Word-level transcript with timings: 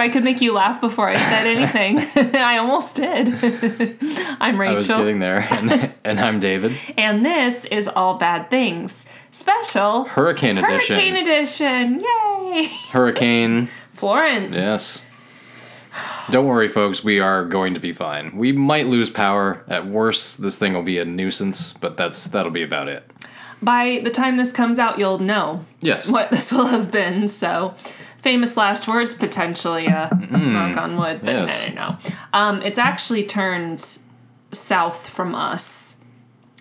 I 0.00 0.08
could 0.08 0.24
make 0.24 0.40
you 0.40 0.52
laugh 0.52 0.80
before 0.80 1.08
I 1.08 1.16
said 1.16 1.46
anything. 1.56 1.98
I 2.36 2.58
almost 2.58 2.96
did. 2.96 3.28
I'm 4.40 4.58
Rachel. 4.60 4.72
I 4.72 4.76
was 4.76 4.88
getting 4.88 5.18
there, 5.20 5.46
and, 5.50 5.92
and 6.04 6.18
I'm 6.18 6.40
David. 6.40 6.76
and 6.98 7.24
this 7.24 7.64
is 7.66 7.86
All 7.88 8.14
Bad 8.14 8.50
Things 8.50 9.04
special 9.30 10.04
Hurricane 10.04 10.58
edition. 10.58 10.96
Hurricane 10.96 11.16
Edition. 11.16 12.00
Yay! 12.00 12.68
Hurricane. 12.90 13.68
Florence. 13.90 14.56
Yes. 14.56 15.04
Don't 16.30 16.46
worry, 16.46 16.68
folks. 16.68 17.02
We 17.04 17.18
are 17.20 17.44
going 17.44 17.74
to 17.74 17.80
be 17.80 17.92
fine. 17.92 18.36
We 18.36 18.52
might 18.52 18.86
lose 18.86 19.10
power. 19.10 19.62
At 19.68 19.86
worst, 19.86 20.40
this 20.40 20.56
thing 20.58 20.72
will 20.72 20.82
be 20.84 20.98
a 20.98 21.04
nuisance, 21.04 21.72
but 21.74 21.96
that's 21.96 22.24
that'll 22.28 22.52
be 22.52 22.62
about 22.62 22.88
it. 22.88 23.04
By 23.62 24.00
the 24.02 24.10
time 24.10 24.36
this 24.36 24.52
comes 24.52 24.78
out, 24.78 24.98
you'll 24.98 25.18
know 25.18 25.64
Yes. 25.80 26.08
what 26.08 26.30
this 26.30 26.50
will 26.52 26.66
have 26.66 26.90
been. 26.90 27.28
So, 27.28 27.74
famous 28.20 28.56
last 28.56 28.86
words, 28.88 29.14
potentially. 29.14 29.88
Uh, 29.88 30.08
knock 30.30 30.76
on 30.76 30.96
wood, 30.96 31.20
but. 31.22 31.32
Yes. 31.32 31.68
no, 31.68 31.74
no, 31.74 31.90
no. 31.90 32.14
Um, 32.32 32.62
it's 32.62 32.78
actually 32.78 33.24
turned 33.24 33.98
south 34.52 35.08
from 35.08 35.34
us, 35.34 35.96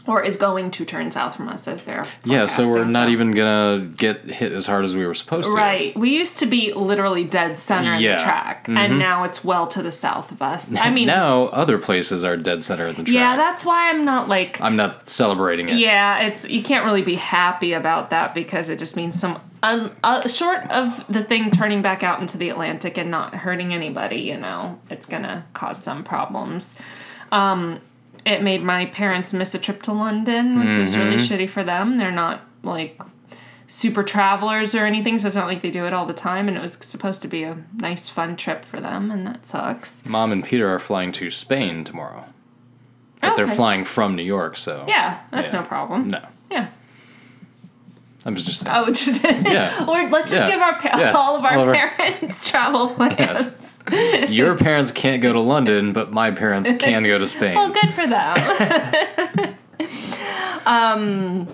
or 0.10 0.24
is 0.24 0.36
going 0.36 0.72
to 0.72 0.84
turn 0.86 1.12
south 1.12 1.36
from 1.36 1.48
us 1.48 1.68
as 1.68 1.84
they're. 1.84 2.04
Yeah. 2.26 2.48
So 2.48 2.68
we're 2.68 2.84
not 2.86 3.06
so- 3.06 3.10
even 3.12 3.32
gonna 3.32 3.86
get 3.96 4.22
hit 4.26 4.52
as 4.52 4.66
hard 4.66 4.84
as 4.84 4.96
we 4.96 5.06
were 5.06 5.14
supposed 5.14 5.50
to. 5.50 5.54
Right. 5.56 5.96
We 5.96 6.10
used 6.18 6.40
to 6.40 6.46
be 6.48 6.74
literally 6.74 7.24
dead 7.24 7.60
center 7.60 7.94
in 7.94 8.02
Yeah. 8.02 8.16
Mm-hmm. 8.18 8.24
track, 8.28 8.66
and 8.68 8.98
now 8.98 9.24
it's 9.24 9.44
well 9.46 9.68
to 9.68 9.82
the 9.84 9.92
south 9.92 10.32
of 10.32 10.42
us. 10.42 10.76
I 10.76 10.90
mean, 10.98 11.08
Now 11.08 11.44
other 11.48 11.78
places 11.78 12.24
are 12.24 12.36
dead 12.36 12.64
center 12.64 12.88
of 12.88 12.96
the 12.96 13.04
track. 13.04 13.14
yeah, 13.14 13.36
that's 13.38 13.64
why 13.64 13.90
I'm 13.92 14.04
not 14.04 14.28
like. 14.28 14.60
I'm 14.62 14.76
not 14.76 15.10
celebrating 15.10 15.70
it. 15.70 15.76
Yeah, 15.78 16.26
it's 16.26 16.50
you 16.50 16.64
can't 16.64 16.84
really 16.86 17.04
be 17.04 17.16
happy 17.16 17.74
about 17.74 18.10
that 18.10 18.34
because 18.34 18.70
it 18.72 18.80
just 18.80 18.96
means 18.96 19.20
some 19.20 19.40
un, 19.62 19.92
uh, 20.04 20.28
short 20.28 20.64
of 20.72 21.04
the 21.08 21.24
thing 21.24 21.52
turning 21.52 21.82
back 21.84 22.02
out 22.04 22.20
into 22.20 22.38
the 22.38 22.50
Atlantic 22.50 22.98
and 22.98 23.12
not 23.12 23.36
hurting 23.36 23.74
anybody. 23.74 24.22
You 24.22 24.38
know, 24.38 24.80
it's 24.90 25.06
gonna 25.06 25.46
cause 25.54 25.78
some 25.84 26.04
problems. 26.04 26.76
Um, 27.32 27.80
it 28.30 28.44
made 28.44 28.62
my 28.62 28.86
parents 28.86 29.34
miss 29.34 29.54
a 29.56 29.60
trip 29.60 29.82
to 29.84 29.94
London, 29.94 30.64
which 30.64 30.76
is 30.76 30.96
really 30.98 31.16
Mm-hmm. 31.18 31.34
shitty 31.34 31.50
for 31.50 31.64
them. 31.64 31.98
They're 31.98 32.12
not 32.12 32.42
like 32.64 33.02
super 33.68 34.04
travelers 34.04 34.74
or 34.76 34.86
anything, 34.86 35.18
so 35.18 35.28
it's 35.28 35.36
not 35.36 35.48
like 35.48 35.62
they 35.62 35.72
do 35.72 35.86
it 35.86 35.94
all 35.94 36.06
the 36.06 36.14
time. 36.14 36.48
And 36.48 36.56
it 36.58 36.62
was 36.62 36.74
supposed 36.74 37.22
to 37.24 37.28
be 37.28 37.44
a 37.44 37.58
nice, 37.76 38.10
fun 38.10 38.36
trip 38.36 38.66
for 38.66 38.80
them, 38.80 39.12
and 39.12 39.26
that 39.28 39.46
sucks. 39.46 40.04
Mom 40.06 40.32
and 40.32 40.44
Peter 40.44 40.68
are 40.70 40.80
flying 40.80 41.12
to 41.14 41.30
Spain 41.32 41.84
tomorrow, 41.84 42.26
but 43.22 43.36
they're 43.36 43.48
flying 43.48 43.84
from 43.86 44.16
New 44.16 44.24
York, 44.24 44.58
so 44.58 44.86
Yeah, 44.88 45.20
that's 45.32 45.52
Yeah. 45.54 45.62
no 45.62 45.66
problem. 45.68 46.08
no. 46.10 46.22
Yeah. 48.30 48.32
I 48.32 48.34
was 48.34 48.46
just 48.46 48.60
saying. 48.62 48.76
Oh, 48.76 48.86
just 48.88 49.24
Yeah. 49.24 49.86
or 49.88 50.10
let's 50.10 50.30
just 50.30 50.42
Yeah. 50.44 50.50
give 50.50 50.60
our 50.62 50.80
pa- 50.80 50.98
Yes. 50.98 51.16
all 51.18 51.38
of 51.38 51.46
our 51.46 51.54
All 51.58 51.62
of 51.64 51.70
our- 51.70 51.90
parents 51.90 52.50
travel 52.52 52.88
plans. 52.90 53.18
Yes. 53.92 54.30
Your 54.30 54.56
parents 54.56 54.92
can't 54.92 55.22
go 55.22 55.34
to 55.34 55.40
London, 55.40 55.94
but 55.94 56.12
my 56.12 56.32
parents 56.32 56.72
can 56.80 57.04
go 57.04 57.18
to 57.18 57.28
Spain. 57.36 57.56
Well, 57.56 57.72
good 57.72 57.94
for 57.94 58.06
them. 58.08 59.56
um. 60.66 61.48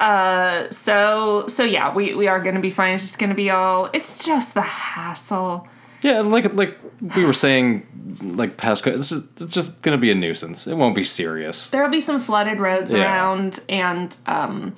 Uh. 0.00 0.70
So. 0.70 1.46
So 1.48 1.64
yeah, 1.64 1.92
we 1.94 2.14
we 2.14 2.28
are 2.28 2.40
gonna 2.40 2.60
be 2.60 2.70
fine. 2.70 2.94
It's 2.94 3.02
just 3.02 3.18
gonna 3.18 3.34
be 3.34 3.50
all. 3.50 3.90
It's 3.92 4.24
just 4.24 4.54
the 4.54 4.62
hassle. 4.62 5.66
Yeah, 6.02 6.20
like 6.20 6.54
like 6.54 6.78
we 7.16 7.24
were 7.24 7.32
saying, 7.32 7.84
like 8.22 8.56
past, 8.56 8.86
it's 8.86 9.08
just, 9.10 9.24
it's 9.40 9.52
just 9.52 9.82
gonna 9.82 9.98
be 9.98 10.12
a 10.12 10.14
nuisance. 10.14 10.66
It 10.68 10.74
won't 10.76 10.94
be 10.94 11.02
serious. 11.02 11.68
There'll 11.70 11.90
be 11.90 12.00
some 12.00 12.20
flooded 12.20 12.60
roads 12.60 12.92
Yeah. 12.92 13.02
around 13.02 13.58
and 13.68 14.16
um, 14.26 14.76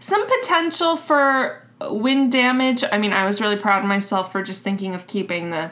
some 0.00 0.26
potential 0.26 0.96
for 0.96 1.64
wind 1.82 2.32
damage. 2.32 2.82
I 2.90 2.98
mean, 2.98 3.12
I 3.12 3.24
was 3.26 3.40
really 3.40 3.56
proud 3.56 3.82
of 3.82 3.88
myself 3.88 4.32
for 4.32 4.42
just 4.42 4.64
thinking 4.64 4.94
of 4.94 5.06
keeping 5.06 5.50
the 5.50 5.70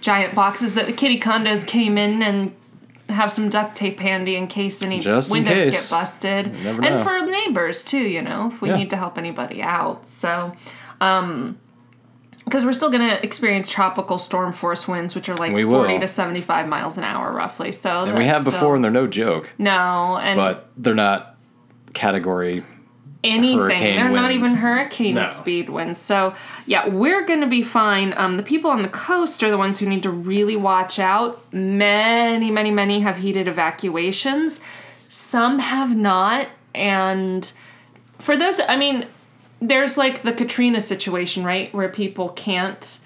giant 0.00 0.34
boxes 0.34 0.74
that 0.74 0.86
the 0.86 0.92
kitty 0.92 1.20
condos 1.20 1.64
came 1.66 1.96
in 1.96 2.22
and 2.22 2.52
have 3.08 3.30
some 3.30 3.48
duct 3.48 3.76
tape 3.76 4.00
handy 4.00 4.34
in 4.36 4.46
case 4.46 4.82
any 4.82 4.98
Just 4.98 5.30
windows 5.30 5.64
case. 5.64 5.90
get 5.90 5.96
busted. 5.96 6.46
And 6.66 7.00
for 7.00 7.18
neighbors 7.20 7.84
too, 7.84 7.98
you 8.02 8.20
know, 8.22 8.48
if 8.48 8.60
we 8.62 8.68
Yeah. 8.70 8.76
need 8.76 8.90
to 8.90 8.96
help 8.96 9.16
anybody 9.18 9.62
out. 9.62 10.08
So, 10.08 10.52
um, 11.00 11.58
because 12.44 12.64
we're 12.64 12.72
still 12.72 12.90
going 12.90 13.08
to 13.08 13.22
experience 13.24 13.70
tropical 13.70 14.18
storm 14.18 14.52
force 14.52 14.88
winds, 14.88 15.14
which 15.14 15.28
are 15.28 15.36
like 15.36 15.52
We 15.54 15.62
40 15.62 15.92
will. 15.94 16.00
to 16.00 16.08
75 16.08 16.66
miles 16.68 16.98
an 16.98 17.04
hour 17.04 17.32
roughly. 17.32 17.70
So, 17.70 18.04
And 18.04 18.18
we 18.18 18.24
have 18.26 18.44
that's 18.44 18.54
before, 18.56 18.74
and 18.74 18.82
they're 18.82 18.90
no 18.90 19.06
joke. 19.06 19.52
no, 19.58 20.18
and 20.20 20.36
But 20.36 20.68
they're 20.76 20.94
not 20.94 21.36
category. 21.94 22.64
Anything. 23.24 23.58
hurricane 23.58 23.96
They're 23.96 24.08
not 24.10 24.32
even 24.32 24.54
hurricane 24.56 25.14
No. 25.14 25.26
speed 25.26 25.70
winds. 25.70 26.00
So 26.00 26.34
yeah, 26.66 26.88
we're 26.88 27.24
gonna 27.24 27.46
be 27.46 27.62
fine. 27.62 28.14
Um, 28.16 28.36
the 28.36 28.42
people 28.42 28.70
on 28.70 28.82
the 28.82 28.88
coast 28.88 29.42
are 29.42 29.50
the 29.50 29.58
ones 29.58 29.78
who 29.78 29.86
need 29.86 30.02
to 30.02 30.10
really 30.10 30.56
watch 30.56 30.98
out. 30.98 31.38
Many, 31.52 32.50
many, 32.50 32.70
many 32.70 33.00
have 33.00 33.18
heeded 33.18 33.46
evacuations. 33.48 34.60
Some 35.08 35.58
have 35.60 35.96
not, 35.96 36.48
and 36.74 37.52
for 38.18 38.36
those, 38.36 38.60
I 38.66 38.76
mean, 38.76 39.06
there's 39.60 39.96
like 39.98 40.22
the 40.22 40.32
Katrina 40.32 40.80
situation, 40.80 41.44
right, 41.44 41.72
where 41.74 41.88
people 41.88 42.30
can't 42.30 42.98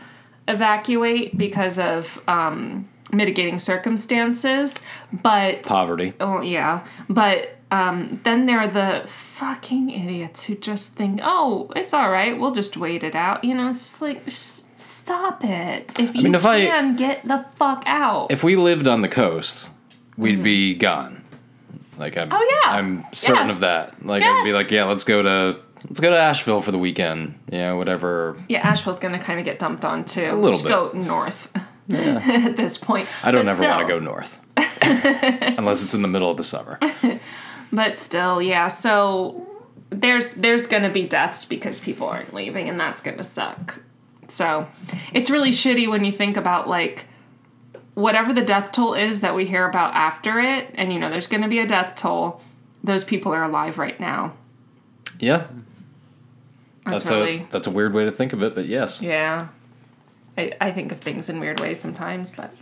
evacuate 0.48 1.36
because 1.36 1.78
of 1.78 2.22
um, 2.28 2.88
mitigating 3.12 3.58
circumstances, 3.58 4.80
but 5.12 5.64
Poverty. 5.64 6.12
Oh 6.20 6.40
yeah, 6.40 6.84
but 7.08 7.55
um, 7.70 8.20
then 8.24 8.46
there 8.46 8.58
are 8.60 8.66
the 8.68 9.02
fucking 9.06 9.90
idiots 9.90 10.44
who 10.44 10.54
just 10.54 10.94
think, 10.94 11.20
"Oh, 11.22 11.70
it's 11.76 11.92
all 11.92 12.10
right. 12.10 12.38
We'll 12.38 12.52
just 12.52 12.76
wait 12.76 13.02
it 13.02 13.14
out." 13.14 13.42
You 13.44 13.54
know, 13.54 13.68
it's 13.68 14.00
like, 14.00 14.22
s- 14.26 14.64
stop 14.76 15.42
it. 15.44 15.98
If 15.98 16.14
you 16.14 16.22
mean, 16.24 16.34
if 16.34 16.46
I- 16.46 16.66
can, 16.66 16.96
get 16.96 17.22
the 17.24 17.44
fuck 17.56 17.82
out. 17.86 18.30
If 18.30 18.44
we 18.44 18.56
lived 18.56 18.86
on 18.86 19.00
the 19.00 19.08
coast, 19.08 19.70
we'd 20.16 20.42
be 20.42 20.74
gone. 20.74 21.24
Like 21.98 22.16
I'm. 22.16 22.28
Mm-hmm. 22.28 22.36
Oh, 22.40 22.60
yeah. 22.64 22.70
I'm 22.72 23.04
certain 23.12 23.46
Yes. 23.48 23.54
of 23.54 23.60
that. 23.60 24.04
Like 24.06 24.22
I'd 24.22 24.42
be 24.44 24.52
like, 24.52 24.70
yeah, 24.70 24.84
let's 24.84 25.04
go 25.04 25.22
to 25.22 25.60
let's 25.88 25.98
go 26.00 26.10
to 26.10 26.16
Asheville 26.18 26.60
for 26.60 26.70
the 26.72 26.78
weekend. 26.78 27.38
Yeah, 27.50 27.72
whatever. 27.72 28.36
yeah, 28.48 28.60
Asheville's 28.68 28.98
gonna 29.00 29.18
kind 29.18 29.38
of 29.38 29.44
get 29.44 29.58
dumped 29.58 29.84
on 29.84 30.04
too. 30.04 30.24
A 30.30 30.34
little 30.34 30.52
just 30.52 30.64
bit. 30.64 30.70
Go 30.70 30.90
north 30.92 31.48
Yeah. 31.88 32.20
at 32.44 32.56
this 32.56 32.76
point. 32.78 33.08
I 33.24 33.30
don't 33.30 33.46
But 33.46 33.52
ever 33.52 33.68
want 33.68 33.88
to 33.88 33.92
go 33.94 33.98
north, 33.98 34.40
unless 34.82 35.82
it's 35.82 35.94
in 35.94 36.02
the 36.02 36.08
middle 36.08 36.30
of 36.30 36.36
the 36.36 36.44
summer. 36.44 36.78
But 37.72 37.98
still, 37.98 38.40
yeah. 38.40 38.68
So 38.68 39.46
there's 39.90 40.34
there's 40.34 40.66
gonna 40.66 40.90
be 40.90 41.06
deaths 41.06 41.44
because 41.44 41.78
people 41.78 42.08
aren't 42.08 42.34
leaving, 42.34 42.68
and 42.68 42.78
that's 42.78 43.00
gonna 43.00 43.22
suck. 43.22 43.82
So 44.28 44.68
it's 45.12 45.30
really 45.30 45.50
shitty 45.50 45.88
when 45.88 46.04
you 46.04 46.12
think 46.12 46.36
about 46.36 46.68
like 46.68 47.06
whatever 47.94 48.32
the 48.32 48.42
death 48.42 48.72
toll 48.72 48.94
is 48.94 49.20
that 49.22 49.34
we 49.34 49.46
hear 49.46 49.68
about 49.68 49.94
after 49.94 50.40
it, 50.40 50.70
and 50.74 50.92
you 50.92 50.98
know 50.98 51.10
there's 51.10 51.26
gonna 51.26 51.48
be 51.48 51.58
a 51.58 51.66
death 51.66 51.96
toll. 51.96 52.40
Those 52.84 53.04
people 53.04 53.32
are 53.32 53.42
alive 53.42 53.78
right 53.78 53.98
now. 53.98 54.34
Yeah, 55.18 55.46
That's, 56.84 57.04
that's 57.04 57.10
really 57.10 57.38
a 57.38 57.46
that's 57.50 57.66
a 57.66 57.70
weird 57.70 57.94
way 57.94 58.04
to 58.04 58.10
think 58.10 58.32
of 58.32 58.42
it, 58.42 58.54
but 58.54 58.66
yes. 58.66 59.00
yeah. 59.00 59.48
I, 60.38 60.52
I 60.60 60.70
think 60.70 60.92
of 60.92 61.00
things 61.00 61.30
in 61.30 61.40
weird 61.40 61.60
ways 61.60 61.80
sometimes, 61.80 62.30
but 62.30 62.52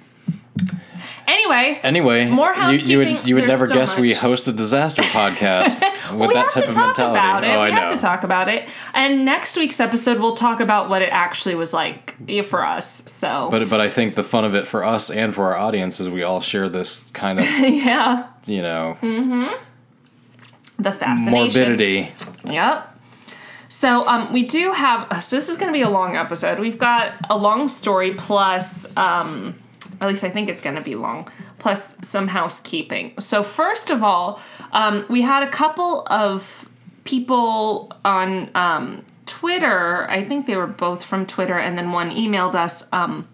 anyway. 1.26 1.80
Anyway, 1.82 2.26
More 2.26 2.54
you, 2.54 2.54
you 2.54 2.98
would 2.98 3.06
housekeeping, 3.08 3.26
you 3.28 3.34
would 3.36 3.46
never 3.46 3.66
so 3.66 3.74
guess 3.74 3.98
we 3.98 4.12
host 4.12 4.48
a 4.48 4.52
disaster 4.52 5.02
podcast 5.18 5.80
with 6.10 6.18
Well, 6.18 6.28
we 6.28 6.34
that 6.34 6.50
type 6.50 6.68
of 6.68 6.76
mentality. 6.76 7.18
about 7.18 7.44
it. 7.44 7.48
Oh, 7.48 7.62
we 7.62 7.66
I 7.66 7.70
have 7.70 7.90
know. 7.90 7.94
to 7.96 8.00
talk 8.00 8.24
about 8.24 8.48
it. 8.48 8.68
And 8.92 9.24
next 9.24 9.56
week's 9.56 9.80
episode, 9.80 10.20
we'll 10.20 10.34
talk 10.36 10.60
about 10.60 10.88
what 10.88 11.02
it 11.02 11.10
actually 11.12 11.54
was 11.54 11.72
like 11.72 12.14
for 12.46 12.64
us. 12.64 13.10
So, 13.10 13.48
But 13.50 13.68
but 13.70 13.80
I 13.80 13.88
think 13.88 14.14
the 14.14 14.24
fun 14.24 14.44
of 14.44 14.54
it 14.54 14.66
for 14.66 14.84
us 14.84 15.10
and 15.10 15.34
for 15.34 15.44
our 15.52 15.56
audience 15.56 16.00
is 16.00 16.08
we 16.10 16.22
all 16.22 16.40
share 16.40 16.68
this 16.68 17.02
kind 17.12 17.38
of 17.38 17.44
yeah, 17.58 18.28
you 18.46 18.62
know 18.62 18.96
the 20.78 20.92
fascination. 20.92 21.32
morbidity. 21.32 22.10
Yep. 22.44 22.90
So 23.68 24.06
um, 24.06 24.32
we 24.32 24.42
do 24.46 24.72
have. 24.72 25.22
So 25.22 25.36
this 25.36 25.48
is 25.48 25.56
going 25.56 25.68
to 25.72 25.76
be 25.76 25.82
a 25.82 25.88
long 25.90 26.16
episode. 26.16 26.58
We've 26.58 26.78
got 26.78 27.14
a 27.30 27.36
long 27.36 27.66
story 27.68 28.12
plus, 28.14 28.94
um, 28.96 29.56
at 30.00 30.08
least 30.08 30.24
I 30.24 30.30
think 30.30 30.48
it's 30.48 30.62
going 30.62 30.76
to 30.76 30.82
be 30.82 30.94
long. 30.94 31.28
Plus 31.58 31.96
some 32.02 32.28
housekeeping. 32.28 33.14
So 33.18 33.42
first 33.42 33.90
of 33.90 34.02
all, 34.02 34.40
um, 34.72 35.06
we 35.08 35.22
had 35.22 35.42
a 35.42 35.48
couple 35.50 36.06
of 36.08 36.68
people 37.04 37.92
on 38.04 38.50
um, 38.54 39.04
Twitter. 39.26 40.08
I 40.10 40.24
think 40.24 40.46
they 40.46 40.56
were 40.56 40.66
both 40.66 41.04
from 41.04 41.26
Twitter, 41.26 41.58
and 41.58 41.76
then 41.78 41.92
one 41.92 42.10
emailed 42.10 42.54
us. 42.54 42.86
Um, 42.92 43.26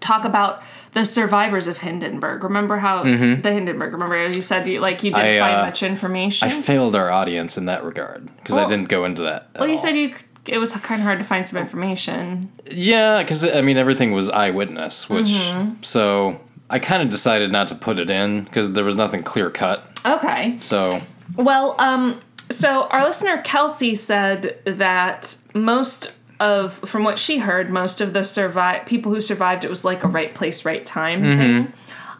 talk 0.00 0.24
about 0.24 0.62
the 0.92 1.04
survivors 1.04 1.66
of 1.66 1.78
Hindenburg. 1.78 2.42
Remember 2.44 2.78
how 2.78 3.02
the 3.02 3.52
Hindenburg? 3.52 3.92
Remember 3.92 4.28
you 4.28 4.40
said 4.42 4.66
you 4.66 4.80
like 4.80 5.02
you 5.02 5.10
didn't 5.10 5.26
Mm-hmm. 5.26 5.44
I, 5.44 5.48
find 5.48 5.60
uh, 5.60 5.66
much 5.66 5.82
information. 5.82 6.48
I 6.48 6.50
failed 6.50 6.96
our 6.96 7.10
audience 7.10 7.58
in 7.58 7.66
that 7.66 7.84
regard 7.84 8.28
because 8.36 8.56
I 8.56 8.68
didn't 8.68 8.88
go 8.88 9.04
into 9.04 9.22
that. 9.22 9.48
at 9.54 9.60
well, 9.60 9.68
you 9.68 9.72
all. 9.72 9.78
said 9.78 9.96
you 9.96 10.14
it 10.48 10.58
was 10.58 10.72
kind 10.72 11.00
of 11.00 11.04
hard 11.06 11.18
to 11.18 11.24
find 11.24 11.46
some 11.46 11.58
information. 11.58 12.50
Yeah, 12.70 13.22
because 13.22 13.44
I 13.44 13.60
mean 13.62 13.76
everything 13.76 14.12
was 14.12 14.28
eyewitness, 14.30 15.08
which 15.10 15.26
Mm-hmm. 15.26 15.82
so 15.82 16.40
I 16.70 16.78
kind 16.78 17.02
of 17.02 17.10
decided 17.10 17.52
not 17.52 17.68
to 17.68 17.74
put 17.74 17.98
it 17.98 18.10
in 18.10 18.44
because 18.44 18.72
there 18.72 18.84
was 18.84 18.96
nothing 18.96 19.22
clear 19.22 19.50
cut. 19.50 19.86
Okay. 20.04 20.56
So 20.60 21.00
Well, 21.36 21.74
um, 21.78 22.20
so 22.50 22.88
our 22.88 23.04
listener 23.04 23.42
Kelsey 23.42 23.94
said 23.94 24.58
that 24.64 25.36
most 25.54 26.12
of, 26.38 26.74
from 26.74 27.02
what 27.02 27.18
she 27.18 27.38
heard, 27.38 27.70
most 27.70 28.00
of 28.00 28.12
the 28.12 28.22
survive 28.22 28.84
people 28.86 29.10
who 29.12 29.20
survived, 29.20 29.64
it 29.64 29.70
was 29.70 29.84
like 29.84 30.04
a 30.04 30.08
right 30.08 30.34
place, 30.34 30.64
right 30.64 30.84
time 30.84 31.22
thing, 31.22 31.72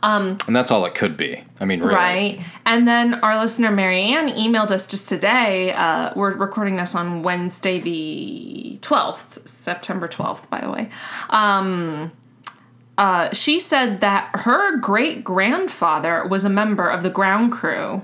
and 0.02 0.54
that's 0.54 0.70
all 0.70 0.84
it 0.84 0.94
could 0.94 1.16
be. 1.16 1.42
I 1.60 1.64
mean, 1.64 1.80
really. 1.80 1.94
right? 1.94 2.40
And 2.64 2.86
then 2.86 3.14
our 3.14 3.38
listener 3.38 3.70
Marianne 3.70 4.28
emailed 4.30 4.70
us 4.70 4.86
just 4.86 5.08
today. 5.08 5.72
Uh, 5.72 6.12
we're 6.14 6.34
recording 6.34 6.76
this 6.76 6.94
on 6.94 7.22
Wednesday, 7.22 7.80
the 7.80 8.78
twelfth, 8.82 9.48
September 9.48 10.08
twelfth, 10.08 10.48
by 10.50 10.60
the 10.60 10.70
way. 10.70 10.90
Um, 11.30 12.12
uh, 12.98 13.32
she 13.32 13.58
said 13.58 14.00
that 14.00 14.30
her 14.34 14.76
great 14.78 15.22
grandfather 15.24 16.26
was 16.26 16.44
a 16.44 16.50
member 16.50 16.88
of 16.88 17.02
the 17.02 17.10
ground 17.10 17.52
crew. 17.52 18.02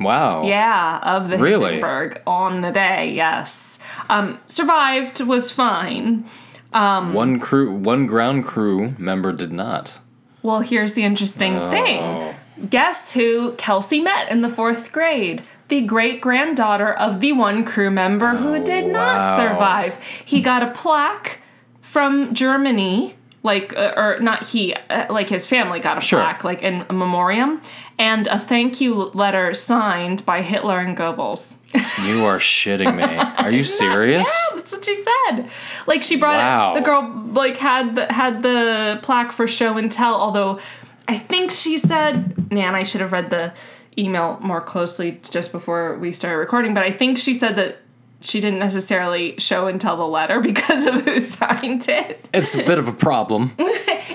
Wow. 0.00 0.44
Yeah, 0.44 0.98
of 1.02 1.28
the 1.28 1.38
Really? 1.38 1.72
Hindenburg 1.72 2.20
on 2.26 2.60
the 2.60 2.72
day. 2.72 3.12
Yes, 3.12 3.78
um, 4.08 4.38
survived 4.46 5.20
was 5.20 5.50
fine. 5.50 6.24
Um, 6.72 7.12
One 7.14 7.38
crew, 7.38 7.72
one 7.72 8.06
ground 8.06 8.44
crew 8.44 8.94
member 8.98 9.32
did 9.32 9.52
not. 9.52 10.00
Well, 10.42 10.60
here's 10.60 10.94
the 10.94 11.04
interesting 11.04 11.56
Oh. 11.58 11.70
thing. 11.70 12.34
Guess 12.68 13.12
who 13.12 13.52
Kelsey 13.52 14.00
met 14.00 14.30
in 14.30 14.40
the 14.42 14.48
fourth 14.48 14.92
grade? 14.92 15.42
The 15.68 15.80
great 15.80 16.20
granddaughter 16.20 16.92
of 16.92 17.20
the 17.20 17.32
one 17.32 17.64
crew 17.64 17.90
member 17.90 18.30
who 18.30 18.62
did 18.62 18.86
not 18.86 19.18
wow. 19.20 19.36
survive. 19.36 19.98
He 20.24 20.40
got 20.40 20.62
a 20.62 20.66
plaque 20.66 21.38
from 21.80 22.34
Germany, 22.34 23.14
like, 23.42 23.74
uh, 23.76 23.92
or 23.96 24.18
not 24.20 24.48
he, 24.48 24.74
uh, 24.90 25.06
like 25.10 25.28
his 25.28 25.46
family 25.46 25.80
got 25.80 25.98
a 25.98 26.00
Sure. 26.00 26.20
plaque, 26.20 26.44
like 26.44 26.62
in 26.62 26.84
a 26.88 26.92
memoriam, 26.92 27.60
and 28.02 28.26
a 28.26 28.38
thank 28.38 28.80
you 28.80 29.10
letter 29.14 29.54
signed 29.54 30.24
by 30.26 30.42
Hitler 30.42 30.78
and 30.80 30.96
Goebbels. 30.96 31.56
You 32.06 32.24
are 32.24 32.38
shitting 32.38 32.96
me. 32.96 33.04
Are 33.44 33.50
you 33.50 33.64
serious? 33.64 34.28
Yeah, 34.28 34.56
that's 34.56 34.72
what 34.72 34.84
she 34.84 35.00
said. 35.02 35.48
Like 35.86 36.02
she 36.02 36.16
brought 36.16 36.38
Wow. 36.38 36.72
it. 36.72 36.80
The 36.80 36.84
girl 36.84 37.22
like 37.26 37.56
had 37.58 37.94
the 37.96 38.12
had 38.12 38.42
the 38.42 38.98
plaque 39.02 39.32
for 39.32 39.46
show 39.46 39.78
and 39.78 39.90
tell. 39.90 40.14
Although 40.16 40.58
I 41.08 41.16
think 41.16 41.50
she 41.50 41.78
said, 41.78 42.50
"Man, 42.50 42.74
I 42.74 42.82
should 42.82 43.00
have 43.00 43.12
read 43.12 43.30
the 43.30 43.52
email 43.96 44.38
more 44.40 44.60
closely 44.60 45.20
just 45.30 45.52
before 45.52 45.96
we 45.98 46.12
started 46.12 46.38
recording." 46.38 46.74
But 46.74 46.82
I 46.84 46.90
think 46.90 47.18
she 47.18 47.34
said 47.34 47.54
that 47.56 47.78
she 48.20 48.40
didn't 48.40 48.58
necessarily 48.60 49.34
show 49.38 49.66
and 49.66 49.80
tell 49.80 49.96
the 49.96 50.06
letter 50.06 50.40
because 50.50 50.86
of 50.86 50.94
who 51.04 51.18
signed 51.20 51.88
it. 51.88 52.24
It's 52.34 52.54
a 52.54 52.64
bit 52.64 52.78
of 52.78 52.88
a 52.88 52.92
problem. 52.92 53.52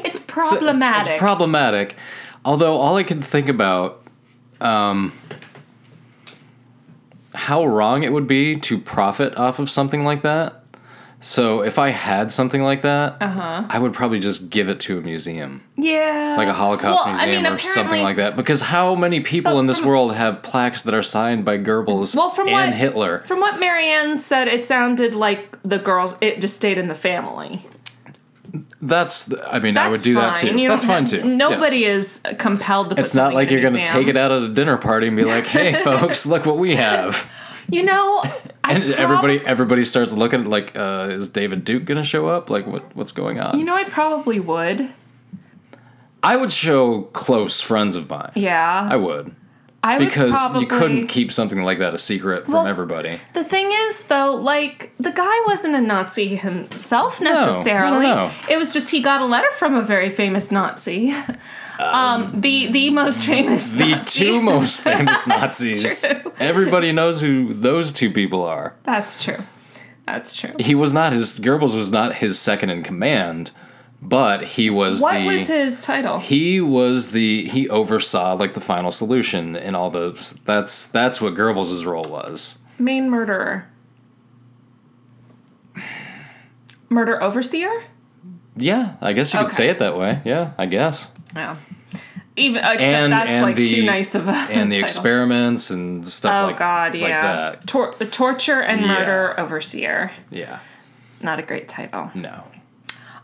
It's 0.08 0.20
problematic. 0.20 1.14
It's 1.14 1.20
problematic. 1.20 1.96
Although 2.48 2.78
all 2.78 2.96
I 2.96 3.04
could 3.04 3.26
think 3.26 3.50
about, 3.50 4.04
um, 4.62 5.12
how 7.36 7.66
wrong 7.66 8.04
it 8.04 8.14
would 8.14 8.26
be 8.26 8.56
to 8.62 8.78
profit 8.80 9.36
off 9.36 9.60
of 9.60 9.70
something 9.70 10.04
like 10.04 10.22
that. 10.22 10.64
So 11.20 11.62
if 11.62 11.78
I 11.78 11.90
had 11.90 12.32
something 12.32 12.64
like 12.64 12.84
that, 12.84 13.18
uh-huh. 13.20 13.66
I 13.70 13.80
would 13.80 13.92
probably 13.92 14.20
just 14.20 14.50
give 14.50 14.70
it 14.70 14.80
to 14.82 14.98
a 14.98 15.02
museum, 15.02 15.62
yeah, 15.76 16.36
like 16.38 16.48
a 16.48 16.54
Holocaust 16.54 17.04
Well, 17.06 17.16
I 17.16 17.26
museum 17.26 17.44
mean, 17.44 17.52
or 17.52 17.58
something 17.58 18.02
like 18.02 18.16
that. 18.16 18.38
Because 18.38 18.62
how 18.62 18.96
many 18.96 19.20
people 19.20 19.60
in 19.60 19.68
this 19.68 19.80
from- 19.80 19.90
world 19.90 20.16
have 20.16 20.42
plaques 20.42 20.84
that 20.84 20.94
are 20.94 21.04
signed 21.04 21.44
by 21.44 21.58
Goebbels 21.58 22.16
Well, 22.16 22.30
from 22.30 22.48
and 22.48 22.54
what 22.72 22.74
Hitler? 22.76 23.24
from 23.26 23.42
what 23.42 23.60
Marianne 23.60 24.20
said, 24.20 24.48
it 24.48 24.66
sounded 24.66 25.16
like 25.16 25.62
the 25.64 25.80
girls. 25.80 26.16
It 26.22 26.40
just 26.40 26.56
stayed 26.56 26.78
in 26.78 26.88
the 26.88 26.96
family. 26.96 27.66
That's, 28.80 29.34
I 29.48 29.60
mean, 29.60 29.76
I 29.76 29.88
would 29.88 29.96
That's 29.96 30.04
do 30.04 30.14
that 30.16 30.36
too. 30.36 30.56
You 30.58 30.70
That's 30.70 30.86
fine 30.86 31.06
too. 31.06 31.24
Nobody 31.24 31.78
Yes. 31.80 32.22
is 32.26 32.36
compelled 32.38 32.90
to. 32.92 32.96
Put 32.96 33.06
It's 33.06 33.16
not 33.16 33.34
like 33.34 33.50
you're 33.50 33.62
going 33.62 33.74
going 33.74 33.86
to 33.86 33.92
take 33.92 34.08
it 34.08 34.16
out 34.16 34.32
at 34.32 34.44
a 34.44 34.50
dinner 34.50 34.78
party 34.78 35.08
and 35.08 35.18
be 35.18 35.24
like, 35.26 35.46
"Hey, 35.46 35.74
folks, 35.84 36.26
look 36.28 36.46
what 36.46 36.58
we 36.60 36.76
have." 36.76 37.30
You 37.70 37.84
know, 37.84 38.24
And 38.64 38.84
prob- 38.84 39.00
everybody, 39.00 39.42
everybody 39.46 39.84
starts 39.84 40.14
looking 40.14 40.46
like, 40.46 40.78
uh, 40.78 41.08
"Is 41.10 41.28
David 41.30 41.66
Duke 41.66 41.86
going 41.86 41.98
to 41.98 42.04
show 42.04 42.28
up? 42.28 42.50
Like, 42.52 42.68
what, 42.68 42.96
what's 42.96 43.12
going 43.12 43.40
on?" 43.40 43.58
You 43.58 43.66
know, 43.66 43.74
I 43.76 43.84
probably 43.86 44.40
would. 44.40 44.90
I 46.22 46.36
would 46.36 46.52
show 46.54 47.04
close 47.14 47.62
friends 47.62 47.96
of 47.96 48.10
mine. 48.10 48.32
Yeah, 48.36 48.88
I 48.92 48.96
would 48.96 49.34
I 49.88 49.98
because 49.98 50.32
probably, 50.32 50.62
you 50.62 50.68
couldn't 50.68 51.08
keep 51.08 51.32
something 51.32 51.62
like 51.64 51.80
that 51.80 51.94
a 51.94 51.98
secret 51.98 52.46
from 52.46 52.54
Well, 52.54 52.68
everybody. 52.68 53.20
The 53.34 53.44
thing 53.44 53.72
is, 53.72 54.06
though, 54.08 54.36
like 54.36 54.92
the 55.00 55.12
guy 55.12 55.44
wasn't 55.46 55.76
a 55.76 55.82
Nazi 55.82 56.36
himself 56.36 57.22
no, 57.22 57.34
no, 57.34 57.46
necessarily. 57.46 58.06
no. 58.06 58.32
It 58.50 58.58
was 58.58 58.74
just 58.74 58.90
he 58.90 59.02
got 59.02 59.22
a 59.22 59.26
letter 59.26 59.50
from 59.52 59.76
a 59.76 59.82
very 59.82 60.10
famous 60.10 60.52
Nazi. 60.52 61.14
Um, 61.80 62.42
the 62.42 62.72
the 62.72 62.90
most 62.90 63.20
famous. 63.22 63.72
The 63.72 63.90
Nazi. 63.90 64.26
two 64.26 64.42
most 64.54 64.82
famous 64.82 65.28
Nazis. 65.28 66.04
Everybody 66.40 66.92
knows 66.92 67.22
who 67.22 67.54
those 67.54 67.94
two 67.94 68.10
people 68.12 68.44
are. 68.44 68.74
That's 68.84 69.24
true. 69.24 69.44
That's 70.08 70.34
true. 70.34 70.54
He 70.60 70.74
was 70.74 70.92
not 70.92 71.14
his 71.14 71.40
Goebbels 71.40 71.76
was 71.76 71.92
not 71.92 72.16
his 72.16 72.40
second 72.40 72.72
in 72.72 72.82
command, 72.82 73.52
but 74.02 74.44
he 74.44 74.70
was 74.70 75.02
What 75.02 75.14
the 75.16 75.26
was 75.26 75.48
his 75.48 75.80
title? 75.80 76.20
he 76.20 76.62
was 76.62 77.12
the 77.12 77.48
he 77.48 77.68
oversaw 77.70 78.34
like 78.36 78.54
the 78.54 78.62
final 78.62 78.92
solution 78.92 79.56
and 79.56 79.76
all 79.76 79.90
the 79.90 80.12
that's 80.46 80.86
that's 80.88 81.20
what 81.22 81.34
Goebbels' 81.34 81.86
role 81.86 82.06
was. 82.10 82.60
Main 82.80 83.10
murderer. 83.10 83.68
Murder 86.90 87.22
overseer. 87.22 87.84
Yeah, 88.56 88.96
I 89.02 89.14
guess 89.14 89.34
you 89.34 89.40
could 89.42 89.52
say 89.52 89.70
it 89.70 89.80
that 89.80 89.98
way. 89.98 90.22
Yeah, 90.26 90.52
I 90.58 90.66
guess. 90.66 91.12
Yeah. 91.36 91.58
Even 92.36 92.58
except 92.64 92.82
And 92.82 93.12
that's 93.14 93.30
and 93.32 93.46
like 93.46 93.56
the 93.56 93.66
too 93.66 93.84
nice 93.84 94.14
of 94.16 94.28
a 94.28 94.32
and 94.32 94.72
the 94.72 94.76
title. 94.76 94.84
experiments 94.84 95.70
and 95.72 96.08
stuff 96.08 96.44
Oh 96.44 96.48
like 96.48 96.60
God, 96.60 96.94
like 96.96 97.10
yeah. 97.10 97.22
that. 97.52 97.68
Tor- 97.68 97.94
torture 97.96 98.62
and 98.62 98.82
Yeah. 98.82 98.88
murder 98.88 99.36
overseer. 99.40 100.12
Yeah, 100.30 100.60
Not 101.22 101.40
a 101.40 101.42
great 101.42 101.68
title. 101.68 102.12
no. 102.14 102.44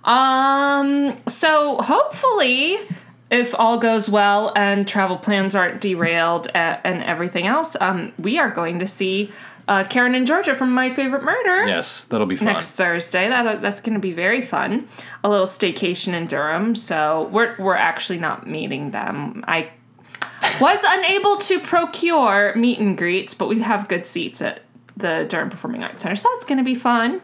Um. 0.06 1.16
So 1.28 1.78
hopefully, 1.78 2.78
if 3.32 3.56
all 3.58 3.78
goes 3.78 4.10
well 4.10 4.52
and 4.56 4.88
travel 4.88 5.18
plans 5.18 5.56
aren't 5.56 5.82
derailed 5.82 6.48
uh, 6.54 6.78
and 6.84 7.04
everything 7.04 7.48
else, 7.48 7.76
um, 7.82 8.14
we 8.20 8.38
are 8.38 8.50
going 8.50 8.80
to 8.80 8.88
see 8.88 9.32
uh, 9.68 9.84
Karen 9.86 10.14
and 10.14 10.28
Georgia 10.28 10.56
from 10.56 10.72
My 10.72 10.90
Favorite 10.90 11.24
Murder. 11.24 11.66
Yes, 11.66 12.06
that'll 12.06 12.28
be 12.28 12.36
fun. 12.36 12.48
next 12.48 12.74
Thursday. 12.74 13.30
That 13.30 13.62
that's 13.62 13.82
going 13.82 13.94
to 13.94 14.00
be 14.00 14.12
very 14.12 14.42
fun. 14.42 14.88
A 15.24 15.30
little 15.30 15.46
staycation 15.46 16.14
in 16.14 16.28
Durham. 16.28 16.76
So 16.76 17.30
we're 17.32 17.56
we're 17.58 17.76
actually 17.76 18.20
not 18.20 18.48
meeting 18.48 18.92
them. 18.92 19.44
I 19.48 19.72
was 20.60 20.84
unable 20.86 21.38
to 21.38 21.60
procure 21.60 22.54
meet 22.56 22.80
and 22.80 22.98
greets, 22.98 23.34
but 23.34 23.48
we 23.48 23.62
have 23.62 23.88
good 23.88 24.06
seats 24.06 24.42
at 24.42 24.64
the 24.98 25.26
Durham 25.28 25.50
Performing 25.50 25.84
Arts 25.84 26.04
Center. 26.04 26.16
So 26.16 26.28
that's 26.34 26.46
going 26.46 26.58
to 26.58 26.64
be 26.64 26.76
fun. 26.76 27.22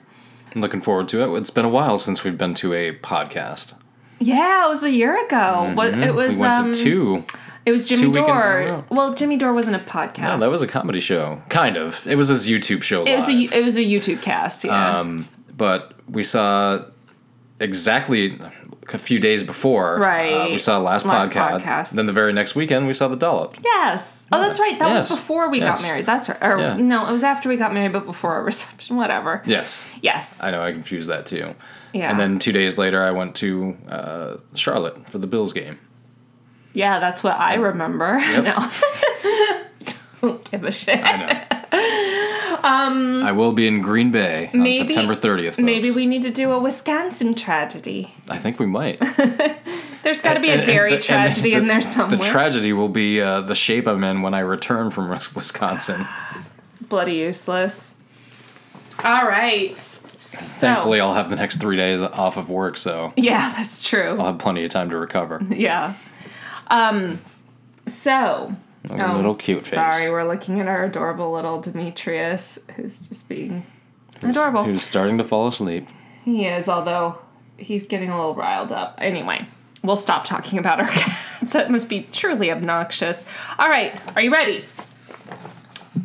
Looking 0.56 0.82
forward 0.82 1.08
to 1.10 1.22
it. 1.22 1.38
It's 1.38 1.50
been 1.50 1.66
a 1.66 1.70
while 1.70 2.00
since 2.00 2.24
we've 2.24 2.38
been 2.38 2.54
to 2.56 2.74
a 2.74 2.94
podcast. 2.94 3.76
Yeah, 4.20 4.66
it 4.66 4.70
was 4.70 4.84
a 4.84 4.92
year 4.92 5.26
ago. 5.26 5.72
What 5.74 5.98
it 5.98 6.14
was 6.14 6.36
we 6.36 6.42
went 6.42 6.58
um, 6.58 6.72
to 6.72 6.84
two. 6.84 7.26
it 7.66 7.72
was 7.72 7.88
Jimmy 7.88 8.02
two 8.02 8.10
weekends 8.10 8.46
in 8.46 8.52
a 8.52 8.68
Dore. 8.68 8.86
Well, 8.90 9.14
Jimmy 9.14 9.38
Dore 9.38 9.54
wasn't 9.54 9.78
a 9.78 9.80
podcast. 9.80 10.24
No, 10.24 10.38
that 10.38 10.50
was 10.50 10.62
a 10.62 10.68
comedy 10.68 11.00
show. 11.00 11.42
Kind 11.50 11.78
of. 11.78 12.06
It 12.06 12.16
was 12.16 12.28
his 12.28 12.48
YouTube 12.48 12.84
show. 12.84 13.06
it 13.06 13.16
was 13.16 13.30
a 13.30 13.34
it 13.34 13.64
was 13.64 13.78
a 13.78 13.82
YouTube 13.82 14.22
cast, 14.22 14.64
yeah. 14.64 15.00
Um, 15.00 15.28
but 15.56 15.94
we 16.08 16.24
saw 16.24 16.84
exactly 17.60 18.38
a 18.94 18.98
few 18.98 19.20
days 19.20 19.44
before. 19.44 19.96
uh, 19.96 20.00
Right. 20.00 20.52
we 20.52 20.58
saw 20.58 20.78
last, 20.80 21.06
Last 21.06 21.32
podcast. 21.32 21.62
podcast. 21.62 21.92
Then 21.92 22.06
the 22.06 22.14
very 22.14 22.34
next 22.34 22.56
weekend 22.56 22.88
we 22.88 22.94
saw 22.94 23.08
the 23.08 23.16
dollop. 23.16 23.56
yes. 23.64 24.28
Oh, 24.32 24.40
that's 24.42 24.60
right. 24.60 24.78
That 24.80 24.90
Yes. 24.90 25.10
was 25.10 25.20
before 25.20 25.50
we 25.50 25.60
Yes. 25.60 25.82
got 25.82 25.88
married. 25.90 26.06
That's 26.06 26.30
right. 26.30 26.38
Or 26.42 26.60
Yeah. 26.60 26.76
no, 26.78 27.08
it 27.08 27.12
was 27.12 27.24
after 27.24 27.50
we 27.50 27.56
got 27.58 27.74
married, 27.74 27.92
but 27.94 28.06
before 28.06 28.34
our 28.34 28.44
reception. 28.52 28.96
Whatever. 28.98 29.42
Yes. 29.46 29.88
Yes. 30.02 30.40
I 30.44 30.52
know 30.52 30.62
I 30.64 30.72
confused 30.72 31.10
that 31.10 31.26
too. 31.26 31.56
Yeah. 31.94 32.12
And 32.12 32.20
then 32.20 32.40
two 32.40 32.52
days 32.52 32.78
later 32.78 33.04
I 33.04 33.12
went 33.12 33.36
to 33.38 33.76
uh, 33.90 34.36
Charlotte 34.54 35.10
for 35.10 35.18
the 35.18 35.28
Bills 35.28 35.54
game. 35.54 35.80
Yeah, 36.74 37.00
that's 37.00 37.24
what 37.24 37.40
I 37.40 37.56
remember. 37.56 38.20
No. 38.42 38.56
Don't 40.22 40.52
give 40.52 40.64
a 40.66 40.72
shit. 40.72 41.00
I 41.04 41.18
know. 41.52 41.59
I 42.62 43.32
will 43.32 43.54
be 43.54 43.68
in 43.68 43.82
Green 43.82 44.12
Bay 44.12 44.50
on 44.54 44.60
Um, 44.60 44.64
Maybe- 44.64 44.78
September 44.92 45.16
30th. 45.16 45.46
Folks. 45.46 45.60
Maybe 45.60 45.92
we 45.92 46.06
need 46.06 46.24
to 46.24 46.30
do 46.32 46.52
a 46.52 46.60
Wisconsin 46.60 47.34
tragedy. 47.34 48.14
I 48.30 48.38
think 48.38 48.60
we 48.60 48.66
might. 48.66 49.00
There's 50.04 50.22
got 50.22 50.34
to 50.36 50.40
be 50.40 50.50
a 50.50 50.56
And- 50.56 50.66
dairy 50.66 50.94
and 50.96 51.04
tragedy 51.04 51.54
in 51.54 51.68
there 51.68 51.82
somewhere. 51.82 52.18
The 52.18 52.24
tragedy 52.24 52.74
will 52.74 52.90
be 52.90 53.22
uh, 53.22 53.42
the 53.42 53.56
shape 53.56 53.88
I'm 53.88 54.04
in 54.04 54.22
when 54.22 54.34
I 54.34 54.40
return 54.40 54.90
from 54.92 55.10
Wisconsin. 55.10 56.06
Bloody 56.90 57.16
useless. 57.16 57.96
All 59.04 59.26
right. 59.28 59.78
So, 59.78 60.68
Thankfully, 60.68 61.00
I'll 61.00 61.14
have 61.14 61.30
the 61.30 61.36
next 61.38 61.58
three 61.62 61.78
days 61.78 62.02
off 62.02 62.36
of 62.36 62.50
work, 62.50 62.76
so 62.76 63.14
yeah, 63.16 63.54
that's 63.56 63.88
true. 63.88 64.10
I'll 64.20 64.26
have 64.26 64.40
plenty 64.40 64.66
of 64.66 64.70
time 64.72 64.90
to 64.90 64.98
recover. 64.98 65.42
Yeah. 65.50 65.94
Um. 66.68 67.22
So. 67.86 68.54
A 68.90 69.16
little 69.16 69.36
cute 69.36 69.60
face. 69.60 69.74
Sorry, 69.74 70.10
we're 70.10 70.28
looking 70.28 70.60
at 70.60 70.68
our 70.68 70.86
adorable 70.86 71.32
little 71.32 71.60
Demetrius, 71.62 72.60
who's 72.76 73.08
just 73.08 73.28
being 73.28 73.66
adorable. 74.22 74.64
Who's 74.64 74.84
starting 74.84 75.18
to 75.18 75.24
fall 75.24 75.48
asleep. 75.48 75.88
He 76.24 76.46
is, 76.46 76.70
although 76.70 77.20
he's 77.58 77.86
getting 77.86 78.10
a 78.10 78.18
little 78.18 78.36
riled 78.36 78.72
up. 78.72 78.96
Anyway, 79.00 79.46
we'll 79.84 79.96
stop 79.96 80.26
talking 80.26 80.60
about 80.60 80.80
our 80.80 80.88
cats. 80.92 81.54
That 81.54 81.70
must 81.70 81.90
be 81.90 82.08
truly 82.12 82.52
obnoxious. 82.52 83.26
All 83.58 83.70
right, 83.70 84.00
are 84.16 84.22
you 84.22 84.32
ready? 84.32 84.64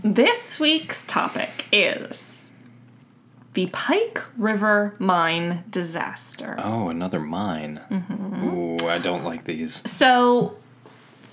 This 0.03 0.59
week's 0.61 1.05
topic 1.05 1.67
is 1.73 2.51
the 3.55 3.67
Pike 3.67 4.21
River 4.37 4.97
mine 4.99 5.65
disaster. 5.71 6.57
Oh, 6.59 6.89
another 6.89 7.21
mine. 7.21 7.81
Mm-hmm. 7.91 8.49
Ooh, 8.85 8.89
I 8.89 8.99
don't 8.99 9.25
like 9.25 9.45
these. 9.45 9.89
So, 9.91 10.57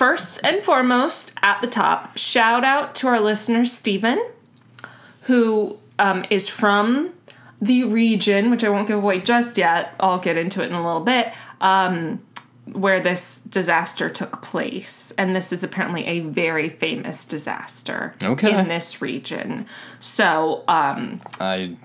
first 0.02 0.40
and 0.44 0.64
foremost, 0.64 1.32
at 1.44 1.62
the 1.62 1.68
top, 1.68 2.18
shout 2.18 2.64
out 2.64 2.96
to 2.96 3.08
our 3.08 3.20
listener, 3.20 3.64
Stephen, 3.64 4.20
who 5.26 5.78
um, 6.00 6.26
is 6.32 6.50
from 6.50 7.14
the 7.62 7.84
region, 7.84 8.50
which 8.50 8.64
I 8.64 8.70
won't 8.70 8.88
give 8.88 8.98
away 8.98 9.20
just 9.22 9.60
yet. 9.60 9.94
I'll 10.00 10.18
get 10.18 10.38
into 10.38 10.64
it 10.64 10.70
in 10.70 10.74
a 10.74 10.84
little 10.84 11.04
bit, 11.04 11.32
um, 11.62 12.20
where 12.66 13.00
this 13.00 13.42
disaster 13.42 14.10
took 14.10 14.42
place. 14.42 15.14
And 15.20 15.36
this 15.36 15.54
is 15.54 15.64
apparently 15.64 16.04
a 16.08 16.22
very 16.22 16.68
famous 16.68 17.24
disaster 17.24 18.16
Okay. 18.24 18.58
in 18.58 18.70
this 18.70 19.04
region. 19.04 19.68
So, 20.00 20.64
um, 20.68 21.22
I 21.40 21.78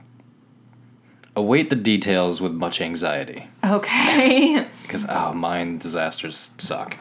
await 1.36 1.68
the 1.68 1.76
details 1.76 2.40
with 2.40 2.52
much 2.52 2.80
anxiety 2.80 3.46
okay. 3.62 4.66
because 4.82 5.04
oh, 5.06 5.34
mine 5.34 5.76
disasters 5.76 6.48
suck. 6.56 6.96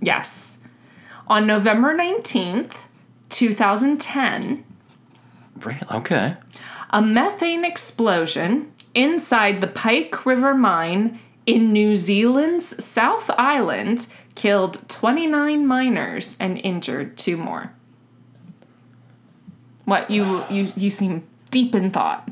Yes. 0.00 0.58
On 1.26 1.46
November 1.46 1.96
19th, 1.96 2.74
2010, 3.28 4.64
Really? 5.64 5.80
Okay. 5.90 6.36
A 6.90 7.02
methane 7.02 7.64
explosion 7.64 8.72
inside 8.94 9.60
the 9.60 9.66
Pike 9.66 10.24
River 10.24 10.54
mine 10.54 11.18
in 11.46 11.72
New 11.72 11.96
Zealand's 11.96 12.82
South 12.84 13.30
Island 13.30 14.06
killed 14.34 14.88
29 14.88 15.66
miners 15.66 16.36
and 16.38 16.58
injured 16.58 17.16
two 17.16 17.36
more. 17.36 17.72
What 19.84 20.10
you 20.10 20.44
you 20.50 20.70
you 20.76 20.90
seem 20.90 21.26
deep 21.50 21.74
in 21.74 21.90
thought. 21.90 22.30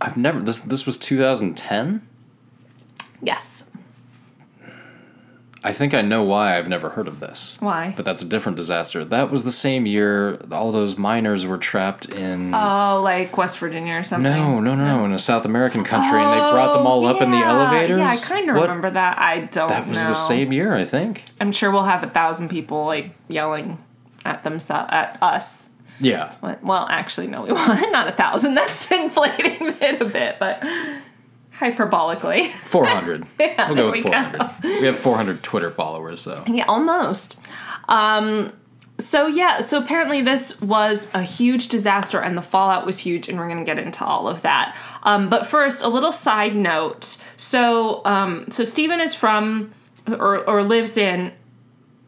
I've 0.00 0.16
never 0.16 0.40
this 0.40 0.60
this 0.60 0.84
was 0.84 0.96
2010. 0.96 2.06
Yes. 3.22 3.63
I 5.66 5.72
think 5.72 5.94
I 5.94 6.02
know 6.02 6.22
why 6.22 6.58
I've 6.58 6.68
never 6.68 6.90
heard 6.90 7.08
of 7.08 7.20
this. 7.20 7.56
Why? 7.58 7.94
But 7.96 8.04
that's 8.04 8.20
a 8.20 8.26
different 8.26 8.56
disaster. 8.56 9.02
That 9.02 9.30
was 9.30 9.44
the 9.44 9.50
same 9.50 9.86
year 9.86 10.38
all 10.52 10.70
those 10.72 10.98
miners 10.98 11.46
were 11.46 11.56
trapped 11.56 12.14
in 12.14 12.52
Oh, 12.54 13.00
like 13.02 13.34
West 13.38 13.58
Virginia 13.58 13.94
or 13.96 14.02
something. 14.04 14.30
No, 14.30 14.60
no, 14.60 14.74
no, 14.74 14.84
no, 14.98 15.04
in 15.06 15.12
a 15.12 15.18
South 15.18 15.46
American 15.46 15.82
country 15.82 16.20
and 16.20 16.32
they 16.34 16.38
oh, 16.44 16.52
brought 16.52 16.74
them 16.74 16.86
all 16.86 17.06
up 17.06 17.22
in 17.22 17.30
the 17.30 17.38
Oh, 17.38 17.48
elevators. 17.48 17.96
Yeah, 17.98 18.08
I 18.08 18.16
kind 18.16 18.50
of 18.50 18.56
remember 18.56 18.90
that. 18.90 19.18
I 19.18 19.40
don't 19.40 19.68
That 19.70 19.88
was 19.88 20.02
know. 20.02 20.08
the 20.08 20.14
same 20.14 20.52
year, 20.52 20.74
I 20.74 20.84
think. 20.84 21.24
I'm 21.40 21.50
sure 21.50 21.70
we'll 21.70 21.84
have 21.84 22.02
a 22.04 22.10
thousand 22.10 22.50
people 22.50 22.84
like 22.84 23.12
yelling 23.28 23.82
at 24.26 24.44
themselves 24.44 24.90
at 24.92 25.16
us 25.22 25.70
Yeah. 25.98 26.34
Well, 26.62 26.86
actually, 26.90 27.28
no, 27.28 27.42
we 27.42 27.52
won't. 27.52 27.68
Not 27.92 28.08
a 28.08 28.12
thousand. 28.12 28.54
That's 28.54 28.90
inflating 28.92 29.74
it 29.80 30.02
a 30.02 30.04
bit, 30.04 30.36
but 30.38 30.62
hyperbolically. 31.58 32.48
400. 32.50 33.26
Yeah, 33.38 33.66
we'll 33.68 33.76
go 33.76 33.90
we 33.90 34.02
with 34.02 34.12
400. 34.12 34.50
We 34.62 34.86
have 34.86 34.98
400 34.98 35.42
Twitter 35.42 35.70
followers, 35.70 36.20
so. 36.20 36.42
Yeah, 36.46 36.64
almost. 36.66 37.36
Um, 37.88 38.52
so 38.98 39.26
yeah, 39.26 39.60
so 39.60 39.78
apparently 39.82 40.22
this 40.22 40.60
was 40.60 41.08
a 41.14 41.22
huge 41.22 41.68
disaster, 41.68 42.20
and 42.20 42.36
the 42.38 42.42
fallout 42.42 42.86
was 42.86 42.98
huge, 43.00 43.28
and 43.28 43.38
we're 43.38 43.48
gonna 43.48 43.64
get 43.64 43.78
into 43.78 44.04
all 44.04 44.28
of 44.28 44.42
that. 44.42 44.76
Um, 45.02 45.28
but 45.28 45.46
first, 45.46 45.82
a 45.82 45.88
little 45.88 46.12
side 46.12 46.54
note. 46.54 47.16
So, 47.36 48.02
um, 48.04 48.46
so 48.50 48.64
Stephen 48.64 49.00
is 49.00 49.14
from, 49.14 49.72
or 50.08 50.38
or 50.48 50.62
lives 50.62 50.96
in. 50.96 51.32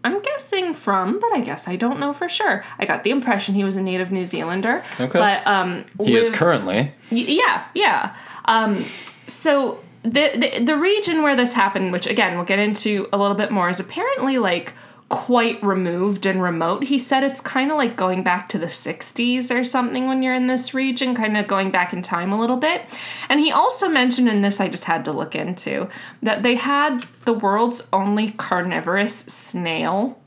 I'm 0.05 0.23
guessing 0.23 0.73
from, 0.75 1.19
but 1.19 1.33
I 1.35 1.41
guess 1.41 1.67
I 1.67 1.75
don't 1.75 1.99
know 1.99 2.13
for 2.13 2.29
sure. 2.29 2.63
I 2.79 2.85
got 2.85 3.03
the 3.03 3.11
impression 3.11 3.57
he 3.57 3.65
was 3.65 3.75
a 3.77 3.83
native 3.83 4.13
New 4.13 4.25
Zealander. 4.25 4.85
Okay. 5.01 5.19
But 5.19 5.45
um, 5.45 5.85
He 6.01 6.15
is 6.17 6.31
currently. 6.31 6.93
Y- 7.11 7.25
Yeah, 7.43 7.65
yeah. 7.75 8.15
Um, 8.45 8.85
so 9.27 9.83
the, 10.03 10.31
the 10.37 10.65
the 10.65 10.77
region 10.77 11.23
where 11.23 11.37
this 11.37 11.55
happened, 11.55 11.93
which 11.93 12.07
again 12.07 12.37
we'll 12.37 12.45
get 12.45 12.59
into 12.59 13.09
a 13.13 13.19
little 13.19 13.37
bit 13.37 13.51
more, 13.51 13.69
is 13.69 13.81
apparently 13.81 14.39
like 14.39 14.73
quite 15.09 15.63
removed 15.63 16.27
and 16.27 16.43
remote. 16.43 16.85
He 16.85 16.99
said 16.99 17.23
it's 17.23 17.41
kind 17.41 17.71
of 17.71 17.77
like 17.77 17.97
going 17.97 18.25
back 18.25 18.49
to 18.49 18.59
the 18.59 18.67
60s 18.67 19.55
or 19.55 19.63
something 19.63 20.09
when 20.09 20.21
you're 20.23 20.35
in 20.35 20.49
this 20.49 20.75
region, 20.75 21.15
kind 21.15 21.37
of 21.37 21.47
going 21.47 21.71
back 21.71 21.93
in 21.93 22.03
time 22.03 22.33
a 22.33 22.41
little 22.41 22.57
bit. 22.57 22.83
And 23.29 23.39
he 23.39 23.53
also 23.53 23.89
mentioned, 23.89 24.29
in 24.29 24.43
this 24.43 24.61
I 24.61 24.69
just 24.69 24.87
had 24.87 25.05
to 25.05 25.13
look 25.13 25.37
into, 25.37 25.89
that 26.23 26.43
they 26.43 26.57
had 26.57 27.05
the 27.23 27.33
world's 27.33 27.89
only 27.93 28.33
carnivorous 28.33 29.17
snail 29.17 30.19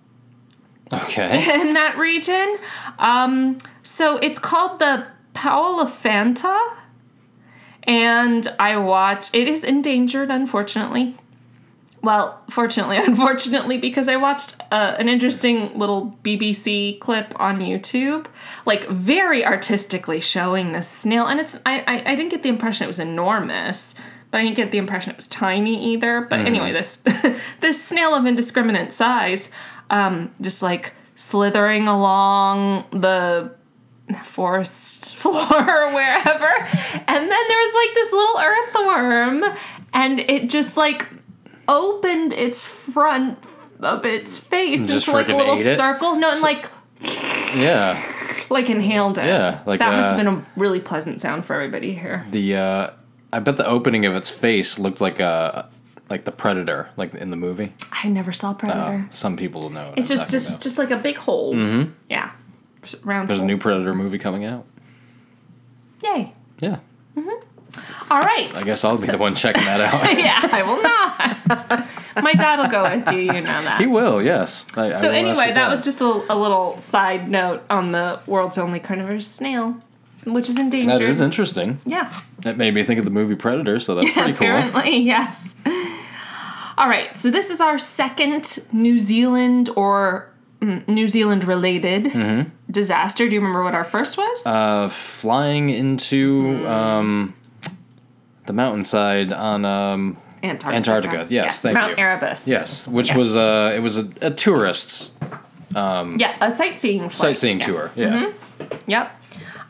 Okay. 0.92 1.62
in 1.62 1.74
that 1.74 1.98
region. 1.98 2.58
Um, 2.98 3.58
so 3.84 4.18
it's 4.18 4.40
called 4.40 4.80
the 4.80 5.08
Powelliphanta. 5.34 6.58
And 7.90 8.48
I 8.60 8.78
watch, 8.78 9.34
it 9.34 9.48
is 9.48 9.64
endangered, 9.64 10.30
unfortunately. 10.30 11.16
Well, 12.04 12.40
fortunately, 12.48 12.98
unfortunately, 13.04 13.80
because 13.80 14.08
I 14.08 14.16
watched 14.16 14.62
uh, 14.72 14.96
an 15.00 15.10
interesting 15.10 15.76
little 15.76 16.16
BBC 16.24 17.00
clip 17.00 17.38
on 17.40 17.60
YouTube, 17.60 18.28
like 18.68 18.88
very 18.88 19.44
artistically 19.44 20.22
showing 20.22 20.72
this 20.72 20.88
snail. 20.88 21.26
And 21.26 21.40
it's, 21.40 21.58
I, 21.66 21.80
I, 21.88 22.12
I 22.12 22.16
didn't 22.16 22.30
get 22.30 22.44
the 22.44 22.50
impression 22.50 22.84
it 22.84 22.88
was 22.88 23.00
enormous, 23.00 23.96
but 24.30 24.38
I 24.40 24.44
didn't 24.44 24.58
get 24.58 24.70
the 24.70 24.78
impression 24.78 25.10
it 25.10 25.16
was 25.16 25.28
tiny 25.28 25.92
either. 25.92 26.22
But 26.22 26.42
anyway, 26.42 26.72
this, 26.72 26.98
this 27.60 27.84
snail 27.84 28.14
of 28.14 28.28
indiscriminate 28.28 28.94
size, 28.94 29.50
um, 29.90 30.32
just 30.40 30.62
like 30.62 30.94
slithering 31.16 31.88
along 31.88 32.86
the 32.92 33.52
forest 34.16 35.16
floor 35.22 35.36
or 35.36 35.94
wherever. 35.94 36.52
And 37.08 37.32
then 37.32 37.44
there 37.48 37.58
was 37.58 37.76
like 37.76 37.94
this 37.94 38.12
little 38.12 38.40
earthworm, 38.42 39.58
and 39.94 40.20
it 40.20 40.50
just 40.50 40.78
like 40.78 41.08
opened 41.68 42.34
its 42.34 42.66
front 42.66 43.38
of 43.82 44.06
its 44.06 44.38
face 44.38 44.90
Just 44.90 45.08
into 45.08 45.18
like 45.18 45.30
a 45.30 45.36
little 45.36 45.56
circle. 45.56 46.16
No, 46.16 46.30
and 46.32 46.42
like 46.42 46.70
Yeah. 47.56 48.02
like 48.50 48.70
inhaled 48.70 49.18
it. 49.18 49.26
Yeah, 49.26 49.62
like, 49.66 49.80
that 49.80 49.94
must 49.94 50.10
have 50.10 50.20
uh, 50.20 50.24
been 50.24 50.42
a 50.42 50.46
really 50.56 50.80
pleasant 50.80 51.22
sound 51.22 51.46
for 51.46 51.54
everybody 51.54 51.94
here. 51.94 52.26
The 52.30 52.56
uh 52.56 52.90
I 53.32 53.40
bet 53.40 53.58
the 53.58 53.68
opening 53.68 54.06
of 54.06 54.16
its 54.16 54.30
face 54.30 54.80
looked 54.80 55.02
like 55.02 55.20
a 55.20 55.70
like 56.10 56.26
the 56.26 56.32
predator, 56.32 56.90
like 56.98 57.14
in 57.14 57.30
the 57.30 57.36
movie. 57.38 57.74
I 58.04 58.10
never 58.10 58.32
saw 58.32 58.54
Predator. 58.54 59.06
Some 59.12 59.38
people 59.38 59.70
know. 59.70 59.94
It's 59.96 60.10
just 60.10 60.30
just 60.30 60.50
about. 60.50 60.62
just 60.62 60.78
like 60.78 60.92
a 60.92 60.98
big 60.98 61.18
hole. 61.18 61.54
Mm-hmm. 61.54 61.92
Yeah, 62.10 62.32
round. 63.04 63.30
There's 63.30 63.42
a 63.42 63.46
new 63.46 63.58
Predator 63.58 63.94
movie 63.94 64.18
coming 64.20 64.46
out. 64.46 64.66
Yay! 66.04 66.34
Yeah. 66.60 66.80
Mm-hmm. 67.18 68.12
All 68.12 68.20
right. 68.20 68.56
I 68.58 68.64
guess 68.64 68.84
I'll 68.84 68.98
be 69.00 69.06
the 69.08 69.18
one 69.18 69.36
checking 69.36 69.64
that 69.66 69.80
out. 69.82 70.18
yeah, 70.18 70.40
I 70.52 70.64
will 70.64 70.82
not. 70.82 72.24
My 72.24 72.34
dad 72.34 72.60
will 72.60 72.68
go 72.68 72.84
with 72.84 73.14
you. 73.14 73.22
You 73.22 73.42
know 73.42 73.62
that. 73.64 73.80
he 73.80 73.86
will, 73.88 74.22
yes. 74.22 74.66
I, 74.76 74.88
I 74.88 74.92
So 74.92 75.08
will 75.10 75.16
anyway, 75.16 75.52
that 75.54 75.70
was 75.70 75.84
just 75.84 76.02
a, 76.02 76.06
a 76.30 76.36
little 76.36 76.78
side 76.78 77.30
note 77.30 77.64
on 77.70 77.92
the 77.92 78.20
world's 78.26 78.58
only 78.58 78.80
carnivorous 78.80 79.28
snail, 79.28 79.78
which 80.26 80.50
is 80.50 80.58
endangered. 80.58 81.00
That 81.00 81.02
is 81.04 81.22
interesting. 81.22 81.80
Yeah, 81.86 82.12
That 82.40 82.58
made 82.58 82.74
me 82.74 82.84
think 82.84 82.98
of 83.00 83.06
the 83.06 83.12
movie 83.12 83.36
Predator, 83.36 83.80
so 83.80 83.96
that's 83.96 84.12
pretty 84.14 84.34
cool. 84.34 84.48
apparently 84.48 84.98
yes. 84.98 85.56
All 86.78 86.88
right, 86.88 87.16
so 87.16 87.30
this 87.30 87.50
is 87.52 87.62
our 87.62 87.78
second 87.78 88.60
New 88.72 89.00
Zealand 89.00 89.70
or 89.76 90.30
New 90.62 91.08
Zealand 91.08 91.44
related 91.46 92.12
disaster. 92.70 93.28
Do 93.28 93.34
you 93.36 93.40
remember 93.40 93.64
what 93.64 93.76
our 93.76 93.84
first 93.84 94.18
was? 94.18 94.44
Mm-hmm. 94.44 94.86
Uh, 94.86 94.90
flying 94.90 95.70
into 95.70 96.68
um, 96.68 97.34
the 98.46 98.54
mountainside 98.54 99.32
on 99.32 99.64
um, 99.66 100.18
Antarctica. 100.44 100.76
Antarctica, 100.76 101.28
yes, 101.30 101.62
thank 101.62 101.74
Mount 101.76 101.92
you. 101.92 101.96
Mount 101.98 102.22
Erebus. 102.22 102.48
yes, 102.48 102.88
which 102.88 103.10
Yes. 103.10 103.18
was 103.18 103.36
uh, 103.36 103.74
it 103.76 103.80
was 103.80 103.98
a, 104.00 104.10
a 104.22 104.32
tourist's 104.32 105.12
Yeah, 105.74 106.36
a 106.42 106.50
sightseeing 106.52 107.10
flight, 107.10 107.14
sightseeing 107.38 107.60
yes. 107.60 107.96
tour. 107.96 108.04
Yeah, 108.06 108.32
Yep. 108.88 109.16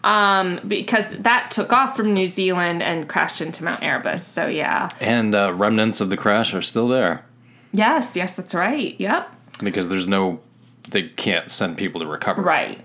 Um, 0.03 0.61
because 0.65 1.11
that 1.17 1.51
took 1.51 1.73
off 1.73 1.97
from 1.97 2.13
New 2.13 2.25
Zealand 2.27 2.81
and 2.81 3.09
crashed 3.09 3.41
into 3.41 3.65
Mount 3.65 3.83
Erebus. 3.83 4.23
So 4.25 4.47
yeah. 4.47 4.87
and 5.01 5.35
uh, 5.35 5.53
remnants 5.53 5.99
of 6.01 6.09
the 6.09 6.15
crash 6.17 6.53
are 6.53 6.61
still 6.61 6.87
there 6.87 7.25
Yes, 7.73 8.15
yes, 8.15 8.35
that's 8.37 8.55
right. 8.55 8.95
Yep. 8.99 9.29
because 9.61 9.89
there's 9.89 10.07
no 10.07 10.39
they 10.91 11.03
can't 11.09 11.49
send 11.51 11.77
people 11.77 12.01
to 12.01 12.07
recover. 12.07 12.41
Right. 12.41 12.81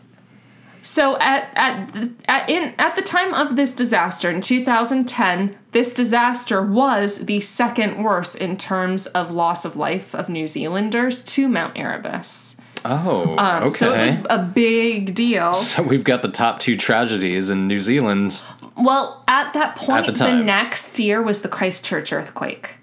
So 0.82 1.16
at 1.18 1.50
at 1.56 1.92
the, 1.92 2.12
at 2.26 2.48
in 2.50 2.74
at 2.78 2.94
the 2.94 3.00
time 3.02 3.32
of 3.32 3.56
this 3.56 3.74
disaster 3.74 4.30
in 4.30 4.42
2010, 4.42 5.56
this 5.72 5.94
disaster 5.94 6.62
was 6.62 7.24
the 7.24 7.40
second 7.40 8.02
worst 8.04 8.36
in 8.36 8.58
terms 8.58 9.06
of 9.06 9.30
loss 9.30 9.64
of 9.64 9.76
life 9.76 10.14
of 10.14 10.28
New 10.28 10.46
Zealanders 10.46 11.22
to 11.22 11.48
Mount 11.48 11.78
Erebus. 11.78 12.56
Oh, 12.84 13.22
okay. 13.32 13.42
Um, 13.42 13.72
So 13.72 13.94
it 13.94 14.02
was 14.02 14.26
a 14.28 14.42
big 14.42 15.14
deal. 15.14 15.52
So 15.74 15.82
we've 15.82 16.04
got 16.04 16.20
the 16.20 16.28
top 16.28 16.60
two 16.60 16.76
tragedies 16.76 17.48
in 17.48 17.66
New 17.66 17.80
Zealand. 17.80 18.44
Well, 18.76 19.24
at 19.26 19.54
that 19.54 19.76
point, 19.76 20.04
the 20.04 20.12
the, 20.12 20.18
time. 20.18 20.44
next 20.44 20.98
year 20.98 21.22
was 21.22 21.40
the 21.40 21.48
Christchurch 21.48 22.12
earthquake. 22.12 22.76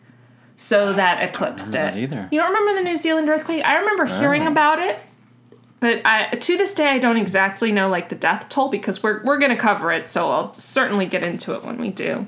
So 0.55 0.93
that 0.93 1.21
eclipsed 1.27 1.69
it. 1.69 1.73
that 1.73 1.97
either. 1.97 2.27
You 2.31 2.39
don't 2.39 2.53
remember 2.53 2.81
the 2.81 2.83
New 2.83 2.95
Zealand 2.95 3.29
earthquake? 3.29 3.63
I 3.65 3.77
remember 3.77 4.05
hearing 4.05 4.47
about 4.47 4.79
it, 4.79 4.99
but 5.81 6.01
I, 6.05 6.27
to 6.35 6.57
this 6.57 6.73
day 6.73 6.87
I 6.87 6.99
don't 6.99 7.17
exactly 7.17 7.71
know 7.73 7.89
like 7.89 8.07
the 8.07 8.15
death 8.15 8.47
toll 8.47 8.69
because 8.69 9.03
we're 9.03 9.21
we're 9.23 9.37
gonna 9.37 9.57
cover 9.57 9.91
it, 9.91 10.07
so 10.07 10.31
I'll 10.31 10.53
certainly 10.53 11.05
get 11.05 11.23
into 11.23 11.53
it 11.55 11.63
when 11.63 11.77
we 11.77 11.89
do. 11.89 12.25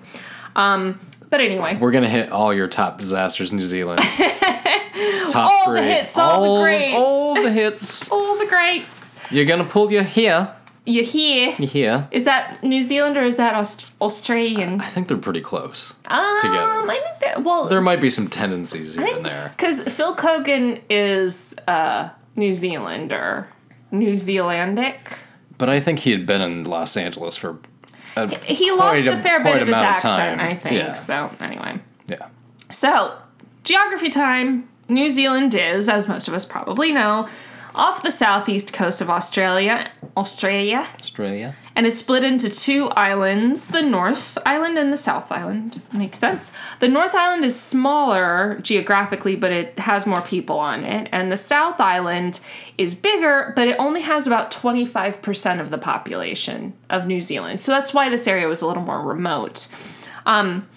Um, 0.58 1.00
but 1.30 1.40
anyway, 1.40 1.78
We're 1.78 1.92
gonna 1.92 2.10
hit 2.10 2.32
all 2.32 2.54
your 2.54 2.68
top 2.68 2.98
disasters 3.00 3.52
in 3.52 3.58
New 3.58 3.68
Zealand. 3.68 4.02
top 5.30 5.52
All 5.52 5.72
the 5.74 5.82
hits, 5.82 6.18
all 6.18 6.58
the 6.58 6.62
greats. 6.64 6.96
all 6.96 7.36
the 7.36 7.52
hits. 7.52 8.12
all 8.12 8.38
the 8.38 8.46
greats. 8.46 9.16
You're 9.32 9.46
gonna 9.46 9.64
pull 9.66 9.92
your 9.92 10.04
hair. 10.04 10.56
You're 10.86 11.06
here. 11.06 11.56
You 11.58 11.66
hear? 11.66 12.08
Is 12.12 12.26
that 12.26 12.62
New 12.62 12.82
Zealand 12.82 13.16
or 13.18 13.24
is 13.24 13.38
that 13.38 13.54
Aust- 13.56 13.86
Australian? 14.02 14.82
I 14.82 14.88
think 14.88 15.08
they're 15.08 15.16
pretty 15.18 15.40
close. 15.40 15.94
Um, 16.08 16.38
Together. 16.42 16.60
I 16.60 17.00
think 17.02 17.20
that 17.22 17.44
well, 17.46 17.66
There 17.70 17.80
might 17.80 18.02
be 18.02 18.10
some 18.10 18.28
tendencies 18.28 18.98
even 19.00 19.24
there. 19.24 19.54
Because 19.56 19.82
Phil 19.84 20.14
Keoghan 20.14 20.82
is 20.90 21.56
a 21.70 22.12
New 22.36 22.54
Zealander, 22.54 23.48
New 23.92 24.16
Zealandic. 24.16 24.98
But 25.58 25.70
I 25.70 25.80
think 25.80 26.00
he 26.00 26.12
had 26.12 26.25
been 26.25 26.42
in 26.42 26.63
Los 26.63 26.98
Angeles 26.98 27.36
for. 27.36 27.60
A, 28.16 28.28
He 28.46 28.72
lost 28.72 29.06
a, 29.06 29.18
fair 29.18 29.42
quite 29.42 29.54
bit 29.54 29.62
of 29.63 29.68
his 29.68 29.78
accent, 29.78 30.38
time. 30.38 30.40
I 30.40 30.56
think. 30.56 30.75
Yeah. 30.75 30.94
So 30.94 31.32
anyway, 31.40 31.80
yeah. 32.08 32.28
so 32.70 33.18
geography 33.63 34.10
time. 34.10 34.70
New 34.90 35.10
Zealand 35.10 35.56
is, 35.56 35.88
as 35.88 36.10
most 36.10 36.28
of 36.28 36.34
us 36.34 36.46
probably 36.46 36.92
know, 36.92 37.28
off 37.74 38.04
the 38.04 38.12
southeast 38.12 38.74
coast 38.74 39.00
of 39.00 39.10
Australia, 39.10 39.90
Australia, 40.18 40.86
Australia. 41.00 41.56
And 41.75 41.86
is 41.86 41.98
split 41.98 42.24
into 42.24 42.50
two 42.50 42.89
islands 42.89 43.68
the 43.70 43.82
North 43.82 44.38
Island 44.46 44.77
and 44.77 44.94
the 44.94 44.98
South 44.98 45.32
Island. 45.32 45.82
Makes 45.92 46.20
sense. 46.20 46.51
The 46.80 46.88
North 46.88 47.15
Island 47.15 47.44
is 47.46 47.60
smaller 47.60 48.60
geographically, 48.62 49.36
but 49.36 49.51
it 49.51 49.80
has 49.80 50.06
more 50.06 50.22
people 50.22 50.60
on 50.60 50.84
it. 50.84 51.10
And 51.12 51.32
the 51.32 51.38
South 51.38 51.80
Island 51.80 52.39
is 52.77 52.96
bigger, 52.96 53.53
but 53.56 53.68
it 53.68 53.75
only 53.80 54.01
has 54.01 54.27
about 54.27 54.51
25% 54.51 55.60
of 55.60 55.70
the 55.70 55.77
population 55.77 56.74
of 56.89 57.08
New 57.08 57.22
Zealand. 57.22 57.60
So 57.60 57.72
that's 57.72 57.94
why 57.94 58.10
this 58.10 58.27
area 58.27 58.48
was 58.48 58.62
a 58.62 58.68
little 58.68 58.84
more 58.84 59.01
remote. 59.01 59.68
Um, 60.25 60.68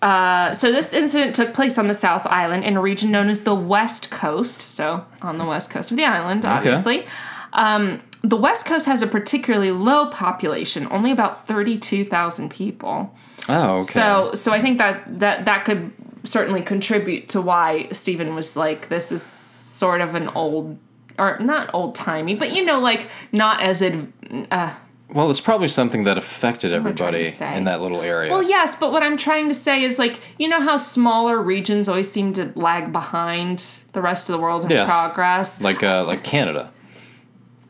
uh, 0.00 0.52
so 0.52 0.72
this 0.72 0.92
incident 0.92 1.36
took 1.36 1.54
place 1.54 1.78
on 1.78 1.86
the 1.86 1.94
South 1.94 2.26
Island 2.26 2.64
in 2.64 2.76
a 2.76 2.80
region 2.80 3.12
known 3.12 3.28
as 3.28 3.44
the 3.44 3.54
West 3.54 4.10
Coast. 4.10 4.60
So 4.60 5.06
on 5.20 5.38
the 5.38 5.44
west 5.44 5.70
coast 5.70 5.92
of 5.92 5.96
the 5.96 6.04
island, 6.04 6.44
obviously. 6.44 7.06
Um, 7.52 8.02
the 8.22 8.36
West 8.36 8.66
Coast 8.66 8.86
has 8.86 9.02
a 9.02 9.06
particularly 9.06 9.70
low 9.72 10.06
population, 10.06 10.86
only 10.90 11.10
about 11.10 11.46
thirty-two 11.46 12.04
thousand 12.04 12.50
people. 12.50 13.14
Oh, 13.48 13.78
okay. 13.78 13.82
So, 13.82 14.32
so 14.34 14.52
I 14.52 14.60
think 14.60 14.78
that 14.78 15.18
that 15.20 15.44
that 15.44 15.64
could 15.64 15.92
certainly 16.24 16.62
contribute 16.62 17.28
to 17.30 17.40
why 17.40 17.88
Stephen 17.90 18.34
was 18.34 18.56
like, 18.56 18.88
this 18.88 19.10
is 19.10 19.22
sort 19.22 20.00
of 20.00 20.14
an 20.14 20.28
old, 20.28 20.78
or 21.18 21.36
not 21.40 21.68
old 21.74 21.96
timey, 21.96 22.36
but 22.36 22.52
you 22.54 22.64
know, 22.64 22.78
like 22.78 23.08
not 23.32 23.60
as 23.60 23.82
ad, 23.82 24.12
uh, 24.52 24.72
well, 25.12 25.30
it's 25.30 25.40
probably 25.40 25.68
something 25.68 26.04
that 26.04 26.16
affected 26.16 26.72
I 26.72 26.78
trying 26.78 26.94
to 26.94 27.04
everybody 27.04 27.56
in 27.56 27.64
that 27.64 27.82
little 27.82 28.00
area. 28.00 28.30
Well, 28.30 28.42
yes, 28.42 28.76
but 28.76 28.92
what 28.92 29.02
I'm 29.02 29.16
trying 29.16 29.48
to 29.48 29.54
say 29.54 29.82
is 29.82 29.98
like, 29.98 30.20
you 30.38 30.48
know 30.48 30.60
how 30.60 30.76
smaller 30.76 31.42
regions 31.42 31.88
always 31.88 32.10
seem 32.10 32.32
to 32.34 32.52
lag 32.54 32.92
behind 32.92 33.58
the 33.92 34.00
rest 34.00 34.30
of 34.30 34.34
the 34.34 34.38
world 34.38 34.64
in 34.64 34.70
Yes. 34.70 34.88
progress? 34.88 35.60
like 35.60 35.82
uh, 35.82 36.04
like 36.06 36.22
Canada. 36.22 36.70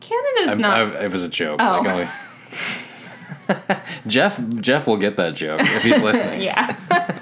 Canada's 0.03 0.49
I'm- 0.51 0.61
not. 0.61 0.77
I've- 0.77 1.05
it 1.05 1.11
was 1.11 1.23
a 1.23 1.29
joke. 1.29 1.59
Oh. 1.61 1.81
Like 1.83 1.87
only... 1.89 2.07
Jeff 4.07 4.39
Jeff 4.61 4.87
will 4.87 4.97
get 4.97 5.17
that 5.17 5.35
joke 5.35 5.59
if 5.61 5.83
he's 5.83 6.01
listening. 6.03 6.41
yeah. 6.41 6.75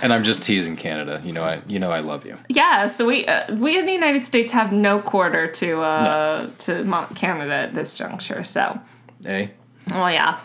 And 0.00 0.12
I'm 0.12 0.22
just 0.22 0.44
teasing 0.44 0.76
Canada. 0.76 1.20
You 1.24 1.32
know 1.32 1.42
I 1.42 1.60
you 1.66 1.80
know 1.80 1.90
I 1.90 1.98
love 2.00 2.24
you. 2.24 2.38
yeah, 2.48 2.86
so 2.86 3.04
we 3.04 3.26
uh, 3.26 3.52
we 3.56 3.76
in 3.76 3.84
the 3.84 3.92
United 3.92 4.24
States 4.24 4.52
have 4.52 4.70
no 4.72 5.00
quarter 5.00 5.48
to 5.50 5.80
uh 5.80 6.46
to 6.60 6.84
Mo- 6.84 7.08
Canada 7.16 7.52
at 7.52 7.74
this 7.74 7.98
juncture. 7.98 8.44
So, 8.44 8.78
Eh? 9.24 9.48
well, 9.90 10.12
yeah. 10.12 10.38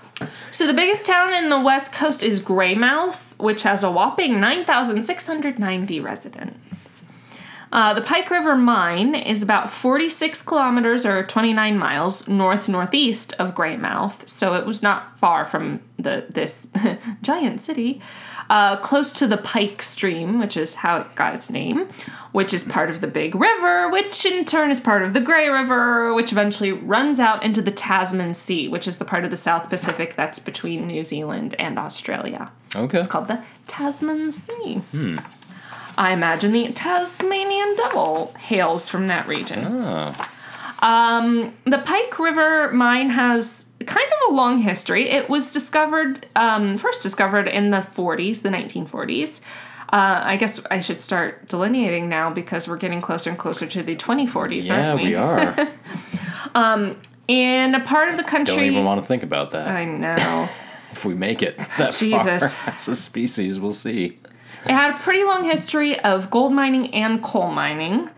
So 0.49 0.65
the 0.65 0.73
biggest 0.73 1.05
town 1.05 1.33
in 1.35 1.49
the 1.49 1.59
West 1.61 1.93
Coast 1.93 2.23
is 2.23 2.39
Greymouth, 2.39 3.37
which 3.37 3.61
has 3.63 3.83
a 3.83 3.91
whopping 3.91 4.39
9,690 4.39 5.99
residents. 5.99 6.92
Uh, 7.73 7.91
the 7.91 8.01
Pike 8.01 8.29
River 8.29 8.55
Mine 8.55 9.15
is 9.15 9.41
about 9.41 9.67
46 9.67 10.43
kilometers 10.43 11.07
or 11.07 11.23
29 11.23 11.75
miles 11.75 12.27
north 12.27 12.69
northeast 12.69 13.33
of 13.39 13.55
Greymouth, 13.55 14.29
so 14.29 14.53
it 14.53 14.67
was 14.67 14.83
not 14.83 15.17
far 15.17 15.43
from 15.43 15.81
the 15.97 16.27
this 16.29 16.67
giant 17.23 17.61
city. 17.61 17.99
Uh, 18.47 18.75
close 18.75 19.11
to 19.13 19.25
the 19.25 19.37
Pike 19.37 19.81
Stream, 19.81 20.37
which 20.37 20.55
is 20.55 20.75
how 20.75 20.97
it 20.97 21.15
got 21.15 21.33
its 21.33 21.49
name, 21.49 21.89
which 22.31 22.53
is 22.53 22.63
part 22.63 22.91
of 22.91 23.01
the 23.01 23.07
Big 23.07 23.33
River, 23.33 23.89
which 23.89 24.23
in 24.23 24.45
turn 24.45 24.69
is 24.69 24.79
part 24.79 25.01
of 25.01 25.15
the 25.15 25.21
Grey 25.21 25.49
River, 25.49 26.13
which 26.13 26.31
eventually 26.31 26.71
runs 26.71 27.19
out 27.19 27.41
into 27.41 27.63
the 27.63 27.71
Tasman 27.71 28.35
Sea, 28.35 28.67
which 28.67 28.87
is 28.87 28.99
the 28.99 29.05
part 29.05 29.23
of 29.23 29.31
the 29.31 29.37
South 29.37 29.67
Pacific 29.69 30.13
that's 30.15 30.37
between 30.37 30.85
New 30.85 31.03
Zealand 31.03 31.55
and 31.57 31.79
Australia 31.79 32.51
Okay. 32.75 32.99
It's 32.99 33.07
called 33.07 33.27
the 33.27 33.43
Tasman 33.67 34.31
Sea. 34.31 34.81
I 35.97 36.11
imagine 36.13 36.51
the 36.51 36.71
Tasmanian 36.71 37.75
Devil 37.75 38.33
hails 38.39 38.89
from 38.89 39.07
that 39.07 39.27
region. 39.27 39.65
Um, 40.79 41.53
the 41.63 41.77
Pike 41.77 42.19
River 42.19 42.71
mine 42.73 43.09
has 43.11 43.67
kind 43.85 44.05
of 44.07 44.31
a 44.33 44.35
long 44.35 44.59
history. 44.59 45.09
It 45.09 45.29
was 45.29 45.51
discovered, 45.51 46.25
um, 46.35 46.77
first 46.77 47.01
discovered 47.01 47.47
in 47.47 47.69
the 47.69 47.77
40s, 47.77 48.41
the 48.41 48.49
1940s. 48.49 49.41
Uh, 49.93 50.21
I 50.23 50.37
guess 50.37 50.59
I 50.71 50.79
should 50.79 51.01
start 51.01 51.47
delineating 51.47 52.09
now 52.09 52.31
because 52.31 52.67
we're 52.67 52.77
getting 52.77 52.99
closer 52.99 53.29
and 53.29 53.37
closer 53.39 53.67
to 53.67 53.83
the 53.83 53.95
2040s, 53.95 54.67
Yeah, 54.67 54.89
aren't 54.89 55.03
we? 55.03 55.09
we 55.09 55.15
are. 55.15 55.55
In 57.27 57.73
a 57.73 57.79
part 57.79 58.09
of 58.09 58.17
the 58.17 58.23
country. 58.23 58.55
Don't 58.55 58.65
even 58.65 58.83
want 58.83 58.99
to 59.01 59.07
think 59.07 59.23
about 59.23 59.51
that. 59.51 59.69
I 59.69 59.85
know. 59.85 60.15
if 60.91 61.05
we 61.05 61.13
make 61.13 61.41
it 61.41 61.57
that 61.77 61.93
Jesus. 61.93 62.53
far 62.53 62.73
as 62.73 62.87
a 62.89 62.95
species, 62.95 63.59
we'll 63.61 63.71
see. 63.71 64.19
It 64.65 64.71
had 64.71 64.91
a 64.95 64.97
pretty 64.99 65.23
long 65.23 65.43
history 65.43 65.99
of 65.99 66.29
gold 66.29 66.53
mining 66.53 66.93
and 66.93 67.21
coal 67.21 67.51
mining. 67.51 68.09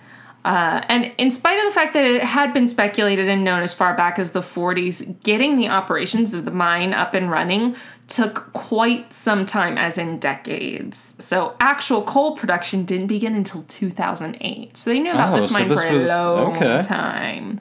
Uh, 0.43 0.86
and 0.89 1.12
in 1.17 1.31
spite 1.31 1.58
of 1.58 1.65
the 1.65 1.71
fact 1.71 1.93
that 1.93 2.05
it 2.05 2.23
had 2.23 2.53
been 2.53 2.67
speculated 2.67 3.27
and 3.27 3.43
known 3.43 3.63
as 3.63 3.73
far 3.73 3.95
back 3.95 4.19
as 4.19 4.29
the 4.31 4.41
40s, 4.41 5.23
getting 5.23 5.58
the 5.58 5.67
operations 5.69 6.36
of 6.36 6.45
the 6.45 6.51
mine 6.51 6.93
up 6.93 7.15
and 7.15 7.31
running 7.31 7.75
took 8.08 8.53
quite 8.53 9.12
some 9.12 9.47
time, 9.47 9.75
as 9.75 9.97
in 9.97 10.19
decades. 10.19 11.15
So 11.17 11.55
actual 11.60 12.03
coal 12.03 12.36
production 12.36 12.86
didn't 12.86 13.08
begin 13.08 13.34
until 13.34 13.63
2008. 13.63 14.77
So 14.77 14.91
they 14.91 14.99
knew 14.99 15.12
about 15.12 15.34
Oh, 15.34 15.38
this 15.38 15.49
so 15.49 15.58
mine 15.58 15.67
this 15.67 15.84
for 15.84 15.88
a 15.89 15.97
long 15.97 16.58
okay. 16.58 16.84
time. 16.84 17.60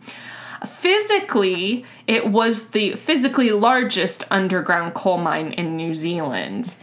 Physically, 0.66 1.85
it 2.07 2.27
was 2.29 2.70
the 2.70 2.94
physically 2.97 3.51
largest 3.51 4.25
underground 4.31 4.92
coal 4.92 5.16
mine 5.16 5.53
in 5.53 5.77
New 5.77 5.94
Zealand. 5.94 6.77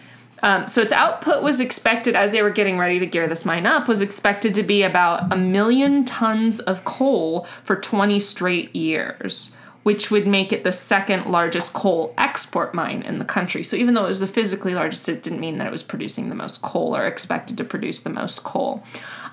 Um, 0.43 0.67
so 0.67 0.81
its 0.81 0.93
output 0.93 1.43
was 1.43 1.59
expected, 1.59 2.15
as 2.15 2.31
they 2.31 2.41
were 2.41 2.49
getting 2.49 2.77
ready 2.77 2.99
to 2.99 3.05
gear 3.05 3.27
this 3.27 3.45
mine 3.45 3.65
up, 3.65 3.87
was 3.87 4.01
expected 4.01 4.53
to 4.55 4.63
be 4.63 4.83
about 4.83 5.31
a 5.31 5.35
million 5.35 6.05
tons 6.05 6.59
of 6.59 6.83
coal 6.85 7.43
for 7.43 7.75
20 7.75 8.19
straight 8.19 8.75
years, 8.75 9.53
which 9.83 10.09
would 10.11 10.27
make 10.27 10.51
it 10.51 10.63
the 10.63 10.71
second 10.71 11.25
largest 11.25 11.73
coal 11.73 12.13
export 12.17 12.73
mine 12.73 13.01
in 13.01 13.19
the 13.19 13.25
country. 13.25 13.63
So 13.63 13.75
even 13.75 13.93
though 13.93 14.05
it 14.05 14.09
was 14.09 14.19
the 14.19 14.27
physically 14.27 14.73
largest, 14.73 15.07
it 15.09 15.23
didn't 15.23 15.39
mean 15.39 15.57
that 15.57 15.67
it 15.67 15.71
was 15.71 15.83
producing 15.83 16.29
the 16.29 16.35
most 16.35 16.61
coal 16.61 16.95
or 16.95 17.05
expected 17.05 17.57
to 17.57 17.63
produce 17.63 18.01
the 18.01 18.09
most 18.09 18.43
coal. 18.43 18.83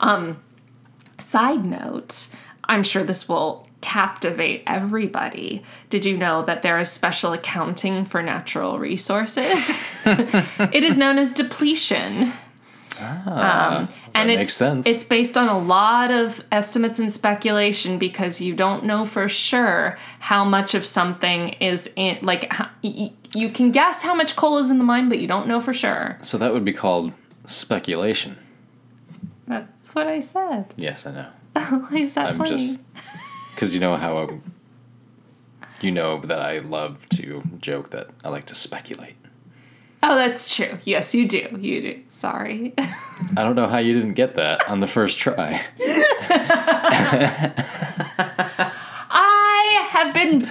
Um, 0.01 0.43
side 1.19 1.65
note, 1.65 2.29
I'm 2.65 2.83
sure 2.83 3.05
this 3.05 3.29
will 3.29 3.68
captivate 3.81 4.63
everybody. 4.67 5.63
Did 5.91 6.05
you 6.05 6.17
know 6.17 6.43
that 6.45 6.63
there 6.63 6.79
is 6.79 6.91
special 6.91 7.33
accounting 7.33 8.05
for 8.05 8.23
natural 8.23 8.79
resources? 8.79 9.71
it 10.05 10.83
is 10.85 10.99
known 10.99 11.19
as 11.19 11.31
depletion. 11.31 12.33
um, 13.01 13.89
and 14.15 14.31
it 14.31 14.39
makes 14.39 14.55
sense. 14.55 14.87
It's 14.87 15.05
based 15.05 15.37
on 15.39 15.49
a 15.49 15.57
lot 15.59 16.11
of 16.11 16.43
estimates 16.51 16.99
and 16.99 17.13
speculation 17.13 17.99
because 17.99 18.41
you 18.41 18.55
don't 18.55 18.85
know 18.85 19.05
for 19.05 19.29
sure 19.29 19.97
how 20.19 20.45
much 20.45 20.75
of 20.75 20.85
something 20.85 21.51
is 21.61 21.89
in. 21.95 22.19
Like 22.23 22.53
how, 22.53 22.69
y- 22.83 22.93
y- 22.97 23.13
you 23.35 23.49
can 23.51 23.71
guess 23.71 24.03
how 24.03 24.15
much 24.17 24.35
coal 24.35 24.59
is 24.59 24.71
in 24.71 24.79
the 24.79 24.85
mine, 24.85 25.09
but 25.09 25.21
you 25.21 25.29
don't 25.29 25.47
know 25.47 25.61
for 25.61 25.73
sure. 25.73 26.19
So 26.21 26.37
that 26.39 26.53
would 26.53 26.65
be 26.65 26.73
called 26.73 27.13
speculation. 27.45 28.37
That's 29.47 29.95
what 29.95 30.09
I 30.09 30.19
said. 30.19 30.75
Yes, 30.77 31.07
I 31.07 31.13
know. 31.13 31.27
Why 31.89 31.99
is 31.99 32.15
that 32.15 32.29
I'm 32.29 32.35
funny? 32.37 32.51
just 32.51 32.85
because 33.59 33.75
you 33.75 33.81
know 33.81 33.97
how 33.97 34.19
um, 34.19 34.41
You 35.81 35.91
know 35.91 36.21
that 36.21 36.39
I 36.39 36.59
love 36.59 37.09
to 37.09 37.43
joke 37.61 37.91
that 37.91 38.09
I 38.25 38.29
like 38.29 38.47
to 38.47 38.55
speculate. 38.55 39.17
Oh, 40.01 40.15
that's 40.15 40.55
true. 40.55 40.79
Yes, 40.85 41.13
you 41.13 41.27
do. 41.27 41.59
You 41.61 41.81
do. 41.83 42.01
Sorry. 42.09 42.73
I 42.79 43.43
don't 43.43 43.57
know 43.57 43.67
how 43.67 43.79
you 43.79 43.95
didn't 43.95 44.15
get 44.15 44.37
that 44.37 44.69
on 44.71 44.79
the 44.79 44.87
first 44.87 45.19
try. 45.19 45.61
I 49.11 49.89
have 49.91 50.15
been 50.15 50.49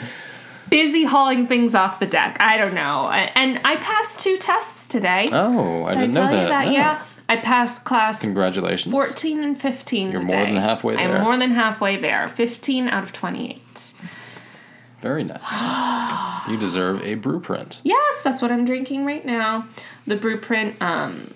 busy 0.69 1.05
hauling 1.05 1.47
things 1.47 1.75
off 1.75 2.01
the 2.01 2.07
deck. 2.07 2.35
I 2.41 2.57
don't 2.57 2.73
know. 2.73 3.09
And 3.09 3.61
I 3.63 3.77
passed 3.77 4.19
two 4.19 4.35
tests 4.35 4.85
today. 4.85 5.27
Oh, 5.31 5.85
I 5.85 5.91
Did 5.93 5.99
didn't 6.11 6.17
I 6.17 6.19
know 6.25 6.35
that. 6.35 6.49
that? 6.49 6.65
No. 6.65 6.71
Yeah. 6.71 7.05
I 7.29 7.37
passed 7.37 7.83
class 7.83 8.21
Congratulations. 8.21 8.91
14 8.93 9.43
and 9.43 9.59
15 9.59 10.11
You're 10.11 10.21
more 10.21 10.45
than 10.45 10.55
halfway 10.55 10.95
there. 10.95 11.17
I'm 11.17 11.23
more 11.23 11.37
than 11.37 11.51
halfway 11.51 11.97
there. 11.97 12.29
15 12.29 12.87
out 12.87 13.03
of 13.03 13.11
28. 13.11 13.93
Very 15.01 15.23
nice. 15.23 16.47
you 16.49 16.57
deserve 16.57 17.01
a 17.03 17.15
blueprint. 17.15 17.81
Yes, 17.83 18.23
that's 18.23 18.41
what 18.41 18.51
I'm 18.51 18.65
drinking 18.65 19.05
right 19.05 19.25
now. 19.25 19.67
The 20.05 20.15
Brewprint 20.15 20.81
um, 20.81 21.27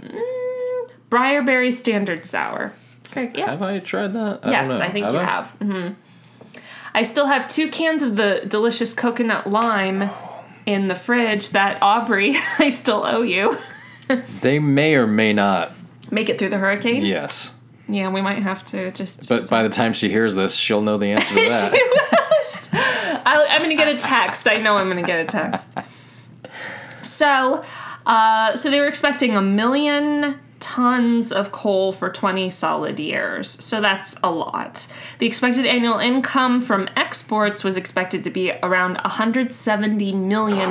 Briarberry 1.09 1.71
Standard 1.71 2.25
Sour. 2.25 2.73
It's 3.01 3.13
very, 3.13 3.31
yes. 3.35 3.59
Have 3.59 3.69
I 3.69 3.79
tried 3.79 4.13
that? 4.13 4.39
I 4.43 4.51
yes, 4.51 4.69
don't 4.69 4.79
know. 4.79 4.85
I 4.85 4.89
think 4.91 5.11
you 5.11 5.17
have. 5.19 5.51
hmm 5.51 5.89
I 6.93 7.03
still 7.03 7.27
have 7.27 7.47
two 7.47 7.69
cans 7.69 8.03
of 8.03 8.17
the 8.17 8.43
delicious 8.47 8.93
coconut 8.93 9.47
lime 9.47 10.09
in 10.65 10.87
the 10.89 10.95
fridge 10.95 11.51
that 11.51 11.81
Aubrey, 11.81 12.35
I 12.59 12.69
still 12.69 13.03
owe 13.05 13.21
you. 13.21 13.57
They 14.41 14.59
may 14.59 14.95
or 14.95 15.07
may 15.07 15.31
not. 15.31 15.71
Make 16.11 16.29
it 16.29 16.37
through 16.37 16.49
the 16.49 16.57
hurricane? 16.57 17.03
Yes. 17.03 17.55
Yeah, 17.87 18.09
we 18.09 18.21
might 18.21 18.39
have 18.43 18.63
to 18.67 18.91
just. 18.91 19.27
But 19.27 19.49
by 19.49 19.63
the 19.63 19.69
time 19.69 19.93
she 19.93 20.09
hears 20.09 20.35
this, 20.35 20.55
she'll 20.55 20.81
know 20.81 20.97
the 20.97 21.07
answer 21.07 21.33
to 21.33 21.41
that. 21.47 23.21
I, 23.25 23.47
I'm 23.49 23.61
gonna 23.61 23.75
get 23.75 23.87
a 23.87 23.97
text. 23.97 24.47
I 24.47 24.57
know 24.57 24.77
I'm 24.77 24.87
gonna 24.87 25.01
get 25.03 25.19
a 25.19 25.25
text. 25.25 25.69
So, 27.03 27.63
uh, 28.05 28.55
so 28.55 28.69
they 28.69 28.79
were 28.79 28.87
expecting 28.87 29.35
a 29.35 29.41
million 29.41 30.39
tons 30.61 31.31
of 31.31 31.51
coal 31.51 31.91
for 31.91 32.09
20 32.09 32.49
solid 32.49 32.99
years. 32.99 33.49
So 33.63 33.81
that's 33.81 34.15
a 34.23 34.31
lot. 34.31 34.87
The 35.19 35.25
expected 35.25 35.65
annual 35.65 35.97
income 35.99 36.61
from 36.61 36.87
exports 36.95 37.63
was 37.63 37.75
expected 37.75 38.23
to 38.23 38.29
be 38.29 38.51
around 38.63 38.95
170 39.03 40.13
million 40.13 40.69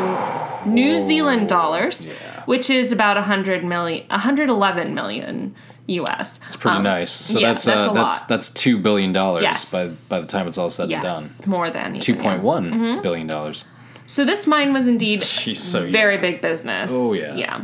New 0.66 0.98
Zealand 0.98 1.48
dollars, 1.48 2.06
which 2.46 2.70
is 2.70 2.92
about 2.92 3.16
100 3.16 3.64
million, 3.64 4.06
111 4.08 4.94
million 4.94 5.54
US. 5.86 6.38
It's 6.46 6.56
pretty 6.56 6.80
nice. 6.82 7.10
So 7.10 7.36
Um, 7.38 7.42
yeah, 7.42 7.52
that's 7.52 7.64
that's 7.64 7.88
uh, 7.88 7.92
that's 7.92 8.20
that's 8.22 8.48
two 8.50 8.78
billion 8.78 9.12
dollars 9.12 9.42
Yes. 9.42 9.72
by 9.72 10.16
by 10.16 10.20
the 10.20 10.26
time 10.28 10.46
it's 10.46 10.56
all 10.58 10.70
said 10.70 10.90
and 10.90 11.02
done. 11.02 11.30
More 11.46 11.68
than 11.70 11.96
even, 11.96 12.00
Two 12.00 12.14
yeah. 12.14 12.22
point 12.22 12.42
one 12.42 12.70
Mm-hmm. 12.70 13.02
billion 13.02 13.26
dollars. 13.26 13.64
So 14.06 14.24
this 14.24 14.46
mine 14.46 14.72
was 14.72 14.88
indeed 14.88 15.22
She's 15.22 15.62
so 15.62 15.88
very 15.90 16.18
big 16.18 16.40
business. 16.40 16.90
Oh, 16.92 17.12
yeah. 17.12 17.34
Yeah. 17.36 17.60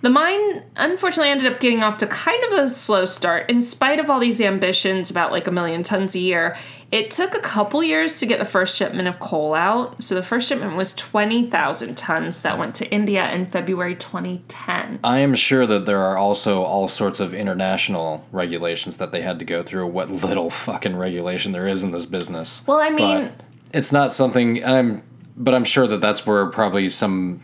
The 0.00 0.10
mine 0.10 0.62
unfortunately 0.76 1.30
ended 1.30 1.52
up 1.52 1.60
getting 1.60 1.82
off 1.82 1.96
to 1.98 2.06
kind 2.06 2.42
of 2.44 2.52
a 2.52 2.68
slow 2.68 3.04
start. 3.04 3.50
In 3.50 3.60
spite 3.60 3.98
of 3.98 4.08
all 4.08 4.20
these 4.20 4.40
ambitions 4.40 5.10
about 5.10 5.32
like 5.32 5.46
a 5.46 5.50
million 5.50 5.82
tons 5.82 6.14
a 6.14 6.20
year, 6.20 6.56
it 6.92 7.10
took 7.10 7.34
a 7.34 7.40
couple 7.40 7.82
years 7.82 8.18
to 8.20 8.26
get 8.26 8.38
the 8.38 8.44
first 8.44 8.76
shipment 8.76 9.08
of 9.08 9.18
coal 9.18 9.54
out. 9.54 10.02
So 10.02 10.14
the 10.14 10.22
first 10.22 10.48
shipment 10.48 10.76
was 10.76 10.94
20,000 10.94 11.96
tons 11.96 12.42
that 12.42 12.58
went 12.58 12.74
to 12.76 12.88
India 12.90 13.30
in 13.32 13.44
February 13.44 13.96
2010. 13.96 15.00
I 15.02 15.18
am 15.18 15.34
sure 15.34 15.66
that 15.66 15.84
there 15.84 15.98
are 15.98 16.16
also 16.16 16.62
all 16.62 16.88
sorts 16.88 17.18
of 17.18 17.34
international 17.34 18.24
regulations 18.30 18.98
that 18.98 19.10
they 19.12 19.22
had 19.22 19.38
to 19.40 19.44
go 19.44 19.62
through. 19.62 19.88
What 19.88 20.10
little 20.10 20.48
fucking 20.50 20.96
regulation 20.96 21.52
there 21.52 21.66
is 21.66 21.82
in 21.82 21.90
this 21.90 22.06
business. 22.06 22.64
Well, 22.66 22.80
I 22.80 22.90
mean, 22.90 23.32
But 23.36 23.44
it's 23.74 23.92
not 23.92 24.12
something. 24.12 24.64
I'm, 24.64 25.02
but 25.36 25.54
I'm 25.54 25.64
sure 25.64 25.86
that 25.88 26.00
that's 26.00 26.24
where 26.26 26.46
probably 26.46 26.88
some. 26.88 27.42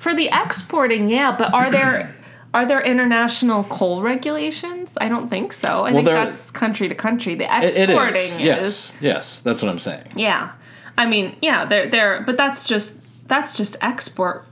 For 0.00 0.14
the 0.14 0.30
exporting, 0.32 1.10
yeah, 1.10 1.36
but 1.36 1.52
are 1.52 1.70
there 1.70 2.14
are 2.54 2.64
there 2.64 2.80
international 2.80 3.64
coal 3.64 4.00
regulations? 4.02 4.96
I 4.98 5.08
don't 5.10 5.28
think 5.28 5.52
so. 5.52 5.84
I 5.84 5.92
think 5.92 6.06
there- 6.06 6.14
that's 6.14 6.50
country 6.50 6.88
to 6.88 6.94
country. 6.94 7.34
The 7.34 7.44
exporting 7.44 8.12
it 8.12 8.16
is. 8.16 8.32
is 8.34 8.40
Yes. 8.40 8.96
Yes. 9.00 9.40
That's 9.42 9.60
what 9.62 9.68
I'm 9.70 9.78
saying. 9.78 10.06
Yeah. 10.16 10.52
I 10.96 11.04
mean, 11.06 11.36
yeah, 11.42 11.66
they're 11.66 11.86
they're 11.86 12.22
but 12.22 12.36
that's 12.38 12.64
just 12.64 13.28
that's 13.28 13.54
just 13.54 13.76
export. 13.82 14.46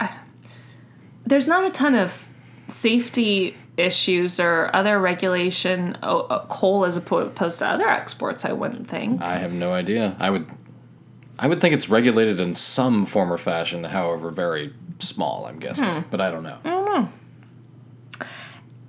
There's 1.25 1.49
not 1.49 1.65
a 1.65 1.71
ton 1.71 1.95
of 1.95 2.29
safety 2.69 3.57
issues 3.79 4.39
or 4.39 4.71
other 4.75 4.99
regulation 4.99 5.97
coal 6.03 6.85
as 6.85 6.97
opposed 6.97 7.61
to 7.61 7.67
other 7.67 7.89
exports, 7.89 8.45
I 8.45 8.53
wouldn't 8.53 8.89
think. 8.89 9.23
I 9.23 9.37
have 9.39 9.53
no 9.55 9.73
idea. 9.73 10.15
I 10.21 10.29
would. 10.31 10.47
I 11.39 11.47
would 11.47 11.61
think 11.61 11.75
it's 11.75 11.89
regulated 11.89 12.41
in 12.41 12.55
some 12.55 13.07
form 13.07 13.33
or 13.33 13.39
fashion, 13.39 13.85
however 13.85 14.31
very 14.31 14.73
small. 14.99 15.47
I'm 15.47 15.59
guessing, 15.59 15.85
Hmm. 15.85 16.01
but 16.11 16.21
I 16.21 16.31
don't 16.31 16.43
know. 16.43 16.59
I 16.65 16.69
don't 16.69 17.09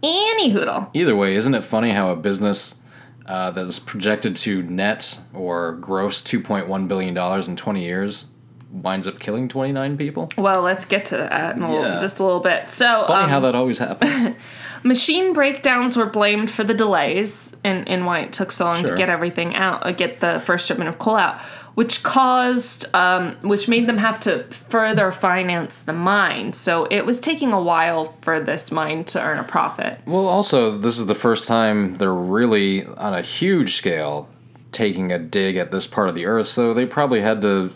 Any 0.01 0.51
hoodle. 0.51 0.89
Either 0.93 1.15
way, 1.15 1.35
isn't 1.35 1.53
it 1.53 1.63
funny 1.63 1.91
how 1.91 2.09
a 2.09 2.15
business 2.15 2.79
uh, 3.25 3.51
that 3.51 3.65
is 3.65 3.79
projected 3.79 4.35
to 4.37 4.63
net 4.63 5.19
or 5.33 5.73
gross 5.73 6.21
2.1 6.21 6.87
billion 6.87 7.13
dollars 7.13 7.47
in 7.47 7.55
20 7.55 7.83
years 7.83 8.25
winds 8.71 9.05
up 9.07 9.19
killing 9.19 9.47
29 9.47 9.97
people? 9.97 10.29
Well, 10.37 10.61
let's 10.61 10.85
get 10.85 11.05
to 11.05 11.17
that 11.17 11.57
in 11.57 11.63
a 11.63 11.71
little, 11.71 11.99
just 11.99 12.19
a 12.19 12.23
little 12.23 12.39
bit. 12.39 12.69
So, 12.69 13.03
Funny 13.07 13.25
um, 13.25 13.29
how 13.29 13.39
that 13.41 13.55
always 13.55 13.77
happens. 13.79 14.35
machine 14.83 15.33
breakdowns 15.33 15.97
were 15.97 16.05
blamed 16.05 16.49
for 16.49 16.63
the 16.63 16.73
delays 16.73 17.55
and, 17.63 17.87
and 17.89 18.05
why 18.05 18.19
it 18.21 18.31
took 18.31 18.51
so 18.51 18.65
long 18.65 18.83
to 18.85 18.95
get 18.95 19.09
everything 19.09 19.53
out, 19.55 19.85
uh, 19.85 19.91
get 19.91 20.19
the 20.21 20.39
first 20.39 20.65
shipment 20.67 20.87
of 20.87 20.97
coal 20.97 21.17
out, 21.17 21.41
which 21.79 22.03
caused, 22.03 22.93
um, 22.93 23.37
which 23.41 23.69
made 23.69 23.87
them 23.87 23.99
have 23.99 24.19
to 24.19 24.43
further 24.49 25.13
finance 25.13 25.79
the 25.79 25.93
mine. 25.93 26.51
So 26.51 26.83
it 26.91 27.05
was 27.05 27.21
taking 27.21 27.53
a 27.53 27.61
while 27.61 28.17
for 28.19 28.41
this 28.41 28.69
mine 28.69 29.05
to 29.05 29.21
earn 29.21 29.39
a 29.39 29.45
profit. 29.45 30.01
well, 30.05 30.27
also, 30.27 30.77
this 30.77 30.99
is 30.99 31.05
the 31.05 31.15
first 31.15 31.47
time 31.47 31.95
they're 31.95 32.13
really 32.13 32.85
on 32.85 33.13
a 33.13 33.21
huge 33.21 33.75
scale 33.75 34.27
taking 34.73 35.13
a 35.13 35.17
dig 35.17 35.55
at 35.55 35.71
this 35.71 35.87
part 35.87 36.09
of 36.09 36.15
the 36.15 36.25
earth, 36.25 36.47
so 36.47 36.73
they 36.73 36.85
probably 36.85 37.21
had 37.21 37.41
to. 37.43 37.71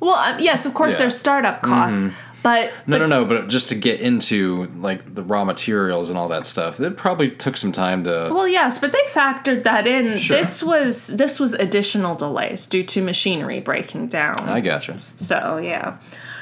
Well, 0.00 0.16
um, 0.16 0.40
yes, 0.40 0.66
of 0.66 0.74
course, 0.74 0.94
Yeah. 0.94 0.94
Mm-hmm. 0.94 1.02
there's 1.04 1.16
startup 1.16 1.62
costs, 1.62 2.06
but 2.42 2.72
No, 2.86 2.98
no, 2.98 3.06
no, 3.06 3.24
but 3.24 3.48
just 3.48 3.68
to 3.70 3.74
get 3.74 4.00
into 4.00 4.66
like 4.78 5.14
the 5.14 5.22
raw 5.22 5.44
materials 5.44 6.10
and 6.10 6.18
all 6.18 6.28
that 6.28 6.46
stuff, 6.46 6.78
it 6.80 6.96
probably 6.96 7.30
took 7.30 7.56
some 7.56 7.72
time 7.72 8.04
to. 8.04 8.30
Well, 8.32 8.46
yes, 8.48 8.78
but 8.78 8.92
they 8.92 9.02
factored 9.08 9.64
that 9.64 9.86
in. 9.86 10.16
Sure. 10.16 10.36
This 10.36 10.62
was 10.62 11.08
this 11.08 11.40
was 11.40 11.54
additional 11.54 12.14
delays 12.14 12.66
due 12.66 12.84
to 12.84 13.02
machinery 13.02 13.60
breaking 13.60 14.08
down. 14.08 14.34
I 14.40 14.60
gotcha. 14.60 15.00
So 15.16 15.58
yeah. 15.58 15.98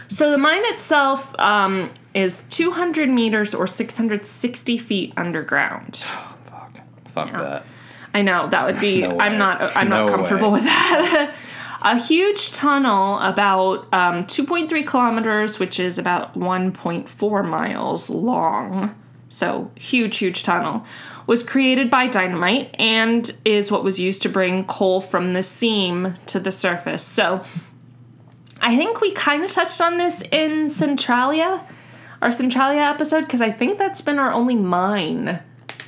So 0.09 0.31
the 0.31 0.39
mine 0.39 0.63
itself 0.67 1.35
um, 1.41 1.91
is 2.13 2.43
200 2.51 3.09
meters 3.09 3.55
or 3.55 3.67
660 3.67 4.77
feet 4.79 5.13
underground. 5.17 5.97
Fuck. 6.45 6.79
Fuck 7.07 7.31
that. 7.33 7.65
I 8.13 8.23
know 8.23 8.47
that 8.49 8.67
would 8.67 8.81
be. 8.81 9.01
No 9.07 9.19
I'm 9.19 9.39
not. 9.39 9.75
I'm 9.77 9.89
No 9.89 10.07
not 10.07 10.15
comfortable 10.15 10.51
way. 10.53 10.61
with 10.61 10.65
that. 10.65 11.35
A 11.85 11.99
huge 11.99 12.51
tunnel, 12.53 13.19
about 13.19 13.93
um, 13.93 14.25
2.3 14.25 14.87
kilometers, 14.87 15.59
which 15.59 15.79
is 15.79 15.99
about 15.99 16.35
1.4 16.35 17.47
miles 17.47 18.09
long. 18.09 18.95
So 19.29 19.71
huge, 19.75 20.17
huge 20.17 20.45
tunnel. 20.45 20.87
Was 21.27 21.43
created 21.43 21.91
by 21.91 22.07
dynamite 22.07 22.75
and 22.79 23.31
is 23.45 23.71
what 23.71 23.85
was 23.85 24.01
used 24.01 24.23
to 24.23 24.31
bring 24.31 24.65
coal 24.65 25.03
from 25.03 25.35
the 25.35 25.43
seam 25.43 26.15
to 26.25 26.41
the 26.41 26.53
surface. 26.53 27.03
So 27.03 27.43
I 28.63 28.77
think 28.77 29.03
we 29.03 29.13
kind 29.13 29.45
of 29.45 29.51
touched 29.51 29.83
on 29.83 29.99
this 29.99 30.23
in 30.33 30.71
Centralia, 30.71 31.67
our 32.23 32.31
Centralia 32.31 32.81
episode, 32.81 33.27
because 33.27 33.43
I 33.43 33.51
think 33.51 33.77
that's 33.77 34.01
been 34.01 34.19
our 34.19 34.33
only 34.33 34.55
mine 34.55 35.41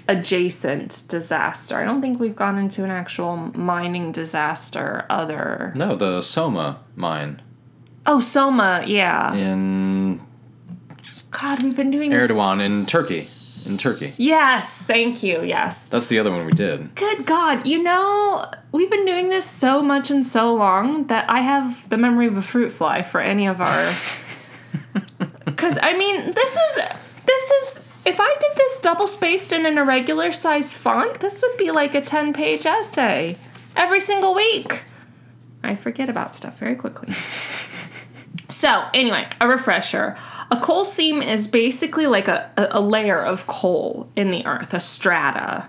adjacent 0.09 1.05
disaster. 1.09 1.77
I 1.77 1.85
don't 1.85 2.01
think 2.01 2.21
we've 2.21 2.37
gone 2.37 2.59
into 2.59 2.85
an 2.85 2.90
actual 2.90 3.37
mining 3.37 4.12
disaster 4.12 5.05
other. 5.11 5.73
No, 5.75 5.95
the 5.97 6.23
Soma 6.23 6.81
mine 6.95 7.42
Oh, 8.09 8.21
Soma, 8.21 8.85
yeah. 8.87 9.35
in 9.35 10.21
God, 11.33 11.62
we've 11.62 11.77
been 11.77 11.90
doing 11.90 12.11
this. 12.11 12.31
Erdogan 12.31 12.64
in 12.64 12.87
Turkey. 12.87 13.25
In 13.69 13.77
Turkey. 13.79 14.12
Yes, 14.16 14.83
thank 14.83 15.25
you. 15.25 15.42
Yes. 15.42 15.88
That's 15.88 16.09
the 16.09 16.21
other 16.21 16.31
one 16.31 16.47
we 16.47 16.53
did. 16.53 16.95
Good 16.95 17.27
God, 17.27 17.66
you 17.66 17.83
know, 17.83 18.49
we've 18.71 18.88
been 18.90 19.05
doing 19.07 19.29
this 19.29 19.45
so 19.45 19.83
much 19.83 20.09
and 20.12 20.25
so 20.25 20.55
long 20.55 21.09
that 21.09 21.29
I 21.29 21.40
have 21.40 21.88
the 21.88 21.97
memory 21.97 22.29
of 22.29 22.37
a 22.37 22.42
fruit 22.42 22.71
fly 22.73 23.03
for 23.03 23.21
any 23.21 23.47
of 23.47 23.61
our. 23.61 23.92
Because, 25.47 25.79
I 25.81 25.97
mean, 25.97 26.35
this 26.35 26.57
is. 26.57 26.79
This 27.25 27.51
is. 27.51 27.86
If 28.07 28.21
I 28.21 28.37
did 28.40 28.57
this 28.57 28.81
double 28.81 29.09
spaced 29.09 29.53
in 29.53 29.66
an 29.66 29.79
irregular 29.79 30.31
size 30.31 30.75
font, 30.75 31.19
this 31.21 31.42
would 31.42 31.59
be 31.59 31.73
like 31.73 31.95
a 31.95 32.01
10 32.01 32.33
page 32.33 32.64
essay 32.64 33.37
every 33.75 34.01
single 34.01 34.33
week. 34.33 34.85
I 35.62 35.75
forget 35.75 36.09
about 36.09 36.35
stuff 36.35 36.59
very 36.59 36.77
quickly. 36.77 37.12
So, 38.49 38.85
anyway, 38.95 39.29
a 39.40 39.49
refresher. 39.49 40.16
A 40.51 40.61
coal 40.61 40.85
seam 40.85 41.21
is 41.21 41.49
basically 41.49 42.07
like 42.07 42.29
a, 42.29 42.51
a, 42.57 42.81
layer 42.81 43.21
of 43.21 43.47
coal 43.47 44.09
in 44.14 44.31
the 44.31 44.47
earth, 44.47 44.73
a 44.73 44.81
strata, 44.81 45.69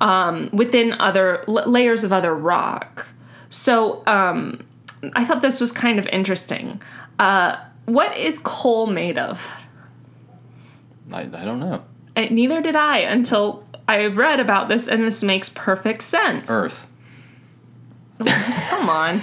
um, 0.00 0.48
within 0.52 0.92
other 1.00 1.44
l- 1.48 1.68
layers 1.68 2.04
of 2.04 2.12
other 2.12 2.34
rock. 2.34 3.08
So, 3.50 4.04
um, 4.06 4.64
I 5.14 5.24
thought 5.24 5.42
this 5.42 5.60
was 5.60 5.72
kind 5.72 5.98
of 5.98 6.06
interesting. 6.08 6.80
Uh, 7.18 7.56
what 7.86 8.16
is 8.16 8.38
coal 8.38 8.86
made 8.86 9.18
of? 9.18 9.50
I, 11.10 11.22
I 11.22 11.44
don't 11.44 11.60
know. 11.60 11.84
Neither 12.16 12.60
did 12.60 12.76
I 12.76 12.98
until 12.98 13.64
I 13.88 14.06
read 14.06 14.38
about 14.40 14.68
this, 14.68 14.86
and 14.88 15.02
this 15.02 15.22
makes 15.22 15.48
perfect 15.48 16.02
sense. 16.02 16.48
Earth. 16.50 16.86
Come 18.18 18.88
on. 18.88 19.18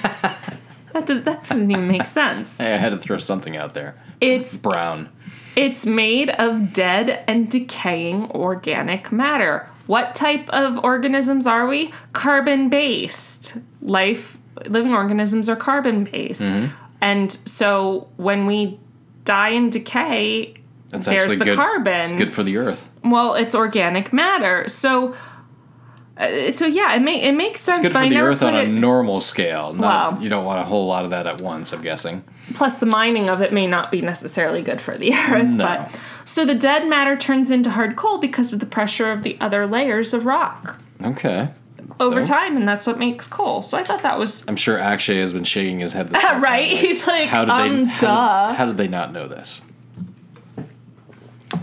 that, 0.93 1.05
does, 1.05 1.23
that 1.23 1.47
doesn't 1.47 1.69
even 1.71 1.87
make 1.87 2.05
sense. 2.05 2.57
Hey, 2.57 2.73
I 2.73 2.77
had 2.77 2.89
to 2.89 2.97
throw 2.97 3.17
something 3.17 3.55
out 3.55 3.73
there. 3.73 3.95
It's 4.19 4.57
Brown. 4.57 5.09
it's 5.55 5.85
made 5.85 6.31
of 6.31 6.73
dead 6.73 7.23
and 7.27 7.49
decaying 7.49 8.31
organic 8.31 9.11
matter. 9.11 9.69
What 9.87 10.13
type 10.13 10.49
of 10.49 10.83
organisms 10.83 11.47
are 11.47 11.65
we? 11.65 11.93
Carbon 12.13 12.69
based. 12.69 13.57
Life 13.81 14.37
living 14.65 14.93
organisms 14.93 15.47
are 15.47 15.55
carbon 15.55 16.03
based. 16.03 16.41
Mm-hmm. 16.41 16.75
And 17.01 17.31
so 17.31 18.09
when 18.17 18.45
we 18.45 18.79
die 19.23 19.49
and 19.49 19.71
decay, 19.71 20.55
That's 20.89 21.05
There's 21.05 21.37
the 21.37 21.45
good. 21.45 21.55
carbon. 21.55 21.99
It's 21.99 22.11
good 22.13 22.31
for 22.33 22.43
the 22.43 22.57
earth. 22.57 22.89
well, 23.03 23.35
it's 23.35 23.53
organic 23.55 24.11
matter. 24.11 24.67
So 24.67 25.15
uh, 26.17 26.51
so 26.51 26.65
yeah, 26.65 26.93
it 26.95 27.01
make 27.01 27.23
it 27.23 27.33
makes 27.33 27.61
sense. 27.61 27.77
It's 27.77 27.87
good 27.87 27.93
for 27.93 27.99
I 27.99 28.09
the 28.09 28.17
earth 28.17 28.43
on 28.43 28.55
a 28.55 28.65
normal 28.67 29.21
scale. 29.21 29.71
Not, 29.73 30.13
Wow. 30.15 30.19
You 30.19 30.27
don't 30.29 30.43
want 30.45 30.59
a 30.59 30.63
whole 30.65 30.85
lot 30.87 31.05
of 31.05 31.11
that 31.11 31.25
at 31.27 31.39
once, 31.41 31.71
I'm 31.71 31.81
guessing. 31.81 32.23
plus 32.55 32.77
the 32.79 32.85
mining 32.85 33.29
of 33.29 33.41
it 33.41 33.53
may 33.53 33.67
not 33.67 33.91
be 33.91 34.01
necessarily 34.01 34.61
good 34.61 34.81
for 34.81 34.97
the 34.97 35.13
earth 35.29 35.47
No. 35.47 35.65
but 35.65 35.99
so 36.25 36.43
the 36.45 36.55
dead 36.55 36.87
matter 36.89 37.15
turns 37.15 37.51
into 37.51 37.69
hard 37.71 37.95
coal 37.95 38.17
because 38.17 38.51
of 38.51 38.59
the 38.59 38.65
pressure 38.65 39.11
of 39.11 39.23
the 39.23 39.37
other 39.39 39.65
layers 39.67 40.13
of 40.13 40.25
rock 40.25 40.79
Okay. 41.03 41.49
over 41.99 42.25
So? 42.25 42.33
time 42.33 42.57
and 42.57 42.67
that's 42.67 42.85
what 42.87 42.97
makes 42.99 43.27
coal 43.27 43.61
so 43.61 43.77
i 43.77 43.83
thought 43.83 44.01
that 44.01 44.17
was 44.19 44.43
I'm 44.47 44.55
sure 44.57 44.77
Akshay 44.79 45.19
has 45.19 45.31
been 45.31 45.43
shaking 45.45 45.79
his 45.79 45.93
head 45.93 46.09
this 46.09 46.21
whole 46.21 46.31
time, 46.31 46.43
right 46.43 46.69
like, 46.71 46.79
he's 46.81 47.05
like 47.07 47.27
How 47.29 47.45
did 47.45 47.51
um 47.51 47.77
they? 47.77 47.85
How 47.85 48.01
duh 48.01 48.47
did, 48.49 48.57
how 48.57 48.65
did 48.65 48.77
they 48.77 48.87
not 48.87 49.13
know 49.13 49.27
this? 49.27 49.61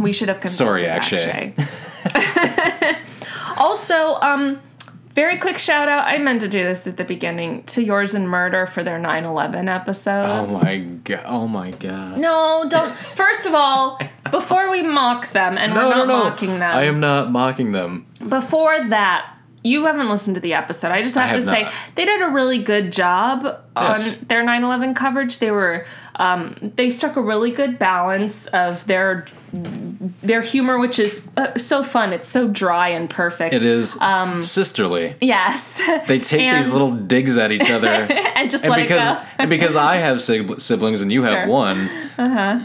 We 0.00 0.12
should 0.12 0.28
have 0.28 0.40
consulted 0.40 0.80
Sorry, 0.80 0.86
Akshay. 0.90 1.54
Akshay. 1.56 2.96
also 3.56 4.16
um 4.20 4.60
very 5.14 5.38
quick 5.38 5.58
shout 5.58 5.88
out 5.88 6.06
i 6.06 6.18
meant 6.18 6.40
to 6.42 6.48
do 6.48 6.62
this 6.62 6.86
at 6.86 6.96
the 6.98 7.04
beginning 7.04 7.62
to 7.64 7.82
yours 7.82 8.12
and 8.14 8.28
murder 8.28 8.66
for 8.66 8.82
their 8.82 8.98
9-11 8.98 9.68
episodes 9.74 10.52
Oh 10.54 10.62
my 10.64 10.78
god! 11.04 11.22
Oh 11.26 11.48
my 11.48 11.70
god! 11.70 12.18
no 12.18 12.66
don't 12.68 12.90
first 12.92 13.46
of 13.46 13.54
all 13.54 13.98
before 14.30 14.70
we 14.70 14.82
mock 14.82 15.30
them 15.30 15.56
and 15.56 15.72
we're 15.74 15.82
not 15.82 16.06
mocking 16.06 16.58
them 16.58 16.76
I 16.76 16.84
am 16.84 17.00
not 17.00 17.30
mocking 17.30 17.72
them. 17.72 18.06
before 18.28 18.84
that, 18.88 19.32
you 19.64 19.86
haven't 19.86 20.08
listened 20.08 20.34
to 20.36 20.40
the 20.40 20.54
episode. 20.54 20.92
I 20.92 21.02
just 21.02 21.16
have, 21.16 21.28
have 21.30 21.36
to 21.36 21.42
say 21.42 21.68
they 21.96 22.04
did 22.04 22.20
a 22.22 22.28
really 22.28 22.58
good 22.58 22.92
job 22.92 23.42
Yes. 23.44 24.18
on 24.20 24.26
their 24.28 24.44
9/11 24.44 24.94
coverage. 24.94 25.38
They 25.40 25.50
were 25.50 25.84
um, 26.16 26.72
they 26.76 26.90
struck 26.90 27.16
a 27.16 27.20
really 27.20 27.50
good 27.50 27.78
balance 27.78 28.46
of 28.48 28.86
their 28.86 29.26
their 30.22 30.42
humor, 30.42 30.78
which 30.78 30.98
is 30.98 31.26
uh, 31.36 31.56
so 31.58 31.82
fun. 31.82 32.12
It's 32.12 32.28
so 32.28 32.48
dry 32.48 32.88
and 32.88 33.08
perfect. 33.08 33.54
It 33.54 33.62
is 33.62 33.92
sisterly. 34.40 35.14
Yes, 35.20 35.80
They 36.06 36.18
take 36.18 36.52
these 36.54 36.66
Um, 36.68 36.72
little 36.72 36.92
digs 36.96 37.38
at 37.38 37.52
each 37.52 37.70
other. 37.70 37.88
and 38.36 38.50
just 38.50 38.64
and 38.64 38.72
let 38.72 38.82
because 38.82 39.02
it 39.08 39.14
go. 39.14 39.20
and 39.38 39.50
because 39.50 39.76
I 39.76 39.96
have 39.96 40.20
siblings 40.20 41.00
and 41.00 41.12
you 41.12 41.22
have 41.22 41.44
Sure. 41.44 41.46
one, 41.48 41.88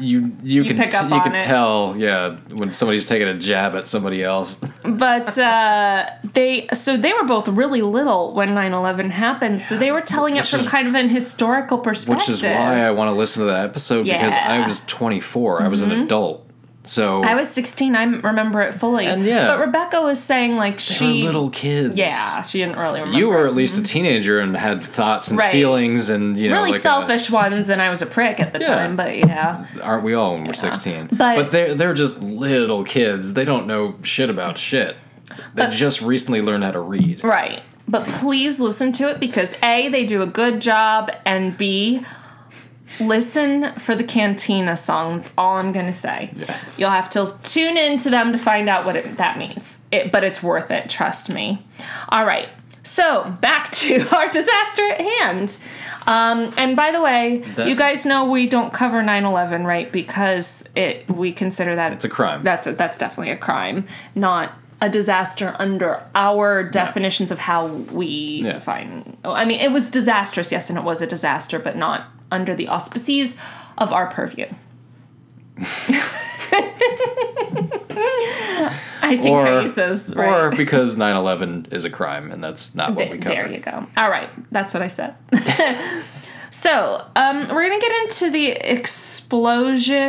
you 0.01 0.31
you, 0.43 0.63
can 0.63 0.75
pick 0.77 0.91
t- 0.91 0.97
you 1.03 1.21
can 1.21 1.35
it. 1.35 1.41
tell 1.41 1.95
yeah 1.97 2.35
when 2.55 2.71
somebody's 2.71 3.07
taking 3.07 3.27
a 3.27 3.37
jab 3.37 3.75
at 3.75 3.87
somebody 3.87 4.23
else. 4.23 4.55
but 4.85 5.37
uh, 5.37 6.09
they 6.33 6.67
so 6.73 6.97
they 6.97 7.13
were 7.13 7.23
both 7.23 7.47
really 7.47 7.81
little 7.81 8.33
when 8.33 8.49
9-11 8.49 9.11
happened 9.11 9.61
so 9.61 9.77
they 9.77 9.91
were 9.91 10.01
telling 10.01 10.35
it 10.37 10.45
from 10.47 10.61
is- 10.61 10.67
kind 10.67 10.87
of 10.87 10.95
an 10.95 11.09
historical 11.09 11.77
perspective 11.77 12.27
Which 12.27 12.29
is 12.29 12.43
why 12.43 12.81
I 12.81 12.91
want 12.91 13.09
to 13.09 13.15
listen 13.15 13.40
to 13.41 13.51
that 13.51 13.65
episode 13.65 14.04
because 14.04 14.34
I 14.34 14.65
was 14.65 14.82
24. 14.86 15.62
I 15.62 15.67
was 15.67 15.82
an 15.82 15.91
mm-hmm. 15.91 16.04
adult. 16.04 16.47
So 16.84 17.23
I 17.23 17.36
was 17.36 17.49
16. 17.49 17.95
I 17.95 18.04
remember 18.04 18.62
it 18.62 18.73
fully. 18.73 19.06
And 19.06 19.23
yeah. 19.23 19.47
But 19.47 19.65
Rebecca 19.65 20.01
was 20.01 20.21
saying 20.21 20.56
like 20.56 20.80
she 20.80 21.21
were 21.21 21.25
little 21.27 21.49
kids. 21.49 21.97
Yeah, 21.97 22.41
she 22.41 22.60
didn't 22.60 22.77
really 22.77 22.99
remember. 22.99 23.19
You 23.19 23.30
were 23.30 23.47
at 23.47 23.54
least 23.54 23.77
a 23.77 23.82
mm-hmm. 23.82 23.93
teenager 23.93 24.39
and 24.39 24.58
had 24.58 24.82
thoughts 24.82 25.30
and 25.30 25.38
Right. 25.38 25.51
feelings 25.51 26.10
and 26.10 26.39
you 26.39 26.49
know 26.49 26.56
really 26.56 26.71
like 26.71 26.80
a- 26.80 26.84
selfish 26.84 27.30
ones, 27.30 27.69
and 27.69 27.82
I 27.82 27.89
was 27.89 28.01
a 28.01 28.06
prick 28.06 28.39
at 28.39 28.54
the 28.54 28.60
Yeah. 28.60 28.75
time. 28.75 28.95
But 28.95 29.17
yeah, 29.17 29.65
aren't 29.84 30.04
we 30.04 30.13
all 30.13 30.34
when 30.34 30.45
we're 30.45 30.54
16? 30.54 31.10
But- 31.12 31.51
they're 31.51 31.75
they're 31.75 31.93
just 31.93 32.21
little 32.21 32.84
kids. 32.84 33.34
They 33.34 33.45
don't 33.45 33.67
know 33.67 33.95
shit 34.01 34.30
about 34.30 34.58
shit. 34.58 34.97
They 35.54 35.63
But- 35.63 35.71
just 35.71 36.01
recently 36.01 36.41
learned 36.41 36.63
how 36.63 36.71
to 36.71 36.80
read. 36.80 37.23
right. 37.23 37.62
But 37.88 38.08
please 38.08 38.60
listen 38.60 38.93
to 38.93 39.10
it 39.10 39.19
because 39.19 39.54
a 39.62 39.89
they 39.89 40.06
do 40.06 40.21
a 40.21 40.27
good 40.27 40.62
job, 40.62 41.12
and 41.25 41.58
b 41.58 42.06
listen 43.01 43.73
for 43.75 43.95
the 43.95 44.03
Cantina 44.03 44.77
song. 44.77 45.17
That's 45.17 45.31
all 45.37 45.57
I'm 45.57 45.71
gonna 45.71 45.91
say. 45.91 46.31
Yes. 46.35 46.79
You'll 46.79 46.89
have 46.89 47.09
to 47.11 47.25
tune 47.43 47.77
in 47.77 47.97
to 47.99 48.09
them 48.09 48.31
to 48.31 48.37
find 48.37 48.69
out 48.69 48.85
what 48.85 48.95
it, 48.95 49.17
that 49.17 49.37
means. 49.37 49.79
It, 49.91 50.11
but 50.11 50.23
it's 50.23 50.41
worth 50.41 50.71
it, 50.71 50.89
trust 50.89 51.29
me. 51.29 51.65
All 52.09 52.25
right. 52.25 52.49
So 52.83 53.29
back 53.41 53.71
to 53.83 54.07
our 54.15 54.27
disaster 54.29 54.89
at 54.89 55.01
hand. 55.01 55.57
Um, 56.07 56.51
and 56.57 56.75
by 56.75 56.91
the 56.91 57.01
way, 57.01 57.39
That- 57.55 57.67
you 57.67 57.75
guys 57.75 58.05
know 58.05 58.25
we 58.25 58.47
don't 58.47 58.73
cover 58.73 59.03
9/11, 59.03 59.65
right? 59.65 59.91
Because 59.91 60.67
it 60.75 61.07
we 61.09 61.31
consider 61.31 61.75
that 61.75 61.93
It's 61.93 62.05
a 62.05 62.09
crime. 62.09 62.41
That's 62.43 62.65
a, 62.67 62.71
that's 62.73 62.97
definitely 62.97 63.31
a 63.31 63.37
crime, 63.37 63.85
not 64.15 64.53
a 64.83 64.89
disaster 64.89 65.55
under 65.59 66.01
our 66.15 66.63
definitions 66.63 67.31
of 67.31 67.37
how 67.37 67.67
we 67.67 68.41
Yeah. 68.43 68.53
define. 68.53 69.15
I 69.23 69.45
mean, 69.45 69.59
it 69.59 69.71
was 69.71 69.87
disastrous, 69.91 70.51
yes, 70.51 70.69
and 70.71 70.77
it 70.79 70.83
was 70.83 71.03
a 71.03 71.07
disaster, 71.07 71.59
but 71.59 71.75
not 71.75 72.07
under 72.32 72.56
the 72.56 72.67
auspices 72.67 73.38
of 73.78 73.91
our 73.91 74.08
purview. 74.08 74.48
I 79.04 79.17
think 79.17 79.36
I 79.36 79.58
or 79.58 79.62
use 79.62 79.74
those 79.74 80.15
right. 80.15 80.30
or 80.30 80.52
because 80.56 80.96
9/11 80.96 81.74
is 81.74 81.86
a 81.86 81.89
crime 81.89 82.32
and 82.32 82.44
that's 82.44 82.76
not 82.76 82.96
what 82.96 83.10
we 83.10 83.13
Th- 83.13 83.24
cover. 83.24 83.36
There 83.36 83.52
you 83.52 83.60
go. 83.60 83.88
All 83.98 84.10
right, 84.10 84.30
that's 84.52 84.74
what 84.74 84.82
I 84.84 84.88
said. 84.88 85.15
so, 86.50 87.06
um, 87.15 87.50
we're 87.50 87.67
gonna 87.67 87.80
get 87.80 87.91
into 88.04 88.30
the 88.30 88.52
explosions, 88.52 90.00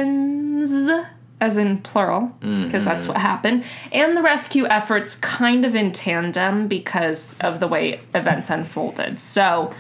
as 1.40 1.56
in 1.56 1.78
plural, 1.78 2.32
because 2.40 2.84
that's 2.84 3.08
what 3.08 3.16
happened, 3.16 3.64
and 3.90 4.16
the 4.16 4.22
rescue 4.22 4.66
efforts 4.66 5.16
kind 5.16 5.64
of 5.64 5.74
in 5.74 5.90
tandem 5.92 6.68
because 6.68 7.36
of 7.40 7.58
the 7.60 7.66
way 7.68 8.00
events 8.14 8.50
unfolded. 8.50 9.18
So, 9.18 9.72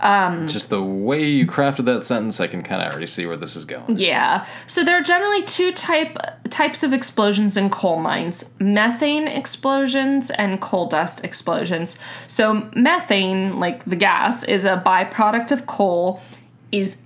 Um, 0.00 0.46
Just 0.46 0.70
the 0.70 0.82
way 0.82 1.24
you 1.24 1.46
crafted 1.46 1.84
that 1.86 2.04
sentence, 2.04 2.40
I 2.40 2.46
can 2.46 2.62
kind 2.62 2.80
of 2.82 2.92
already 2.92 3.06
see 3.06 3.26
where 3.26 3.36
this 3.36 3.56
is 3.56 3.64
going. 3.64 3.96
Yeah. 3.96 4.46
So 4.66 4.84
there 4.84 4.98
are 4.98 5.02
generally 5.02 5.42
two 5.42 5.72
type 5.72 6.16
types 6.50 6.82
of 6.82 6.92
explosions 6.92 7.56
in 7.56 7.70
coal 7.70 7.98
mines: 7.98 8.52
methane 8.60 9.26
explosions 9.26 10.30
and 10.30 10.60
coal 10.60 10.86
dust 10.86 11.24
explosions. 11.24 11.98
So 12.26 12.70
methane, 12.76 13.58
like 13.58 13.84
the 13.84 13.96
gas, 13.96 14.44
is 14.44 14.64
a 14.64 14.82
byproduct 14.84 15.50
of 15.50 15.66
coal, 15.66 16.20
is 16.70 16.98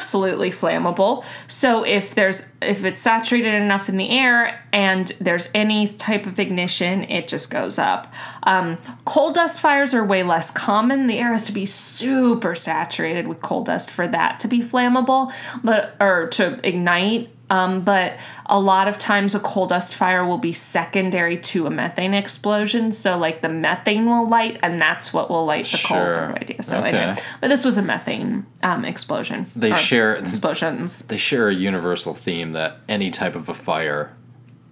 absolutely 0.00 0.50
flammable. 0.50 1.22
So 1.46 1.84
if 1.84 2.14
there's 2.14 2.48
if 2.62 2.84
it's 2.86 3.02
saturated 3.02 3.52
enough 3.52 3.90
in 3.90 3.98
the 3.98 4.08
air 4.08 4.64
and 4.72 5.08
there's 5.20 5.50
any 5.54 5.86
type 5.86 6.24
of 6.24 6.40
ignition, 6.40 7.04
it 7.04 7.28
just 7.28 7.50
goes 7.50 7.78
up. 7.78 8.10
Um, 8.44 8.78
coal 9.04 9.30
dust 9.30 9.60
fires 9.60 9.92
are 9.92 10.02
way 10.02 10.22
less 10.22 10.50
common. 10.50 11.06
The 11.06 11.18
air 11.18 11.32
has 11.32 11.44
to 11.46 11.52
be 11.52 11.66
super 11.66 12.54
saturated 12.54 13.28
with 13.28 13.42
coal 13.42 13.62
dust 13.62 13.90
for 13.90 14.08
that 14.08 14.40
to 14.40 14.48
be 14.48 14.60
flammable, 14.60 15.32
but 15.62 15.96
or 16.00 16.28
to 16.28 16.58
ignite. 16.66 17.28
Um, 17.50 17.80
but 17.82 18.16
a 18.46 18.60
lot 18.60 18.86
of 18.86 18.96
times 18.96 19.34
a 19.34 19.40
coal 19.40 19.66
dust 19.66 19.94
fire 19.96 20.24
will 20.24 20.38
be 20.38 20.52
secondary 20.52 21.36
to 21.36 21.66
a 21.66 21.70
methane 21.70 22.14
explosion. 22.14 22.92
So 22.92 23.18
like 23.18 23.40
the 23.42 23.48
methane 23.48 24.06
will 24.06 24.28
light, 24.28 24.58
and 24.62 24.80
that's 24.80 25.12
what 25.12 25.28
will 25.28 25.44
light 25.44 25.64
the 25.66 25.82
coals. 25.84 26.14
Sure. 26.14 26.30
Or 26.30 26.38
idea. 26.38 26.62
So 26.62 26.78
Okay. 26.78 26.88
anyway, 26.96 27.20
but 27.40 27.48
this 27.48 27.64
was 27.64 27.76
a 27.76 27.82
methane 27.82 28.46
um, 28.62 28.84
explosion. 28.84 29.46
They 29.56 29.74
share 29.74 30.14
explosions. 30.14 31.02
they 31.02 31.16
share 31.16 31.48
a 31.48 31.54
universal 31.54 32.14
theme 32.14 32.52
that 32.52 32.78
any 32.88 33.10
type 33.10 33.34
of 33.34 33.48
a 33.48 33.54
fire 33.54 34.14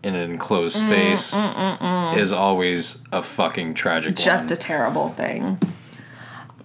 in 0.05 0.15
an 0.15 0.31
enclosed 0.31 0.77
space 0.77 1.35
is 2.17 2.31
always 2.33 3.03
a 3.11 3.21
fucking 3.21 3.75
tragic 3.75 4.15
Just 4.15 4.53
a 4.53 4.57
terrible 4.57 5.09
thing. 5.11 5.59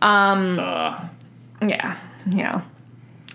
Um. 0.01 0.57
Yeah. 1.61 1.97
Yeah. 2.29 2.61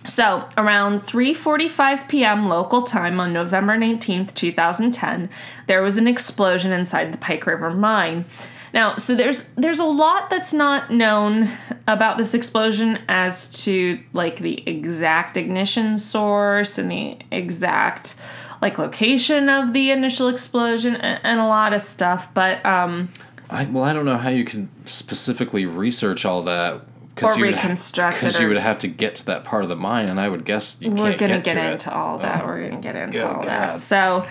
So, 0.05 0.49
around 0.57 1.01
3:45 1.01 2.09
p.m. 2.09 2.49
local 2.49 2.83
time 2.83 3.21
on 3.21 3.33
November 3.33 3.77
19th, 3.77 4.35
2010, 4.35 5.29
there 5.67 5.83
was 5.83 5.99
an 5.99 6.07
explosion 6.07 6.73
inside 6.73 7.13
the 7.13 7.19
Pike 7.19 7.47
River 7.47 7.71
mine. 7.71 8.25
Now, 8.73 8.97
so 8.97 9.15
there's 9.15 9.49
there's 9.51 9.79
a 9.79 9.85
lot 9.85 10.31
that's 10.31 10.53
not 10.53 10.91
known 10.91 11.49
about 11.87 12.19
this 12.19 12.35
explosion 12.35 13.01
as 13.09 13.51
to 13.65 14.01
like 14.13 14.39
the 14.39 14.63
exact 14.69 15.37
ignition 15.37 15.99
source 15.99 16.79
and 16.79 16.91
the 16.91 17.19
exact 17.31 18.15
like 18.61 18.79
location 18.79 19.49
of 19.49 19.73
the 19.73 19.91
initial 19.91 20.29
explosion 20.29 20.97
and, 20.97 21.21
and 21.23 21.41
a 21.41 21.47
lot 21.47 21.73
of 21.73 21.81
stuff, 21.81 22.33
but 22.35 22.65
um 22.67 23.09
I, 23.51 23.65
well, 23.65 23.85
I 23.85 23.95
don't 23.95 24.05
know 24.05 24.19
how 24.19 24.29
you 24.29 24.45
can 24.45 24.69
specifically 24.85 25.65
research 25.65 26.27
all 26.27 26.43
that 26.43 26.83
or 27.23 27.37
reconstruct 27.37 28.19
Because 28.19 28.41
you 28.41 28.49
would 28.49 28.57
have 28.57 28.79
to 28.81 28.89
get 28.89 29.17
to 29.17 29.27
that 29.27 29.45
part 29.45 29.63
of 29.63 29.69
the 29.69 29.77
mine, 29.77 30.09
and 30.09 30.21
I 30.21 30.29
would 30.29 30.45
guess 30.45 30.77
you 30.81 30.91
we're 30.91 31.09
can't 31.15 31.19
gonna 31.21 31.33
get, 31.37 31.45
get, 31.45 31.55
to 31.55 31.65
it. 31.69 31.73
into 31.73 31.95
all 31.95 32.19
that. 32.19 32.47
We're 32.47 32.69
gonna 32.69 32.81
get 32.81 32.97
into 32.97 33.21
Oh, 33.23 33.27
all 33.29 33.35
God. 33.35 33.45
that. 33.45 33.81
So, 33.81 34.27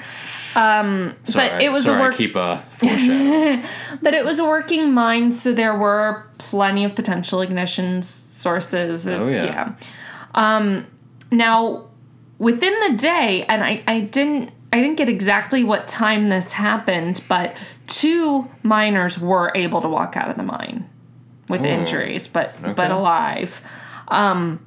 Sorry, 0.53 1.13
but 1.33 1.61
it 1.61 1.71
was 1.71 1.83
a 1.83 1.85
sorry, 1.85 2.01
work- 2.01 2.13
I 2.13 2.17
keep 2.17 2.35
uh, 2.35 2.57
foreshadowing. 2.57 3.63
but 4.01 4.13
it 4.13 4.25
was 4.25 4.39
a 4.39 4.45
working 4.45 4.91
mine, 4.93 5.31
so 5.33 5.53
there 5.53 5.75
were 5.75 6.25
plenty 6.37 6.83
of 6.83 6.95
potential 6.95 7.41
ignition 7.41 8.01
sources. 8.01 9.07
Oh, 9.07 9.27
yeah. 9.27 9.45
yeah. 9.45 9.73
Um, 10.33 10.87
now, 11.31 11.85
within 12.39 12.73
the 12.87 12.97
day, 12.97 13.45
and 13.49 13.63
I, 13.63 13.83
I 13.87 13.99
didn't 14.01 14.51
I 14.73 14.77
didn't 14.81 14.97
get 14.97 15.09
exactly 15.09 15.63
what 15.63 15.87
time 15.87 16.29
this 16.29 16.53
happened, 16.53 17.23
but 17.29 17.55
two 17.87 18.49
miners 18.63 19.17
were 19.19 19.51
able 19.55 19.81
to 19.81 19.87
walk 19.87 20.17
out 20.17 20.29
of 20.29 20.35
the 20.37 20.43
mine 20.43 20.89
with 21.49 21.63
injuries, 21.63 22.27
but 22.27 22.55
but 22.75 22.91
alive. 22.91 23.61
Um, 24.07 24.59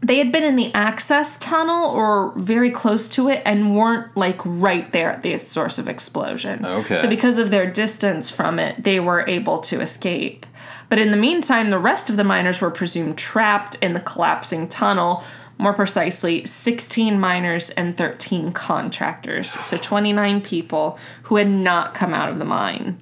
they 0.00 0.18
had 0.18 0.30
been 0.30 0.44
in 0.44 0.56
the 0.56 0.72
access 0.74 1.36
tunnel 1.38 1.90
or 1.90 2.32
very 2.36 2.70
close 2.70 3.08
to 3.10 3.28
it 3.28 3.42
and 3.44 3.74
weren't 3.76 4.16
like 4.16 4.40
right 4.44 4.90
there 4.92 5.10
at 5.10 5.22
the 5.22 5.36
source 5.38 5.78
of 5.78 5.88
explosion. 5.88 6.64
Okay. 6.64 6.96
So 6.96 7.08
because 7.08 7.36
of 7.36 7.50
their 7.50 7.68
distance 7.68 8.30
from 8.30 8.58
it, 8.60 8.84
they 8.84 9.00
were 9.00 9.26
able 9.28 9.58
to 9.58 9.80
escape. 9.80 10.46
But 10.88 10.98
in 10.98 11.10
the 11.10 11.16
meantime, 11.16 11.70
the 11.70 11.78
rest 11.78 12.08
of 12.08 12.16
the 12.16 12.24
miners 12.24 12.60
were 12.60 12.70
presumed 12.70 13.18
trapped 13.18 13.74
in 13.82 13.92
the 13.92 14.00
collapsing 14.00 14.68
tunnel. 14.68 15.24
More 15.58 15.74
precisely, 15.74 16.44
16 16.44 17.18
miners 17.18 17.70
and 17.70 17.96
13 17.96 18.52
contractors. 18.52 19.50
So 19.50 19.76
29 19.76 20.40
people 20.42 20.96
who 21.24 21.36
had 21.36 21.50
not 21.50 21.92
come 21.94 22.14
out 22.14 22.28
of 22.28 22.38
the 22.38 22.44
mine. 22.44 23.00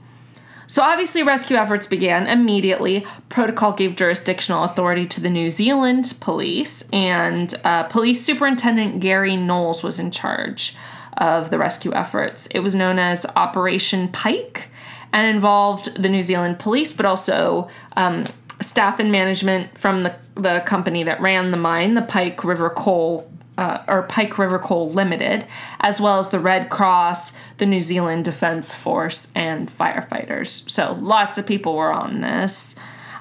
So 0.66 0.82
obviously, 0.82 1.22
rescue 1.22 1.56
efforts 1.56 1.86
began 1.86 2.26
immediately. 2.26 3.06
Protocol 3.28 3.72
gave 3.72 3.96
jurisdictional 3.96 4.64
authority 4.64 5.06
to 5.06 5.20
the 5.20 5.30
New 5.30 5.48
Zealand 5.48 6.14
police, 6.20 6.82
and 6.92 7.54
uh, 7.64 7.84
Police 7.84 8.24
Superintendent 8.24 9.00
Gary 9.00 9.36
Knowles 9.36 9.82
was 9.82 9.98
in 9.98 10.10
charge 10.10 10.74
of 11.16 11.50
the 11.50 11.58
rescue 11.58 11.94
efforts. 11.94 12.46
It 12.48 12.60
was 12.60 12.74
known 12.74 12.98
as 12.98 13.24
Operation 13.36 14.08
Pike 14.08 14.68
and 15.12 15.26
involved 15.26 16.00
the 16.00 16.08
New 16.08 16.22
Zealand 16.22 16.58
police, 16.58 16.92
but 16.92 17.06
also 17.06 17.68
um, 17.96 18.24
staff 18.60 18.98
and 18.98 19.10
management 19.12 19.78
from 19.78 20.02
the, 20.02 20.14
the 20.34 20.62
company 20.66 21.04
that 21.04 21.20
ran 21.20 21.52
the 21.52 21.56
mine, 21.56 21.94
the 21.94 22.02
Pike 22.02 22.44
River 22.44 22.70
Coal 22.70 23.30
uh, 23.58 23.82
or 23.88 24.02
Pike 24.04 24.38
River 24.38 24.58
Coal 24.58 24.90
Limited, 24.90 25.46
as 25.80 26.00
well 26.00 26.18
as 26.18 26.30
the 26.30 26.40
Red 26.40 26.68
Cross, 26.68 27.32
the 27.58 27.66
New 27.66 27.80
Zealand 27.80 28.24
Defense 28.24 28.74
Force, 28.74 29.30
and 29.34 29.70
firefighters. 29.70 30.68
So 30.70 30.98
lots 31.00 31.38
of 31.38 31.46
people 31.46 31.74
were 31.74 31.92
on 31.92 32.20
this. 32.20 32.76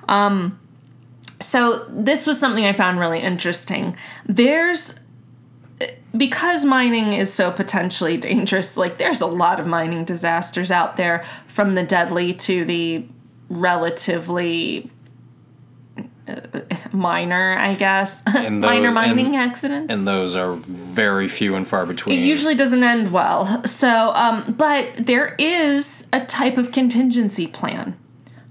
Um, 0.07 0.59
so 1.39 1.85
this 1.89 2.27
was 2.27 2.39
something 2.39 2.65
I 2.65 2.73
found 2.73 2.99
really 2.99 3.19
interesting. 3.19 3.95
There's 4.25 4.99
because 6.15 6.63
mining 6.63 7.13
is 7.13 7.33
so 7.33 7.51
potentially 7.51 8.17
dangerous, 8.31 8.77
like 8.77 8.97
there's 8.97 9.21
a 9.21 9.27
lot 9.27 9.59
of 9.59 9.67
mining 9.67 10.05
disasters 10.05 10.71
out 10.71 10.97
there 10.97 11.23
from 11.47 11.75
the 11.75 11.83
deadly 11.83 12.33
to 12.33 12.65
the 12.65 13.05
relatively 13.49 14.89
minor, 16.91 17.57
I 17.57 17.73
guess. 17.73 18.23
And 18.35 18.61
minor 18.61 18.87
those- 18.89 18.95
mining 18.95 19.25
and- 19.27 19.35
accidents. 19.35 19.91
and 19.93 20.07
those 20.07 20.35
are 20.35 20.53
very 20.53 21.27
few 21.27 21.55
and 21.55 21.67
far 21.67 21.85
between. 21.85 22.19
It 22.19 22.23
usually 22.23 22.55
doesn't 22.55 22.83
end 22.83 23.11
well. 23.11 23.63
So, 23.65 24.11
um, 24.13 24.55
but 24.57 24.87
there 24.97 25.35
is 25.39 26.07
a 26.13 26.25
type 26.25 26.57
of 26.57 26.71
contingency 26.71 27.47
plan 27.47 27.97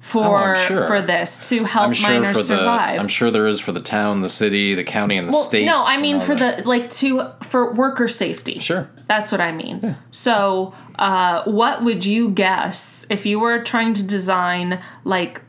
for 0.01 0.53
Oh, 0.55 0.55
sure. 0.67 0.87
for 0.87 1.01
this 1.01 1.49
to 1.49 1.65
help 1.65 1.95
sure 1.95 2.11
miners 2.21 2.33
for 2.37 2.43
the. 2.43 2.59
survive. 2.59 3.01
I'm 3.01 3.09
sure 3.09 3.31
there 3.31 3.47
is 3.47 3.59
for 3.59 3.73
the 3.73 3.81
town, 3.81 4.21
the 4.21 4.29
city, 4.29 4.75
the 4.75 4.85
county, 4.85 5.17
and 5.17 5.29
the 5.29 5.33
well, 5.33 5.41
state. 5.43 5.65
no, 5.65 5.83
I 5.83 5.97
mean 5.97 6.21
for 6.21 6.35
that. 6.35 6.59
the 6.59 6.69
like 6.69 6.91
to 6.91 7.31
for 7.43 7.73
worker 7.73 8.07
safety. 8.07 8.59
Sure. 8.59 8.91
That's 9.07 9.33
what 9.33 9.41
I 9.41 9.53
mean. 9.53 9.97
So, 10.11 10.75
uh, 10.99 11.43
what 11.45 11.83
would 11.85 12.05
you 12.05 12.31
guess 12.31 13.07
if 13.09 13.25
you 13.25 13.39
were 13.41 13.63
trying 13.63 13.95
to 13.95 14.03
design 14.03 14.79
like 15.05 15.41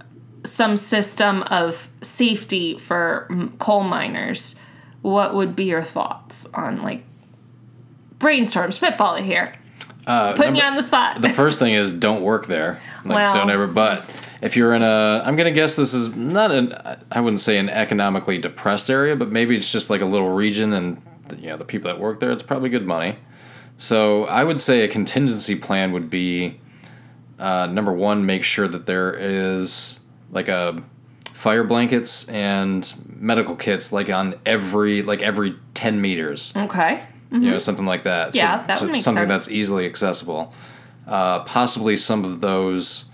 some 0.46 0.78
system 0.78 1.44
of 1.44 1.90
safety 2.02 2.78
for 2.78 3.28
coal 3.60 3.84
miners? 3.84 4.60
What 5.02 5.36
would 5.36 5.56
be 5.56 5.66
your 5.66 5.84
thoughts 5.84 6.48
on 6.54 6.82
like 6.82 7.04
brainstorm, 8.20 8.72
spitballing 8.72 9.24
here, 9.24 9.54
Uh, 10.08 10.34
putting 10.34 10.56
you 10.56 10.64
on 10.64 10.76
the 10.76 10.82
spot? 10.82 11.22
The 11.22 11.30
first 11.30 11.60
thing 11.60 11.74
is 11.74 11.92
don't 11.92 12.22
work 12.22 12.48
there. 12.48 12.80
Like, 13.04 13.16
Well, 13.16 13.34
don't 13.34 13.50
ever. 13.50 13.68
But 13.68 14.10
if 14.42 14.56
you're 14.56 14.74
in 14.74 14.82
a, 14.82 15.22
I'm 15.26 15.36
gonna 15.36 15.52
guess 15.52 15.76
this 15.76 15.94
is 15.94 16.16
not 16.16 16.52
an, 16.52 16.74
I 17.12 17.20
wouldn't 17.22 17.40
say 17.40 17.58
an 17.58 17.70
economically 17.70 18.40
depressed 18.40 18.90
area, 18.90 19.16
but 19.16 19.32
maybe 19.32 19.56
it's 19.56 19.72
just 19.72 19.90
like 19.90 20.02
a 20.02 20.06
little 20.06 20.30
region, 20.30 20.74
and 20.74 21.02
you 21.40 21.50
know 21.50 21.58
the 21.58 21.66
people 21.66 21.92
that 21.92 22.00
work 22.00 22.20
there, 22.20 22.32
it's 22.32 22.44
probably 22.44 22.70
good 22.70 22.86
money. 22.86 23.18
So 23.78 24.26
I 24.26 24.44
would 24.44 24.60
say 24.60 24.84
a 24.84 24.88
contingency 24.88 25.56
plan 25.56 25.92
would 25.92 26.10
be, 26.10 26.60
uh, 27.38 27.68
number 27.68 27.92
one, 27.92 28.26
make 28.26 28.44
sure 28.44 28.68
that 28.68 28.86
there 28.86 29.14
is 29.14 30.00
like 30.36 30.48
a 30.50 30.84
fire 31.34 31.64
blankets 31.64 32.28
and 32.30 32.94
medical 33.20 33.56
kits 33.56 33.92
like 33.92 34.10
on 34.10 34.36
every 34.46 35.02
like 35.02 35.22
every 35.22 35.56
10 35.74 36.00
meters 36.02 36.54
okay. 36.56 37.04
you 37.32 37.40
know 37.40 37.58
something 37.58 37.86
like 37.86 38.04
that 38.04 38.30
Mm-hmm. 38.30 38.38
Yeah, 38.38 38.62
that 38.68 38.82
would 38.82 38.92
make 38.92 39.02
something 39.02 39.28
sense. 39.28 39.46
that's 39.46 39.52
easily 39.52 39.86
accessible 39.86 40.54
uh, 41.08 41.40
possibly 41.44 41.96
some 41.98 42.24
of 42.26 42.42
those 42.42 43.06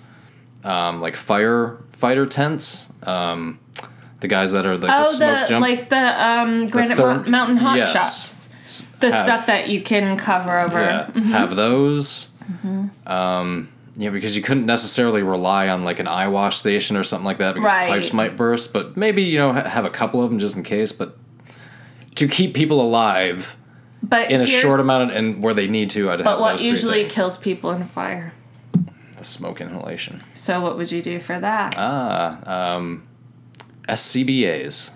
um, 0.63 1.01
like 1.01 1.15
firefighter 1.15 2.29
tents 2.29 2.87
um, 3.03 3.59
the 4.21 4.27
guys 4.27 4.51
that 4.53 4.65
are 4.65 4.77
like 4.77 4.81
the 4.81 5.07
Oh, 5.07 5.11
smoke 5.11 5.39
the 5.41 5.45
jump 5.49 5.61
like 5.61 5.89
the 5.89 6.23
um, 6.27 6.69
Granite 6.69 6.97
therm- 6.97 7.23
Mo- 7.25 7.29
Mountain 7.31 7.57
hot 7.57 7.77
yes. 7.77 7.91
shots, 7.91 8.85
the 8.99 9.11
have- 9.11 9.25
stuff 9.25 9.45
that 9.47 9.69
you 9.69 9.81
can 9.81 10.15
cover 10.17 10.59
over. 10.59 10.79
yeah, 10.79 11.19
have 11.31 11.55
those 11.55 12.29
um, 13.07 13.70
yeah 13.95 14.09
because 14.09 14.35
you 14.37 14.41
couldn't 14.43 14.65
necessarily 14.65 15.21
rely 15.21 15.67
on 15.69 15.83
like 15.83 15.99
an 15.99 16.07
eye 16.07 16.27
wash 16.27 16.57
station 16.57 16.95
or 16.97 17.03
something 17.03 17.25
like 17.25 17.37
that 17.39 17.53
because 17.55 17.71
Right. 17.71 17.89
pipes 17.89 18.13
might 18.13 18.35
burst 18.37 18.71
but 18.73 18.95
maybe 18.95 19.23
you 19.23 19.37
know 19.37 19.51
ha- 19.53 19.67
have 19.67 19.85
a 19.85 19.89
couple 19.89 20.23
of 20.23 20.29
them 20.29 20.39
just 20.39 20.55
in 20.55 20.63
case 20.63 20.91
but 20.91 21.17
to 22.15 22.27
keep 22.27 22.53
people 22.53 22.79
alive 22.81 23.57
But 24.03 24.31
in 24.31 24.41
a 24.41 24.47
short 24.47 24.79
amount 24.79 25.09
of, 25.11 25.15
and 25.17 25.43
where 25.43 25.53
they 25.53 25.67
need 25.67 25.89
to 25.91 26.09
i'd 26.11 26.23
But 26.23 26.27
have 26.31 26.39
what 26.39 26.63
usually 26.63 27.01
things. 27.01 27.13
kills 27.15 27.37
people 27.37 27.71
in 27.71 27.81
a 27.81 27.85
fire? 27.85 28.33
the 29.17 29.23
smoke 29.25 29.59
inhalation 29.61 30.21
So 30.33 30.61
what 30.61 30.77
would 30.77 30.91
you 30.91 31.01
do 31.01 31.19
for 31.19 31.39
that? 31.39 31.75
Ah, 31.77 32.75
um, 32.75 33.03
SCBAs, 33.87 34.91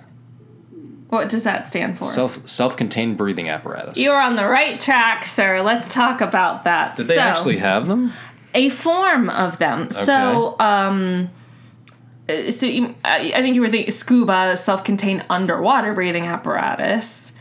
what 1.09 1.29
does 1.29 1.43
that 1.43 1.65
stand 1.67 1.97
for? 1.97 2.05
self 2.05 2.47
self-contained 2.47 3.17
breathing 3.17 3.49
apparatus. 3.49 3.97
You're 3.97 4.19
on 4.19 4.35
the 4.35 4.45
right 4.47 4.79
track, 4.79 5.25
sir. 5.25 5.61
Let's 5.61 5.93
talk 5.93 6.21
about 6.21 6.63
that. 6.63 6.95
Did 6.97 7.07
they 7.07 7.17
actually 7.17 7.57
have 7.57 7.87
them? 7.87 8.13
A 8.55 8.69
form 8.69 9.29
of 9.29 9.59
them? 9.59 9.91
So, 9.91 10.55
um, 10.59 11.29
uh, 12.27 12.49
so 12.49 12.65
you, 12.65 12.95
I 13.05 13.31
I 13.35 13.41
think 13.41 13.53
you 13.55 13.61
were 13.61 13.69
thinking 13.69 13.91
scuba, 13.91 14.55
self-contained 14.55 15.25
underwater 15.29 15.93
breathing 15.93 16.25
apparatus. 16.25 17.33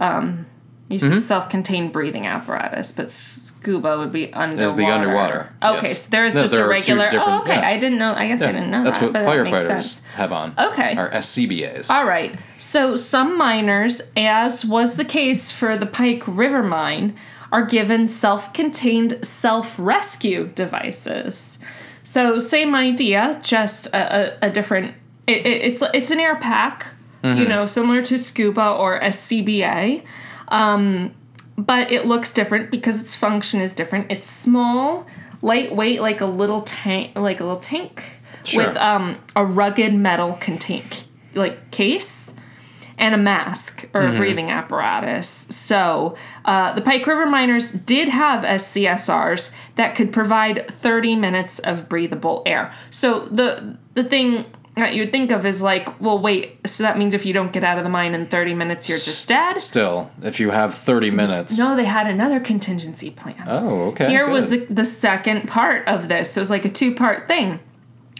Um, 0.00 0.46
you 0.88 0.98
Mm-hmm. 0.98 1.12
said 1.14 1.22
self-contained 1.22 1.92
breathing 1.92 2.26
apparatus, 2.26 2.92
but 2.92 3.10
scuba 3.10 3.96
would 3.98 4.12
be 4.12 4.30
underwater. 4.34 4.66
Is 4.66 4.74
the 4.76 4.84
underwater, 4.86 5.52
Okay, 5.62 5.88
yes. 5.88 6.02
so 6.02 6.10
there's 6.10 6.34
No, 6.34 6.42
just 6.42 6.52
there 6.52 6.66
a 6.66 6.68
regular. 6.68 7.08
Oh, 7.14 7.40
okay. 7.40 7.54
yeah. 7.54 7.66
I 7.66 7.78
didn't 7.78 7.98
know. 7.98 8.12
I 8.12 8.28
guess 8.28 8.42
I 8.42 8.52
didn't 8.52 8.70
know 8.70 8.84
That's 8.84 8.98
that. 8.98 9.04
what 9.06 9.12
but 9.14 9.24
that 9.24 9.44
makes 9.44 9.48
firefighters 9.64 9.66
sense. 9.82 10.02
have 10.14 10.30
on. 10.32 10.54
Okay. 10.58 10.94
Are 10.94 11.08
SCBAs. 11.10 11.88
All 11.90 12.04
right. 12.04 12.36
So 12.58 12.96
some 12.96 13.38
miners, 13.38 14.02
as 14.14 14.64
was 14.66 14.96
the 14.98 15.06
case 15.06 15.50
for 15.50 15.76
the 15.78 15.86
Pike 15.86 16.22
River 16.26 16.62
mine, 16.62 17.16
are 17.54 17.64
given 17.64 18.08
self-contained 18.08 19.24
self-rescue 19.24 20.48
devices. 20.56 21.60
So 22.02 22.40
same 22.40 22.74
idea, 22.74 23.38
just 23.44 23.86
a, 23.94 24.42
a, 24.42 24.48
a 24.48 24.50
different. 24.50 24.96
It, 25.28 25.46
it, 25.46 25.62
it's 25.62 25.82
it's 25.94 26.10
an 26.10 26.18
air 26.18 26.34
pack, 26.34 26.86
you 27.22 27.46
know, 27.46 27.64
similar 27.64 28.02
to 28.02 28.18
scuba 28.18 28.72
or 28.72 28.96
a 28.96 29.08
CBA, 29.08 30.02
um, 30.48 31.14
but 31.56 31.92
it 31.92 32.06
looks 32.06 32.32
different 32.32 32.72
because 32.72 33.00
its 33.00 33.14
function 33.14 33.60
is 33.60 33.72
different. 33.72 34.10
It's 34.10 34.26
small, 34.28 35.06
lightweight, 35.40 36.02
like 36.02 36.20
a 36.20 36.26
little 36.26 36.62
tank, 36.62 37.16
like 37.16 37.38
a 37.38 37.44
little 37.44 37.60
tank 37.60 38.02
Sure. 38.42 38.66
with 38.66 38.76
um, 38.76 39.16
a 39.36 39.44
rugged 39.44 39.94
metal 39.94 40.34
contain 40.34 40.82
like 41.34 41.70
case 41.70 42.34
and 42.98 43.14
a 43.14 43.18
mask 43.18 43.88
or 43.94 44.02
Mm-hmm. 44.02 44.14
a 44.14 44.18
breathing 44.18 44.50
apparatus. 44.50 45.28
So 45.28 46.16
uh, 46.44 46.72
the 46.74 46.80
Pike 46.82 47.06
River 47.06 47.26
miners 47.26 47.70
did 47.70 48.08
have 48.08 48.44
SCSRs 48.44 49.52
that 49.76 49.94
could 49.94 50.12
provide 50.12 50.68
30 50.70 51.16
minutes 51.16 51.58
of 51.58 51.88
breathable 51.88 52.42
air. 52.46 52.72
So 52.90 53.20
the 53.26 53.76
the 53.94 54.04
thing 54.04 54.44
that 54.76 54.92
you 54.94 55.02
would 55.02 55.12
think 55.12 55.30
of 55.30 55.46
is 55.46 55.62
like, 55.62 56.00
well, 56.00 56.18
wait. 56.18 56.58
So 56.66 56.82
that 56.82 56.98
means 56.98 57.14
if 57.14 57.24
you 57.24 57.32
don't 57.32 57.52
get 57.52 57.62
out 57.62 57.78
of 57.78 57.84
the 57.84 57.90
mine 57.90 58.12
in 58.12 58.26
30 58.26 58.54
minutes, 58.54 58.88
you're 58.88 58.98
just 58.98 59.28
dead. 59.28 59.56
Still, 59.56 60.10
if 60.20 60.40
you 60.40 60.50
have 60.50 60.74
30 60.74 61.12
minutes. 61.12 61.56
No, 61.56 61.76
they 61.76 61.84
had 61.84 62.08
another 62.08 62.40
contingency 62.40 63.10
plan. 63.10 63.40
Oh, 63.46 63.82
okay. 63.90 64.08
Here 64.08 64.28
was 64.28 64.48
the, 64.50 64.66
the 64.68 64.84
second 64.84 65.46
part 65.48 65.86
of 65.86 66.08
this. 66.08 66.32
So 66.32 66.40
it 66.40 66.42
was 66.42 66.50
like 66.50 66.64
a 66.64 66.68
two 66.68 66.92
part 66.92 67.28
thing. 67.28 67.60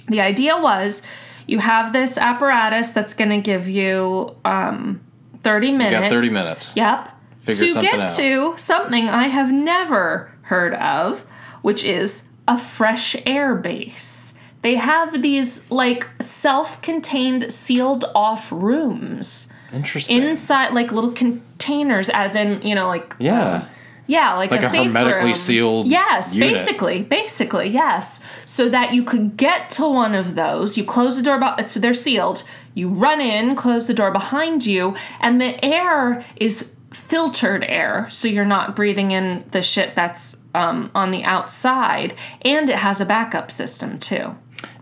The 0.09 0.21
idea 0.21 0.57
was 0.57 1.03
you 1.47 1.59
have 1.59 1.93
this 1.93 2.19
apparatus 2.19 2.91
that's 2.91 3.15
going 3.15 3.31
to 3.31 3.41
give 3.41 3.69
you 3.69 4.37
um, 4.45 5.01
30 5.43 5.73
minutes. 5.73 6.01
Got 6.01 6.11
30 6.11 6.31
minutes. 6.31 6.77
Yep. 6.77 7.11
Figure 7.39 7.67
to 7.75 7.83
get 7.83 8.01
out. 8.01 8.17
to 8.17 8.57
something 8.57 9.09
I 9.09 9.25
have 9.25 9.53
never 9.53 10.33
heard 10.43 10.75
of, 10.75 11.23
which 11.61 11.85
is 11.85 12.25
a 12.49 12.59
fresh 12.59 13.15
air 13.27 13.55
base. 13.55 14.33
They 14.63 14.77
have 14.77 15.21
these 15.21 15.71
like 15.71 16.07
self 16.23 16.81
contained, 16.81 17.53
sealed 17.53 18.07
off 18.15 18.51
rooms 18.51 19.53
Interesting. 19.75 20.23
inside, 20.23 20.73
like 20.73 20.91
little 20.91 21.13
containers, 21.13 22.09
as 22.09 22.35
in, 22.35 22.63
you 22.63 22.75
know, 22.75 22.87
like. 22.87 23.15
yeah. 23.19 23.69
Yeah, 24.07 24.35
like, 24.35 24.51
Like 24.51 24.63
a, 24.63 24.67
a 24.67 24.71
safe 24.71 24.87
hermetically 24.87 25.25
room. 25.27 25.35
sealed 25.35 25.87
Yes, 25.87 26.35
unit. 26.35 26.55
basically, 26.55 27.03
basically, 27.03 27.69
yes. 27.69 28.23
So 28.45 28.69
that 28.69 28.93
you 28.93 29.03
could 29.03 29.37
get 29.37 29.71
to 29.71 29.89
one 29.89 30.15
of 30.15 30.35
those. 30.35 30.77
You 30.77 30.85
close 30.85 31.17
the 31.17 31.23
door, 31.23 31.41
so 31.63 31.81
they're 31.81 31.95
sealed. 31.95 32.43
You 32.75 32.89
run 32.89 33.21
in, 33.21 33.55
close 33.57 33.87
the 33.87 33.95
door 33.95 34.11
behind 34.11 34.67
you, 34.67 34.95
and 35.21 35.41
the 35.41 35.65
air 35.65 36.25
is 36.37 36.77
filtered 36.93 37.65
air, 37.65 38.07
so 38.11 38.29
you're 38.29 38.45
not 38.45 38.77
breathing 38.77 39.11
in 39.11 39.45
the 39.51 39.63
shit 39.63 39.95
that's 39.97 40.37
um, 40.55 40.91
on 40.95 41.11
the 41.11 41.25
outside, 41.25 42.15
and 42.43 42.69
it 42.71 42.77
has 42.77 43.01
a 43.01 43.05
backup 43.07 43.51
system 43.51 43.99
too. 43.99 44.37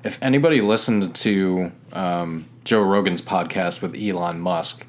If 0.04 0.20
anybody 0.22 0.60
listened 0.60 1.14
to 1.16 1.72
um, 1.92 2.46
Joe 2.64 2.82
Rogan's 2.82 3.22
podcast 3.22 3.80
with 3.82 3.94
Elon 3.96 4.40
Musk, 4.40 4.86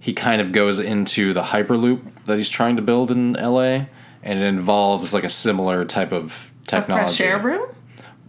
he 0.00 0.12
kind 0.12 0.40
of 0.40 0.52
goes 0.52 0.80
into 0.80 1.32
the 1.32 1.42
Hyperloop 1.42 2.00
that 2.26 2.38
he's 2.38 2.50
trying 2.50 2.76
to 2.76 2.82
build 2.82 3.10
in 3.10 3.34
LA, 3.34 3.86
and 4.22 4.38
it 4.38 4.42
involves 4.44 5.12
like 5.14 5.24
a 5.24 5.28
similar 5.28 5.84
type 5.84 6.12
of 6.12 6.50
A 6.62 6.66
technology. 6.66 7.06
fresh 7.16 7.20
air 7.20 7.38
room. 7.38 7.68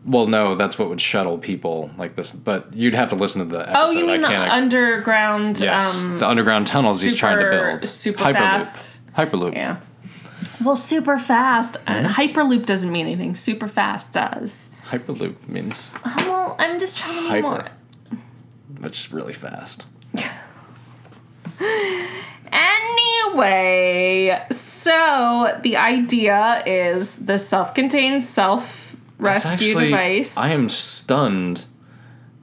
Well, 0.06 0.28
no, 0.28 0.54
that's 0.54 0.78
what 0.78 0.90
would 0.90 1.02
shuttle 1.02 1.38
people 1.40 1.90
like 1.98 2.16
this. 2.16 2.32
But 2.32 2.74
you'd 2.76 2.94
have 2.94 3.10
to 3.10 3.16
listen 3.16 3.40
to 3.48 3.52
the 3.52 3.62
episode. 3.62 3.80
Oh, 3.80 3.92
you 3.92 4.06
mean 4.06 4.24
I 4.24 4.28
the 4.28 4.28
can't. 4.28 4.52
underground? 4.52 5.60
yes, 5.60 6.06
um, 6.06 6.20
the 6.20 6.28
underground 6.30 6.68
tunnels 6.68 7.02
he's 7.02 7.18
trying 7.18 7.40
to 7.40 7.50
build. 7.50 7.84
super 7.86 8.24
Hyperloop. 8.24 8.34
fast. 8.34 9.14
Hyperloop. 9.16 9.54
Yeah. 9.54 9.78
Well, 10.64 10.76
super 10.76 11.18
fast. 11.18 11.78
Uh, 11.88 11.94
Mm-hmm. 12.06 12.08
Hyperloop 12.22 12.66
doesn't 12.68 12.92
mean 12.92 13.06
anything. 13.08 13.34
Super 13.36 13.68
fast 13.68 14.14
does. 14.14 14.70
Hyperloop 14.90 15.36
means 15.48 15.92
Well, 16.06 16.56
I'm 16.60 16.78
just 16.80 16.98
trying 17.00 17.16
to 17.16 17.22
be 17.24 17.28
hyper, 17.28 17.42
more. 17.42 17.68
which 18.82 19.00
is 19.00 19.12
really 19.12 19.34
fast. 19.34 19.88
Anyway, 23.40 24.46
so 24.52 25.60
the 25.62 25.78
idea 25.78 26.64
is 26.66 27.18
the 27.20 27.38
self-contained 27.38 28.24
self 28.24 28.96
rescue 29.18 29.70
actually- 29.72 29.86
device. 29.90 30.38
I 30.38 30.50
am 30.52 30.70
stunned 30.70 31.66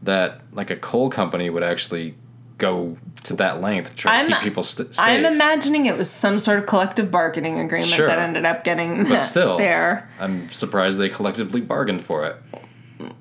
that 0.03 0.40
like 0.53 0.70
a 0.70 0.76
coal 0.76 1.09
company 1.11 1.49
would 1.51 1.62
actually 1.62 2.14
go 2.59 2.97
to 3.24 3.34
that 3.36 3.61
length 3.61 3.90
to 3.90 3.97
try 3.97 4.16
I'm- 4.16 4.28
to 4.28 4.34
keep 4.34 4.43
people 4.43 4.62
st- 4.62 4.95
safe. 4.95 5.05
I'm 5.07 5.24
imagining 5.24 5.86
it 5.86 5.97
was 5.97 6.11
some 6.11 6.38
sort 6.38 6.59
of 6.59 6.66
collective 6.66 7.11
bargaining 7.11 7.59
agreement 7.59 7.88
Sure. 7.90 8.07
that 8.07 8.18
ended 8.18 8.45
up 8.45 8.62
getting 8.64 9.05
but 9.05 9.20
still, 9.20 9.57
there. 9.66 10.09
I'm 10.20 10.49
surprised 10.53 10.99
they 11.01 11.09
collectively 11.09 11.61
bargained 11.61 12.05
for 12.05 12.24
it. 12.26 12.36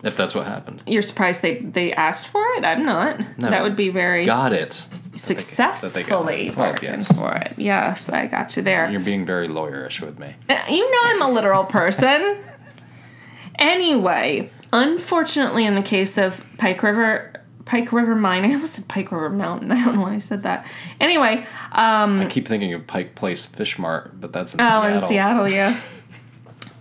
If 0.04 0.18
that's 0.18 0.34
what 0.34 0.48
happened, 0.48 0.82
You're 0.88 1.04
surprised 1.04 1.42
they 1.44 1.58
they 1.60 1.94
asked 1.94 2.28
for 2.28 2.44
it? 2.58 2.66
I'm 2.66 2.84
not. 2.84 3.22
That 3.38 3.62
would 3.64 3.76
be 3.76 3.90
very 3.90 4.26
got 4.26 4.52
it. 4.54 4.74
successfully 5.16 6.48
it. 6.48 6.56
Well, 6.58 6.72
bargained 6.72 7.04
yes. 7.04 7.12
for 7.12 7.34
it. 7.36 7.54
Yes, 7.58 8.10
I 8.10 8.26
got 8.28 8.56
you 8.58 8.64
there. 8.64 8.90
You're 8.90 9.00
being 9.02 9.26
very 9.26 9.48
lawyerish 9.48 10.02
with 10.02 10.18
me. 10.20 10.36
Uh, 10.50 10.58
You 10.70 10.90
know 10.92 11.00
I'm 11.04 11.22
a 11.22 11.30
literal 11.32 11.66
person. 11.66 12.38
anyway, 13.56 14.50
unfortunately, 14.74 15.66
in 15.66 15.76
the 15.76 15.82
case 15.82 16.18
of 16.18 16.44
Pike 16.58 16.82
River, 16.84 17.34
Pike 17.66 17.92
River 17.92 18.16
Mine, 18.16 18.46
I 18.50 18.54
almost 18.54 18.74
said 18.74 18.88
Pike 18.88 19.12
River 19.12 19.30
Mountain. 19.30 19.72
I 19.72 19.84
don't 19.86 19.96
know 19.96 20.02
why 20.02 20.14
I 20.16 20.20
said 20.20 20.44
that. 20.44 20.66
Anyway, 21.00 21.46
um, 21.74 22.20
I 22.20 22.26
keep 22.26 22.48
thinking 22.48 22.74
of 22.74 22.88
Pike 22.88 23.16
Place 23.16 23.46
Fish 23.46 23.78
Mart, 23.78 24.20
but 24.20 24.34
that's 24.34 24.54
in 24.54 24.62
oh, 24.62 24.66
Seattle. 24.66 25.02
in 25.02 25.08
Seattle, 25.08 25.50
yeah. 25.50 25.80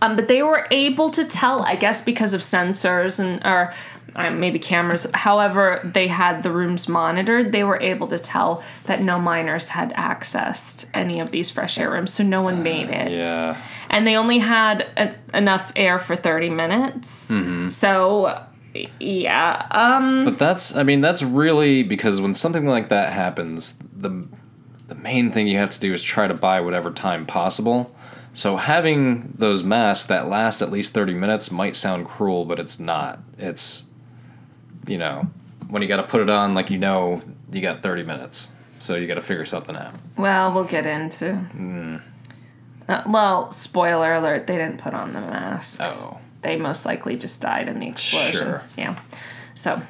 um, 0.03 0.17
but 0.17 0.29
they 0.29 0.43
were 0.43 0.67
able 0.71 1.11
to 1.11 1.25
tell, 1.25 1.63
I 1.63 1.77
guess, 1.77 2.03
because 2.03 2.35
of 2.35 2.41
sensors 2.41 3.21
and 3.21 3.45
or 3.45 3.73
um, 4.17 4.41
maybe 4.41 4.59
cameras. 4.59 5.07
However, 5.15 5.81
they 5.85 6.09
had 6.09 6.43
the 6.43 6.51
rooms 6.51 6.89
monitored. 6.89 7.53
They 7.53 7.65
were 7.65 7.81
able 7.81 8.09
to 8.09 8.19
tell 8.19 8.63
that 8.85 9.03
no 9.03 9.19
miners 9.19 9.69
had 9.69 9.93
accessed 9.95 10.89
any 10.95 11.21
of 11.21 11.31
these 11.31 11.51
fresh 11.51 11.79
air 11.79 11.91
rooms, 11.91 12.13
so 12.13 12.25
no 12.25 12.43
one 12.43 12.63
made 12.63 12.91
it. 12.91 13.13
Yeah. 13.13 13.57
and 13.89 14.07
they 14.07 14.17
only 14.17 14.39
had 14.39 14.87
a, 14.97 15.15
enough 15.37 15.73
air 15.77 15.99
for 15.99 16.17
30 16.17 16.51
minutes. 16.51 17.31
Mm-hmm. 17.31 17.69
So, 17.69 18.45
yeah. 18.99 19.67
Um, 19.71 20.25
But 20.25 20.39
that's, 20.39 20.75
I 20.77 20.83
mean, 20.83 21.01
that's 21.01 21.23
really 21.23 21.83
because 21.83 22.21
when 22.21 22.35
something 22.35 22.67
like 22.67 22.89
that 22.89 23.13
happens, 23.13 23.79
the 23.97 24.27
the 24.89 24.97
main 24.97 25.31
thing 25.31 25.47
you 25.47 25.57
have 25.57 25.71
to 25.71 25.79
do 25.79 25.95
is 25.95 26.03
try 26.03 26.27
to 26.27 26.35
buy 26.35 26.61
whatever 26.61 26.91
time 26.91 27.25
possible. 27.25 27.95
So 28.33 28.57
having 28.57 29.35
those 29.37 29.65
masks 29.65 30.07
that 30.07 30.29
last 30.29 30.63
at 30.63 30.71
least 30.71 30.95
30 30.95 31.15
minutes 31.15 31.51
might 31.51 31.75
sound 31.75 32.07
cruel, 32.07 32.45
but 32.45 32.59
it's 32.59 32.79
not. 32.79 33.21
It's, 33.39 33.85
you 34.87 34.99
know, 34.99 35.29
when 35.69 35.83
you 35.83 35.89
got 35.89 35.97
to 35.97 36.05
put 36.05 36.21
it 36.21 36.31
on, 36.31 36.55
like 36.55 36.71
you 36.71 36.79
know, 36.79 37.23
you 37.53 37.61
got 37.61 37.83
30 37.83 38.05
minutes. 38.05 38.51
So 38.79 38.95
you 38.95 39.07
got 39.07 39.17
to 39.17 39.21
figure 39.21 39.45
something 39.45 39.77
out. 39.77 39.93
well, 40.17 40.53
we'll 40.53 40.65
get 40.65 40.87
into. 40.87 41.35
Hmm. 41.35 41.97
Uh, 42.89 43.03
well, 43.07 43.51
spoiler 43.53 44.15
alert, 44.15 44.47
they 44.47 44.57
didn't 44.57 44.79
put 44.79 44.95
on 44.95 45.13
the 45.13 45.21
masks. 45.21 45.79
Oh. 45.83 46.19
They 46.43 46.57
most 46.57 46.87
likely 46.87 47.17
just 47.17 47.41
died 47.41 47.69
in 47.69 47.79
the 47.79 47.89
explosion. 47.89 48.41
Sure. 48.41 48.63
Yeah. 48.77 48.99
So, 49.55 49.83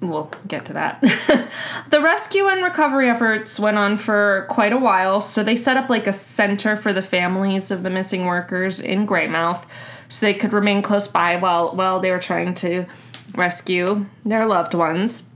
we'll 0.00 0.30
get 0.46 0.64
to 0.66 0.72
that. 0.74 1.00
the 1.90 2.00
rescue 2.00 2.46
and 2.48 2.62
recovery 2.62 3.08
efforts 3.08 3.58
went 3.58 3.78
on 3.78 3.96
for 3.96 4.46
quite 4.50 4.72
a 4.72 4.78
while, 4.78 5.20
so 5.20 5.42
they 5.42 5.56
set 5.56 5.76
up 5.76 5.88
like 5.88 6.06
a 6.06 6.12
center 6.12 6.76
for 6.76 6.92
the 6.92 7.02
families 7.02 7.70
of 7.70 7.82
the 7.82 7.90
missing 7.90 8.26
workers 8.26 8.80
in 8.80 9.06
Greymouth 9.06 9.66
so 10.08 10.26
they 10.26 10.34
could 10.34 10.52
remain 10.52 10.82
close 10.82 11.08
by 11.08 11.36
while 11.36 11.74
while 11.74 12.00
they 12.00 12.10
were 12.10 12.18
trying 12.18 12.54
to 12.54 12.86
rescue 13.34 14.06
their 14.24 14.46
loved 14.46 14.74
ones. 14.74 15.30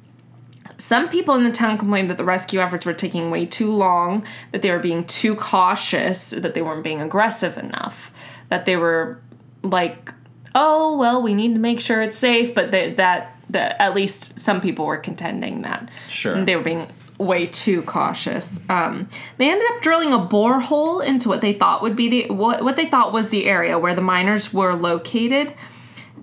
Some 0.79 1.11
people 1.11 1.35
in 1.35 1.45
the 1.45 1.53
town 1.53 1.77
complained 1.77 2.09
that 2.09 2.17
the 2.17 2.25
rescue 2.25 2.61
efforts 2.61 2.87
were 2.87 2.95
taking 2.95 3.31
way 3.31 3.45
too 3.45 3.71
long, 3.71 4.25
that 4.53 4.63
they 4.63 4.71
were 4.71 4.79
being 4.79 5.05
too 5.05 5.35
cautious, 5.35 6.31
that 6.31 6.55
they 6.55 6.63
weren't 6.63 6.83
being 6.83 7.03
aggressive 7.03 7.59
enough, 7.59 8.15
that 8.49 8.65
they 8.65 8.77
were 8.77 9.21
like, 9.63 10.15
oh, 10.55 10.97
well, 10.97 11.21
we 11.21 11.35
need 11.35 11.53
to 11.53 11.61
make 11.61 11.81
sure 11.81 12.01
it's 12.01 12.17
safe, 12.17 12.55
but 12.55 12.71
that, 12.71 12.97
that, 12.97 13.40
that 13.53 13.81
at 13.81 13.95
least 13.95 14.39
some 14.39 14.61
people 14.61 14.87
were 14.87 14.97
contending 14.97 15.63
that 15.63 15.89
Sure. 16.09 16.45
they 16.45 16.57
were 16.57 16.63
being 16.63 16.87
way 17.19 17.47
too 17.47 17.83
cautious. 17.83 18.61
Um, 18.69 19.09
they 19.37 19.51
ended 19.51 19.67
up 19.73 19.83
drilling 19.83 20.13
a 20.13 20.19
borehole 20.19 21.05
into 21.05 21.29
what 21.29 21.41
they 21.43 21.53
thought 21.53 21.83
would 21.83 21.95
be 21.97 22.09
the 22.09 22.33
what, 22.33 22.63
what 22.65 22.77
they 22.77 22.87
thought 22.87 23.13
was 23.13 23.31
the 23.31 23.47
area 23.47 23.79
where 23.79 23.95
the 23.95 24.01
miners 24.03 24.53
were 24.55 24.75
located 24.75 25.53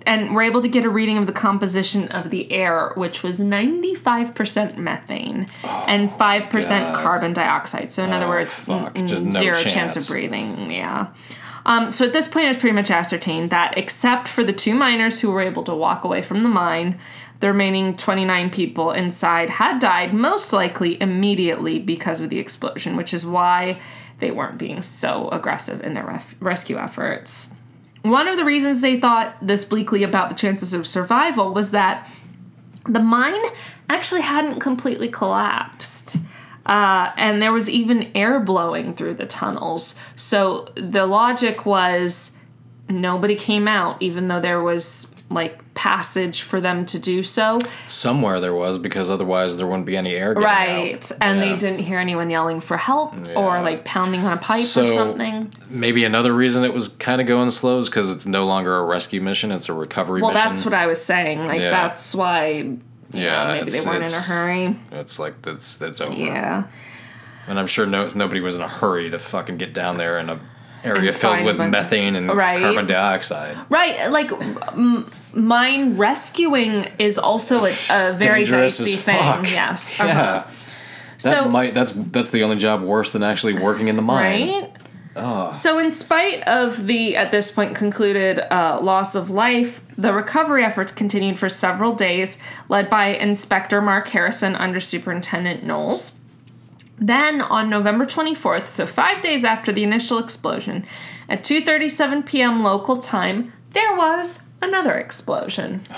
and 0.06 0.34
were 0.34 0.42
able 0.42 0.62
to 0.62 0.70
get 0.70 0.86
a 0.86 0.90
reading 0.90 1.18
of 1.18 1.28
the 1.28 1.34
composition 1.34 2.08
of 2.10 2.30
the 2.30 2.50
air, 2.52 2.94
which 2.96 3.24
was 3.24 3.40
95% 3.42 4.78
methane 4.78 5.48
and 5.88 6.10
5% 6.10 6.50
God. 6.50 7.04
carbon 7.04 7.34
dioxide. 7.34 7.92
So, 7.92 8.04
in 8.04 8.14
other 8.14 8.26
Oh, 8.26 8.30
words, 8.30 8.64
fuck. 8.64 8.92
n- 8.98 9.06
no 9.06 9.32
zero 9.32 9.54
chance. 9.56 9.74
chance. 9.74 9.96
of 10.10 10.14
breathing. 10.14 10.72
Yeah. 10.72 11.08
Um, 11.68 11.92
so, 11.92 12.06
at 12.06 12.14
this 12.14 12.30
point, 12.30 12.48
it's 12.48 12.60
pretty 12.60 12.74
much 12.74 12.90
ascertained 12.90 13.50
that 13.50 13.78
except 13.78 14.30
for 14.30 14.44
the 14.44 14.54
two 14.54 14.74
miners 14.74 15.20
who 15.20 15.30
were 15.30 15.42
able 15.42 15.64
to 15.66 15.76
walk 15.76 16.06
away 16.06 16.22
from 16.22 16.44
the 16.44 16.50
mine, 16.50 16.98
the 17.42 17.50
remaining 17.50 17.96
29 17.96 18.50
people 18.50 18.92
inside 18.94 19.50
had 19.50 19.80
died, 19.80 20.14
most 20.14 20.54
likely 20.54 21.00
immediately 21.02 21.78
because 21.78 22.22
of 22.22 22.30
the 22.30 22.40
explosion, 22.40 22.96
which 22.96 23.14
is 23.14 23.26
why 23.26 23.80
they 24.20 24.32
weren't 24.32 24.58
being 24.58 24.82
so 24.82 25.30
aggressive 25.30 25.84
in 25.84 25.94
their 25.94 26.06
ref- 26.06 26.36
rescue 26.40 26.78
efforts. 26.78 27.54
One 28.02 28.30
of 28.30 28.38
the 28.38 28.46
reasons 28.46 28.82
they 28.82 29.00
thought 29.00 29.36
this 29.42 29.66
bleakly 29.66 30.04
about 30.04 30.30
the 30.30 30.36
chances 30.36 30.74
of 30.74 30.88
survival 30.88 31.54
was 31.54 31.72
that 31.72 32.10
the 32.88 33.02
mine 33.02 33.44
actually 33.90 34.22
hadn't 34.22 34.62
completely 34.62 35.10
collapsed. 35.10 36.18
Uh, 36.68 37.12
and 37.18 37.42
there 37.42 37.52
was 37.54 37.70
even 37.70 38.12
air 38.14 38.40
blowing 38.40 38.94
through 38.94 39.14
the 39.16 39.26
tunnels. 39.26 39.96
So 40.16 40.68
the 40.76 41.06
logic 41.06 41.66
was 41.66 42.36
nobody 42.90 43.36
came 43.36 43.68
out, 43.68 44.02
even 44.02 44.28
though 44.28 44.40
there 44.40 44.62
was 44.62 45.14
like 45.30 45.62
passage 45.74 46.42
for 46.42 46.62
them 46.62 46.86
to 46.86 46.98
do 46.98 47.22
so. 47.22 47.60
Somewhere 47.86 48.40
there 48.40 48.54
was 48.56 48.80
because 48.80 49.10
otherwise 49.10 49.58
there 49.58 49.68
wouldn't 49.68 49.86
be 49.86 49.98
any 49.98 50.16
air 50.16 50.34
Right. 50.34 50.96
out. 50.96 51.12
And 51.22 51.40
Yeah. 51.40 51.46
they 51.52 51.58
didn't 51.58 51.80
hear 51.80 52.00
anyone 52.00 52.30
yelling 52.30 52.62
for 52.62 52.78
help 52.78 53.14
or 53.36 53.62
like 53.62 53.84
pounding 53.84 54.26
on 54.26 54.32
a 54.32 54.38
pipe 54.38 54.62
or 54.62 54.64
So- 54.64 54.94
something. 54.94 55.52
Maybe 55.70 56.06
another 56.06 56.34
reason 56.34 56.64
it 56.64 56.74
was 56.74 56.88
kind 56.88 57.20
of 57.20 57.28
going 57.28 57.52
slow 57.52 57.78
is 57.80 57.90
because 57.90 58.10
it's 58.10 58.26
no 58.26 58.46
longer 58.46 58.78
a 58.78 58.84
rescue 58.86 59.20
mission; 59.20 59.52
it's 59.52 59.68
a 59.68 59.74
recovery 59.74 60.22
mission. 60.22 60.28
Well, 60.28 60.34
mission. 60.34 60.50
that's 60.54 60.66
what 60.66 60.74
I 60.74 60.88
was 60.88 61.04
saying. 61.04 61.46
Like, 61.46 61.60
Yeah. 61.60 61.72
that's 61.72 62.16
why 62.16 62.78
Yeah, 63.12 63.44
know, 63.46 63.54
maybe 63.60 63.72
they 63.72 63.82
weren't 63.86 64.04
in 64.04 64.12
a 64.12 64.22
hurry. 64.22 64.76
It's 64.92 65.18
like 65.20 65.42
that's 65.42 65.78
that's 65.78 66.02
over. 66.02 66.14
Yeah. 66.14 66.64
And 67.48 67.58
I'm 67.60 67.68
sure 67.68 67.86
no 67.86 68.10
nobody 68.16 68.42
was 68.42 68.56
in 68.58 68.62
a 68.62 68.68
hurry 68.68 69.10
to 69.10 69.20
fucking 69.20 69.58
get 69.58 69.74
down 69.74 69.98
there 69.98 70.18
in 70.20 70.30
a 70.30 70.40
area 70.84 71.12
filled 71.14 71.44
with 71.44 71.58
methane 71.58 72.16
and 72.16 72.30
Right. 72.32 72.60
carbon 72.62 72.86
dioxide. 72.88 73.58
Right, 73.70 74.10
like 74.12 74.32
m- 74.74 75.10
mine 75.34 75.98
rescuing 75.98 76.88
is 77.00 77.18
also 77.18 77.66
a, 77.66 77.70
a 77.90 78.14
very 78.14 78.44
Dangerous 78.44 78.78
dicey 78.78 78.96
thing. 78.96 79.46
Yes. 79.46 80.00
Yeah. 80.04 80.06
uh-huh. 80.06 80.44
That 81.24 81.44
So- 81.44 81.50
might 81.50 81.74
that's 81.74 81.92
that's 81.94 82.30
the 82.30 82.44
only 82.44 82.58
job 82.58 82.82
worse 82.84 83.12
than 83.12 83.24
actually 83.24 83.54
working 83.54 83.88
in 83.88 83.96
the 83.96 84.02
mine. 84.04 84.52
Right? 84.52 84.72
So, 85.52 85.80
in 85.80 85.92
spite 85.92 86.44
of 86.48 86.88
the, 86.88 87.16
at 87.16 87.32
this 87.32 87.52
point, 87.52 87.76
concluded 87.76 88.40
uh, 88.52 88.80
loss 88.82 89.16
of 89.16 89.30
life, 89.30 89.82
the 89.98 90.14
recovery 90.14 90.64
efforts 90.64 90.92
continued 90.92 91.40
for 91.40 91.50
several 91.50 91.94
days, 91.94 92.38
led 92.70 92.90
by 92.90 93.08
Inspector 93.08 93.80
Mark 93.82 94.08
Harrison 94.10 94.56
under 94.56 94.80
Superintendent 94.80 95.64
Knowles. 95.64 96.14
Then, 97.00 97.42
on 97.42 97.70
November 97.70 98.06
24th, 98.06 98.68
so 98.68 98.86
five 98.86 99.22
days 99.22 99.44
after 99.44 99.72
the 99.72 99.84
initial 99.84 100.18
explosion, 100.18 100.86
at 101.30 101.44
2:37 101.44 102.26
p.m. 102.26 102.64
local 102.64 102.98
time, 102.98 103.54
there 103.74 103.96
was 103.96 104.44
another 104.62 104.96
explosion. 104.98 105.80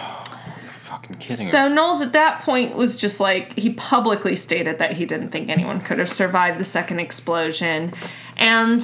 Fucking 0.89 1.17
kidding. 1.17 1.45
me. 1.45 1.51
So 1.51 1.67
Knowles 1.67 2.01
at 2.01 2.13
that 2.13 2.41
point 2.41 2.76
was 2.76 2.97
just 2.97 3.20
like 3.20 3.57
he 3.57 3.70
publicly 3.74 4.36
stated 4.36 4.80
that 4.80 4.93
he 4.93 5.05
didn't 5.05 5.30
think 5.30 5.47
anyone 5.47 5.82
could 5.82 5.99
have 5.99 6.09
survived 6.09 6.59
the 6.59 6.63
second 6.65 6.99
explosion. 6.99 7.93
And 8.38 8.82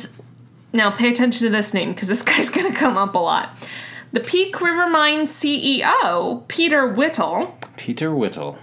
now 0.75 0.91
pay 0.91 1.09
attention 1.09 1.45
to 1.45 1.49
this 1.51 1.73
name 1.73 1.93
because 1.93 2.07
this 2.07 2.21
guy's 2.29 2.49
going 2.49 2.71
to 2.71 2.77
come 2.77 2.97
up 2.97 3.15
a 3.15 3.19
lot. 3.19 3.55
The 4.11 4.19
Pike 4.19 4.61
River 4.61 4.87
Mine 4.87 5.23
CEO, 5.23 6.47
Peter 6.47 6.87
Whittle. 6.87 7.57
Peter 7.75 8.15
Whittle. 8.15 8.57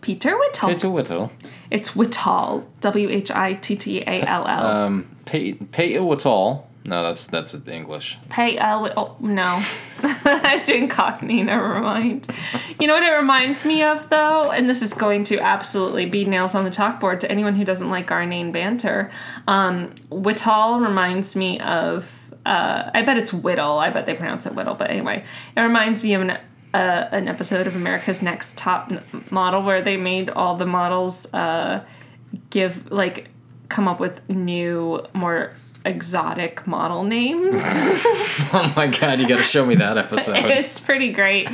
Peter 0.00 0.38
Whittle. 0.38 0.68
Peter 0.70 0.90
Whittle. 0.90 1.32
It's 1.70 1.96
Whittle. 1.96 2.66
W 2.80 3.08
H 3.10 3.30
I 3.30 3.54
T 3.54 3.76
T 3.76 4.00
A 4.00 4.22
L 4.22 4.46
L. 4.46 4.66
Um 4.66 5.16
Peter 5.24 6.02
Whittle. 6.02 6.68
No, 6.86 7.02
that's 7.02 7.26
that's 7.26 7.54
English. 7.66 8.18
Pay 8.28 8.58
L. 8.58 8.92
Oh 8.94 9.16
no, 9.18 9.62
I 10.02 10.50
was 10.52 10.66
doing 10.66 10.86
Cockney. 10.86 11.42
Never 11.42 11.80
mind. 11.80 12.26
You 12.78 12.86
know 12.86 12.94
what 12.94 13.02
it 13.02 13.10
reminds 13.10 13.64
me 13.64 13.82
of 13.82 14.10
though, 14.10 14.50
and 14.50 14.68
this 14.68 14.82
is 14.82 14.92
going 14.92 15.24
to 15.24 15.38
absolutely 15.38 16.04
be 16.04 16.26
nails 16.26 16.54
on 16.54 16.64
the 16.64 16.70
chalkboard 16.70 17.20
to 17.20 17.30
anyone 17.30 17.54
who 17.54 17.64
doesn't 17.64 17.88
like 17.88 18.10
our 18.10 18.22
inane 18.22 18.52
banter. 18.52 19.10
Um, 19.48 19.94
reminds 20.10 21.36
me 21.36 21.58
of. 21.60 22.20
Uh, 22.44 22.90
I 22.92 23.00
bet 23.00 23.16
it's 23.16 23.32
Whittle. 23.32 23.78
I 23.78 23.88
bet 23.88 24.04
they 24.04 24.14
pronounce 24.14 24.44
it 24.44 24.54
Whittle. 24.54 24.74
But 24.74 24.90
anyway, 24.90 25.24
it 25.56 25.60
reminds 25.62 26.04
me 26.04 26.12
of 26.12 26.20
an 26.20 26.30
uh, 26.74 27.08
an 27.12 27.28
episode 27.28 27.66
of 27.66 27.76
America's 27.76 28.20
Next 28.20 28.58
Top 28.58 28.92
Model 29.30 29.62
where 29.62 29.80
they 29.80 29.96
made 29.96 30.28
all 30.28 30.56
the 30.56 30.66
models 30.66 31.32
uh, 31.32 31.82
give 32.50 32.92
like 32.92 33.28
come 33.70 33.88
up 33.88 34.00
with 34.00 34.28
new 34.28 35.00
more 35.14 35.54
exotic 35.84 36.66
model 36.66 37.04
names. 37.04 37.62
Oh 38.56 38.72
my 38.76 38.86
god, 38.86 39.18
you 39.20 39.26
got 39.26 39.38
to 39.38 39.42
show 39.42 39.66
me 39.66 39.74
that 39.76 39.98
episode. 39.98 40.36
it's 40.46 40.78
pretty 40.78 41.12
great. 41.12 41.48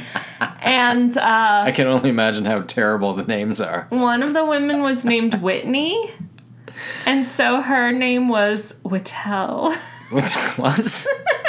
And 0.60 1.16
uh, 1.16 1.62
I 1.66 1.72
can 1.72 1.86
only 1.86 2.10
imagine 2.10 2.44
how 2.44 2.60
terrible 2.60 3.14
the 3.14 3.24
names 3.24 3.58
are. 3.60 3.86
one 3.88 4.22
of 4.22 4.34
the 4.34 4.44
women 4.44 4.82
was 4.82 5.04
named 5.06 5.34
Whitney. 5.40 6.10
And 7.06 7.26
so 7.26 7.62
her 7.62 7.90
name 7.90 8.28
was 8.28 8.80
Whittle. 8.84 9.74
What? 10.10 10.28
what? 10.56 10.78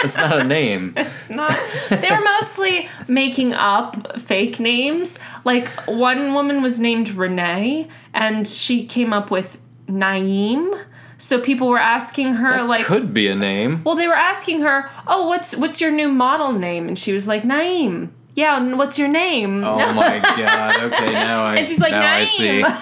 It's 0.03 0.17
not 0.17 0.37
a 0.37 0.43
name. 0.43 0.93
Not, 1.31 1.51
they 1.89 2.09
were 2.11 2.21
mostly 2.21 2.87
making 3.07 3.55
up 3.55 4.21
fake 4.21 4.59
names. 4.59 5.17
Like 5.43 5.67
one 5.87 6.35
woman 6.35 6.61
was 6.61 6.79
named 6.79 7.09
Renee, 7.09 7.87
and 8.13 8.47
she 8.47 8.85
came 8.85 9.13
up 9.13 9.31
with 9.31 9.59
Naeem. 9.87 10.79
So 11.21 11.39
people 11.39 11.67
were 11.67 11.77
asking 11.77 12.33
her 12.33 12.63
like, 12.63 12.83
Could 12.85 13.13
be 13.13 13.27
a 13.27 13.35
name. 13.35 13.83
well, 13.83 13.95
they 13.95 14.07
were 14.07 14.15
asking 14.15 14.61
her, 14.61 14.89
"Oh, 15.05 15.27
what's 15.27 15.55
what's 15.55 15.79
your 15.79 15.91
new 15.91 16.09
model 16.09 16.51
name?" 16.51 16.87
And 16.87 16.97
she 16.97 17.13
was 17.13 17.27
like, 17.27 17.43
"Naeem." 17.43 18.09
Yeah, 18.33 18.57
and 18.57 18.77
what's 18.79 18.97
your 18.97 19.07
name? 19.07 19.63
Oh 19.63 19.77
my 19.93 20.19
god. 20.19 20.79
Okay, 20.91 21.13
now 21.13 21.43
I 21.43 21.57
And 21.57 21.67
she's 21.67 21.79
like, 21.79 21.91
now 21.91 22.15
I 22.15 22.25
see. 22.25 22.63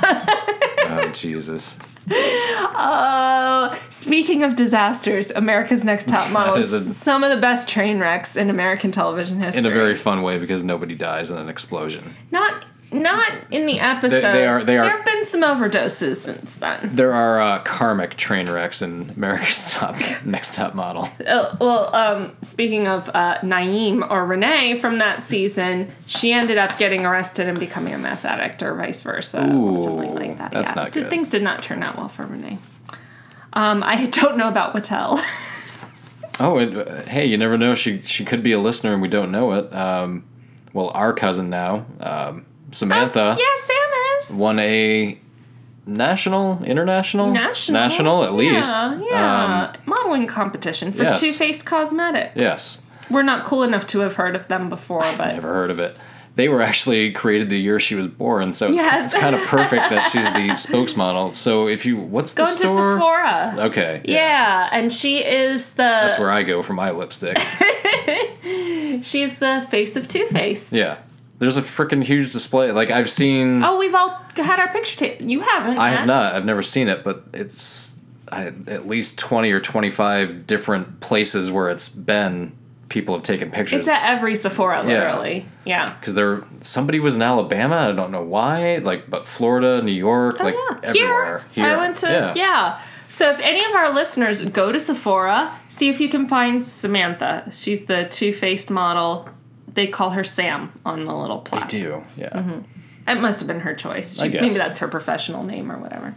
Oh 0.92 1.10
Jesus. 1.14 1.78
Oh, 2.12 3.80
speaking 3.90 4.44
of 4.44 4.56
disasters, 4.56 5.32
America's 5.32 5.84
Next 5.86 6.08
Top 6.08 6.32
Model 6.38 6.56
is 6.56 6.74
is 6.74 6.88
a- 6.88 6.94
some 6.94 7.24
of 7.24 7.30
the 7.32 7.38
best 7.42 7.68
train 7.68 8.00
wrecks 8.00 8.36
in 8.36 8.50
American 8.50 8.92
television 8.92 9.40
history. 9.40 9.60
In 9.60 9.66
a 9.66 9.70
very 9.70 9.96
fun 9.96 10.22
way 10.24 10.38
because 10.38 10.64
nobody 10.64 10.96
dies 10.96 11.30
in 11.32 11.38
an 11.38 11.50
explosion. 11.50 12.16
not 12.32 12.66
not 12.92 13.32
in 13.52 13.66
the 13.66 13.80
episodes. 13.80 14.22
they 14.22 14.48
are- 14.48 14.64
they 14.64 14.78
are- 14.78 14.86
There 14.86 14.96
have 14.98 15.06
been 15.06 15.26
some 15.26 15.42
overdoses 15.42 16.18
since 16.18 16.56
then. 16.56 16.90
There 16.96 17.14
are 17.14 17.40
uh, 17.40 17.60
karmic 17.60 18.16
train 18.16 18.50
wrecks 18.50 18.82
in 18.82 19.12
America's 19.16 19.72
Top 19.74 19.96
Next 20.26 20.56
Top 20.56 20.74
Model. 20.74 21.10
Uh, 21.26 21.56
well, 21.60 21.96
um, 21.96 22.36
speaking 22.42 22.88
of 22.88 23.10
uh, 23.14 23.38
Naeem 23.40 24.10
or 24.10 24.26
Renee 24.26 24.80
from 24.80 24.98
that 24.98 25.26
season, 25.26 25.94
she 26.06 26.34
ended 26.34 26.58
up 26.58 26.78
getting 26.78 27.06
arrested 27.06 27.48
and 27.48 27.60
becoming 27.60 27.94
a 27.94 27.98
meth 27.98 28.26
addict, 28.26 28.64
or 28.64 28.74
vice 28.76 29.04
versa, 29.04 29.40
or 29.40 29.78
something 29.78 30.16
like 30.16 30.38
that. 30.38 30.52
that's 30.52 30.72
yeah. 30.72 30.84
not 30.84 30.92
good. 30.92 31.10
Things 31.10 31.30
did 31.30 31.44
not 31.44 31.62
turn 31.62 31.84
out 31.84 31.98
well 31.98 32.10
for 32.10 32.26
Renee. 32.26 32.58
Um, 33.54 33.84
I 33.84 34.06
don't 34.08 34.38
know 34.38 34.48
about 34.48 34.74
Wattel. 34.74 35.20
Oh, 36.42 36.58
and, 36.58 36.78
uh, 36.78 37.02
hey, 37.04 37.26
you 37.26 37.38
never 37.38 37.58
know. 37.58 37.76
She 37.76 38.02
she 38.04 38.24
could 38.24 38.42
be 38.42 38.54
a 38.54 38.60
listener 38.60 38.94
and 38.94 39.02
we 39.02 39.10
don't 39.10 39.30
know 39.30 39.52
it. 39.52 39.74
Um, 39.74 40.24
well, 40.72 40.90
our 40.94 41.12
cousin 41.12 41.50
now, 41.50 41.86
um, 42.00 42.46
Samantha, 42.72 43.36
yeah, 43.40 43.46
Sam 43.58 43.76
is. 44.20 44.30
won 44.40 44.60
a 44.60 45.18
national, 45.86 46.64
international, 46.64 47.32
National. 47.32 47.82
national 47.82 48.24
at 48.24 48.34
least. 48.34 48.76
Yeah, 48.76 49.00
yeah. 49.02 49.72
Um, 49.76 49.82
Modeling 49.86 50.28
competition 50.28 50.92
for 50.92 51.04
yes. 51.04 51.20
Too 51.20 51.32
Faced 51.32 51.66
Cosmetics. 51.66 52.34
yes, 52.36 52.80
We're 53.10 53.24
not 53.24 53.46
cool 53.46 53.64
enough 53.64 53.88
to 53.88 54.00
have 54.02 54.16
heard 54.16 54.36
of 54.36 54.48
them 54.50 54.70
before, 54.70 55.02
but 55.18 55.34
never 55.34 55.54
heard 55.54 55.72
of 55.72 55.80
it. 55.80 55.98
They 56.36 56.48
were 56.48 56.62
actually 56.62 57.12
created 57.12 57.50
the 57.50 57.60
year 57.60 57.80
she 57.80 57.96
was 57.96 58.08
born, 58.08 58.54
so 58.54 58.70
it's, 58.70 58.78
Yes. 58.78 59.06
it's 59.14 59.22
kind 59.22 59.36
of 59.36 59.42
perfect 59.48 59.90
that 59.90 60.10
she's 60.12 60.26
the 60.26 60.50
spokesmodel. 60.78 61.34
So 61.34 61.68
if 61.68 61.86
you, 61.86 61.98
what's 61.98 62.34
the 62.36 62.46
store? 62.46 62.96
Sephora. 62.98 63.66
Okay, 63.70 64.02
yeah. 64.06 64.70
and 64.72 64.94
she 64.94 65.18
is 65.26 65.72
the 65.74 65.78
That's 65.84 66.20
where 66.20 66.32
I 66.32 66.44
go 66.44 66.62
for 66.62 66.74
my 66.74 66.92
lipstick. 66.92 67.38
she's 69.02 69.38
the 69.40 69.66
face 69.70 69.96
of 69.96 70.08
Too 70.08 70.26
Faced. 70.28 70.72
yeah. 70.74 70.96
There's 71.40 71.58
a 71.58 71.62
freaking 71.62 72.04
huge 72.04 72.32
display. 72.32 72.72
Like 72.72 72.92
I've 72.92 73.10
seen 73.10 73.64
Oh, 73.64 73.78
we've 73.80 73.96
all 73.96 74.10
had 74.36 74.60
our 74.60 74.72
picture 74.72 74.96
taken. 74.98 75.30
You 75.30 75.40
haven't. 75.42 75.80
I 75.80 75.90
Matt. 75.92 75.98
have 76.00 76.08
not. 76.08 76.36
I've 76.36 76.46
never 76.46 76.62
seen 76.62 76.88
it, 76.90 77.04
but 77.04 77.24
it's 77.34 78.00
I, 78.32 78.48
at 78.68 78.88
least 78.88 79.18
20 79.18 79.52
or 79.52 79.60
25 79.60 80.46
different 80.46 81.00
places 81.00 81.52
where 81.52 81.70
it's 81.70 81.90
been 81.90 82.56
people 82.90 83.16
have 83.16 83.24
taken 83.24 83.52
pictures. 83.52 83.88
It's 83.88 83.88
at 83.88 84.10
every 84.12 84.36
Sephora, 84.36 84.82
literally. 84.84 85.46
Yeah. 85.66 85.94
because 86.00 86.16
there 86.16 86.44
somebody 86.62 87.00
was 87.00 87.16
in 87.16 87.22
Alabama. 87.22 87.78
I 87.90 87.92
don't 87.92 88.12
know 88.12 88.24
why. 88.24 88.78
Like, 88.80 89.10
but 89.10 89.26
Florida, 89.26 89.82
New 89.82 89.92
York, 89.92 90.38
oh, 90.40 90.44
like 90.44 90.56
Oh, 90.58 90.80
yeah. 90.84 90.90
everywhere. 90.90 91.46
Here, 91.54 91.66
I 91.66 91.78
went 91.78 91.98
to 91.98 92.34
yeah. 92.36 92.80
So 93.08 93.30
if 93.32 93.40
any 93.40 93.64
of 93.66 93.72
our 93.76 93.92
listeners 93.94 94.44
go 94.46 94.72
to 94.72 94.80
Sephora, 94.80 95.60
see 95.68 95.90
if 95.90 96.00
you 96.00 96.10
can 96.10 96.28
find 96.28 96.64
Samantha. 96.66 97.48
She's 97.52 97.86
the 97.88 98.06
two-faced 98.06 98.70
model. 98.70 99.28
They 99.80 99.88
call 99.88 100.10
her 100.10 100.26
Sam 100.26 100.74
on 100.86 101.06
the 101.06 101.16
little 101.16 101.40
They 101.40 101.50
plaque. 101.52 101.70
do. 101.70 102.04
Yeah. 102.18 102.30
Mm-hmm. 102.32 102.60
It 103.10 103.22
must 103.22 103.40
have 103.40 103.48
been 103.48 103.62
her 103.62 103.74
choice. 103.74 104.20
I 104.20 104.26
She, 104.26 104.32
guess. 104.34 104.42
maybe 104.42 104.56
that's 104.56 104.80
her 104.80 104.90
professional 104.90 105.44
name 105.44 105.72
or 105.72 105.78
whatever. 105.78 106.16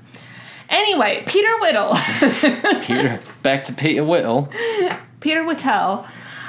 Anyway, 0.68 1.22
Peter 1.26 1.56
Whittle, 1.60 1.94
Peter, 2.82 3.20
back 3.44 3.62
to 3.64 3.72
Peter 3.72 4.02
Whittle. 4.02 4.50
Peter 5.20 5.44
Whittle, 5.44 6.04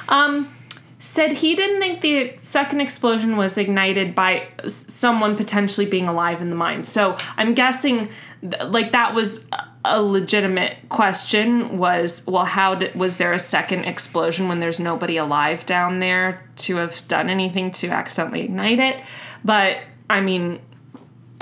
um, 0.09 0.51
said 0.97 1.33
he 1.33 1.53
didn't 1.55 1.79
think 1.81 2.01
the 2.01 2.33
second 2.37 2.81
explosion 2.81 3.37
was 3.37 3.57
ignited 3.59 4.15
by 4.15 4.47
someone 4.65 5.35
potentially 5.35 5.85
being 5.85 6.07
alive 6.07 6.41
in 6.41 6.49
the 6.49 6.55
mine. 6.55 6.83
So 6.83 7.15
I'm 7.37 7.53
guessing, 7.53 8.09
th- 8.41 8.63
like 8.69 8.91
that 8.93 9.13
was 9.13 9.45
a- 9.51 9.65
a 9.85 10.01
legitimate 10.01 10.77
question. 10.89 11.77
Was 11.77 12.23
well, 12.27 12.45
how 12.45 12.75
did 12.75 12.95
was 12.95 13.17
there 13.17 13.33
a 13.33 13.39
second 13.39 13.85
explosion 13.85 14.47
when 14.47 14.59
there's 14.59 14.79
nobody 14.79 15.17
alive 15.17 15.65
down 15.65 15.99
there 15.99 16.47
to 16.57 16.77
have 16.77 17.07
done 17.07 17.29
anything 17.29 17.71
to 17.71 17.89
accidentally 17.89 18.41
ignite 18.41 18.79
it? 18.79 19.03
But 19.43 19.77
I 20.09 20.21
mean, 20.21 20.59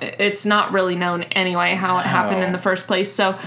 it's 0.02 0.46
not 0.46 0.74
really 0.74 0.96
known 0.96 1.24
anyway 1.24 1.76
how 1.76 2.00
it 2.00 2.06
happened 2.06 2.44
in 2.44 2.52
the 2.52 2.58
first 2.58 2.88
place. 2.88 3.12
So 3.12 3.38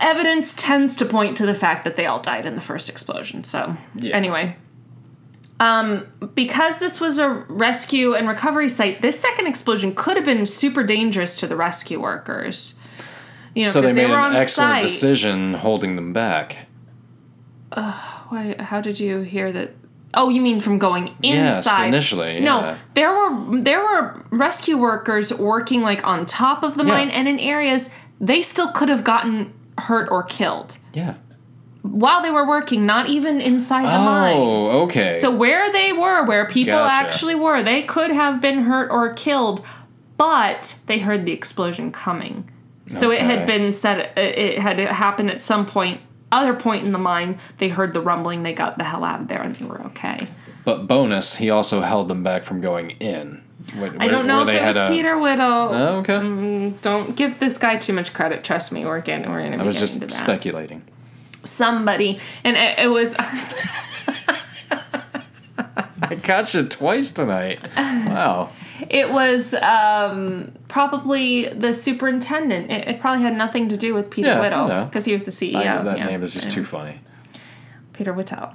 evidence 0.00 0.54
tends 0.54 0.96
to 0.96 1.04
point 1.06 1.36
to 1.38 1.46
the 1.46 1.54
fact 1.54 1.84
that 1.84 1.96
they 1.96 2.06
all 2.06 2.20
died 2.20 2.46
in 2.46 2.54
the 2.54 2.60
first 2.60 2.88
explosion. 2.88 3.44
So 3.44 3.76
Yeah. 3.94 4.14
anyway, 4.14 4.56
um, 5.60 6.06
because 6.34 6.78
this 6.78 7.00
was 7.00 7.18
a 7.18 7.28
rescue 7.28 8.14
and 8.14 8.28
recovery 8.28 8.68
site, 8.68 9.02
this 9.02 9.18
second 9.18 9.46
explosion 9.46 9.94
could 9.94 10.16
have 10.16 10.24
been 10.24 10.46
super 10.46 10.82
dangerous 10.82 11.36
to 11.36 11.46
the 11.46 11.56
rescue 11.56 12.00
workers. 12.00 12.74
You 13.54 13.64
know, 13.64 13.70
so 13.70 13.80
they 13.80 13.92
made 13.92 14.10
were 14.10 14.18
an 14.18 14.34
excellent 14.34 14.72
site. 14.74 14.82
decision 14.82 15.54
holding 15.54 15.96
them 15.96 16.12
back. 16.12 16.66
Why, 17.72 18.56
how 18.58 18.80
did 18.80 18.98
you 19.00 19.20
hear 19.20 19.52
that? 19.52 19.72
Oh, 20.16 20.28
you 20.28 20.40
mean 20.40 20.60
from 20.60 20.78
going 20.78 21.14
Yes, 21.22 21.58
inside? 21.66 21.86
initially, 21.88 22.40
No, 22.40 22.60
yeah. 22.60 22.76
there 22.94 23.12
were 23.12 23.60
there 23.60 23.80
were 23.80 24.24
rescue 24.30 24.76
workers 24.76 25.32
working 25.34 25.82
like 25.82 26.06
on 26.06 26.24
top 26.24 26.62
of 26.62 26.76
the 26.76 26.84
Yeah. 26.84 26.94
mine 26.94 27.10
and 27.10 27.26
in 27.26 27.38
areas 27.40 27.90
they 28.20 28.40
still 28.42 28.68
could 28.68 28.88
have 28.88 29.02
gotten 29.02 29.52
hurt 29.78 30.08
or 30.10 30.22
killed. 30.22 30.78
Yeah. 30.92 31.14
while 31.82 32.22
they 32.22 32.30
were 32.30 32.46
working, 32.48 32.86
not 32.86 33.08
even 33.10 33.38
inside 33.42 33.82
the 33.82 33.98
mine. 34.04 34.34
Oh, 34.38 34.82
okay. 34.84 35.12
So 35.12 35.30
where 35.30 35.70
they 35.70 35.92
were, 35.92 36.24
where 36.24 36.46
people 36.46 36.72
Gotcha. 36.72 36.94
actually 36.94 37.34
were, 37.34 37.62
they 37.62 37.82
could 37.82 38.10
have 38.10 38.40
been 38.40 38.62
hurt 38.62 38.90
or 38.90 39.12
killed, 39.12 39.60
but 40.16 40.78
they 40.86 41.00
heard 41.00 41.26
the 41.26 41.32
explosion 41.32 41.92
coming. 41.92 42.48
So 42.88 43.10
it 43.10 43.20
had 43.20 43.46
been 43.46 43.72
said 43.72 44.10
uh, 44.16 44.20
it 44.20 44.58
had 44.58 44.78
happened 44.78 45.30
at 45.30 45.40
some 45.40 45.64
point, 45.66 46.00
other 46.30 46.52
point 46.54 46.84
in 46.84 46.92
the 46.92 46.98
mine. 46.98 47.38
They 47.58 47.68
heard 47.68 47.94
the 47.94 48.00
rumbling. 48.00 48.42
They 48.42 48.52
got 48.52 48.76
the 48.78 48.84
hell 48.84 49.04
out 49.04 49.20
of 49.22 49.28
there, 49.28 49.40
and 49.42 49.54
they 49.54 49.64
were 49.64 49.80
okay. 49.86 50.28
but 50.64 50.86
bonus, 50.86 51.36
he 51.36 51.48
also 51.50 51.80
held 51.80 52.08
them 52.08 52.22
back 52.22 52.42
from 52.44 52.60
going 52.60 52.90
in. 52.92 53.42
Wh- 53.78 53.94
I 53.98 54.08
don't 54.08 54.26
know 54.26 54.42
if 54.42 54.48
it 54.48 54.62
was 54.62 54.76
a- 54.76 54.88
Peter 54.90 55.18
Whittle. 55.18 55.46
Oh, 55.46 55.98
okay. 56.00 56.14
Mm, 56.18 56.80
don't 56.82 57.16
give 57.16 57.38
this 57.38 57.56
guy 57.56 57.76
too 57.76 57.94
much 57.94 58.12
credit. 58.12 58.44
Trust 58.44 58.70
me, 58.72 58.84
we're 58.84 59.00
getting 59.00 59.30
we're 59.30 59.42
gonna. 59.42 59.62
I 59.62 59.66
was 59.66 59.78
just 59.80 60.10
speculating. 60.10 60.82
Somebody, 61.44 62.18
and 62.42 62.56
it, 62.56 62.78
it 62.78 62.88
was. 62.88 63.14
I 66.02 66.16
caught 66.22 66.52
you 66.54 66.64
twice 66.64 67.12
tonight. 67.12 67.60
Wow. 67.76 68.50
It 68.90 69.10
was 69.10 69.54
um, 69.54 70.52
probably 70.68 71.48
the 71.48 71.72
superintendent. 71.72 72.70
It, 72.70 72.88
it 72.88 73.00
probably 73.00 73.22
had 73.22 73.36
nothing 73.36 73.68
to 73.68 73.76
do 73.76 73.94
with 73.94 74.10
Peter 74.10 74.28
Yeah, 74.28 74.40
Whittle 74.40 74.68
no. 74.68 74.84
because 74.86 75.04
he 75.04 75.12
was 75.12 75.24
the 75.24 75.30
CEO. 75.30 75.56
I 75.56 75.82
that 75.82 75.98
yeah. 75.98 76.06
name 76.06 76.22
is 76.22 76.34
just 76.34 76.50
too 76.50 76.64
funny. 76.64 77.00
Peter 77.92 78.12
Whittle. 78.12 78.54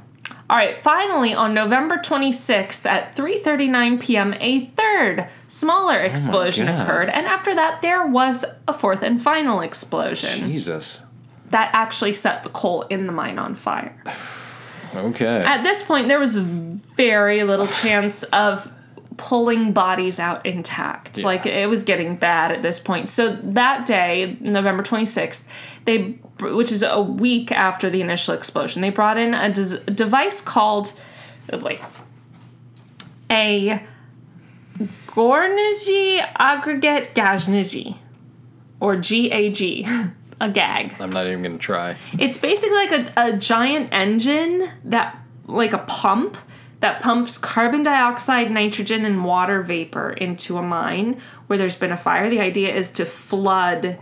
All 0.50 0.58
right, 0.58 0.76
finally 0.78 1.34
on 1.34 1.54
November 1.54 1.98
26th 1.98 2.86
at 2.86 3.16
3:39 3.16 4.00
p.m. 4.02 4.34
a 4.40 4.66
third 4.66 5.28
smaller 5.48 6.00
explosion 6.00 6.66
God. 6.66 6.82
occurred 6.82 7.10
and 7.10 7.28
after 7.28 7.54
that 7.54 7.82
there 7.84 8.06
was 8.06 8.44
a 8.68 8.74
fourth 8.74 9.04
and 9.04 9.22
final 9.22 9.62
explosion 9.62 10.50
Jesus. 10.52 11.06
that 11.52 11.70
actually 11.74 12.14
set 12.14 12.42
the 12.44 12.50
coal 12.50 12.82
in 12.84 13.06
the 13.08 13.14
mine 13.14 13.38
on 13.40 13.56
fire. 13.56 13.96
Okay. 14.96 15.44
At 15.44 15.62
this 15.62 15.84
point 15.84 16.08
there 16.08 16.20
was 16.20 16.36
very 16.36 17.44
little 17.44 17.68
chance 17.68 18.24
of 18.24 18.72
pulling 19.20 19.74
bodies 19.74 20.18
out 20.18 20.46
intact. 20.46 21.24
Like 21.24 21.46
it 21.46 21.68
was 21.68 21.84
getting 21.84 22.16
bad 22.16 22.52
at 22.54 22.62
this 22.62 22.80
point. 22.80 23.10
So 23.10 23.38
that 23.44 23.86
day, 23.86 24.38
November 24.40 24.82
26th, 24.82 25.44
they 25.86 26.18
which 26.40 26.72
is 26.72 26.84
a 26.84 27.02
week 27.02 27.52
after 27.52 27.90
the 27.90 28.00
initial 28.00 28.34
explosion, 28.34 28.82
they 28.82 28.90
brought 28.90 29.18
in 29.18 29.34
a 29.34 29.52
des- 29.52 29.84
device 29.92 30.40
called 30.40 30.94
oh 31.52 31.58
boy, 31.60 31.78
a 33.30 33.84
Gornigi 35.08 36.26
aggregate 36.38 37.14
gagnigi 37.14 37.98
or 38.80 38.96
GAG, 38.96 39.86
a 40.42 40.50
gag. 40.50 40.96
I'm 41.02 41.12
not 41.12 41.28
even 41.28 41.44
gonna 41.44 41.58
try. 41.58 41.98
It's 42.18 42.38
basically 42.38 42.78
like 42.78 42.92
a, 42.92 43.14
a 43.18 43.38
giant 43.38 43.90
engine 43.92 44.70
that, 44.86 45.18
like 45.46 45.74
a 45.74 45.80
pump, 45.80 46.38
that 46.80 47.02
pumps 47.02 47.38
carbon 47.38 47.84
dioxide, 47.84 48.52
nitrogen, 48.52 49.04
and 49.06 49.26
water 49.26 49.62
vapor 49.62 50.12
into 50.12 50.58
a 50.58 50.62
mine 50.62 51.20
where 51.48 51.58
there's 51.58 51.76
been 51.76 51.92
a 51.92 51.98
fire. 51.98 52.30
The 52.30 52.40
idea 52.40 52.74
is 52.74 52.90
to 52.92 53.06
flood 53.06 53.98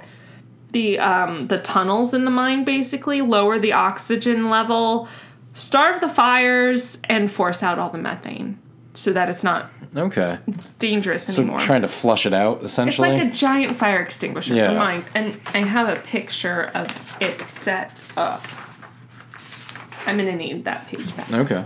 the 0.72 1.00
um, 1.00 1.48
the 1.48 1.58
tunnels 1.58 2.14
in 2.14 2.26
the 2.26 2.32
mine, 2.32 2.64
basically 2.64 3.22
lower 3.22 3.58
the 3.58 3.74
oxygen 3.74 4.50
level, 4.50 5.08
starve 5.54 6.02
the 6.02 6.10
fires, 6.10 7.00
and 7.06 7.32
force 7.32 7.64
out 7.64 7.80
all 7.80 7.90
the 7.90 7.98
methane 7.98 8.60
so 8.94 9.14
that 9.14 9.30
it's 9.30 9.44
not 9.44 9.72
Okay. 9.96 10.38
dangerous 10.80 11.36
anymore. 11.38 11.60
So 11.60 11.66
trying 11.66 11.82
to 11.84 11.88
flush 11.88 12.26
it 12.26 12.34
out 12.34 12.64
essentially. 12.64 13.10
It's 13.10 13.20
like 13.20 13.28
a 13.28 13.32
giant 13.34 13.76
fire 13.78 14.02
extinguisher 14.02 14.54
Yeah. 14.54 14.70
for 14.70 14.76
mines, 14.76 15.08
and 15.16 15.40
I 15.54 15.60
have 15.60 15.88
a 15.90 16.00
picture 16.02 16.70
of 16.76 17.16
it 17.22 17.42
set 17.46 17.94
up. 18.18 18.44
I'm 20.06 20.18
gonna 20.18 20.36
need 20.36 20.66
that 20.66 20.88
page 20.88 21.16
back. 21.16 21.32
okay. 21.34 21.66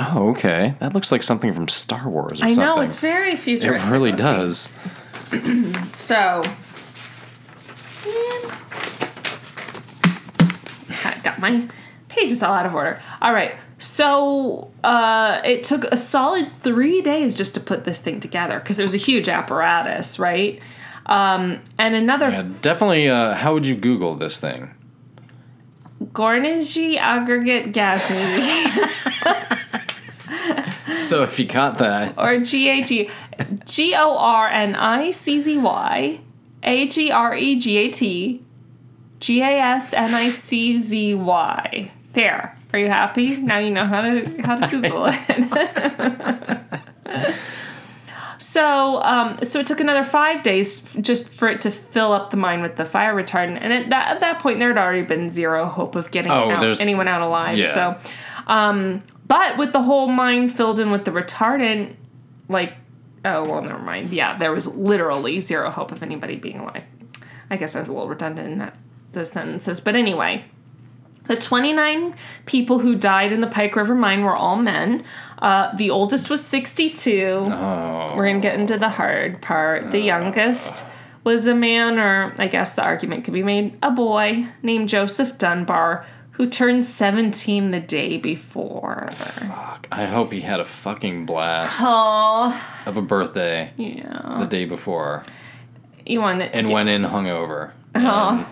Oh, 0.00 0.30
okay. 0.30 0.74
That 0.78 0.94
looks 0.94 1.10
like 1.10 1.22
something 1.22 1.52
from 1.52 1.66
Star 1.68 2.08
Wars 2.08 2.40
or 2.40 2.44
I 2.44 2.48
something. 2.52 2.64
know 2.64 2.80
it's 2.82 2.98
very 2.98 3.34
futuristic. 3.36 3.90
It 3.90 3.92
really 3.92 4.10
looking. 4.12 4.24
does. 4.24 4.72
So, 5.92 6.42
I 11.04 11.20
got 11.22 11.38
my 11.38 11.68
pages 12.08 12.42
all 12.42 12.54
out 12.54 12.66
of 12.66 12.74
order. 12.74 13.00
All 13.20 13.32
right. 13.32 13.54
So 13.78 14.70
uh, 14.82 15.40
it 15.44 15.64
took 15.64 15.84
a 15.84 15.96
solid 15.96 16.50
three 16.60 17.00
days 17.02 17.34
just 17.34 17.54
to 17.54 17.60
put 17.60 17.84
this 17.84 18.00
thing 18.00 18.20
together 18.20 18.58
because 18.58 18.80
it 18.80 18.82
was 18.82 18.94
a 18.94 18.98
huge 18.98 19.28
apparatus, 19.28 20.18
right? 20.18 20.60
Um, 21.06 21.60
and 21.78 21.94
another 21.94 22.28
Yeah, 22.30 22.48
definitely. 22.62 23.08
Uh, 23.08 23.34
how 23.34 23.54
would 23.54 23.66
you 23.66 23.76
Google 23.76 24.14
this 24.14 24.40
thing? 24.40 24.74
Gornigi 26.02 26.96
aggregate 26.96 27.72
gas 27.72 28.08
music. 28.10 28.90
So 31.08 31.22
if 31.22 31.38
you 31.38 31.46
got 31.46 31.78
that, 31.78 32.14
or 32.18 32.38
G 32.40 32.68
A 32.68 32.82
G 32.82 33.08
G 33.64 33.94
O 33.94 34.16
R 34.16 34.48
N 34.48 34.74
I 34.74 35.10
C 35.10 35.38
Z 35.40 35.56
Y 35.58 36.20
A 36.62 36.88
G 36.88 37.10
R 37.10 37.34
E 37.34 37.58
G 37.58 37.76
A 37.78 37.90
T 37.90 38.42
G 39.20 39.40
A 39.40 39.58
S 39.60 39.92
N 39.94 40.14
I 40.14 40.28
C 40.30 40.78
Z 40.78 41.14
Y. 41.14 41.90
There. 42.12 42.54
Are 42.72 42.78
you 42.78 42.88
happy? 42.88 43.36
Now 43.38 43.58
you 43.58 43.70
know 43.70 43.84
how 43.84 44.02
to 44.02 44.42
how 44.42 44.56
to 44.58 44.68
Google 44.68 45.06
it. 45.08 46.60
so 48.38 49.02
um, 49.02 49.38
so 49.42 49.60
it 49.60 49.66
took 49.66 49.80
another 49.80 50.04
five 50.04 50.42
days 50.42 50.84
f- 50.96 51.02
just 51.02 51.32
for 51.34 51.48
it 51.48 51.60
to 51.62 51.70
fill 51.70 52.12
up 52.12 52.30
the 52.30 52.36
mine 52.36 52.60
with 52.62 52.76
the 52.76 52.84
fire 52.84 53.14
retardant, 53.14 53.58
and 53.60 53.72
at 53.72 53.90
that 53.90 54.08
at 54.16 54.20
that 54.20 54.38
point 54.40 54.58
there 54.58 54.68
had 54.68 54.78
already 54.78 55.02
been 55.02 55.30
zero 55.30 55.66
hope 55.66 55.94
of 55.96 56.10
getting 56.10 56.30
Oh, 56.32 56.50
out, 56.50 56.80
anyone 56.80 57.08
out 57.08 57.22
alive. 57.22 57.56
yeah. 57.56 57.72
So, 57.72 57.98
um, 58.46 59.02
but 59.28 59.56
with 59.58 59.72
the 59.72 59.82
whole 59.82 60.08
mine 60.08 60.48
filled 60.48 60.80
in 60.80 60.90
with 60.90 61.04
the 61.04 61.10
retardant, 61.10 61.94
like 62.48 62.74
oh 63.24 63.44
well, 63.48 63.62
never 63.62 63.78
mind. 63.78 64.10
Yeah, 64.10 64.36
there 64.36 64.52
was 64.52 64.66
literally 64.66 65.40
zero 65.40 65.70
hope 65.70 65.92
of 65.92 66.02
anybody 66.02 66.36
being 66.36 66.58
alive. 66.58 66.84
I 67.50 67.56
guess 67.56 67.76
I 67.76 67.80
was 67.80 67.88
a 67.88 67.92
little 67.92 68.08
redundant 68.08 68.48
in 68.52 68.58
that 68.58 68.76
those 69.12 69.30
sentences, 69.30 69.80
but 69.80 69.94
anyway. 69.94 70.44
The 71.26 71.36
29 71.36 72.14
people 72.46 72.78
who 72.78 72.96
died 72.96 73.32
in 73.32 73.42
the 73.42 73.46
Pike 73.46 73.76
River 73.76 73.94
mine 73.94 74.22
were 74.22 74.34
all 74.34 74.56
men. 74.56 75.04
Uh, 75.38 75.76
the 75.76 75.90
oldest 75.90 76.30
was 76.30 76.42
62. 76.42 77.42
oh, 77.44 78.14
We're 78.16 78.24
going 78.24 78.40
to 78.40 78.48
get 78.48 78.58
into 78.58 78.78
the 78.78 78.88
hard 78.88 79.42
part. 79.42 79.92
The 79.92 80.00
youngest 80.00 80.86
was 81.24 81.46
a 81.46 81.54
man, 81.54 81.98
or 81.98 82.34
I 82.38 82.46
guess 82.46 82.76
the 82.76 82.82
argument 82.82 83.24
could 83.24 83.34
be 83.34 83.42
made, 83.42 83.76
a 83.82 83.90
boy 83.90 84.46
named 84.62 84.88
Joseph 84.88 85.36
Dunbar, 85.36 86.06
who 86.38 86.48
turned 86.48 86.84
17 86.84 87.72
the 87.72 87.80
day 87.80 88.16
before. 88.16 89.08
fuck. 89.12 89.86
I 89.92 90.06
hope 90.06 90.32
he 90.32 90.40
had 90.40 90.60
a 90.60 90.64
fucking 90.64 91.26
blast 91.26 91.80
Oh, 91.82 92.58
of 92.86 92.96
a 92.96 93.02
birthday 93.02 93.72
yeah. 93.76 94.36
the 94.40 94.46
day 94.46 94.64
before 94.64 95.24
You 96.06 96.20
want 96.20 96.40
it 96.40 96.52
to 96.52 96.58
and 96.58 96.68
get, 96.68 96.74
went 96.74 96.88
in 96.88 97.02
hungover. 97.02 97.72
Oh. 97.94 98.48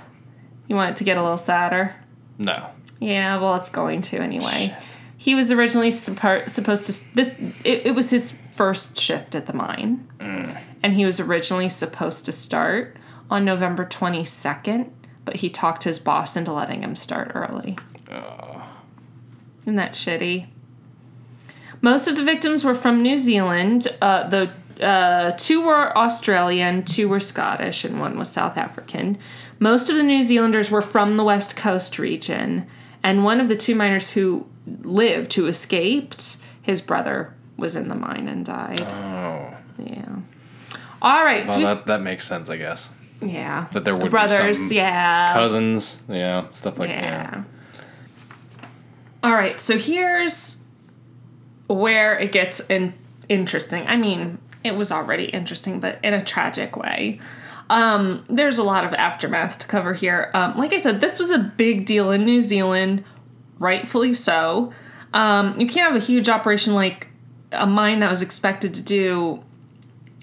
you 0.69 0.75
want 0.77 0.91
it 0.91 0.97
to 0.97 1.05
get 1.05 1.17
a 1.17 1.23
little 1.23 1.37
sadder? 1.39 1.95
No. 2.39 2.71
Yeah, 2.99 3.39
well, 3.41 3.55
it's 3.55 3.71
going 3.71 4.03
to 4.03 4.19
anyway. 4.19 4.77
He 5.17 5.35
was 5.37 5.53
originally 5.53 5.91
suppo- 5.91 6.49
supposed 6.51 6.87
to 6.87 7.15
this. 7.15 7.39
It, 7.65 7.87
it 7.87 7.95
was 7.95 8.11
his 8.11 8.33
first 8.53 8.99
shift 8.99 9.35
at 9.35 9.47
the 9.47 9.53
mine, 9.53 10.09
mm. 10.19 10.61
and 10.83 10.95
he 10.95 11.05
was 11.05 11.21
originally 11.21 11.69
supposed 11.69 12.25
to 12.27 12.33
start 12.33 12.97
on 13.31 13.45
November 13.45 13.85
twenty 13.85 14.25
second, 14.25 14.93
but 15.27 15.37
he 15.37 15.51
talked 15.51 15.85
his 15.85 15.99
boss 15.99 16.37
into 16.37 16.53
letting 16.53 16.83
him 16.83 16.97
start 16.97 17.33
early. 17.35 17.77
Isn't 19.63 19.77
that 19.77 19.93
shitty? 19.93 20.47
Most 21.83 22.09
of 22.09 22.17
the 22.17 22.23
victims 22.23 22.65
were 22.65 22.75
from 22.75 23.03
New 23.03 23.19
Zealand. 23.19 23.89
Uh, 24.01 24.27
the 24.29 24.51
uh, 24.83 25.33
two 25.33 25.63
were 25.65 25.97
Australian, 25.97 26.85
two 26.85 27.09
were 27.09 27.21
Scottish, 27.21 27.85
and 27.85 28.01
one 28.01 28.19
was 28.19 28.31
South 28.31 28.57
African. 28.57 29.19
Most 29.59 29.91
of 29.91 29.97
the 29.97 30.03
New 30.03 30.23
Zealanders 30.23 30.71
were 30.71 30.83
from 30.83 31.17
the 31.17 31.25
West 31.25 31.57
Coast 31.57 31.99
region, 31.99 32.67
and 33.03 33.25
one 33.25 33.41
of 33.41 33.49
the 33.49 33.57
two 33.57 33.75
miners 33.75 34.13
who 34.13 34.47
lived, 34.83 35.33
who 35.35 35.47
escaped, 35.47 36.37
his 36.63 36.81
brother 36.81 37.35
was 37.57 37.75
in 37.77 37.89
the 37.89 37.95
mine 37.95 38.29
and 38.29 38.45
died. 38.45 38.83
Oh. 38.83 39.55
Yeah. 39.79 40.17
All 41.03 41.25
right. 41.25 41.47
so 41.47 41.53
Well, 41.53 41.59
we- 41.59 41.65
that, 41.65 41.87
that 41.87 42.03
makes 42.03 42.27
sense, 42.27 42.49
I 42.49 42.57
guess. 42.57 42.91
Yeah. 43.21 43.67
That 43.73 43.85
there 43.85 43.95
The 43.95 44.01
would 44.03 44.09
be 44.09 44.11
brothers. 44.11 44.69
some 44.69 44.77
yeah. 44.77 45.33
Cousins, 45.35 46.03
yeah, 46.09 46.47
stuff 46.53 46.79
like 46.79 46.89
that. 46.91 47.03
Yeah. 47.03 47.43
All 49.23 49.33
right, 49.33 49.61
so 49.61 49.79
here's 49.79 50.63
where 51.67 52.19
it 52.19 52.33
gets 52.33 52.61
in- 52.71 52.95
interesting. 53.29 53.85
I 53.87 53.97
mean, 53.97 54.39
it 54.63 54.77
was 54.77 54.93
already 54.93 55.25
interesting, 55.27 55.81
but 55.81 55.99
in 56.03 56.15
a 56.15 56.23
tragic 56.25 56.77
way. 56.77 57.21
Um, 57.69 58.25
there's 58.29 58.59
a 58.59 58.63
lot 58.63 58.85
of 58.85 58.95
aftermath 58.95 59.59
to 59.61 59.67
cover 59.67 59.93
here. 59.95 60.31
Um, 60.35 60.57
like 60.57 60.73
I 60.73 60.77
said, 60.77 61.01
this 61.01 61.19
was 61.19 61.33
a 61.33 61.39
big 61.39 61.85
deal 61.87 62.13
in 62.13 62.25
New 62.25 62.41
Zealand, 62.41 63.03
rightfully 63.59 64.15
so. 64.15 64.73
Um, 65.13 65.59
you 65.59 65.67
can't 65.67 65.93
have 65.93 66.01
a 66.01 66.05
huge 66.05 66.29
operation 66.29 66.75
like 66.75 67.09
a 67.51 67.67
mine 67.67 67.99
that 68.01 68.11
was 68.11 68.23
expected 68.23 68.75
to 68.75 68.83
do 68.83 69.43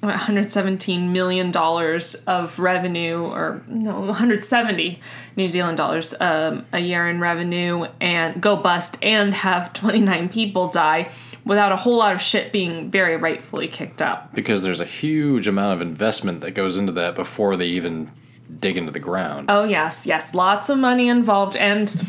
117 0.09 1.13
million 1.13 1.51
dollars 1.51 2.15
of 2.25 2.59
revenue, 2.59 3.21
or 3.21 3.63
no, 3.67 3.99
170 4.01 4.99
New 5.35 5.47
Zealand 5.47 5.77
dollars 5.77 6.13
um, 6.19 6.65
a 6.73 6.79
year 6.79 7.07
in 7.07 7.19
revenue, 7.19 7.87
and 8.01 8.41
go 8.41 8.55
bust 8.55 8.97
and 9.01 9.33
have 9.33 9.71
29 9.73 10.29
people 10.29 10.67
die 10.67 11.09
without 11.45 11.71
a 11.71 11.77
whole 11.77 11.97
lot 11.97 12.13
of 12.13 12.21
shit 12.21 12.51
being 12.51 12.89
very 12.89 13.15
rightfully 13.15 13.67
kicked 13.67 14.01
up. 14.01 14.33
Because 14.33 14.63
there's 14.63 14.81
a 14.81 14.85
huge 14.85 15.47
amount 15.47 15.73
of 15.73 15.81
investment 15.81 16.41
that 16.41 16.51
goes 16.51 16.77
into 16.77 16.91
that 16.93 17.15
before 17.15 17.55
they 17.55 17.67
even 17.67 18.11
dig 18.59 18.77
into 18.77 18.91
the 18.91 18.99
ground. 18.99 19.45
Oh 19.49 19.63
yes, 19.63 20.05
yes, 20.05 20.33
lots 20.33 20.69
of 20.69 20.77
money 20.77 21.07
involved, 21.07 21.55
and 21.55 22.07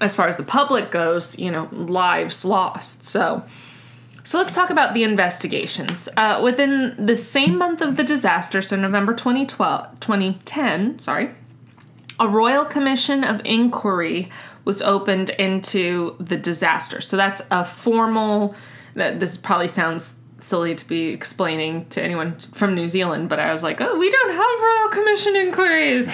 as 0.00 0.14
far 0.14 0.28
as 0.28 0.36
the 0.36 0.42
public 0.44 0.90
goes, 0.90 1.38
you 1.38 1.50
know, 1.50 1.68
lives 1.72 2.44
lost. 2.44 3.06
So. 3.06 3.44
So 4.26 4.38
let's 4.38 4.54
talk 4.54 4.70
about 4.70 4.94
the 4.94 5.02
investigations. 5.02 6.08
Uh, 6.16 6.40
within 6.42 6.94
the 6.98 7.14
same 7.14 7.58
month 7.58 7.82
of 7.82 7.98
the 7.98 8.02
disaster, 8.02 8.62
so 8.62 8.74
November 8.74 9.12
2012, 9.12 10.00
2010, 10.00 10.98
sorry, 10.98 11.30
a 12.18 12.26
royal 12.26 12.64
commission 12.64 13.22
of 13.22 13.42
inquiry 13.44 14.30
was 14.64 14.80
opened 14.80 15.28
into 15.30 16.16
the 16.18 16.38
disaster. 16.38 17.02
So 17.02 17.18
that's 17.18 17.46
a 17.50 17.64
formal. 17.64 18.54
That 18.94 19.20
this 19.20 19.36
probably 19.36 19.68
sounds 19.68 20.16
silly 20.40 20.74
to 20.74 20.88
be 20.88 21.08
explaining 21.08 21.86
to 21.86 22.02
anyone 22.02 22.38
from 22.38 22.74
New 22.74 22.86
Zealand, 22.86 23.28
but 23.28 23.40
I 23.40 23.50
was 23.50 23.62
like, 23.62 23.80
oh, 23.80 23.98
we 23.98 24.10
don't 24.10 24.32
have 24.32 24.62
royal 24.62 24.88
commission 24.90 25.36
inquiries. 25.36 26.06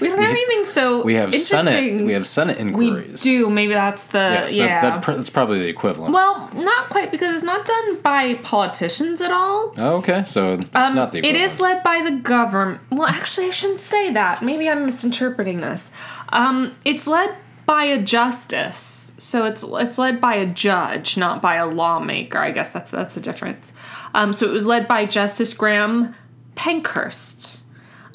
We 0.00 0.08
don't 0.08 0.18
have 0.18 0.30
anything 0.30 0.64
so 0.72 1.02
We 1.02 1.14
have 1.14 1.34
Senate. 1.34 2.04
We 2.04 2.12
have 2.12 2.26
Senate 2.26 2.58
inquiries. 2.58 3.24
We 3.24 3.30
do. 3.30 3.50
Maybe 3.50 3.72
that's 3.74 4.06
the 4.08 4.18
Yes, 4.18 4.54
yeah. 4.56 4.80
that's, 4.80 5.06
that, 5.06 5.16
that's 5.16 5.30
probably 5.30 5.58
the 5.58 5.68
equivalent. 5.68 6.12
well, 6.14 6.50
not 6.54 6.88
quite 6.90 7.10
because 7.10 7.34
it's 7.34 7.42
not 7.44 7.66
done 7.66 8.00
by 8.02 8.34
politicians 8.34 9.20
at 9.20 9.32
all. 9.32 9.74
Oh, 9.78 9.96
okay, 9.98 10.24
so 10.26 10.52
it's 10.54 10.70
Um, 10.74 10.94
not 10.94 11.12
the 11.12 11.18
it 11.18 11.24
equivalent. 11.24 11.44
is 11.44 11.60
led 11.60 11.82
by 11.82 12.02
the 12.02 12.12
government. 12.12 12.80
Well, 12.90 13.08
actually, 13.08 13.48
I 13.48 13.50
shouldn't 13.50 13.80
say 13.80 14.12
that. 14.12 14.42
Maybe 14.42 14.68
I'm 14.68 14.84
misinterpreting 14.86 15.60
this. 15.60 15.90
Um, 16.30 16.72
it's 16.84 17.06
led 17.06 17.34
by 17.66 17.84
a 17.84 18.00
justice, 18.00 19.12
so 19.18 19.44
it's 19.44 19.62
it's 19.68 19.98
led 19.98 20.20
by 20.22 20.34
a 20.36 20.46
judge, 20.46 21.16
not 21.18 21.42
by 21.42 21.56
a 21.56 21.66
lawmaker. 21.66 22.38
I 22.38 22.50
guess 22.50 22.70
that's 22.70 22.90
that's 22.90 23.14
the 23.14 23.20
difference. 23.20 23.72
Um, 24.14 24.32
so 24.32 24.46
it 24.48 24.52
was 24.52 24.64
led 24.66 24.88
by 24.88 25.04
Justice 25.04 25.52
Graham 25.52 26.14
Pankhurst, 26.54 27.60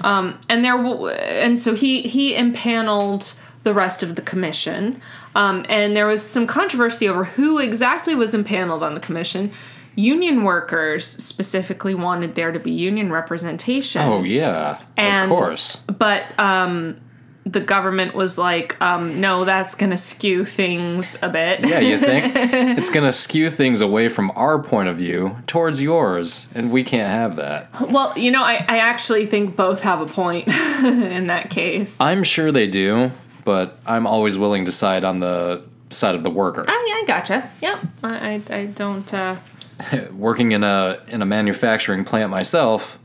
um, 0.03 0.39
and 0.49 0.63
there 0.63 0.77
w- 0.77 1.07
and 1.07 1.59
so 1.59 1.73
he 1.73 2.01
he 2.03 2.35
impaneled 2.35 3.33
the 3.63 3.73
rest 3.73 4.03
of 4.03 4.15
the 4.15 4.21
commission. 4.21 5.01
Um, 5.35 5.65
and 5.69 5.95
there 5.95 6.05
was 6.05 6.21
some 6.21 6.45
controversy 6.45 7.07
over 7.07 7.23
who 7.23 7.59
exactly 7.59 8.13
was 8.13 8.33
impaneled 8.33 8.83
on 8.83 8.93
the 8.93 8.99
commission. 8.99 9.51
Union 9.95 10.43
workers 10.43 11.05
specifically 11.05 11.95
wanted 11.95 12.35
there 12.35 12.51
to 12.51 12.59
be 12.59 12.71
union 12.71 13.11
representation. 13.11 14.01
Oh 14.01 14.23
yeah, 14.23 14.81
and, 14.97 15.23
of 15.23 15.29
course. 15.29 15.77
But 15.77 16.37
um, 16.39 16.99
the 17.45 17.59
government 17.59 18.13
was 18.15 18.37
like, 18.37 18.79
um, 18.81 19.19
no, 19.19 19.43
that's 19.43 19.75
going 19.75 19.89
to 19.89 19.97
skew 19.97 20.45
things 20.45 21.17
a 21.21 21.27
bit. 21.29 21.67
Yeah, 21.67 21.79
you 21.79 21.97
think 21.97 22.33
it's 22.35 22.89
gonna 22.89 23.11
skew 23.11 23.49
things 23.49 23.81
away 23.81 24.07
from 24.09 24.31
our 24.35 24.61
point 24.63 24.87
of 24.89 24.97
view 24.97 25.35
towards 25.45 25.81
yours, 25.83 26.47
and 26.55 26.71
we 26.71 26.83
can't 26.83 27.09
have 27.09 27.35
that. 27.35 27.69
Well, 27.89 28.17
you 28.17 28.31
know, 28.31 28.41
I, 28.43 28.65
I 28.69 28.77
actually 28.77 29.25
think 29.25 29.55
both 29.57 29.81
have 29.81 29.99
a 30.01 30.05
point 30.05 30.47
in 30.83 31.27
that 31.27 31.49
case. 31.49 31.99
I'm 31.99 32.23
sure 32.23 32.51
they 32.51 32.67
do, 32.67 33.11
but 33.43 33.77
I'm 33.85 34.07
always 34.07 34.37
willing 34.37 34.63
to 34.65 34.71
side 34.71 35.03
on 35.03 35.19
the 35.19 35.63
side 35.89 36.15
of 36.15 36.23
the 36.23 36.29
worker. 36.31 36.63
Oh, 36.67 36.85
yeah, 36.87 36.93
I 36.95 37.03
gotcha. 37.05 37.49
Yep. 37.61 37.79
I, 38.03 38.41
I, 38.49 38.55
I 38.55 38.65
don't. 38.67 39.13
Uh, 39.13 39.35
Working 40.13 40.53
in 40.53 40.63
a 40.63 40.99
in 41.09 41.21
a 41.21 41.25
manufacturing 41.25 42.05
plant 42.05 42.29
myself, 42.31 42.99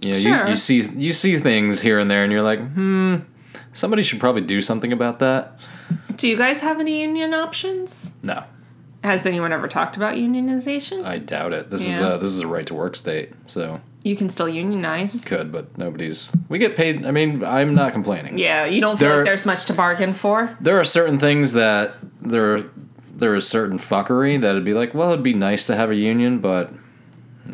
you 0.00 0.14
know, 0.14 0.18
Sure. 0.18 0.44
you, 0.44 0.50
you 0.50 0.56
see 0.56 0.80
you 0.96 1.12
see 1.12 1.36
things 1.36 1.82
here 1.82 1.98
and 1.98 2.10
there, 2.10 2.22
and 2.24 2.32
you're 2.32 2.42
like, 2.42 2.60
hmm, 2.60 3.16
somebody 3.76 4.02
should 4.02 4.18
probably 4.20 4.42
do 4.42 4.60
something 4.62 4.92
about 4.92 5.18
that. 5.20 5.58
do 6.16 6.26
you 6.28 6.36
guys 6.36 6.60
have 6.62 6.80
any 6.80 7.00
union 7.02 7.34
options? 7.34 8.12
No, 8.22 8.42
Has 9.04 9.26
anyone 9.26 9.52
ever 9.52 9.68
talked 9.68 9.96
about 9.96 10.16
unionization? 10.16 11.04
I 11.04 11.18
doubt 11.18 11.52
it. 11.52 11.70
This 11.70 11.88
is 11.88 12.00
Yeah. 12.00 12.14
a 12.14 12.18
this 12.18 12.30
is 12.30 12.40
a 12.40 12.46
right 12.46 12.66
to 12.66 12.74
work 12.74 12.96
state, 12.96 13.30
so 13.44 13.80
you 14.02 14.16
can 14.16 14.28
still 14.28 14.48
unionize. 14.48 15.24
could, 15.24 15.52
but 15.52 15.76
nobody's. 15.78 16.32
We 16.48 16.58
get 16.58 16.74
paid. 16.76 17.04
I 17.06 17.10
mean, 17.12 17.44
I'm 17.44 17.74
not 17.74 17.92
complaining. 17.92 18.38
Yeah, 18.38 18.64
you 18.64 18.80
don't 18.80 18.98
feel 18.98 19.08
There- 19.08 19.18
like 19.18 19.26
there's 19.26 19.46
much 19.46 19.64
to 19.66 19.74
bargain 19.74 20.12
for? 20.14 20.56
there 20.60 20.78
are 20.80 20.84
certain 20.84 21.18
things 21.18 21.52
that 21.52 21.94
there 22.20 22.64
there 23.16 23.34
is 23.34 23.48
certain 23.48 23.78
fuckery 23.78 24.38
that'd 24.40 24.62
be 24.64 24.74
like, 24.74 24.92
well, 24.92 25.10
it'd 25.12 25.22
be 25.22 25.32
nice 25.34 25.64
to 25.66 25.74
have 25.76 25.90
a 25.90 25.94
union, 25.94 26.38
but 26.38 26.70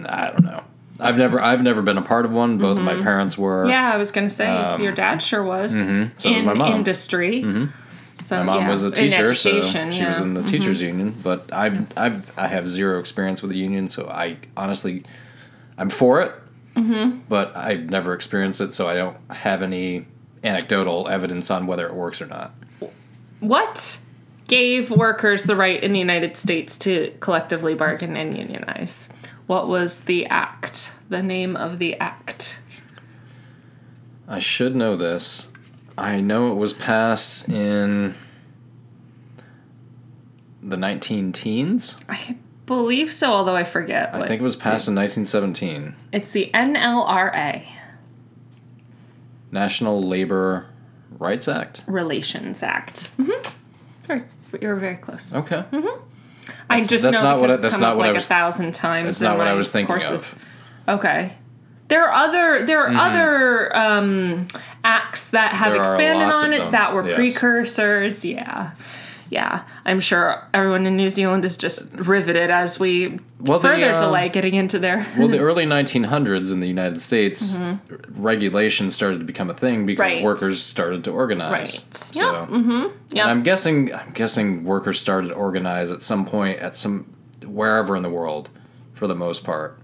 I 0.09 0.27
don't 0.27 0.43
know. 0.45 0.63
I've 1.03 1.19
never 1.19 1.41
I've 1.41 1.63
never 1.63 1.83
been 1.83 1.99
a 1.99 2.03
part 2.03 2.25
of 2.25 2.33
one. 2.33 2.59
Both 2.59 2.79
of 2.79 2.85
my 2.85 3.01
parents 3.03 3.37
were. 3.37 3.63
Mm-hmm. 3.63 3.71
Yeah, 3.71 3.93
I 3.93 3.97
was 3.97 4.13
gonna 4.13 4.31
say 4.31 4.47
your 4.81 4.93
dad 4.93 5.23
sure 5.23 5.43
was 5.43 5.75
Um, 5.75 6.13
So 6.17 6.33
was 6.33 6.45
my 6.45 6.55
mom. 6.55 6.73
industry. 6.73 7.43
So 8.21 8.37
My 8.37 8.43
mom 8.45 8.61
yeah, 8.63 8.71
was 8.71 8.85
a 8.85 8.91
teacher, 8.93 9.35
so 9.35 9.51
education, 9.51 9.91
she 9.91 10.05
was 10.05 10.21
in 10.21 10.35
the 10.35 10.45
teachers 10.45 10.81
union. 10.81 11.15
But 11.23 11.53
I've 11.53 11.87
I've 11.99 12.39
I 12.39 12.47
have 12.47 12.69
zero 12.69 13.01
experience 13.01 13.43
with 13.43 13.51
the 13.51 13.59
union, 13.59 13.89
so 13.89 14.09
I 14.09 14.37
honestly 14.57 15.05
I'm 15.77 15.91
for 15.91 16.21
it. 16.23 16.33
Mm-hmm. 16.77 17.19
But 17.29 17.57
I've 17.57 17.91
never 17.91 18.15
experienced 18.15 18.61
it, 18.61 18.75
so 18.75 18.89
I 18.89 18.95
don't 18.95 19.17
have 19.31 19.63
any 19.63 20.07
anecdotal 20.45 21.09
evidence 21.09 21.51
on 21.51 21.67
whether 21.67 21.87
it 21.87 21.95
works 21.95 22.23
or 22.23 22.27
not. 22.27 22.55
What 23.41 23.99
gave 24.49 24.91
workers 24.91 25.45
the 25.45 25.57
right 25.57 25.83
in 25.83 25.93
the 25.93 25.99
United 25.99 26.37
States 26.37 26.77
to 26.79 27.13
collectively 27.21 27.75
bargain 27.75 28.17
and 28.17 28.37
unionize? 28.37 29.13
What 29.47 29.69
was 29.69 30.05
the 30.05 30.27
act? 30.27 30.93
The 31.09 31.23
name 31.23 31.57
of 31.57 31.79
the 31.79 31.99
act? 31.99 32.61
I 34.29 34.39
should 34.39 34.75
know 34.75 34.97
this. 34.97 35.49
I 35.99 36.21
know 36.21 36.53
it 36.53 36.57
was 36.57 36.73
passed 36.73 37.49
in 37.49 38.15
the 40.63 40.77
19 40.77 41.33
teens. 41.33 42.01
I 42.09 42.37
believe 42.67 43.13
so, 43.13 43.33
although 43.33 43.57
I 43.57 43.65
forget. 43.65 44.15
I 44.15 44.27
think 44.27 44.41
it 44.41 44.45
was 44.45 44.57
passed 44.57 44.89
in 44.89 44.95
1917. 44.95 45.95
it's 46.13 46.33
the 46.33 46.51
NLRA 46.55 47.67
National 49.51 50.01
Labor 50.01 50.67
Rights 51.19 51.47
Act. 51.49 51.83
Relations 51.87 52.63
Act. 52.63 53.11
Mm-hmm. 53.19 53.51
Very, 54.03 54.23
you're 54.61 54.77
very 54.77 54.97
close. 54.97 55.35
Okay. 55.35 55.65
I 56.77 56.81
just 56.81 57.05
that's 57.05 57.23
know 57.23 57.23
not 57.23 57.41
what 57.41 57.51
I- 57.51 57.57
that's 57.57 57.75
come 57.77 57.83
not 57.83 57.91
up 57.93 57.97
what 57.99 58.05
I 58.05 58.09
like 58.09 58.15
was- 58.17 58.27
a 58.27 58.29
thousand 58.29 58.75
times. 58.75 59.07
that's 59.07 59.21
not 59.21 59.39
what 59.39 59.47
I 59.47 59.53
was 59.55 59.71
thinking 59.71 59.95
of. 59.95 60.03
courses. 60.03 60.35
Okay. 60.89 61.33
There 61.89 62.05
are 62.09 62.13
other 62.13 62.65
there 62.65 62.87
are 62.87 62.95
other 62.95 63.77
um, 63.77 64.47
acts 64.85 65.29
that 65.31 65.53
have 65.53 65.73
Mm-hmm. 65.75 65.83
There 65.99 66.13
expanded 66.13 66.35
on 66.37 66.53
it 66.53 66.59
them, 66.59 66.71
that 66.73 66.95
were 66.95 67.07
yes. 67.07 67.15
precursors. 67.17 68.25
Yeah. 68.25 68.71
Yeah, 69.33 69.65
I'm 69.87 70.01
sure 70.01 70.47
everyone 70.53 70.85
in 70.85 70.95
New 70.99 71.09
Zealand 71.09 71.47
is 71.47 71.57
just 71.57 71.91
riveted 71.95 72.51
as 72.51 72.79
we 72.79 73.19
Well, 73.41 73.59
the, 73.59 73.69
further 73.71 73.93
um, 73.95 73.99
delay 73.99 74.29
getting 74.29 74.55
into 74.55 74.79
their. 74.79 75.07
Well, 75.19 75.27
the 75.29 75.39
early 75.49 75.65
1900s 75.65 76.53
in 76.53 76.61
the 76.61 76.67
United 76.67 77.01
States, 77.01 77.59
regulation 78.11 78.91
started 78.91 79.21
to 79.21 79.25
become 79.25 79.49
a 79.49 79.55
thing 79.55 79.87
because 79.87 80.03
Mm-hmm. 80.03 80.17
Right. 80.17 80.25
workers 80.25 80.63
started 80.63 81.05
to 81.05 81.13
organize. 81.13 81.51
Right. 81.51 81.95
So, 81.95 82.41
Yep. 82.41 82.49
Mm-hmm. 82.51 83.17
Yep. 83.17 83.27
I'm 83.27 83.43
guessing 83.43 83.95
I'm 83.95 84.13
guessing 84.13 84.65
workers 84.65 85.01
started 85.01 85.29
to 85.29 85.35
organize 85.35 85.91
at 85.91 86.03
some 86.03 86.27
point 86.27 86.59
at 86.59 86.77
some 86.77 87.07
wherever 87.47 87.97
in 87.97 88.03
the 88.03 88.11
world, 88.11 88.51
for 88.93 89.07
the 89.07 89.15
most 89.15 89.45
part. 89.45 89.79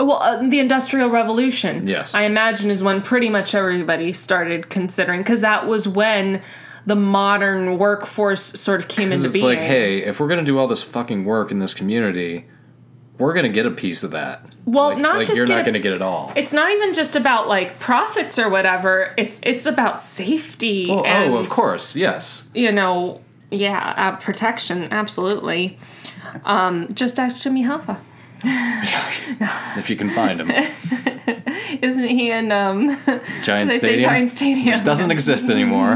Well, 0.00 0.16
uh, 0.22 0.48
the 0.48 0.58
Industrial 0.60 1.10
Revolution. 1.10 1.86
Yes. 1.86 2.14
I 2.14 2.22
imagine 2.22 2.70
is 2.70 2.82
when 2.82 3.02
pretty 3.02 3.28
much 3.28 3.54
everybody 3.54 4.14
started 4.14 4.70
considering 4.70 5.20
because 5.20 5.42
that 5.42 5.66
was 5.66 5.86
when 5.86 6.40
the 6.86 6.96
modern 6.96 7.78
workforce 7.78 8.42
sort 8.42 8.80
of 8.80 8.88
came 8.88 9.12
into 9.12 9.24
it's 9.26 9.32
being. 9.32 9.44
like, 9.44 9.58
hey, 9.58 10.02
if 10.04 10.18
we're 10.20 10.28
gonna 10.28 10.42
do 10.44 10.58
all 10.58 10.66
this 10.66 10.82
fucking 10.82 11.24
work 11.24 11.50
in 11.50 11.58
this 11.58 11.74
community, 11.74 12.46
we're 13.18 13.34
gonna 13.34 13.48
get 13.48 13.66
a 13.66 13.70
piece 13.70 14.02
of 14.02 14.10
that. 14.12 14.54
Well, 14.64 14.88
Like- 14.90 14.98
not 14.98 15.16
like 15.18 15.26
just 15.26 15.36
you're 15.36 15.46
not 15.46 15.60
a- 15.60 15.64
gonna 15.64 15.78
get 15.78 15.92
it 15.92 16.02
all. 16.02 16.32
it's 16.34 16.52
not 16.52 16.70
even 16.72 16.92
just 16.94 17.14
about 17.14 17.46
like 17.48 17.78
profits 17.78 18.38
or 18.38 18.48
whatever. 18.48 19.14
It's 19.16 19.38
it's 19.44 19.66
about 19.66 20.00
safety. 20.00 20.86
Well, 20.88 21.04
and, 21.06 21.32
oh, 21.32 21.36
of 21.36 21.48
course, 21.48 21.94
yes. 21.94 22.48
You 22.54 22.72
know, 22.72 23.20
yeah, 23.50 23.94
uh, 23.96 24.16
protection, 24.16 24.88
absolutely. 24.90 25.78
Um, 26.44 26.88
just 26.94 27.18
ask 27.18 27.42
Jimmy 27.42 27.64
Hoffa. 27.64 27.98
if 29.76 29.88
you 29.88 29.96
can 29.96 30.10
find 30.10 30.40
him, 30.40 30.50
Isn't 31.82 32.08
he 32.08 32.30
in 32.30 32.52
um, 32.52 32.96
Giant 33.42 33.72
Stadium. 33.72 34.10
Giant 34.10 34.30
Stadium? 34.30 34.66
Which 34.66 34.84
doesn't 34.84 35.10
exist 35.10 35.50
anymore. 35.50 35.92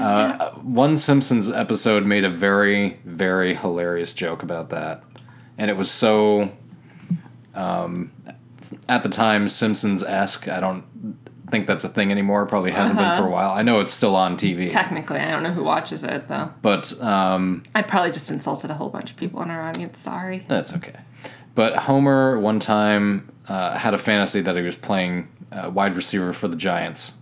uh, 0.00 0.50
one 0.60 0.96
Simpsons 0.96 1.50
episode 1.50 2.06
made 2.06 2.24
a 2.24 2.30
very, 2.30 2.98
very 3.04 3.54
hilarious 3.54 4.12
joke 4.12 4.42
about 4.42 4.70
that, 4.70 5.02
and 5.58 5.70
it 5.70 5.76
was 5.76 5.90
so. 5.90 6.52
Um, 7.54 8.12
at 8.88 9.02
the 9.02 9.08
time, 9.08 9.48
Simpsons 9.48 10.02
esque. 10.02 10.48
I 10.48 10.60
don't 10.60 10.84
think 11.50 11.66
that's 11.66 11.84
a 11.84 11.88
thing 11.88 12.10
anymore. 12.10 12.46
Probably 12.46 12.70
hasn't 12.72 12.98
been 12.98 13.16
for 13.18 13.26
a 13.26 13.30
while. 13.30 13.50
I 13.52 13.62
know 13.62 13.80
it's 13.80 13.92
still 13.92 14.16
on 14.16 14.36
TV, 14.36 14.68
Technically, 14.70 15.18
I 15.18 15.30
don't 15.30 15.42
know 15.42 15.52
who 15.52 15.62
watches 15.64 16.02
it 16.04 16.28
though. 16.28 16.50
but 16.62 17.00
um, 17.02 17.62
I 17.74 17.82
probably 17.82 18.12
just 18.12 18.30
insulted 18.30 18.70
a 18.70 18.74
whole 18.74 18.88
bunch 18.88 19.10
of 19.10 19.16
people 19.16 19.42
in 19.42 19.50
our 19.50 19.60
audience. 19.62 19.98
Sorry. 19.98 20.44
That's 20.48 20.72
okay. 20.74 21.00
But 21.54 21.76
Homer 21.76 22.38
one 22.40 22.58
time 22.60 23.30
uh, 23.48 23.76
had 23.78 23.94
a 23.94 23.98
fantasy 23.98 24.40
that 24.40 24.56
he 24.56 24.62
was 24.62 24.74
playing 24.76 25.28
uh, 25.52 25.70
wide 25.72 25.94
receiver 25.94 26.32
for 26.32 26.48
the 26.48 26.56
Giants, 26.56 27.12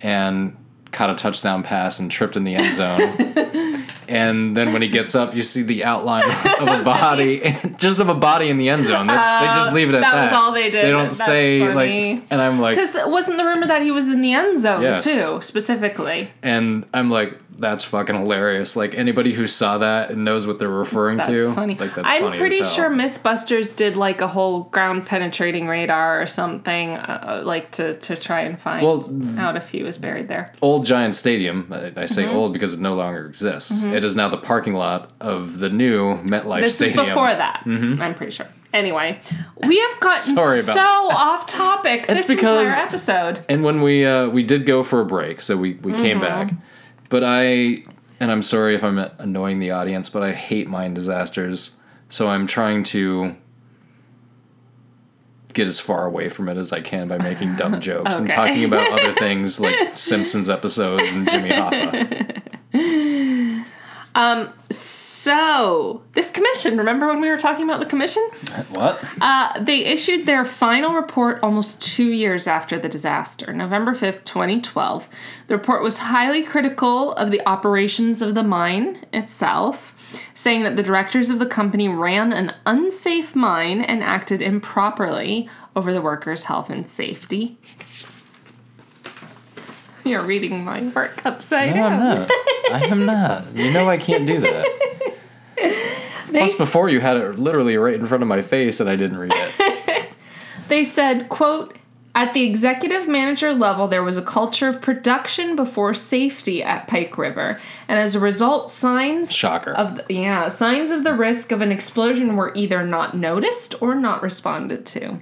and 0.00 0.56
caught 0.92 1.10
a 1.10 1.14
touchdown 1.14 1.62
pass 1.64 1.98
and 1.98 2.08
tripped 2.10 2.36
in 2.36 2.44
the 2.44 2.54
end 2.54 2.76
zone. 2.76 3.00
and 4.14 4.56
then 4.56 4.72
when 4.72 4.80
he 4.82 4.88
gets 4.88 5.14
up, 5.14 5.34
you 5.34 5.42
see 5.42 5.62
the 5.62 5.84
outline 5.84 6.24
of 6.60 6.68
a 6.68 6.82
body, 6.84 7.54
just 7.78 8.00
of 8.00 8.08
a 8.08 8.14
body 8.14 8.48
in 8.48 8.56
the 8.56 8.68
end 8.68 8.86
zone. 8.86 9.06
That's, 9.08 9.26
they 9.26 9.58
just 9.58 9.70
uh, 9.72 9.74
leave 9.74 9.88
it 9.88 9.94
at 9.96 10.00
that 10.02 10.14
that. 10.14 10.22
was 10.24 10.32
all 10.32 10.52
they 10.52 10.70
did. 10.70 10.84
They 10.84 10.90
don't 10.90 11.04
That's 11.04 11.24
say 11.24 11.60
funny. 11.60 12.14
like, 12.14 12.22
and 12.30 12.40
I'm 12.40 12.60
like, 12.60 12.76
Because 12.76 12.94
it 12.94 13.08
wasn't 13.08 13.38
the 13.38 13.44
rumor 13.44 13.66
that 13.66 13.82
he 13.82 13.90
was 13.90 14.08
in 14.08 14.22
the 14.22 14.32
end 14.32 14.60
zone 14.60 14.82
Yes. 14.82 15.04
too, 15.04 15.40
specifically. 15.42 16.30
and 16.42 16.86
I'm 16.94 17.10
like, 17.10 17.36
that's 17.58 17.84
fucking 17.84 18.16
hilarious. 18.16 18.76
Like 18.76 18.94
anybody 18.94 19.32
who 19.32 19.46
saw 19.46 19.78
that 19.78 20.10
and 20.10 20.24
knows 20.24 20.46
what 20.46 20.58
they're 20.58 20.68
referring 20.68 21.16
That's 21.18 21.28
to, 21.28 21.52
funny. 21.54 21.74
like 21.76 21.94
that's 21.94 22.08
I'm 22.08 22.22
funny 22.22 22.38
pretty 22.38 22.64
sure 22.64 22.90
MythBusters 22.90 23.74
did 23.76 23.96
like 23.96 24.20
a 24.20 24.26
whole 24.28 24.64
ground 24.64 25.06
penetrating 25.06 25.66
radar 25.68 26.20
or 26.20 26.26
something, 26.26 26.90
uh, 26.96 27.42
like 27.44 27.70
to 27.72 27.94
to 27.98 28.16
try 28.16 28.40
and 28.40 28.58
find 28.60 28.84
Well, 28.84 29.08
out 29.38 29.56
if 29.56 29.70
he 29.70 29.82
was 29.82 29.98
buried 29.98 30.28
there. 30.28 30.52
old 30.62 30.84
Giant 30.84 31.14
Stadium. 31.14 31.68
I 31.72 31.92
I 31.96 32.06
say 32.06 32.24
Mm-hmm. 32.24 32.36
old 32.36 32.52
because 32.52 32.74
it 32.74 32.80
no 32.80 32.94
longer 32.94 33.26
exists. 33.26 33.84
It 33.84 34.04
is 34.04 34.16
now 34.16 34.28
the 34.28 34.38
parking 34.38 34.74
lot 34.74 35.10
of 35.20 35.58
the 35.58 35.68
new 35.68 36.16
MetLife 36.22 36.60
This 36.62 36.76
Stadium. 36.76 36.96
This 36.98 37.08
is 37.08 37.14
before 37.14 37.28
that. 37.28 37.62
I'm 37.66 38.14
pretty 38.14 38.32
sure. 38.32 38.46
Anyway, 38.72 39.20
we 39.68 39.78
have 39.78 40.00
gotten 40.00 40.34
Sorry 40.34 40.58
about 40.58 40.74
so 40.74 40.80
off 41.16 41.46
topic 41.46 42.06
It's 42.08 42.26
this 42.26 42.36
because- 42.36 42.68
entire 42.68 42.82
episode. 42.84 43.44
And 43.48 43.62
when 43.62 43.82
we 43.82 44.04
uh, 44.04 44.28
we 44.28 44.42
did 44.42 44.66
go 44.66 44.82
for 44.82 45.00
a 45.00 45.04
break, 45.04 45.40
so 45.40 45.56
we 45.56 45.74
we 45.74 45.92
came 45.92 46.18
Mm-hmm. 46.18 46.48
back, 46.48 46.52
but 47.14 47.22
I 47.22 47.84
and 48.18 48.32
I'm 48.32 48.42
sorry 48.42 48.74
if 48.74 48.82
I'm 48.82 48.98
annoying 48.98 49.60
the 49.60 49.70
audience, 49.70 50.08
but 50.08 50.24
I 50.24 50.32
hate 50.32 50.66
mine 50.66 50.94
disasters. 50.94 51.76
So 52.08 52.26
I'm 52.26 52.44
trying 52.44 52.82
to 52.86 53.36
get 55.52 55.68
as 55.68 55.78
far 55.78 56.06
away 56.06 56.28
from 56.28 56.48
it 56.48 56.56
as 56.56 56.72
I 56.72 56.80
can 56.80 57.06
by 57.06 57.18
making 57.18 57.54
dumb 57.56 57.80
jokes 57.80 58.18
and 58.18 58.28
talking 58.28 58.64
about 58.64 58.90
other 58.90 59.12
things 59.20 59.60
like 59.60 59.86
Simpsons 59.86 60.50
episodes 60.50 61.14
and 61.14 61.30
Jimmy 61.30 61.50
Hoffa. 61.50 62.42
So, 62.72 63.64
um, 64.20 64.52
this 66.12 66.30
commission, 66.30 66.76
remember 66.76 67.06
when 67.06 67.20
we 67.20 67.28
were 67.28 67.38
talking 67.38 67.64
about 67.64 67.80
the 67.80 67.86
commission? 67.86 68.22
What? 68.70 69.02
Uh, 69.20 69.58
they 69.60 69.84
issued 69.84 70.26
their 70.26 70.44
final 70.44 70.92
report 70.92 71.40
almost 71.42 71.80
two 71.82 72.10
years 72.10 72.46
after 72.46 72.78
the 72.78 72.88
disaster, 72.88 73.52
November 73.52 73.92
5th, 73.92 74.24
2012. 74.24 75.08
The 75.46 75.56
report 75.56 75.82
was 75.82 75.98
highly 75.98 76.42
critical 76.42 77.12
of 77.14 77.30
the 77.30 77.46
operations 77.48 78.22
of 78.22 78.34
the 78.34 78.42
mine 78.42 79.04
itself, 79.12 79.94
saying 80.34 80.62
that 80.64 80.76
the 80.76 80.82
directors 80.82 81.30
of 81.30 81.38
the 81.38 81.46
company 81.46 81.88
ran 81.88 82.32
an 82.32 82.54
unsafe 82.66 83.34
mine 83.34 83.80
and 83.80 84.02
acted 84.02 84.42
improperly 84.42 85.48
over 85.74 85.92
the 85.92 86.02
workers' 86.02 86.44
health 86.44 86.70
and 86.70 86.88
safety. 86.88 87.58
You're 90.10 90.22
reading 90.22 90.64
my 90.64 90.82
work 90.82 91.24
upside 91.24 91.74
No, 91.74 91.84
I'm 91.84 91.98
not. 91.98 92.30
I 92.70 92.86
am 92.86 93.06
not. 93.06 93.54
You 93.54 93.72
know 93.72 93.88
I 93.88 93.96
can't 93.96 94.26
do 94.26 94.40
that. 94.40 95.10
They 96.30 96.40
Plus, 96.40 96.56
before 96.56 96.88
you 96.88 96.98
had 96.98 97.16
it 97.16 97.38
literally 97.38 97.76
right 97.76 97.94
in 97.94 98.06
front 98.06 98.20
of 98.20 98.28
my 98.28 98.42
face, 98.42 98.80
and 98.80 98.90
I 98.90 98.96
didn't 98.96 99.18
read 99.18 99.30
it. 99.32 100.08
They 100.68 100.82
said, 100.82 101.28
quote, 101.28 101.76
at 102.14 102.32
the 102.32 102.42
executive 102.42 103.06
manager 103.06 103.52
level, 103.52 103.86
there 103.86 104.02
was 104.02 104.16
a 104.16 104.22
culture 104.22 104.68
of 104.68 104.80
production 104.80 105.54
before 105.54 105.94
safety 105.94 106.62
at 106.62 106.88
Pike 106.88 107.18
River, 107.18 107.60
and 107.86 107.98
as 107.98 108.14
a 108.14 108.20
result, 108.20 108.70
signs 108.70 109.32
Shocker. 109.32 109.72
of 109.72 109.96
the, 109.96 110.14
yeah 110.14 110.48
signs 110.48 110.90
of 110.90 111.04
the 111.04 111.14
risk 111.14 111.52
of 111.52 111.60
an 111.60 111.70
explosion 111.70 112.34
were 112.34 112.52
either 112.54 112.84
not 112.84 113.16
noticed 113.16 113.80
or 113.80 113.94
not 113.94 114.22
responded 114.22 114.86
to. 114.86 115.18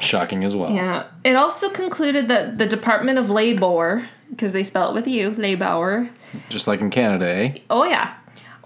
Shocking 0.00 0.44
as 0.44 0.56
well. 0.56 0.72
Yeah. 0.72 1.06
It 1.24 1.36
also 1.36 1.70
concluded 1.70 2.28
that 2.28 2.58
the 2.58 2.66
Department 2.66 3.18
of 3.18 3.30
Labor, 3.30 4.08
because 4.30 4.52
they 4.52 4.62
spell 4.62 4.90
it 4.90 4.94
with 4.94 5.06
you, 5.06 5.30
Labor, 5.30 6.10
Just 6.48 6.66
like 6.66 6.80
in 6.80 6.90
Canada, 6.90 7.26
eh? 7.26 7.58
oh 7.68 7.84
yeah, 7.84 8.14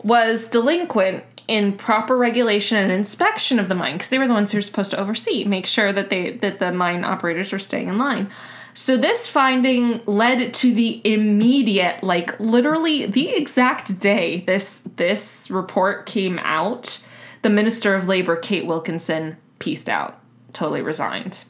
was 0.02 0.48
delinquent 0.48 1.24
in 1.46 1.72
proper 1.72 2.16
regulation 2.16 2.78
and 2.78 2.90
inspection 2.90 3.58
of 3.58 3.68
the 3.68 3.74
mine 3.74 3.94
because 3.94 4.08
they 4.08 4.18
were 4.18 4.26
the 4.26 4.32
ones 4.32 4.52
who 4.52 4.58
were 4.58 4.62
supposed 4.62 4.90
to 4.90 4.98
oversee, 4.98 5.44
make 5.44 5.66
sure 5.66 5.92
that 5.92 6.10
they 6.10 6.30
that 6.30 6.58
the 6.58 6.72
mine 6.72 7.04
operators 7.04 7.52
were 7.52 7.58
staying 7.58 7.88
in 7.88 7.98
line. 7.98 8.30
So 8.76 8.96
this 8.96 9.28
finding 9.28 10.00
led 10.04 10.52
to 10.54 10.74
the 10.74 11.00
immediate, 11.04 12.02
like 12.02 12.38
literally 12.40 13.06
the 13.06 13.30
exact 13.36 14.00
day 14.00 14.42
this 14.46 14.80
this 14.96 15.50
report 15.50 16.06
came 16.06 16.38
out, 16.40 17.02
the 17.42 17.50
Minister 17.50 17.94
of 17.94 18.08
Labor 18.08 18.36
Kate 18.36 18.66
Wilkinson 18.66 19.36
pieced 19.58 19.88
out, 19.88 20.18
totally 20.54 20.80
resigned. 20.80 21.44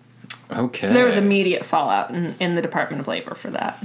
Okay. 0.50 0.86
So 0.86 0.92
there 0.92 1.06
was 1.06 1.16
immediate 1.16 1.64
fallout 1.64 2.10
in, 2.10 2.34
in 2.40 2.54
the 2.54 2.62
Department 2.62 3.00
of 3.00 3.08
Labor 3.08 3.34
for 3.34 3.50
that. 3.50 3.84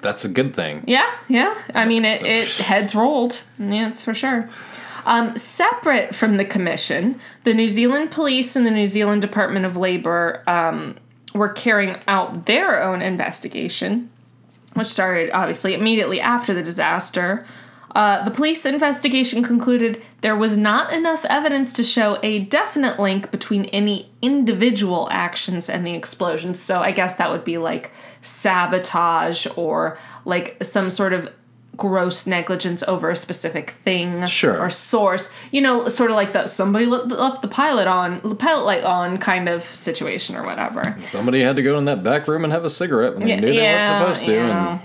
That's 0.00 0.24
a 0.24 0.28
good 0.28 0.54
thing. 0.54 0.82
Yeah, 0.86 1.08
yeah. 1.28 1.56
I 1.74 1.84
mean, 1.84 2.04
it, 2.04 2.22
it 2.24 2.48
heads 2.56 2.94
rolled. 2.94 3.44
Yeah, 3.58 3.84
that's 3.86 4.04
for 4.04 4.14
sure. 4.14 4.50
Um, 5.06 5.36
separate 5.36 6.14
from 6.14 6.36
the 6.36 6.44
commission, 6.44 7.20
the 7.44 7.54
New 7.54 7.68
Zealand 7.68 8.10
Police 8.10 8.56
and 8.56 8.66
the 8.66 8.70
New 8.70 8.86
Zealand 8.86 9.22
Department 9.22 9.64
of 9.64 9.76
Labor 9.76 10.42
um, 10.46 10.96
were 11.34 11.48
carrying 11.48 11.96
out 12.06 12.46
their 12.46 12.82
own 12.82 13.00
investigation, 13.00 14.10
which 14.74 14.88
started 14.88 15.30
obviously 15.32 15.74
immediately 15.74 16.20
after 16.20 16.52
the 16.52 16.62
disaster. 16.62 17.44
Uh, 17.94 18.24
the 18.24 18.30
police 18.30 18.64
investigation 18.64 19.42
concluded 19.42 20.02
there 20.22 20.34
was 20.34 20.56
not 20.56 20.92
enough 20.92 21.24
evidence 21.26 21.72
to 21.74 21.84
show 21.84 22.18
a 22.22 22.38
definite 22.38 22.98
link 22.98 23.30
between 23.30 23.66
any 23.66 24.10
individual 24.22 25.08
actions 25.10 25.68
and 25.68 25.86
the 25.86 25.92
explosions. 25.94 26.58
So 26.58 26.80
I 26.80 26.90
guess 26.92 27.16
that 27.16 27.30
would 27.30 27.44
be 27.44 27.58
like 27.58 27.90
sabotage 28.22 29.46
or 29.56 29.98
like 30.24 30.56
some 30.62 30.90
sort 30.90 31.12
of 31.12 31.28
gross 31.76 32.26
negligence 32.26 32.82
over 32.86 33.08
a 33.08 33.16
specific 33.16 33.70
thing 33.70 34.26
Sure. 34.26 34.58
or 34.58 34.68
source. 34.68 35.30
You 35.50 35.60
know, 35.62 35.88
sort 35.88 36.10
of 36.10 36.16
like 36.16 36.32
the 36.32 36.46
somebody 36.46 36.84
left 36.86 37.40
the 37.42 37.48
pilot 37.48 37.86
on, 37.86 38.20
the 38.22 38.34
pilot 38.34 38.64
light 38.64 38.84
on 38.84 39.16
kind 39.18 39.48
of 39.48 39.62
situation 39.62 40.36
or 40.36 40.44
whatever. 40.44 40.96
Somebody 41.00 41.40
had 41.40 41.56
to 41.56 41.62
go 41.62 41.78
in 41.78 41.86
that 41.86 42.02
back 42.02 42.28
room 42.28 42.44
and 42.44 42.52
have 42.52 42.64
a 42.64 42.70
cigarette 42.70 43.14
when 43.14 43.22
they 43.24 43.30
Yeah, 43.30 43.40
knew 43.40 43.46
they 43.48 43.56
yeah, 43.62 44.02
weren't 44.02 44.16
supposed 44.16 44.24
to. 44.26 44.34
yeah. 44.34 44.72
And. 44.72 44.80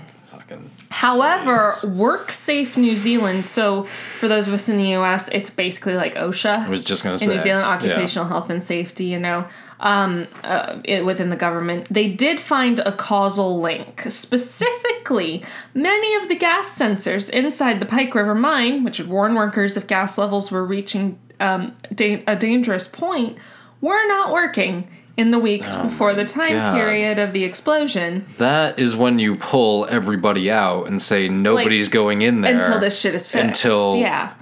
However, 0.90 1.72
WorkSafe 1.82 2.76
New 2.76 2.96
Zealand, 2.96 3.46
so 3.46 3.84
for 4.18 4.26
those 4.26 4.48
of 4.48 4.54
us 4.54 4.68
in 4.68 4.78
the 4.78 4.94
US, 4.94 5.28
it's 5.28 5.50
basically 5.50 5.94
like 5.94 6.14
OSHA. 6.14 6.56
I 6.56 6.68
was 6.68 6.82
just 6.82 7.02
gonna 7.02 7.14
in 7.14 7.18
say. 7.18 7.26
New 7.26 7.38
Zealand, 7.38 7.66
yeah. 7.66 7.72
occupational 7.72 8.28
health 8.28 8.50
and 8.50 8.62
safety, 8.62 9.04
you 9.04 9.18
know, 9.18 9.46
um, 9.80 10.26
uh, 10.42 10.80
it, 10.84 11.04
within 11.04 11.28
the 11.28 11.36
government, 11.36 11.86
they 11.90 12.08
did 12.08 12.40
find 12.40 12.78
a 12.80 12.92
causal 12.92 13.60
link. 13.60 14.06
Specifically, 14.08 15.44
many 15.74 16.14
of 16.22 16.28
the 16.28 16.34
gas 16.34 16.76
sensors 16.76 17.30
inside 17.30 17.80
the 17.80 17.86
Pike 17.86 18.14
River 18.14 18.34
mine, 18.34 18.82
which 18.82 18.98
would 18.98 19.08
warn 19.08 19.34
workers 19.34 19.76
if 19.76 19.86
gas 19.86 20.18
levels 20.18 20.50
were 20.50 20.64
reaching 20.64 21.18
um, 21.38 21.74
da- 21.94 22.24
a 22.26 22.34
dangerous 22.34 22.88
point, 22.88 23.36
were 23.80 24.06
not 24.08 24.32
working 24.32 24.88
in 25.18 25.30
the 25.32 25.38
weeks 25.38 25.74
before 25.74 26.14
the 26.14 26.24
time 26.24 26.52
Oh 26.52 26.54
God. 26.54 26.74
period 26.74 27.18
of 27.18 27.32
the 27.34 27.44
explosion 27.44 28.24
That 28.38 28.78
is 28.78 28.96
when 28.96 29.18
you 29.18 29.36
pull 29.36 29.86
everybody 29.90 30.50
out 30.50 30.88
and 30.88 31.02
say 31.02 31.28
nobody's 31.28 31.88
going 31.90 32.22
in 32.22 32.40
there 32.40 32.54
until 32.56 32.78
this 32.80 32.98
shit 32.98 33.14
is 33.14 33.28
fixed. 33.28 33.44
Until 33.64 33.96
yeah. 33.96 34.32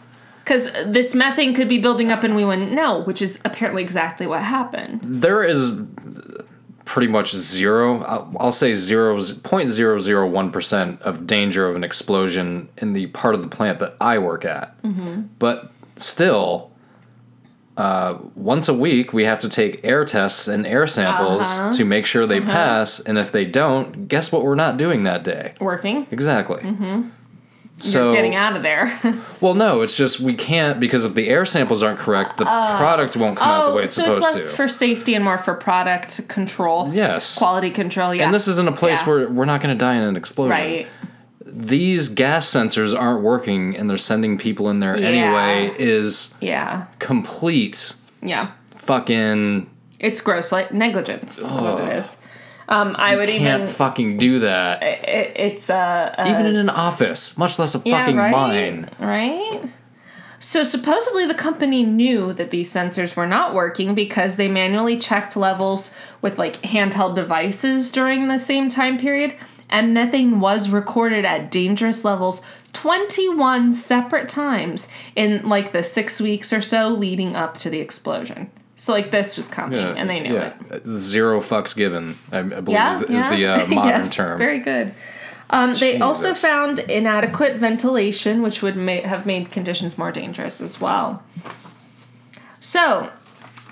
Because 0.45 0.71
this 0.85 1.13
methane 1.13 1.55
could 1.55 1.69
be 1.69 1.79
building 1.79 2.13
up 2.13 2.23
and 2.23 2.37
we 2.37 2.45
wouldn't 2.45 2.71
know, 2.71 3.01
which 3.01 3.21
is 3.21 3.41
apparently 3.45 3.83
exactly 3.83 4.29
what 4.29 4.43
happened. 4.43 5.01
there 5.03 5.43
is 5.43 5.81
pretty 6.85 7.09
much 7.09 7.35
zero. 7.35 8.01
I'll, 8.03 8.33
I'll 8.39 8.53
say 8.53 8.75
zero 8.75 9.19
point 9.43 9.71
zero 9.71 9.99
zero 9.99 10.25
one 10.29 10.53
percent 10.53 11.01
of 11.03 11.27
danger 11.27 11.69
of 11.69 11.75
an 11.75 11.83
explosion 11.83 12.69
in 12.77 12.93
the 12.93 13.09
part 13.09 13.35
of 13.35 13.43
the 13.43 13.49
plant 13.49 13.81
that 13.81 13.97
I 14.01 14.19
work 14.19 14.45
at. 14.45 14.81
Mm-hmm. 14.83 15.23
But 15.41 15.73
still, 15.97 16.71
uh, 17.77 18.17
once 18.35 18.69
a 18.69 18.75
week 18.75 19.13
we 19.13 19.25
have 19.25 19.41
to 19.41 19.49
take 19.49 19.81
air 19.85 20.05
tests 20.05 20.49
and 20.49 20.67
air 20.67 20.87
samples 20.87 21.43
Uh-huh. 21.43 21.73
to 21.73 21.85
make 21.85 22.07
sure 22.07 22.27
they 22.27 22.41
pass. 22.41 23.01
And 23.01 23.19
if 23.19 23.33
they 23.33 23.45
don't, 23.45 24.09
guess 24.09 24.33
what? 24.33 24.43
We're 24.45 24.55
not 24.55 24.77
doing 24.79 25.05
that 25.05 25.23
day. 25.25 25.53
Working. 25.61 26.07
Exactly. 26.11 26.63
Mm-hmm. 26.63 27.09
So 27.79 28.05
You're 28.05 28.15
getting 28.15 28.35
out 28.35 28.57
of 28.57 28.63
there. 28.63 28.99
well, 29.43 29.53
no, 29.53 29.83
it's 29.83 29.99
just 29.99 30.19
we 30.19 30.33
can't 30.35 30.81
because 30.81 31.05
if 31.05 31.13
the 31.13 31.29
air 31.29 31.45
samples 31.45 31.83
aren't 31.83 31.99
correct, 31.99 32.39
the 32.39 32.47
product 32.47 33.19
won't 33.19 33.37
come 33.37 33.47
out 33.49 33.69
the 33.69 33.75
way 33.75 33.81
oh, 33.81 33.85
it's 33.85 33.93
so 33.93 34.11
it's 34.13 34.21
less 34.23 34.51
to. 34.51 34.57
for 34.57 34.67
safety 34.69 35.15
and 35.15 35.23
more 35.23 35.37
for 35.37 35.53
product 35.53 36.27
control. 36.27 36.91
yes. 36.95 37.37
Quality 37.37 37.71
control, 37.71 38.15
yeah. 38.15 38.25
And 38.25 38.33
this 38.33 38.49
isn't 38.49 38.67
a 38.67 38.73
place 38.73 39.03
Yeah. 39.03 39.09
where 39.09 39.29
we're 39.29 39.45
not 39.45 39.61
going 39.61 39.77
to 39.77 39.79
die 39.79 39.97
in 39.97 40.03
an 40.03 40.17
explosion. 40.17 40.53
Right. 40.53 40.87
These 41.59 42.11
gas 42.11 42.47
sensors 42.47 42.99
aren't 42.99 43.23
working 43.23 43.75
and 43.77 43.89
they're 43.89 43.97
sending 43.97 44.37
people 44.37 44.69
in 44.69 44.81
there 44.81 44.95
Yeah. 44.99 45.07
anyway 45.09 45.75
is 45.79 46.35
Yeah. 46.41 46.85
complete 46.99 47.95
Yeah. 48.23 48.49
fucking 48.77 49.67
It's 49.99 50.21
gross 50.21 50.53
like 50.53 50.71
negligence 50.73 51.39
is 51.39 51.45
what 51.45 51.81
it 51.81 51.97
is. 51.97 52.17
Um, 52.69 52.95
I 52.99 53.17
would 53.17 53.29
can't 53.29 53.63
even 53.63 53.67
fucking 53.69 54.19
do 54.19 54.41
that. 54.41 54.83
it, 54.83 55.33
it's 55.37 55.71
uh, 55.71 56.15
uh 56.19 56.25
Even 56.29 56.45
in 56.47 56.57
an 56.57 56.69
office, 56.69 57.39
much 57.39 57.59
less 57.59 57.75
a 57.75 57.81
yeah, 57.85 58.01
fucking 58.01 58.17
right? 58.17 58.31
mine. 58.33 58.91
Right? 58.99 59.63
So 60.39 60.63
supposedly 60.63 61.25
the 61.27 61.35
company 61.35 61.83
knew 61.85 62.35
that 62.35 62.51
these 62.51 62.71
sensors 62.71 63.17
were 63.17 63.27
not 63.27 63.55
working 63.55 63.95
because 63.95 64.37
they 64.37 64.49
manually 64.49 64.99
checked 64.99 65.37
levels 65.37 65.91
with 66.21 66.39
like 66.39 66.61
handheld 66.63 67.15
devices 67.15 67.91
during 67.91 68.29
the 68.29 68.39
same 68.39 68.69
time 68.69 68.99
period 68.99 69.35
and 69.69 69.93
methane 69.95 70.41
was 70.41 70.69
recorded 70.69 71.25
at 71.25 71.51
dangerous 71.51 72.05
levels 72.05 72.41
21 72.73 73.73
separate 73.73 74.29
times 74.29 74.89
in 75.15 75.49
like 75.49 75.73
the 75.73 75.83
6 75.83 76.21
weeks 76.21 76.53
or 76.53 76.61
so 76.61 76.89
leading 76.89 77.35
up 77.35 77.57
to 77.59 77.71
the 77.71 77.81
explosion. 77.81 78.51
So 78.77 78.93
like 78.93 79.11
this 79.11 79.37
was 79.39 79.49
coming 79.49 79.79
and 79.81 80.09
they 80.11 80.21
knew 80.21 80.37
it. 80.37 80.87
Zero 80.87 81.41
fucks 81.41 81.75
given. 81.75 82.17
I, 82.31 82.41
I 82.41 82.43
believe 82.43 82.69
Yeah, 82.69 82.97
is, 82.97 83.03
is 83.03 83.11
yeah. 83.11 83.35
the 83.35 83.47
uh, 83.47 83.67
modern 83.75 83.89
Yes, 83.89 84.15
term. 84.15 84.37
Very 84.39 84.59
good. 84.59 84.95
Um, 85.49 85.73
they 85.75 85.99
also 86.01 86.35
found 86.35 86.81
inadequate 86.81 87.57
ventilation, 87.57 88.43
which 88.43 88.63
would 88.63 88.77
ma- 88.77 89.01
have 89.01 89.25
made 89.27 89.51
conditions 89.53 89.97
more 89.97 90.11
dangerous 90.13 90.61
as 90.61 90.81
well. 90.81 91.23
So, 92.61 93.11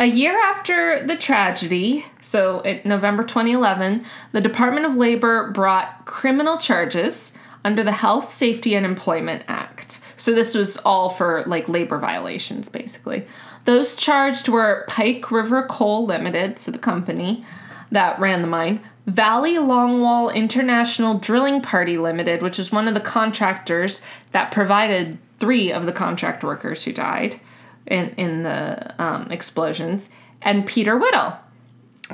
a 0.01 0.07
year 0.07 0.39
after 0.41 1.07
the 1.07 1.17
tragedy, 1.17 2.05
so 2.21 2.61
in 2.61 2.81
November 2.85 3.23
2011, 3.23 4.05
the 4.33 4.41
Department 4.41 4.87
of 4.87 4.97
Labor 4.97 5.51
brought 5.53 6.05
criminal 6.05 6.59
charges 6.59 7.33
under 7.65 7.83
the 7.83 7.93
Health, 7.93 8.29
Safety, 8.29 8.75
and 8.75 8.85
Employment 8.85 9.45
Act. 9.47 10.01
So, 10.17 10.33
this 10.33 10.55
was 10.55 10.77
all 10.79 11.09
for 11.09 11.45
like 11.47 11.69
labor 11.69 11.99
violations, 11.99 12.69
basically. 12.69 13.27
Those 13.65 13.97
charged 13.97 14.49
were 14.49 14.85
Pike 14.89 15.31
River 15.31 15.63
Coal 15.63 16.07
Limited, 16.07 16.59
so 16.59 16.71
the 16.71 16.79
company 16.79 17.45
that 17.91 18.19
ran 18.19 18.43
the 18.43 18.49
mine, 18.49 18.81
Valley 19.07 19.55
Longwall 19.55 20.35
International 20.35 21.19
Drilling 21.19 21.61
Party 21.61 21.97
Limited, 21.99 22.43
which 22.43 22.59
is 22.59 22.73
one 22.73 22.89
of 22.89 22.95
the 22.95 23.01
contractors 23.01 24.05
that 24.33 24.51
provided 24.51 25.19
three 25.39 25.73
of 25.73 25.87
the 25.87 25.93
contract 25.93 26.43
workers 26.43 26.85
who 26.85 26.93
died 26.93 27.41
in, 27.87 28.11
in 28.17 28.43
the 28.43 28.95
um, 29.03 29.31
explosions, 29.31 30.11
and 30.43 30.67
Peter 30.67 30.97
Whittle. 30.97 31.35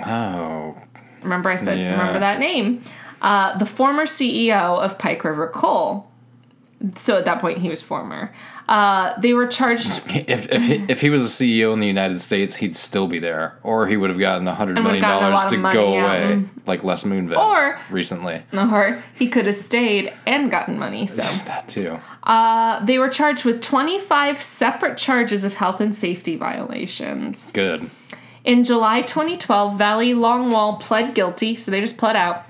Oh, 0.06 0.76
Remember, 1.22 1.50
I 1.50 1.56
said, 1.56 1.78
Yeah. 1.78 1.92
remember 1.92 2.18
that 2.20 2.38
name? 2.38 2.82
Uh, 3.20 3.56
the 3.58 3.66
former 3.66 4.04
CEO 4.04 4.78
of 4.82 4.98
Pike 4.98 5.22
River 5.24 5.48
Coal. 5.48 6.10
So 6.96 7.18
at 7.18 7.26
that 7.26 7.40
point, 7.40 7.58
he 7.58 7.68
was 7.68 7.82
former. 7.82 8.32
Uh, 8.70 9.18
they 9.20 9.34
were 9.34 9.48
charged 9.48 9.88
if 10.14 10.48
if 10.48 10.64
he, 10.64 10.74
if 10.88 11.00
he 11.00 11.10
was 11.10 11.24
a 11.24 11.28
CEO 11.44 11.72
in 11.72 11.80
the 11.80 11.88
United 11.88 12.20
States, 12.20 12.54
he'd 12.54 12.76
still 12.76 13.08
be 13.08 13.18
there, 13.18 13.58
or 13.64 13.88
he 13.88 13.96
would 13.96 14.10
have 14.10 14.18
gotten 14.20 14.46
a 14.46 14.54
hundred 14.54 14.74
would've 14.76 14.84
million 14.84 15.00
gotten 15.02 15.18
a 15.18 15.30
dollars 15.30 15.36
lot 15.42 15.44
of 15.46 15.50
to 15.50 15.58
money, 15.58 15.74
go 15.74 15.92
yeah. 15.94 16.04
away, 16.04 16.44
like 16.66 16.84
Les 16.84 17.02
Moonves 17.02 17.36
Or- 17.36 17.80
recently. 17.90 18.42
or 18.52 19.02
he 19.16 19.28
could 19.28 19.46
have 19.46 19.56
stayed 19.56 20.12
and 20.24 20.52
gotten 20.52 20.78
money. 20.78 21.08
So 21.08 21.20
That 21.46 21.66
too. 21.66 21.98
they 22.86 22.98
were 23.00 23.08
charged 23.08 23.44
with 23.44 23.60
25 23.60 24.40
separate 24.40 24.96
charges 24.96 25.42
of 25.44 25.54
health 25.54 25.80
and 25.80 25.92
safety 25.94 26.36
violations. 26.36 27.50
Good. 27.50 27.90
In 28.44 28.62
July 28.62 29.02
2012, 29.02 29.76
Valley 29.76 30.14
Longwall 30.14 30.80
pled 30.80 31.14
guilty, 31.16 31.56
so 31.56 31.72
they 31.72 31.80
just 31.80 31.98
pled 31.98 32.14
out. 32.16 32.44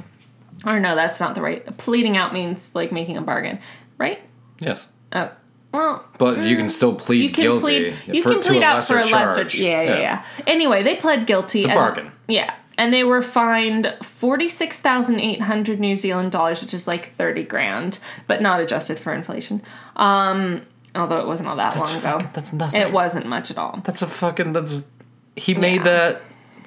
Or 0.66 0.78
no, 0.78 0.94
that's 0.94 1.18
not 1.18 1.34
the 1.34 1.40
right. 1.40 1.64
Pleading 1.78 2.18
out 2.18 2.34
means 2.34 2.74
like 2.74 2.92
making 2.92 3.16
a 3.16 3.22
bargain, 3.22 3.58
right? 3.96 4.20
Yes, 4.60 4.86
Oh, 5.12 5.30
well, 5.72 6.04
but 6.18 6.38
you 6.38 6.56
can 6.56 6.68
still 6.68 6.94
plead 6.94 7.22
you 7.22 7.30
can 7.30 7.42
guilty. 7.44 7.90
plead. 7.92 8.14
You 8.16 8.22
for, 8.22 8.30
can 8.32 8.40
plead 8.42 8.62
out 8.62 8.84
for 8.84 8.94
a 8.98 9.02
lesser. 9.02 9.42
charge. 9.42 9.54
Yeah, 9.54 9.82
yeah, 9.82 9.98
yeah, 9.98 10.24
Anyway, 10.46 10.82
they 10.82 10.96
pled 10.96 11.26
guilty. 11.26 11.60
It's 11.60 11.68
a 11.68 11.74
bargain. 11.74 12.10
Yeah, 12.28 12.54
and 12.78 12.92
they 12.92 13.04
were 13.04 13.22
fined 13.22 13.94
forty 14.02 14.48
six 14.48 14.80
thousand 14.80 15.20
eight 15.20 15.42
hundred 15.42 15.78
New 15.80 15.94
Zealand 15.96 16.32
dollars, 16.32 16.60
which 16.60 16.74
is 16.74 16.86
like 16.88 17.10
thirty 17.12 17.42
grand, 17.44 17.98
but 18.26 18.40
not 18.42 18.60
adjusted 18.60 18.98
for 18.98 19.12
inflation. 19.14 19.62
Um, 19.96 20.62
although 20.94 21.18
it 21.20 21.26
wasn't 21.26 21.48
all 21.48 21.56
that 21.56 21.74
That's 21.74 21.90
long 22.04 22.16
ago. 22.18 22.30
that's 22.34 22.52
nothing. 22.52 22.80
It 22.80 22.92
wasn't 22.92 23.26
much 23.26 23.50
at 23.50 23.58
all. 23.58 23.80
That's 23.84 24.02
a 24.02 24.06
fucking. 24.06 24.52
That's. 24.52 24.88
He 25.36 25.54
made 25.54 25.78
Yeah. 25.78 25.82
that 25.84 26.22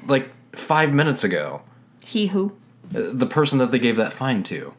like 0.08 0.30
five 0.56 0.94
minutes 0.94 1.24
ago. 1.24 1.62
He 2.06 2.28
who? 2.28 2.54
Uh, 2.96 3.02
The 3.12 3.26
person 3.26 3.60
that 3.60 3.72
they 3.72 3.80
gave 3.80 3.98
that 3.98 4.14
fine 4.14 4.44
to. 4.44 4.74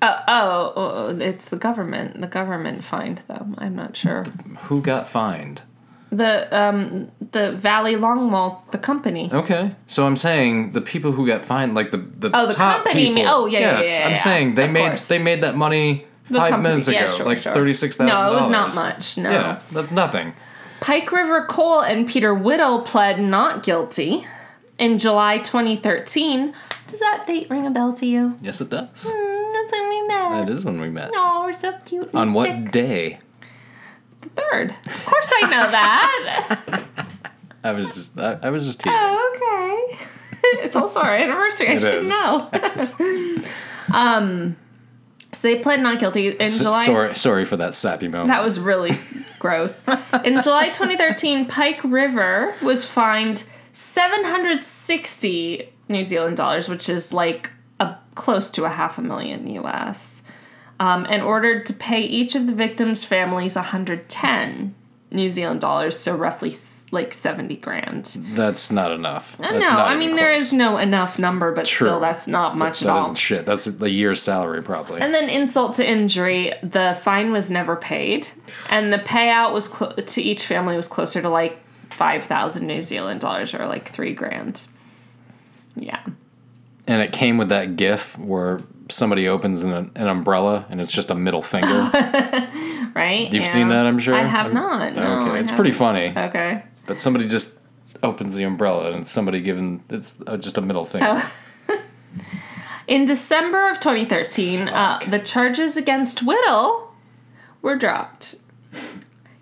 Oh, 0.00 0.22
oh, 0.28 0.72
oh, 0.76 1.18
it's 1.18 1.48
the 1.48 1.56
government. 1.56 2.20
The 2.20 2.26
government 2.28 2.84
fined 2.84 3.18
them. 3.28 3.54
I'm 3.58 3.74
not 3.74 3.96
sure. 3.96 4.24
Who 4.64 4.80
got 4.80 5.08
fined? 5.08 5.62
The 6.10 6.48
um 6.56 7.10
the 7.32 7.52
Valley 7.52 7.94
Longwall, 7.94 8.62
the 8.70 8.78
company. 8.78 9.28
Okay, 9.32 9.72
so 9.86 10.06
I'm 10.06 10.16
saying 10.16 10.72
the 10.72 10.80
people 10.80 11.12
who 11.12 11.26
got 11.26 11.42
fined, 11.42 11.74
like 11.74 11.90
the 11.90 11.98
the 11.98 12.30
Oh, 12.32 12.46
the 12.46 12.52
top 12.54 12.84
company 12.84 13.08
people. 13.14 13.24
oh, 13.28 13.46
yeah, 13.46 13.58
yeah, 13.58 13.78
yes, 13.80 13.98
yeah, 13.98 14.06
I'm 14.08 14.16
saying 14.16 14.54
they 14.54 14.64
of 14.64 14.70
made 14.72 14.88
course. 14.88 15.08
they 15.08 15.18
made 15.18 15.42
that 15.42 15.54
money 15.56 16.06
The 16.30 16.38
five 16.38 16.50
company- 16.50 16.68
minutes 16.70 16.88
ago, 16.88 16.98
yeah, 17.00 17.06
sure, 17.12 17.26
like 17.26 17.42
sure. 17.42 17.52
thirty 17.52 17.74
six 17.74 17.96
thousand. 17.98 18.14
No, 18.16 18.32
it 18.32 18.36
was 18.36 18.48
not 18.50 18.74
much, 18.74 19.18
no. 19.18 19.30
Yeah, 19.30 19.58
that's 19.72 19.90
nothing. 19.90 20.32
Pike 20.80 21.10
River 21.12 21.44
Coal 21.44 21.80
and 21.82 22.08
Peter 22.08 22.32
Whittle 22.32 22.80
pled 22.82 23.20
not 23.20 23.62
guilty 23.64 24.24
in 24.78 24.96
July 24.96 25.38
2013. 25.38 26.54
Does 26.86 27.00
that 27.00 27.24
date 27.26 27.50
ring 27.50 27.66
a 27.66 27.70
bell 27.70 27.92
to 27.94 28.06
you? 28.06 28.36
Yes, 28.40 28.60
it 28.62 28.70
does. 28.70 29.04
Mm, 29.04 29.37
that's 29.60 29.72
when 29.72 29.88
we 29.90 30.02
met. 30.08 30.28
That 30.46 30.48
is 30.50 30.64
when 30.64 30.80
we 30.80 30.88
met. 30.90 31.10
Oh, 31.14 31.42
we're 31.44 31.54
so 31.54 31.72
cute. 31.84 32.14
On 32.14 32.32
what 32.32 32.48
sick. 32.50 32.70
day? 32.70 33.18
The 34.20 34.28
third. 34.30 34.70
Of 34.86 35.06
course 35.06 35.32
I 35.42 35.50
know 35.50 35.70
that. 35.70 36.84
I 37.64 37.72
was 37.72 37.94
just 37.94 38.18
I, 38.18 38.38
I 38.42 38.50
was 38.50 38.66
just 38.66 38.80
teasing. 38.80 38.98
oh, 39.00 39.88
okay. 39.96 40.04
it's 40.64 40.76
also 40.76 41.00
our 41.00 41.14
anniversary. 41.14 41.68
I 41.68 41.72
It 41.72 41.80
should 41.80 41.94
is. 41.94 42.08
know. 42.08 42.50
um, 43.94 44.56
so 45.32 45.48
they 45.48 45.58
pled 45.60 45.80
not 45.80 45.98
guilty 46.00 46.28
in 46.28 46.40
S- 46.42 46.58
July. 46.58 46.84
sorry, 46.86 47.14
sorry 47.14 47.44
for 47.44 47.56
that 47.58 47.74
sappy 47.74 48.08
moment. 48.08 48.28
That 48.30 48.42
was 48.42 48.58
really 48.58 48.92
gross. 49.38 49.84
In 50.24 50.40
July 50.42 50.68
2013, 50.70 51.46
Pike 51.46 51.80
River 51.84 52.54
was 52.62 52.84
fined 52.86 53.44
760 53.72 55.68
New 55.88 56.04
Zealand 56.04 56.36
dollars, 56.36 56.68
which 56.68 56.88
is 56.88 57.12
like 57.12 57.50
close 58.18 58.50
to 58.50 58.64
a 58.64 58.68
half 58.68 58.98
a 58.98 59.02
million 59.02 59.46
US, 59.62 60.22
um, 60.80 61.06
and 61.08 61.22
ordered 61.22 61.64
to 61.66 61.72
pay 61.72 62.02
each 62.02 62.34
of 62.34 62.46
the 62.46 62.52
victims' 62.52 63.04
families 63.04 63.56
110 63.56 64.74
New 65.10 65.28
Zealand 65.30 65.60
dollars, 65.62 65.98
so 65.98 66.14
roughly 66.14 66.52
like 66.90 67.14
70 67.14 67.56
grand. 67.56 68.04
That's 68.34 68.70
not 68.70 68.92
enough. 68.92 69.36
That's 69.38 69.52
no, 69.54 69.58
not 69.60 69.88
I 69.88 69.94
mean 69.96 70.14
there 70.16 70.32
close. 70.32 70.46
is 70.46 70.52
no 70.52 70.78
enough 70.78 71.18
number, 71.18 71.52
but 71.54 71.64
True. 71.66 71.86
still 71.86 72.00
that's 72.00 72.26
not 72.28 72.56
much 72.58 72.80
That 72.80 72.88
at 72.88 72.92
all. 72.92 73.00
isn't 73.02 73.14
shit. 73.16 73.46
That's 73.46 73.66
a 73.66 73.90
year's 73.90 74.22
salary 74.22 74.62
probably. 74.62 75.00
And 75.00 75.14
then 75.14 75.28
insult 75.30 75.74
to 75.76 75.88
injury, 75.88 76.52
the 76.62 76.98
fine 77.02 77.30
was 77.32 77.50
never 77.50 77.76
paid, 77.76 78.28
and 78.70 78.92
the 78.92 78.98
payout 78.98 79.52
was 79.52 79.68
clo- 79.68 79.92
to 79.92 80.22
each 80.22 80.44
family 80.46 80.76
was 80.76 80.88
closer 80.88 81.20
to 81.22 81.28
like 81.28 81.58
five 81.90 82.24
thousand 82.24 82.66
New 82.66 82.80
Zealand 82.82 83.20
dollars 83.20 83.54
or 83.54 83.66
like 83.66 83.88
three 83.88 84.14
grand. 84.14 84.66
Yeah, 85.76 86.04
and 86.88 87.00
it 87.02 87.12
came 87.12 87.38
with 87.38 87.50
that 87.50 87.76
GIF 87.76 88.18
where 88.18 88.62
somebody 88.90 89.28
opens 89.28 89.62
an, 89.62 89.72
an 89.94 90.08
umbrella 90.08 90.66
and 90.70 90.80
it's 90.80 90.92
just 90.92 91.10
a 91.10 91.14
middle 91.14 91.42
finger. 91.42 91.68
right. 92.94 93.28
You've 93.32 93.46
seen 93.46 93.68
that, 93.68 93.86
I'm 93.86 93.98
sure? 93.98 94.14
I 94.14 94.22
have 94.22 94.46
I'm- 94.46 94.54
not. 94.54 94.94
No, 94.94 95.20
okay, 95.20 95.30
I 95.32 95.38
it's 95.38 95.52
pretty 95.52 95.70
haven't. 95.70 96.14
funny. 96.14 96.26
Okay. 96.28 96.62
But 96.86 97.00
somebody 97.00 97.28
just 97.28 97.60
opens 98.02 98.36
the 98.36 98.44
umbrella 98.44 98.92
and 98.92 99.02
it's 99.02 99.10
somebody 99.10 99.40
giving 99.40 99.82
it's 99.90 100.14
just 100.38 100.56
a 100.58 100.60
middle 100.60 100.84
finger. 100.84 101.06
Oh. 101.08 101.32
In 102.86 103.04
December 103.04 103.68
of 103.68 103.80
2013, 103.80 104.68
uh, 104.68 105.00
the 105.06 105.18
charges 105.18 105.76
against 105.76 106.22
Whittle 106.22 106.94
were 107.60 107.76
dropped. 107.76 108.36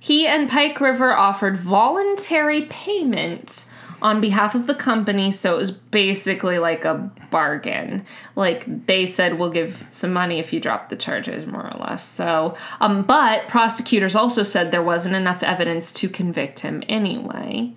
He 0.00 0.26
and 0.26 0.48
Pike 0.48 0.80
River 0.80 1.12
offered 1.12 1.56
voluntary 1.56 2.62
payment 2.62 3.70
on 4.02 4.20
behalf 4.20 4.54
of 4.54 4.66
the 4.66 4.74
company, 4.74 5.30
so 5.30 5.54
it 5.54 5.58
was 5.58 5.70
basically 5.70 6.58
like 6.58 6.84
a 6.84 7.10
bargain. 7.30 8.04
Like 8.34 8.86
they 8.86 9.06
said, 9.06 9.38
we'll 9.38 9.50
give 9.50 9.86
some 9.90 10.12
money 10.12 10.38
if 10.38 10.52
you 10.52 10.60
drop 10.60 10.88
the 10.88 10.96
charges, 10.96 11.46
more 11.46 11.66
or 11.66 11.78
less. 11.78 12.06
So, 12.06 12.54
um, 12.80 13.02
but 13.02 13.48
prosecutors 13.48 14.14
also 14.14 14.42
said 14.42 14.70
there 14.70 14.82
wasn't 14.82 15.16
enough 15.16 15.42
evidence 15.42 15.92
to 15.92 16.08
convict 16.08 16.60
him 16.60 16.82
anyway. 16.88 17.72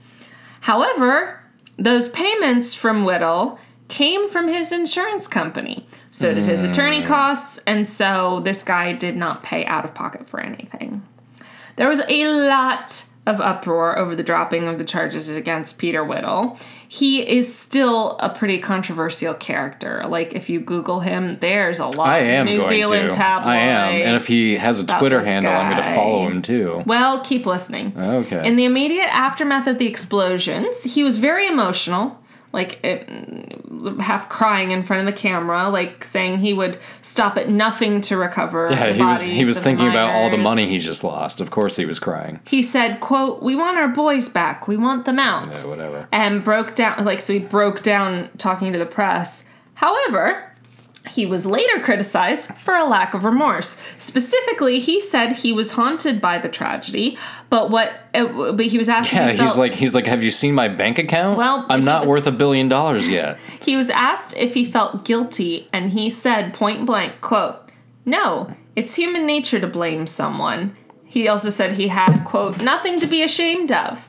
However, 0.62 1.42
those 1.78 2.10
payments 2.10 2.74
from 2.74 3.06
Whittle 3.06 3.58
came 3.88 4.28
from 4.30 4.48
his 4.48 4.72
insurance 4.72 5.28
company. 5.28 5.88
So 6.12 6.34
did 6.34 6.44
his 6.44 6.64
attorney 6.64 7.02
costs, 7.02 7.60
and 7.66 7.88
so 7.88 8.42
this 8.44 8.64
guy 8.64 8.94
did 8.94 9.16
not 9.16 9.44
pay 9.44 9.66
out 9.66 9.86
of 9.86 9.94
pocket 9.94 10.28
for 10.28 10.40
anything. 10.40 11.04
There 11.76 11.88
was 11.88 12.02
a 12.10 12.48
lot 12.48 13.06
of 13.26 13.40
uproar 13.40 13.98
over 13.98 14.16
the 14.16 14.24
dropping 14.24 14.68
of 14.68 14.78
the 14.78 14.84
charges 14.84 15.30
against 15.30 15.78
Peter 15.78 16.04
Whittle. 16.04 16.58
He 16.88 17.20
is 17.28 17.54
still 17.56 18.18
a 18.20 18.30
pretty 18.30 18.58
controversial 18.58 19.36
character. 19.36 20.04
Like 20.08 20.34
if 20.34 20.50
you 20.50 20.60
Google 20.60 21.02
him, 21.02 21.38
there's 21.40 21.78
a 21.78 21.86
lot 21.86 22.10
I 22.10 22.20
of 22.20 22.28
am 22.28 22.46
New 22.48 22.60
going 22.60 22.70
Zealand 22.70 23.12
to. 23.12 23.18
tabloids. 23.18 23.48
I 23.48 23.58
am. 23.58 24.02
And 24.02 24.16
if 24.16 24.26
he 24.28 24.56
has 24.56 24.80
a 24.80 24.88
Twitter 24.88 25.24
handle, 25.24 25.52
I'm 25.52 25.72
going 25.72 25.84
to 25.84 25.96
follow 25.96 26.28
him 26.28 26.42
too. 26.42 26.82
Well, 26.88 27.22
keep 27.24 27.46
listening. 27.46 27.94
Okay. 27.96 28.48
In 28.48 28.56
the 28.56 28.66
immediate 28.66 29.14
aftermath 29.16 29.68
of 29.68 29.78
the 29.78 29.86
explosions, 29.86 30.84
he 30.84 31.04
was 31.04 31.20
very 31.20 31.46
emotional, 31.48 32.20
like 32.52 32.84
it, 32.84 33.08
half 34.00 34.28
crying 34.30 34.72
in 34.72 34.82
front 34.84 35.08
of 35.08 35.14
the 35.14 35.20
camera, 35.20 35.70
like 35.70 36.04
saying 36.04 36.39
he 36.39 36.54
would 36.54 36.80
stop 37.02 37.38
at 37.38 37.50
nothing 37.50 38.02
to 38.02 38.18
recover. 38.18 38.68
Yeah, 38.72 38.91
he 38.91 39.02
was 39.02 39.22
he 39.22 39.45
was 39.45 39.60
thinking 39.62 39.88
about 39.88 40.14
all 40.14 40.30
the 40.30 40.38
money 40.38 40.66
he 40.66 40.80
just 40.80 41.04
lost. 41.04 41.41
Of 41.41 41.52
course, 41.52 41.76
he 41.76 41.86
was 41.86 42.00
crying. 42.00 42.39
He 42.45 42.62
said, 42.62 43.00
"quote 43.00 43.43
We 43.43 43.56
want 43.56 43.78
our 43.78 43.88
boys 43.88 44.30
back. 44.30 44.68
We 44.68 44.78
want 44.78 45.06
them 45.06 45.20
out." 45.20 45.47
Yeah, 45.56 45.70
whatever. 45.70 46.08
and 46.12 46.43
broke 46.43 46.76
down 46.76 47.06
like 47.06 47.20
so 47.20 47.34
he 47.34 47.39
broke 47.39 47.84
down 47.84 48.30
talking 48.38 48.74
to 48.74 48.80
the 48.80 48.86
press 48.86 49.45
however 49.76 50.49
he 51.08 51.26
was 51.26 51.45
later 51.45 51.80
criticized 51.80 52.54
for 52.56 52.76
a 52.76 52.86
lack 52.86 53.14
of 53.14 53.24
remorse 53.24 53.80
specifically 53.97 54.80
he 54.80 55.00
said 55.00 55.32
he 55.32 55.54
was 55.54 55.72
haunted 55.72 56.20
by 56.20 56.38
the 56.38 56.50
tragedy 56.50 57.18
but 57.50 57.70
what 57.72 57.93
uh, 58.14 58.52
but 58.52 58.66
he 58.66 58.78
was 58.78 58.89
asked 58.89 59.12
if 59.12 59.18
Yeah, 59.18 59.32
he, 59.32 59.38
he's 59.38 59.56
like 59.58 59.74
he's 59.74 59.93
like, 59.93 60.06
have 60.08 60.24
you 60.24 60.30
seen 60.32 60.54
my 60.54 60.68
bank 60.68 61.00
account? 61.00 61.38
Well, 61.38 61.66
I'm 61.70 61.86
not 61.86 62.02
was- 62.02 62.10
worth 62.10 62.28
a 62.28 62.32
billion 62.32 62.68
dollars 62.70 63.08
yet. 63.10 63.39
he 63.62 63.78
was 63.78 63.89
asked 63.89 64.36
if 64.38 64.54
he 64.56 64.66
felt 64.66 65.06
guilty 65.06 65.68
and 65.72 65.91
he 65.91 66.10
said 66.10 66.54
point 66.54 66.86
blank 66.86 67.22
quote 67.22 67.70
no 68.06 68.54
it's 68.76 68.95
human 68.95 69.26
nature 69.26 69.60
to 69.60 69.68
blame 69.68 70.06
someone 70.06 70.76
he 71.06 71.28
also 71.28 71.50
said 71.50 71.72
he 71.72 71.88
had 71.88 72.24
quote 72.24 72.62
nothing 72.62 73.00
to 73.00 73.08
be 73.08 73.24
ashamed 73.24 73.72
of 73.72 74.09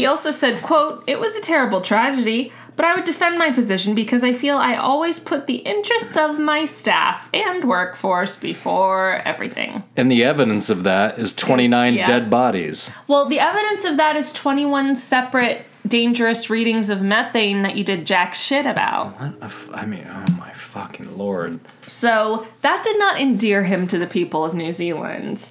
he 0.00 0.06
also 0.06 0.30
said 0.30 0.62
quote 0.62 1.04
it 1.06 1.18
was 1.20 1.36
a 1.36 1.42
terrible 1.42 1.80
tragedy 1.80 2.50
but 2.76 2.84
i 2.88 2.94
would 2.94 3.04
defend 3.04 3.38
my 3.38 3.50
position 3.50 3.94
because 3.94 4.22
i 4.24 4.32
feel 4.32 4.56
i 4.56 4.74
always 4.74 5.20
put 5.20 5.46
the 5.46 5.56
interests 5.74 6.16
of 6.16 6.38
my 6.38 6.64
staff 6.64 7.28
and 7.34 7.64
workforce 7.64 8.34
before 8.36 9.20
everything 9.24 9.82
And 9.96 10.10
the 10.10 10.24
evidence 10.24 10.70
of 10.70 10.82
that 10.84 11.18
is 11.18 11.32
29 11.34 11.94
yeah. 11.94 12.06
dead 12.06 12.30
bodies. 12.30 12.90
well 13.06 13.28
the 13.28 13.38
evidence 13.38 13.84
of 13.84 13.96
that 13.98 14.16
is 14.16 14.32
21 14.32 14.96
separate 14.96 15.64
dangerous 15.86 16.50
readings 16.50 16.88
of 16.90 17.02
methane 17.02 17.62
that 17.62 17.74
you 17.76 17.84
did 17.84 18.04
jack 18.06 18.34
shit 18.34 18.66
about 18.66 19.14
f- 19.42 19.68
I 19.72 19.84
mean, 19.86 20.06
oh 20.08 20.30
my 20.38 20.50
fucking 20.52 21.16
lord. 21.18 21.58
So 21.86 22.46
that 22.60 22.82
did 22.84 22.98
not 22.98 23.18
endear 23.20 23.64
him 23.64 23.86
to 23.88 23.98
the 23.98 24.06
people 24.06 24.44
of 24.44 24.52
New 24.54 24.72
Zealand. 24.72 25.50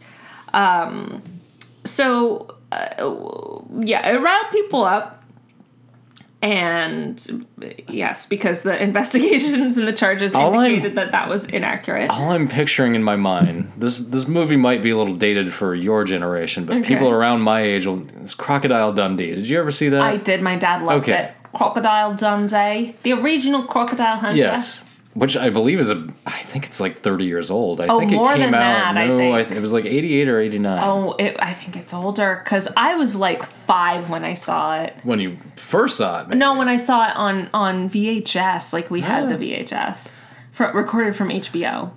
Um, 0.54 1.22
so, 1.84 2.56
uh, 2.72 3.62
yeah, 3.82 4.08
it 4.10 4.20
riled 4.22 4.52
people 4.52 4.84
up. 4.84 5.16
And 6.42 7.46
yes, 7.90 8.26
because 8.26 8.62
the 8.62 8.82
investigations 8.90 9.76
and 9.78 9.86
the 9.86 9.92
charges 9.92 10.34
All 10.34 10.58
I'm- 10.58 10.82
that 10.96 11.12
that 11.12 11.28
was 11.28 11.46
inaccurate. 11.46 12.10
All 12.10 12.32
I'm 12.32 12.48
picturing 12.48 12.96
in 12.96 13.04
my 13.04 13.18
mind, 13.18 13.74
this 13.78 13.98
this 13.98 14.26
movie 14.28 14.56
might 14.56 14.82
be 14.82 14.92
a 14.92 14.98
little 14.98 15.16
dated 15.16 15.52
for 15.52 15.76
your 15.76 16.06
generation, 16.06 16.64
but 16.66 16.78
Okay. 16.78 16.88
people 16.96 17.10
around 17.10 17.42
my 17.42 17.62
age 17.62 17.86
will. 17.86 18.08
It's 18.22 18.36
Crocodile 18.36 18.94
Dundee. 18.94 19.36
Did 19.36 19.50
you 19.50 19.60
ever 19.60 19.72
see 19.72 19.90
that? 19.90 20.02
I 20.02 20.16
did. 20.16 20.42
My 20.42 20.56
dad 20.56 20.82
loved 20.84 21.04
Okay. 21.10 21.24
it. 21.26 21.32
Crocodile 21.52 22.14
Dundee, 22.16 22.96
the 23.04 23.12
original 23.14 23.64
Crocodile 23.64 24.18
Hunter. 24.18 24.38
yes. 24.38 24.86
Which 25.16 25.36
I 25.36 25.50
believe 25.50 25.80
is 25.80 25.90
a. 25.90 26.08
I 26.26 26.32
think 26.32 26.66
it's 26.66 26.80
like 26.80 26.96
30 26.96 27.26
years 27.26 27.50
old. 27.50 27.82
I 27.82 27.88
Oh, 27.88 28.00
think 28.00 28.12
it 28.12 28.16
more 28.16 28.32
came 28.34 28.42
than 28.52 28.54
out. 28.54 28.60
that, 28.94 28.96
I 28.98 29.08
no, 29.08 29.18
think. 29.18 29.48
th- 29.48 29.58
it 29.58 29.62
was 29.62 29.74
like 29.74 29.86
88 29.86 30.28
or 30.30 30.40
89 30.40 30.84
Oh, 30.84 31.14
it, 31.18 31.36
I 31.40 31.52
think 31.54 31.76
it's 31.76 31.94
older 31.94 32.40
because 32.44 32.68
I 32.78 32.96
was 32.96 33.16
like 33.18 33.42
five 33.44 34.10
when 34.12 34.24
I 34.24 34.36
saw 34.36 34.80
it. 34.82 34.96
when 35.04 35.20
you 35.20 35.38
first 35.56 35.98
saw 35.98 36.22
it. 36.22 36.30
No, 36.30 36.56
when 36.58 36.68
I 36.70 36.76
saw 36.76 37.10
it 37.10 37.16
on 37.16 37.50
on 37.54 37.90
VHS, 37.90 38.72
like 38.72 38.92
we 38.92 39.02
had 39.02 39.24
Ah. 39.26 39.28
the 39.30 39.36
VHS 39.38 40.28
for, 40.52 40.72
recorded 40.74 41.16
from 41.16 41.30
HBO. 41.30 41.92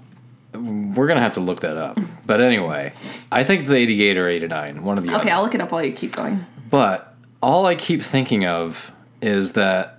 We're 0.55 1.07
gonna 1.07 1.21
have 1.21 1.35
to 1.35 1.41
look 1.41 1.61
that 1.61 1.77
up. 1.77 1.99
But 2.27 2.41
anyway, 2.41 2.93
I 3.31 3.45
think 3.45 3.63
it's 3.63 3.73
88 3.73 4.17
or 4.17 4.27
89, 4.29 4.83
one 4.85 4.97
of 4.99 5.05
the 5.05 5.11
Okay, 5.11 5.21
other. 5.21 5.31
I'll 5.33 5.43
look 5.43 5.55
it 5.55 5.61
up 5.61 5.71
while 5.71 5.85
you 5.85 5.93
keep 5.93 6.13
going. 6.13 6.45
But 6.71 7.15
all 7.43 7.67
I 7.67 7.75
keep 7.75 8.01
thinking 8.03 8.47
of 8.47 8.91
is 9.21 9.53
that 9.53 9.99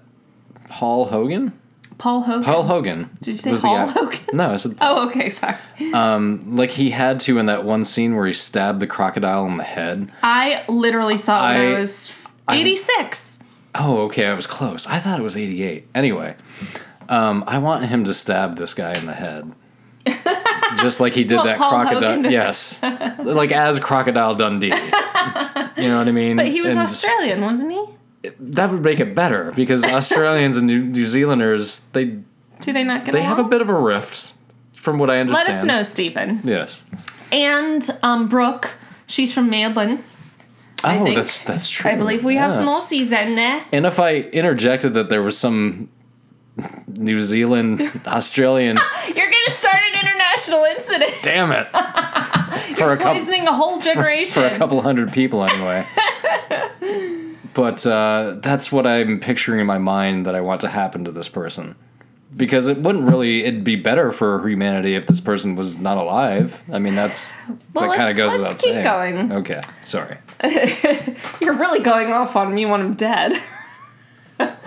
Paul 0.69 1.05
Hogan. 1.05 1.53
Paul 1.97 2.21
Hogan. 2.21 2.43
Paul 2.43 2.63
Hogan. 2.63 3.09
Did 3.21 3.31
you 3.31 3.33
say 3.35 3.55
Paul 3.61 3.87
Hogan? 3.87 4.19
No, 4.33 4.51
I 4.51 4.55
said 4.57 4.77
Oh, 4.81 5.07
okay, 5.09 5.29
sorry. 5.29 5.55
Um, 5.93 6.55
like 6.55 6.71
he 6.71 6.89
had 6.89 7.19
to 7.21 7.37
in 7.37 7.45
that 7.47 7.63
one 7.63 7.83
scene 7.85 8.15
where 8.15 8.25
he 8.25 8.33
stabbed 8.33 8.79
the 8.79 8.87
crocodile 8.87 9.45
in 9.45 9.57
the 9.57 9.63
head. 9.63 10.11
I 10.23 10.63
literally 10.67 11.17
saw 11.17 11.51
it 11.51 11.57
when 11.57 11.67
I 11.67 11.75
I- 11.75 11.79
was 11.79 12.17
86. 12.49 13.39
Oh, 13.75 14.03
okay, 14.05 14.25
I 14.27 14.33
was 14.33 14.45
close. 14.47 14.85
I 14.87 14.99
thought 14.99 15.19
it 15.19 15.23
was 15.23 15.35
88. 15.35 15.87
Anyway, 15.95 16.35
um, 17.09 17.43
I 17.47 17.57
want 17.57 17.85
him 17.85 18.03
to 18.05 18.13
stab 18.13 18.55
this 18.57 18.73
guy 18.73 18.93
in 18.95 19.05
the 19.07 19.13
head. 19.13 19.51
Just 20.77 20.99
like 20.99 21.13
he 21.13 21.23
did 21.23 21.35
Well, 21.37 21.45
that 21.45 21.57
Paul 21.57 21.71
crocodile. 21.71 22.15
Hogan- 22.17 22.31
Yes. 22.31 22.81
like 23.19 23.51
as 23.51 23.79
Crocodile 23.79 24.35
Dundee. 24.35 24.67
You 24.67 24.73
know 24.73 25.97
what 25.99 26.07
I 26.07 26.11
mean? 26.11 26.35
but 26.37 26.47
he 26.47 26.61
was 26.61 26.73
And 26.73 26.81
Australian, 26.81 27.41
wasn't 27.41 27.71
he? 27.71 27.85
That 28.39 28.71
would 28.71 28.83
make 28.83 28.99
it 28.99 29.13
better 29.15 29.51
because 29.55 29.83
Australians 29.93 30.57
and 30.57 30.67
New, 30.67 30.83
New 30.83 31.05
Zealanders, 31.05 31.79
they 31.93 32.05
Do 32.61 32.71
they 32.73 32.83
not 32.83 33.05
get 33.05 33.11
they 33.13 33.21
have 33.21 33.39
a 33.39 33.43
bit 33.43 33.61
of 33.61 33.69
a 33.69 33.73
rift, 33.73 34.33
from 34.73 34.97
what 34.97 35.09
I 35.09 35.19
understand. 35.19 35.47
Let 35.47 35.55
us 35.55 35.63
know, 35.63 35.83
Stephen. 35.83 36.41
Yes. 36.43 36.85
And 37.31 37.87
um, 38.01 38.27
Brooke, 38.29 38.75
she's 39.07 39.33
from 39.33 39.49
Melbourne. 39.49 40.03
Oh, 40.85 41.13
that's 41.13 41.41
that's 41.45 41.69
true. 41.69 41.91
I 41.91 41.95
believe 41.95 42.23
we 42.25 42.35
have 42.35 42.53
some 42.53 42.65
Yes. 42.65 42.91
Aussies 42.91 43.11
in 43.17 43.35
there. 43.35 43.63
And 43.71 43.85
if 43.85 43.99
I 43.99 44.15
interjected 44.17 44.93
that 44.95 45.07
there 45.09 45.21
was 45.21 45.37
some 45.37 45.89
New 46.97 47.21
Zealand 47.21 47.81
Australian, 48.05 48.77
You're 49.15 49.29
gonna 49.29 49.49
start 49.49 49.75
an 49.93 49.99
international 50.01 50.63
incident, 50.65 51.11
damn 51.23 51.51
it, 51.53 51.67
for 52.77 52.91
a 52.91 52.97
couple 52.97 53.13
poisoning 53.13 53.47
a 53.47 53.53
whole 53.53 53.79
generation. 53.79 54.41
for 54.43 54.47
a 54.47 54.57
couple 54.57 54.81
hundred 54.81 55.11
people 55.13 55.43
anyway. 55.43 55.85
But 57.53 57.85
uh, 57.85 58.35
that's 58.39 58.71
what 58.71 58.85
I'm 58.87 59.19
picturing 59.19 59.59
in 59.59 59.65
my 59.67 59.77
mind 59.77 60.25
that 60.25 60.35
I 60.35 60.41
want 60.41 60.61
to 60.61 60.67
happen 60.69 61.05
to 61.05 61.11
this 61.11 61.29
person. 61.29 61.75
Because 62.35 62.67
it 62.67 62.79
wouldn't 62.79 63.07
really, 63.07 63.43
it'd 63.43 63.63
be 63.63 63.75
better 63.75 64.11
for 64.11 64.47
humanity 64.47 64.95
if 64.95 65.05
this 65.05 65.21
person 65.21 65.53
was 65.55 65.77
not 65.77 65.97
alive. 65.99 66.63
I 66.71 66.79
mean, 66.79 66.95
that's 66.95 67.37
Well, 67.75 67.89
that 67.89 67.95
kind 67.97 68.09
of 68.09 68.17
goes 68.17 68.31
let's 68.31 68.63
without 68.63 68.83
keep 68.83 68.83
saying. 68.83 69.27
going. 69.27 69.31
Okay, 69.31 69.61
sorry. 69.83 70.17
You're 71.41 71.53
really 71.53 71.79
going 71.81 72.11
off 72.11 72.35
on 72.35 72.55
me 72.55 72.65
when 72.65 72.81
I'm 72.81 72.93
dead. 72.95 73.33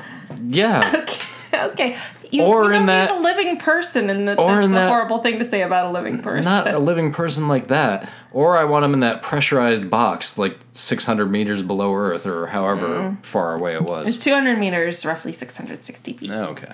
Yeah, 0.44 0.92
okay. 1.02 1.66
okay. 1.68 1.98
You, 2.36 2.42
Or 2.42 2.64
you 2.64 2.70
know 2.70 2.76
in 2.76 2.86
that- 2.86 3.08
he's 3.08 3.18
a 3.18 3.20
living 3.22 3.56
person, 3.56 4.10
and 4.10 4.28
that, 4.28 4.36
that's 4.36 4.66
a 4.66 4.68
that- 4.74 4.88
horrible 4.88 5.18
thing 5.18 5.38
to 5.38 5.44
say 5.44 5.62
about 5.62 5.86
a 5.86 5.90
living 5.90 6.18
person. 6.20 6.52
not 6.52 6.66
a 6.72 6.78
living 6.78 7.12
person 7.12 7.48
like 7.48 7.68
that. 7.68 8.08
Or 8.32 8.56
I 8.56 8.64
want 8.64 8.84
him 8.84 8.92
in 8.94 9.00
that 9.00 9.22
pressurized 9.22 9.88
box, 9.90 10.36
like 10.38 10.58
600 10.72 11.30
meters 11.30 11.62
below 11.62 11.94
Earth, 11.94 12.26
or 12.26 12.48
however 12.48 12.86
Mm. 12.86 13.24
far 13.24 13.54
away 13.54 13.74
it 13.74 13.82
was. 13.82 14.08
It's 14.08 14.16
was. 14.16 14.24
200 14.24 14.58
meters, 14.58 15.04
roughly 15.06 15.32
660 15.32 16.12
feet. 16.12 16.30
Okay, 16.30 16.72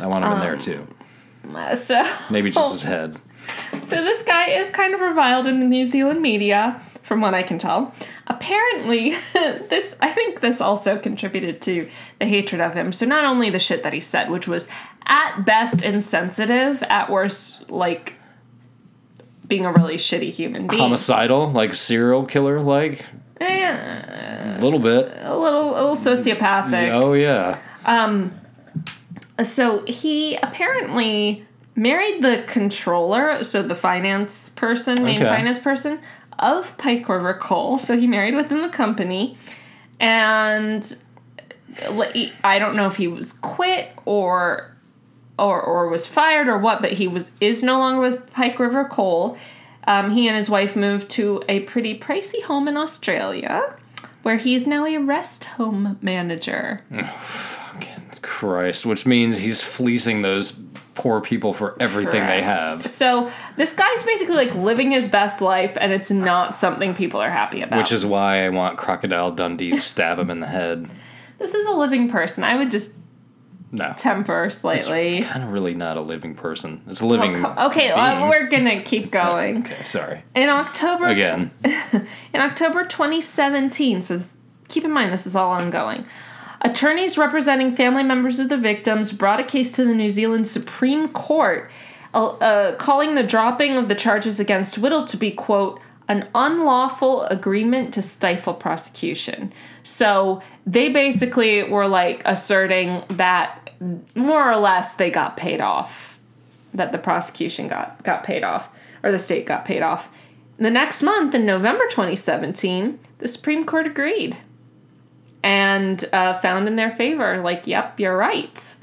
I 0.00 0.06
want 0.06 0.24
him 0.24 0.32
in 0.32 0.38
Um, 0.38 0.42
there 0.44 0.56
too. 0.56 0.86
Uh, 1.56 1.74
So, 1.74 2.02
Maybe 2.28 2.50
just 2.50 2.72
his 2.82 2.82
head. 2.84 3.16
so 3.78 4.04
this 4.04 4.22
guy 4.22 4.46
is 4.50 4.70
kind 4.70 4.92
of 4.94 5.00
reviled 5.00 5.46
in 5.46 5.58
the 5.60 5.66
New 5.66 5.86
Zealand 5.86 6.20
media, 6.20 6.76
from 7.02 7.20
what 7.20 7.34
I 7.34 7.42
can 7.42 7.58
tell. 7.58 7.94
Apparently, 8.26 9.10
this 9.32 9.96
I 10.00 10.08
think 10.10 10.40
this 10.40 10.60
also 10.60 10.98
contributed 10.98 11.60
to 11.62 11.88
the 12.18 12.26
hatred 12.26 12.60
of 12.60 12.74
him. 12.74 12.92
So 12.92 13.06
not 13.06 13.24
only 13.24 13.50
the 13.50 13.58
shit 13.58 13.82
that 13.82 13.92
he 13.92 14.00
said, 14.00 14.30
which 14.30 14.46
was 14.46 14.68
at 15.06 15.44
best 15.44 15.82
insensitive, 15.82 16.82
at 16.84 17.10
worst 17.10 17.70
like 17.70 18.14
being 19.46 19.66
a 19.66 19.72
really 19.72 19.96
shitty 19.96 20.30
human 20.30 20.66
being. 20.68 20.80
Homicidal, 20.80 21.50
like 21.50 21.74
serial 21.74 22.24
killer, 22.24 22.60
like 22.60 23.04
Eh, 23.40 24.52
a 24.54 24.58
little 24.60 24.78
bit. 24.78 25.10
a 25.22 25.34
little, 25.36 25.70
a 25.70 25.80
little 25.90 25.96
sociopathic. 25.96 26.90
Oh 26.92 27.14
yeah. 27.14 27.58
Um 27.84 28.32
so 29.42 29.84
he 29.86 30.36
apparently 30.36 31.46
married 31.74 32.22
the 32.22 32.44
controller, 32.46 33.42
so 33.42 33.62
the 33.62 33.74
finance 33.74 34.50
person, 34.50 35.02
main 35.02 35.22
Okay. 35.22 35.28
finance 35.30 35.58
person 35.58 35.98
of 36.40 36.76
Pike 36.78 37.08
River 37.08 37.34
Coal. 37.34 37.78
So 37.78 37.96
he 37.96 38.06
married 38.06 38.34
within 38.34 38.62
the 38.62 38.68
company, 38.68 39.36
and 39.98 40.84
I 42.42 42.58
don't 42.58 42.74
know 42.74 42.86
if 42.86 42.96
he 42.96 43.06
was 43.06 43.32
quit 43.34 43.92
or 44.04 44.76
or 45.38 45.60
or 45.60 45.88
was 45.88 46.06
fired 46.06 46.48
or 46.48 46.58
what, 46.58 46.82
but 46.82 46.92
he 46.94 47.06
was 47.06 47.30
is 47.40 47.62
no 47.62 47.78
longer 47.78 48.00
with 48.00 48.32
Pike 48.32 48.58
River 48.58 48.84
Coal. 48.84 49.38
Um, 49.86 50.10
he 50.10 50.28
and 50.28 50.36
his 50.36 50.50
wife 50.50 50.76
moved 50.76 51.10
to 51.12 51.42
a 51.48 51.60
pretty 51.60 51.98
pricey 51.98 52.42
home 52.42 52.68
in 52.68 52.76
Australia, 52.76 53.76
where 54.22 54.36
he's 54.36 54.66
now 54.66 54.84
a 54.84 54.98
rest 54.98 55.44
home 55.44 55.98
manager. 56.02 56.84
Fucking 56.90 58.10
Christ, 58.22 58.84
which 58.84 59.06
means 59.06 59.38
he's 59.38 59.62
fleecing 59.62 60.22
those 60.22 60.52
poor 61.00 61.22
people 61.22 61.54
for 61.54 61.76
everything 61.80 62.26
they 62.26 62.42
have. 62.42 62.86
So 62.86 63.32
this 63.56 63.74
guy's 63.74 64.02
basically 64.02 64.36
like 64.36 64.54
living 64.54 64.90
his 64.90 65.08
best 65.08 65.40
life, 65.40 65.78
and 65.80 65.92
it's 65.92 66.10
not 66.10 66.54
something 66.54 66.94
people 66.94 67.20
are 67.20 67.30
happy 67.30 67.62
about. 67.62 67.78
Which 67.78 67.90
is 67.90 68.04
why 68.04 68.44
I 68.44 68.50
want 68.50 68.76
Crocodile 68.76 69.32
Dundee 69.32 69.70
to 69.70 69.80
stab 69.80 70.18
him 70.18 70.28
in 70.30 70.40
the 70.40 70.46
head. 70.46 70.90
this 71.38 71.54
is 71.54 71.66
a 71.66 71.72
living 71.72 72.10
person. 72.10 72.44
I 72.44 72.56
would 72.56 72.70
just 72.70 72.96
No. 73.72 73.94
temper 73.96 74.50
slightly. 74.50 75.22
Kind 75.22 75.42
of 75.42 75.52
really 75.52 75.74
not 75.74 75.96
a 75.96 76.02
living 76.02 76.34
person. 76.34 76.82
It's 76.86 77.00
a 77.00 77.06
living. 77.06 77.42
Oh, 77.42 77.68
okay, 77.68 77.94
being. 77.94 78.28
we're 78.28 78.48
gonna 78.48 78.82
keep 78.82 79.06
oh, 79.06 79.10
going. 79.10 79.58
Okay, 79.60 79.82
sorry. 79.84 80.22
In 80.34 80.50
October, 80.50 81.06
Again. 81.06 81.50
in 82.34 82.40
October 82.42 82.84
2017. 82.84 84.02
So 84.02 84.20
keep 84.68 84.84
in 84.84 84.90
mind 84.90 85.14
this 85.14 85.26
is 85.26 85.34
all 85.34 85.50
ongoing. 85.50 86.04
Attorneys 86.62 87.16
representing 87.16 87.72
family 87.72 88.02
members 88.02 88.38
of 88.38 88.50
the 88.50 88.56
victims 88.56 89.12
brought 89.12 89.40
a 89.40 89.44
case 89.44 89.72
to 89.72 89.84
the 89.84 89.94
New 89.94 90.10
Zealand 90.10 90.46
Supreme 90.46 91.08
Court, 91.08 91.70
uh, 92.12 92.26
uh, 92.26 92.76
calling 92.76 93.14
the 93.14 93.22
dropping 93.22 93.76
of 93.76 93.88
the 93.88 93.94
charges 93.94 94.38
against 94.38 94.76
Whittle 94.76 95.06
to 95.06 95.16
be, 95.16 95.30
quote, 95.30 95.80
an 96.06 96.28
unlawful 96.34 97.22
agreement 97.24 97.94
to 97.94 98.02
stifle 98.02 98.52
prosecution. 98.52 99.52
So 99.84 100.42
they 100.66 100.90
basically 100.90 101.62
were 101.62 101.86
like 101.86 102.20
asserting 102.26 103.04
that 103.08 103.70
more 104.14 104.50
or 104.50 104.56
less 104.56 104.94
they 104.94 105.10
got 105.10 105.36
paid 105.36 105.60
off, 105.60 106.18
that 106.74 106.92
the 106.92 106.98
prosecution 106.98 107.68
got, 107.68 108.02
got 108.02 108.22
paid 108.22 108.42
off, 108.42 108.68
or 109.02 109.12
the 109.12 109.18
state 109.18 109.46
got 109.46 109.64
paid 109.64 109.82
off. 109.82 110.10
The 110.58 110.70
next 110.70 111.00
month, 111.00 111.34
in 111.34 111.46
November 111.46 111.84
2017, 111.88 112.98
the 113.18 113.28
Supreme 113.28 113.64
Court 113.64 113.86
agreed 113.86 114.36
and 115.42 116.04
uh, 116.12 116.34
found 116.34 116.68
in 116.68 116.76
their 116.76 116.90
favor, 116.90 117.38
like, 117.38 117.66
yep, 117.66 117.98
you're 117.98 118.16
right. 118.16 118.74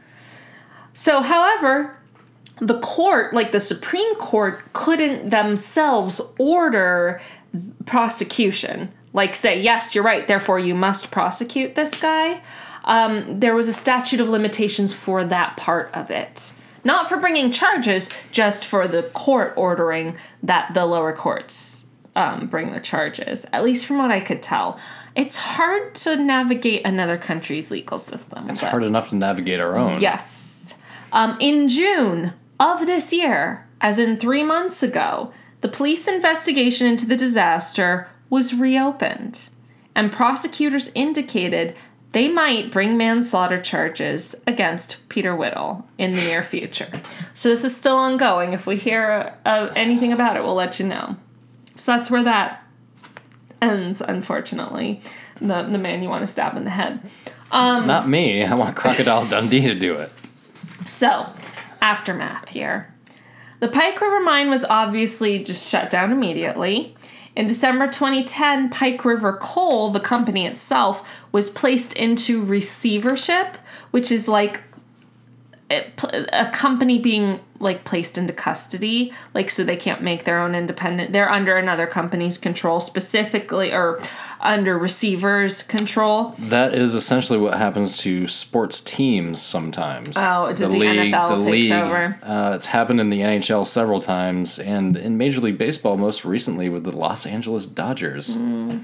So, 0.94 1.22
however, 1.22 1.98
the 2.60 2.80
court, 2.80 3.34
like 3.34 3.52
the 3.52 3.60
Supreme 3.60 4.16
Court, 4.16 4.62
couldn't 4.74 5.30
themselves 5.30 6.22
order 6.40 7.22
prosecution. 7.86 8.90
Like, 9.14 9.36
say, 9.36 9.60
yes, 9.62 9.94
you're 9.94 10.04
right, 10.04 10.28
therefore 10.28 10.60
you 10.60 10.76
must 10.76 11.12
prosecute 11.12 11.76
this 11.76 12.00
guy. 12.00 12.42
Um, 12.86 13.40
there 13.40 13.56
was 13.56 13.68
a 13.68 13.74
statute 13.74 14.20
of 14.20 14.30
limitations 14.30 14.94
for 14.94 15.24
that 15.24 15.58
part 15.58 15.90
of 15.94 16.10
it. 16.10 16.54
Not 16.84 17.10
for 17.10 17.18
bringing 17.18 17.52
charges, 17.52 18.10
just 18.32 18.66
for 18.66 18.88
the 18.88 19.04
court 19.04 19.54
ordering 19.58 20.16
that 20.42 20.74
the 20.74 20.86
lower 20.86 21.14
courts 21.14 21.86
um, 22.16 22.48
bring 22.48 22.72
the 22.72 22.80
charges, 22.80 23.46
at 23.54 23.64
least 23.64 23.86
from 23.86 23.98
what 23.98 24.12
I 24.12 24.20
could 24.20 24.42
tell. 24.42 24.80
It's 25.18 25.36
hard 25.36 25.96
to 25.96 26.16
navigate 26.16 26.86
another 26.86 27.18
country's 27.18 27.72
legal 27.72 27.98
system. 27.98 28.48
It's 28.50 28.62
but- 28.62 28.70
hard 28.70 28.84
enough 28.84 29.10
to 29.10 29.16
navigate 29.16 29.60
our 29.60 29.76
own. 29.76 30.00
Yes. 30.00 30.76
Um, 31.12 31.38
in 31.40 31.68
June 31.68 32.34
of 32.60 32.86
this 32.86 33.12
year, 33.12 33.68
as 33.82 33.98
in 33.98 34.18
three 34.18 34.44
months 34.44 34.84
ago, 34.84 35.34
the 35.62 35.68
police 35.68 36.08
investigation 36.08 36.86
into 36.86 37.08
the 37.08 37.16
disaster 37.16 38.10
was 38.30 38.54
reopened, 38.54 39.50
and 39.96 40.12
prosecutors 40.12 40.92
indicated 40.94 41.76
they 42.12 42.28
might 42.28 42.72
bring 42.72 42.96
manslaughter 42.96 43.60
charges 43.60 44.36
against 44.46 45.08
Peter 45.10 45.36
Whittle 45.36 45.88
in 45.98 46.12
the 46.12 46.22
near 46.22 46.44
future. 46.44 46.90
So 47.34 47.50
this 47.50 47.64
is 47.64 47.76
still 47.76 47.98
ongoing. 47.98 48.54
If 48.54 48.68
we 48.68 48.78
hear 48.78 49.36
uh, 49.46 49.70
anything 49.76 50.14
about 50.14 50.38
it, 50.38 50.44
we'll 50.44 50.54
let 50.54 50.80
you 50.80 50.88
know. 50.88 51.18
So 51.76 51.96
that's 51.96 52.12
where 52.12 52.24
that 52.24 52.64
ends, 53.62 54.02
unfortunately. 54.02 55.02
The, 55.40 55.64
the 55.64 55.78
man 55.78 56.02
you 56.04 56.10
want 56.10 56.24
to 56.24 56.28
stab 56.28 56.56
in 56.56 56.64
the 56.64 56.70
head. 56.70 57.00
Um, 57.52 57.88
Not 57.88 58.08
me. 58.08 58.44
I 58.44 58.56
want 58.56 58.76
Crocodile 58.76 59.26
Dundee 59.30 59.62
to 59.62 59.76
do 59.76 59.96
it. 59.96 60.12
So, 60.86 61.32
aftermath 61.82 62.50
here. 62.50 62.94
The 63.60 63.68
Pike 63.68 64.00
River 64.00 64.20
mine 64.22 64.50
was 64.50 64.66
obviously 64.66 65.44
just 65.44 65.68
shut 65.68 65.90
down 65.90 66.12
immediately. 66.12 66.96
In 67.36 67.48
December 67.48 67.88
2010, 67.88 68.70
Pike 68.70 69.04
River 69.06 69.38
Coal, 69.40 69.92
the 69.92 70.00
company 70.00 70.46
itself, 70.46 71.08
was 71.32 71.50
placed 71.50 71.94
into 71.94 72.44
receivership, 72.44 73.58
which 73.92 74.12
is 74.12 74.28
like 74.28 74.62
a, 75.70 75.92
a 76.34 76.50
company 76.52 76.98
being 77.00 77.40
like 77.60 77.84
placed 77.84 78.18
into 78.18 78.32
custody, 78.32 79.12
like 79.34 79.50
so 79.50 79.64
they 79.64 79.76
can't 79.76 80.02
make 80.02 80.24
their 80.24 80.40
own 80.40 80.56
independent. 80.56 81.12
They're 81.12 81.30
under 81.30 81.58
another 81.58 81.88
company's 81.88 82.38
control, 82.38 82.80
specifically 82.80 83.74
or 83.74 84.02
under 84.40 84.78
receivers' 84.78 85.64
control. 85.64 86.36
That 86.38 86.74
is 86.74 86.96
essentially 86.96 87.40
what 87.40 87.58
happens 87.58 87.98
to 88.00 88.28
sports 88.28 88.80
teams 88.80 89.42
sometimes. 89.42 90.16
Oh, 90.16 90.54
did 90.54 90.72
the 90.72 90.78
NFL 90.78 91.44
takes 91.44 91.72
over? 91.72 92.18
Uh, 92.22 92.54
it's 92.56 92.68
happened 92.68 93.02
in 93.02 93.10
the 93.10 93.22
NHL 93.22 93.66
several 93.66 94.00
times, 94.00 94.60
and 94.60 94.96
in 94.96 95.18
Major 95.18 95.42
League 95.42 95.58
Baseball 95.58 95.98
most 95.98 96.24
recently 96.24 96.70
with 96.70 96.84
the 96.84 96.96
Los 96.96 97.26
Angeles 97.26 97.68
Dodgers. 97.68 98.36
Hmm. 98.36 98.80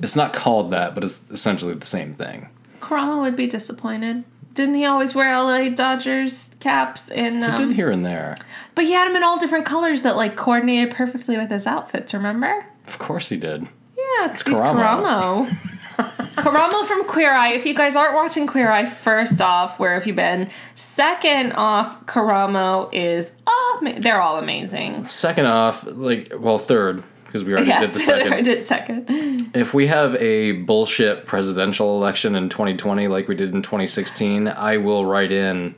It's 0.00 0.16
not 0.16 0.32
called 0.32 0.70
that, 0.70 0.94
but 0.94 1.02
it's 1.02 1.28
essentially 1.30 1.74
the 1.74 1.86
same 1.86 2.14
thing. 2.14 2.48
Karamo 2.80 3.20
would 3.20 3.34
be 3.34 3.48
disappointed. 3.48 4.24
Didn't 4.58 4.74
he 4.74 4.84
always 4.86 5.14
wear 5.14 5.32
LA 5.40 5.68
Dodgers 5.68 6.56
caps? 6.58 7.12
And 7.12 7.44
um, 7.44 7.68
did 7.68 7.76
here 7.76 7.92
and 7.92 8.04
there. 8.04 8.34
but 8.74 8.86
he 8.86 8.90
had 8.92 9.06
them 9.08 9.14
in 9.14 9.22
all 9.22 9.38
different 9.38 9.64
colors 9.66 10.02
that 10.02 10.16
like 10.16 10.34
coordinated 10.34 10.92
perfectly 10.92 11.36
with 11.38 11.48
his 11.48 11.64
outfits. 11.64 12.12
Remember? 12.12 12.66
Of 12.88 12.98
course 12.98 13.28
he 13.28 13.36
did. 13.36 13.68
Yeah, 13.96 14.26
'cause 14.28 14.42
he's 14.42 14.56
Karamo. 14.56 15.48
Karamo. 15.48 15.58
Karamo 16.38 16.84
from 16.86 17.04
Queer 17.04 17.30
Eye. 17.32 17.52
If 17.52 17.66
you 17.66 17.72
guys 17.74 17.94
aren't 17.94 18.14
watching 18.14 18.48
Queer 18.48 18.68
Eye, 18.68 18.86
first 18.86 19.40
off, 19.40 19.78
where 19.78 19.94
have 19.94 20.08
you 20.08 20.12
been? 20.14 20.50
Second 20.74 21.52
off, 21.52 22.04
Karamo 22.06 22.88
is 22.92 23.34
oh, 23.46 23.80
they're 23.98 24.20
all 24.20 24.38
amazing. 24.38 25.04
Second 25.04 25.46
off, 25.46 25.84
like, 25.86 26.32
well, 26.36 26.58
third, 26.58 27.04
because 27.28 27.44
we 27.44 27.52
already 27.52 27.70
did 27.70 27.82
the 27.90 28.00
second. 28.00 28.32
I 28.32 28.40
did 28.40 28.64
second. 28.64 29.50
If 29.54 29.72
we 29.74 29.86
have 29.86 30.14
a 30.16 30.52
bullshit 30.52 31.26
presidential 31.26 31.96
election 31.96 32.34
in 32.34 32.48
2020 32.48 33.06
like 33.06 33.28
we 33.28 33.34
did 33.36 33.54
in 33.54 33.62
2016, 33.62 34.48
I 34.48 34.78
will 34.78 35.04
write 35.06 35.30
in 35.30 35.74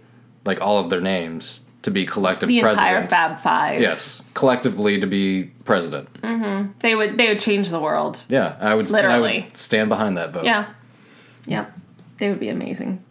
like 0.47 0.61
all 0.63 0.79
of 0.79 0.89
their 0.91 1.01
names 1.01 1.67
to 1.83 1.91
be 1.91 2.07
collective 2.07 2.49
The 2.49 2.61
president. 2.61 2.87
entire 3.05 3.09
Fab 3.09 3.39
Five. 3.39 3.81
Yes, 3.81 4.23
collectively 4.35 5.01
to 5.01 5.07
be 5.07 5.51
president. 5.65 6.13
Mm-hmm. 6.23 6.71
They 6.79 6.95
would 6.95 7.19
they 7.19 7.29
would 7.29 7.41
change 7.41 7.71
the 7.71 7.81
world. 7.81 8.25
Yeah, 8.29 8.57
I 8.61 8.75
would. 8.75 8.89
I 8.89 8.93
Literally. 8.93 9.41
would 9.49 9.57
stand 9.57 9.89
behind 9.89 10.17
that 10.17 10.33
vote. 10.33 10.45
Yeah. 10.45 10.67
Yep. 11.47 11.73
They 12.19 12.29
would 12.29 12.39
be 12.41 12.49
amazing. 12.51 13.03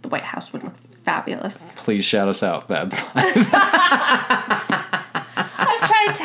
The 0.00 0.08
White 0.08 0.24
House 0.24 0.52
would 0.52 0.64
look 0.64 0.74
fabulous. 1.04 1.74
Please 1.76 2.04
shout 2.04 2.28
us 2.28 2.42
out, 2.42 2.66
Fab 2.66 2.92
Five. 2.92 4.78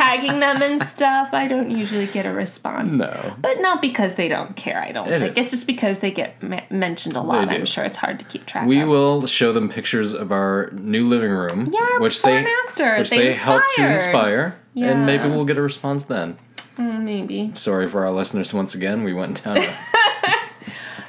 Tagging 0.08 0.40
them 0.40 0.62
and 0.62 0.82
stuff. 0.82 1.34
I 1.34 1.48
don't 1.48 1.70
usually 1.70 2.08
get 2.08 2.26
a 2.26 2.32
response. 2.34 2.96
No. 2.96 3.36
But 3.40 3.60
not 3.62 3.82
because 3.82 4.16
they 4.16 4.28
don't 4.28 4.56
care, 4.56 4.80
I 4.82 4.92
don't 4.92 5.08
It 5.08 5.20
think. 5.20 5.32
is. 5.34 5.38
It's 5.44 5.52
just 5.52 5.68
because 5.68 6.00
they 6.00 6.12
get 6.12 6.42
ma- 6.42 6.62
mentioned 6.70 7.16
a 7.16 7.22
lot. 7.22 7.52
I'm 7.52 7.66
sure 7.66 7.84
it's 7.84 7.98
hard 7.98 8.20
to 8.20 8.26
keep 8.26 8.46
track 8.46 8.68
We 8.68 8.82
of. 8.82 8.88
will 8.90 9.26
show 9.28 9.52
them 9.52 9.70
pictures 9.70 10.14
of 10.14 10.32
our 10.32 10.70
new 10.74 11.06
living 11.06 11.32
room, 11.32 11.70
Yeah, 11.72 12.00
which 12.00 12.18
before 12.18 12.32
they 12.32 12.38
and 12.38 12.48
after. 12.68 12.98
which 12.98 13.10
They 13.10 13.18
they, 13.18 13.34
help 13.34 13.64
to 13.76 13.92
inspire, 13.92 14.58
and 14.76 15.06
maybe 15.06 15.28
we'll 15.30 15.46
get 15.46 15.58
a 15.58 15.62
response 15.62 16.06
then. 16.06 16.38
Mm, 16.78 17.02
Maybe. 17.02 17.52
Sorry 17.56 17.88
for 17.88 18.06
our 18.06 18.12
listeners 18.12 18.54
once 18.54 18.76
again. 18.76 19.04
We 19.04 19.12
went 19.14 19.44
down. 19.44 19.58
A, 19.58 19.62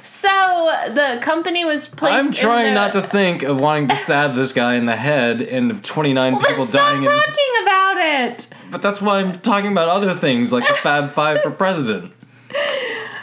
So 0.09 0.29
the 0.95 1.19
company 1.21 1.67
was 1.67 1.87
placed. 1.87 2.15
I'm 2.15 2.27
in 2.29 2.33
trying 2.33 2.65
the- 2.69 2.81
not 2.81 2.95
to 2.95 3.03
think 3.03 3.43
of 3.43 3.61
wanting 3.61 3.89
to 3.89 3.95
stab 3.95 4.33
this 4.33 4.55
guy 4.55 4.75
in 4.77 4.87
the 4.87 4.97
head 4.97 5.43
and 5.43 5.71
of 5.71 5.83
29 5.83 6.33
Well, 6.33 6.41
people 6.41 6.65
then 6.65 6.73
stop 6.73 6.91
dying. 6.93 7.03
talking 7.03 7.45
In, 7.59 7.63
about 7.67 7.97
it. 7.99 8.47
but 8.71 8.81
that's 8.81 9.03
why 9.03 9.19
I'm 9.19 9.33
talking 9.35 9.71
about 9.71 9.89
other 9.91 10.15
things 10.15 10.51
like 10.51 10.67
the 10.67 10.73
Fab 10.75 11.11
Five 11.19 11.43
for 11.43 11.51
president. 11.51 12.13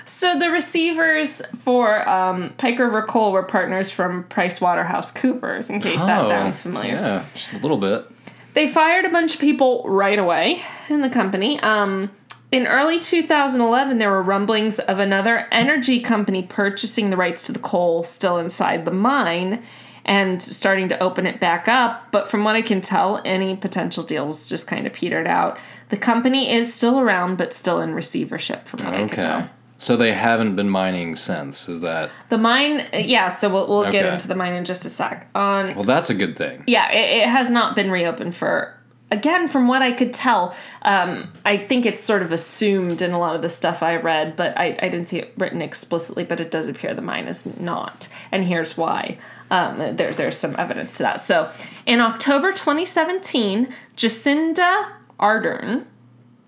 So 0.06 0.38
the 0.38 0.52
receivers 0.52 1.42
for 1.58 2.08
um, 2.08 2.54
Pike 2.58 2.78
River 2.78 3.02
Coal 3.02 3.32
were 3.32 3.42
partners 3.44 3.90
from 3.90 4.24
Price 4.26 4.62
Waterhouse 4.62 5.10
Coopers. 5.10 5.72
In 5.72 5.80
case 5.82 6.04
that 6.06 6.26
Oh, 6.26 6.30
sounds 6.30 6.62
familiar. 6.62 6.94
Yeah, 6.94 7.26
just 7.34 7.54
a 7.54 7.58
little 7.58 7.78
bit. 7.78 8.06
They 8.54 8.68
fired 8.68 9.06
a 9.06 9.10
bunch 9.10 9.34
of 9.34 9.42
people 9.42 9.84
right 9.88 10.20
away 10.20 10.62
in 10.90 11.02
the 11.02 11.10
company. 11.10 11.60
Um, 11.62 12.12
in 12.56 12.68
early 12.68 13.00
2011, 13.02 13.98
there 13.98 14.10
were 14.10 14.24
rumblings 14.24 14.80
of 14.80 14.98
another 14.98 15.48
energy 15.52 16.00
company 16.00 16.42
purchasing 16.42 17.10
the 17.10 17.18
rights 17.18 17.42
to 17.42 17.52
the 17.52 17.60
coal 17.60 18.04
still 18.04 18.38
inside 18.38 18.86
the 18.86 18.92
mine 18.92 19.62
and 20.06 20.42
starting 20.42 20.88
to 20.88 20.98
open 21.04 21.26
it 21.26 21.40
back 21.40 21.68
up. 21.68 22.12
But 22.12 22.30
from 22.30 22.44
what 22.46 22.56
I 22.56 22.62
can 22.62 22.80
tell, 22.80 23.22
any 23.26 23.58
potential 23.58 24.04
deals 24.04 24.48
just 24.48 24.68
kind 24.68 24.88
of 24.88 24.94
petered 24.94 25.28
out. 25.28 25.58
The 25.90 25.98
company 25.98 26.50
is 26.50 26.74
still 26.74 27.00
around, 27.02 27.38
but 27.38 27.54
still 27.54 27.82
in 27.82 27.94
receivership, 27.94 28.68
from 28.68 28.86
what 28.86 28.94
I 28.94 28.98
can 29.00 29.06
Okay. 29.08 29.22
tell. 29.22 29.50
So 29.78 29.98
they 29.98 30.14
haven't 30.14 30.56
been 30.56 30.70
mining 30.70 31.18
since. 31.18 31.68
Is 31.68 31.82
that 31.82 32.10
The 32.30 32.38
mine, 32.38 32.88
yeah. 32.94 33.28
So 33.28 33.50
we'll, 33.50 33.68
we'll 33.68 33.92
get 33.92 34.06
into 34.06 34.30
the 34.30 34.36
mine 34.36 34.54
in 34.54 34.64
just 34.64 34.86
a 34.86 34.90
sec. 34.90 35.28
On 35.36 35.76
well? 35.76 35.84
That's 35.84 36.10
a 36.10 36.16
good 36.16 36.38
thing. 36.38 36.64
yeah, 36.68 36.90
it, 36.94 37.24
it 37.24 37.28
has 37.28 37.52
not 37.52 37.76
been 37.76 37.92
reopened 37.92 38.34
for. 38.36 38.75
Again, 39.16 39.48
from 39.48 39.68
what 39.68 39.82
I 39.82 39.92
could 39.92 40.14
tell, 40.14 40.56
um, 40.82 41.32
I 41.46 41.58
think 41.58 41.86
it's 41.86 42.04
sort 42.04 42.22
of 42.22 42.32
assumed 42.32 43.02
in 43.02 43.12
a 43.12 43.20
lot 43.20 43.36
of 43.36 43.42
the 43.42 43.50
stuff 43.50 43.82
I 43.82 43.96
read, 43.96 44.36
but 44.36 44.58
I, 44.58 44.68
I 44.82 44.90
didn't 44.90 45.08
see 45.08 45.20
it 45.20 45.34
written 45.38 45.62
explicitly. 45.62 46.24
But 46.26 46.40
it 46.40 46.52
does 46.52 46.68
appear 46.68 46.94
the 46.94 47.02
mine 47.02 47.28
is 47.28 47.46
not, 47.60 48.08
and 48.32 48.44
here's 48.46 48.78
why. 48.78 49.18
Um, 49.52 49.78
there, 49.96 50.12
there's 50.14 50.38
some 50.38 50.56
evidence 50.58 50.98
to 50.98 51.04
that. 51.04 51.24
So, 51.24 51.50
in 51.86 52.02
October 52.02 52.52
2017, 52.52 53.68
Jacinda 53.96 54.92
Ardern, 55.20 55.86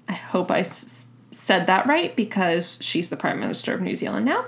I 0.07 0.13
hope 0.13 0.49
I 0.49 0.59
s- 0.59 1.05
said 1.31 1.67
that 1.67 1.85
right 1.85 2.15
because 2.15 2.79
she's 2.81 3.09
the 3.09 3.15
Prime 3.17 3.39
Minister 3.39 3.73
of 3.73 3.81
New 3.81 3.93
Zealand 3.95 4.25
now. 4.25 4.45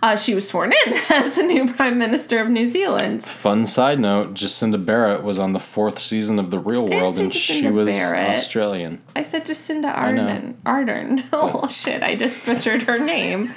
Uh, 0.00 0.16
she 0.16 0.34
was 0.34 0.48
sworn 0.48 0.72
in 0.86 0.92
as 1.10 1.34
the 1.34 1.42
new 1.42 1.72
Prime 1.72 1.98
Minister 1.98 2.38
of 2.40 2.48
New 2.48 2.66
Zealand. 2.66 3.22
Fun 3.24 3.66
side 3.66 3.98
note: 3.98 4.34
Jacinda 4.34 4.84
Barrett 4.84 5.22
was 5.22 5.38
on 5.38 5.52
the 5.52 5.58
fourth 5.60 5.98
season 5.98 6.38
of 6.38 6.50
The 6.50 6.58
Real 6.58 6.86
World, 6.88 7.18
and 7.18 7.34
she 7.34 7.68
was 7.68 7.88
Barrett. 7.88 8.36
Australian. 8.36 9.02
I 9.16 9.22
said 9.22 9.44
Jacinda. 9.44 9.94
Ardern. 9.94 10.54
Ardern. 10.64 11.24
Oh 11.32 11.66
shit! 11.68 12.02
I 12.02 12.14
just 12.14 12.44
butchered 12.46 12.82
her 12.82 12.98
name. 12.98 13.52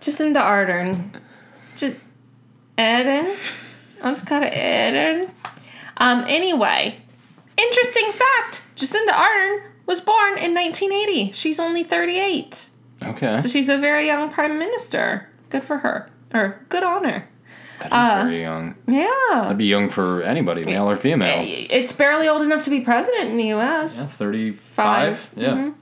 Jacinda 0.00 0.40
Ardern. 0.42 1.14
Just 1.76 1.96
Eden. 2.78 3.26
I 4.02 4.10
just 4.10 4.26
call 4.26 4.42
it 4.42 4.52
Eden. 4.54 5.30
Um, 5.98 6.24
anyway, 6.28 7.00
interesting 7.56 8.12
fact 8.12 8.62
Jacinda 8.76 9.10
Ardern 9.12 9.62
was 9.86 10.00
born 10.00 10.38
in 10.38 10.54
1980. 10.54 11.32
She's 11.32 11.58
only 11.58 11.82
38. 11.82 12.68
Okay. 13.02 13.36
So 13.36 13.48
she's 13.48 13.68
a 13.68 13.78
very 13.78 14.06
young 14.06 14.30
prime 14.30 14.58
minister. 14.58 15.28
Good 15.50 15.62
for 15.62 15.78
her. 15.78 16.10
Or 16.32 16.64
good 16.68 16.82
on 16.82 17.04
her. 17.04 17.28
That 17.80 17.86
is 17.86 17.92
uh, 17.92 18.22
very 18.24 18.42
young. 18.42 18.74
Yeah. 18.86 19.08
That'd 19.30 19.58
be 19.58 19.66
young 19.66 19.88
for 19.88 20.22
anybody, 20.22 20.64
male 20.64 20.90
or 20.90 20.96
female. 20.96 21.42
It's 21.44 21.92
barely 21.92 22.28
old 22.28 22.42
enough 22.42 22.62
to 22.64 22.70
be 22.70 22.80
president 22.80 23.30
in 23.30 23.36
the 23.36 23.52
US. 23.52 24.16
Thirty-five. 24.16 25.18
Five. 25.18 25.32
Yeah. 25.36 25.72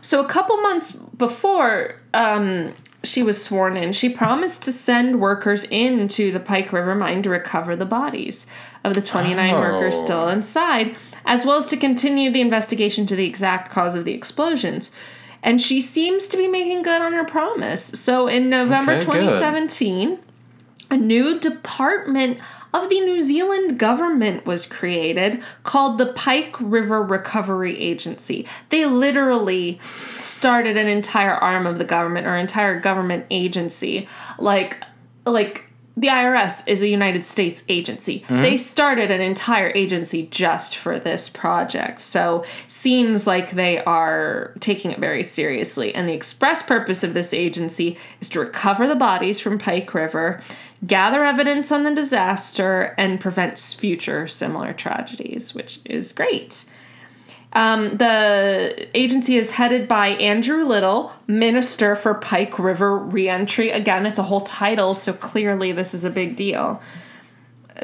So 0.00 0.24
a 0.24 0.28
couple 0.28 0.56
months 0.58 0.92
before 0.92 2.00
um, 2.14 2.74
she 3.02 3.22
was 3.22 3.42
sworn 3.42 3.76
in, 3.76 3.92
she 3.92 4.08
promised 4.08 4.62
to 4.64 4.72
send 4.72 5.20
workers 5.20 5.64
into 5.64 6.32
the 6.32 6.40
Pike 6.40 6.72
River 6.72 6.94
mine 6.94 7.22
to 7.22 7.30
recover 7.30 7.76
the 7.76 7.84
bodies 7.84 8.46
of 8.84 8.94
the 8.94 9.02
29 9.02 9.54
workers 9.54 9.98
still 9.98 10.28
inside, 10.28 10.96
as 11.24 11.44
well 11.44 11.56
as 11.56 11.66
to 11.66 11.76
continue 11.76 12.30
the 12.30 12.40
investigation 12.40 13.06
to 13.06 13.16
the 13.16 13.26
exact 13.26 13.70
cause 13.70 13.94
of 13.94 14.04
the 14.04 14.12
explosions. 14.12 14.90
And 15.42 15.60
she 15.60 15.80
seems 15.80 16.26
to 16.28 16.36
be 16.36 16.46
making 16.46 16.82
good 16.82 17.00
on 17.00 17.12
her 17.12 17.24
promise. 17.24 17.82
So 17.82 18.26
in 18.26 18.50
November 18.50 18.92
Okay, 18.92 19.06
good. 19.06 19.12
2017, 19.12 20.18
a 20.90 20.96
new 20.96 21.38
department 21.38 22.38
of 22.72 22.88
the 22.88 23.00
New 23.00 23.20
Zealand 23.20 23.78
government 23.78 24.46
was 24.46 24.66
created 24.66 25.42
called 25.64 25.98
the 25.98 26.06
Pike 26.06 26.56
River 26.60 27.02
Recovery 27.02 27.78
Agency. 27.78 28.46
They 28.68 28.86
literally 28.86 29.80
started 30.18 30.76
an 30.76 30.86
entire 30.86 31.34
arm 31.34 31.66
of 31.66 31.78
the 31.78 31.84
government 31.84 32.26
or 32.26 32.36
entire 32.36 32.78
government 32.78 33.26
agency. 33.30 34.06
Like 34.38 34.82
like 35.26 35.69
the 35.96 36.08
IRS 36.08 36.66
is 36.66 36.82
a 36.82 36.88
United 36.88 37.24
States 37.24 37.64
agency. 37.68 38.20
Mm-hmm. 38.20 38.42
They 38.42 38.56
started 38.56 39.10
an 39.10 39.20
entire 39.20 39.70
agency 39.74 40.28
just 40.30 40.76
for 40.76 40.98
this 40.98 41.28
project. 41.28 42.00
So 42.00 42.44
seems 42.68 43.26
like 43.26 43.50
they 43.50 43.82
are 43.84 44.54
taking 44.60 44.92
it 44.92 44.98
very 44.98 45.22
seriously. 45.22 45.94
And 45.94 46.08
the 46.08 46.14
express 46.14 46.62
purpose 46.62 47.02
of 47.04 47.14
this 47.14 47.34
agency 47.34 47.98
is 48.20 48.28
to 48.30 48.40
recover 48.40 48.86
the 48.86 48.94
bodies 48.94 49.40
from 49.40 49.58
Pike 49.58 49.92
River, 49.92 50.40
gather 50.86 51.24
evidence 51.24 51.70
on 51.70 51.84
the 51.84 51.94
disaster, 51.94 52.94
and 52.96 53.20
prevent 53.20 53.58
future 53.58 54.26
similar 54.28 54.72
tragedies, 54.72 55.54
which 55.54 55.80
is 55.84 56.12
great. 56.12 56.64
Um, 57.52 57.96
the 57.96 58.88
agency 58.94 59.36
is 59.36 59.52
headed 59.52 59.88
by 59.88 60.08
Andrew 60.08 60.64
Little, 60.64 61.12
Minister 61.26 61.96
for 61.96 62.14
Pike 62.14 62.58
River 62.58 62.96
Reentry. 62.96 63.70
Again, 63.70 64.06
it's 64.06 64.18
a 64.18 64.24
whole 64.24 64.42
title, 64.42 64.94
so 64.94 65.12
clearly 65.12 65.72
this 65.72 65.92
is 65.92 66.04
a 66.04 66.10
big 66.10 66.36
deal. 66.36 66.80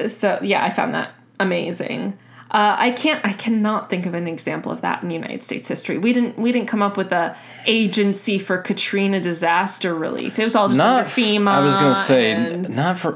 So 0.05 0.39
yeah, 0.41 0.63
I 0.63 0.69
found 0.69 0.93
that 0.93 1.11
amazing. 1.39 2.17
Uh, 2.49 2.75
I 2.79 2.91
can't. 2.91 3.25
I 3.25 3.33
cannot 3.33 3.89
think 3.89 4.05
of 4.05 4.13
an 4.13 4.25
example 4.25 4.71
of 4.71 4.79
that 4.79 5.03
in 5.03 5.11
United 5.11 5.43
States 5.43 5.67
history. 5.67 5.97
We 5.97 6.13
didn't. 6.13 6.39
We 6.39 6.53
didn't 6.53 6.69
come 6.69 6.81
up 6.81 6.95
with 6.95 7.11
a 7.11 7.35
agency 7.65 8.39
for 8.39 8.57
Katrina 8.57 9.19
disaster 9.19 9.93
relief. 9.93 10.39
It 10.39 10.45
was 10.45 10.55
all 10.55 10.69
just 10.69 10.77
Not. 10.77 10.99
under 10.99 11.09
FEMA. 11.09 11.49
I 11.49 11.59
was 11.59 11.75
gonna 11.75 11.93
say 11.93 12.55
not 12.69 12.99
for 12.99 13.15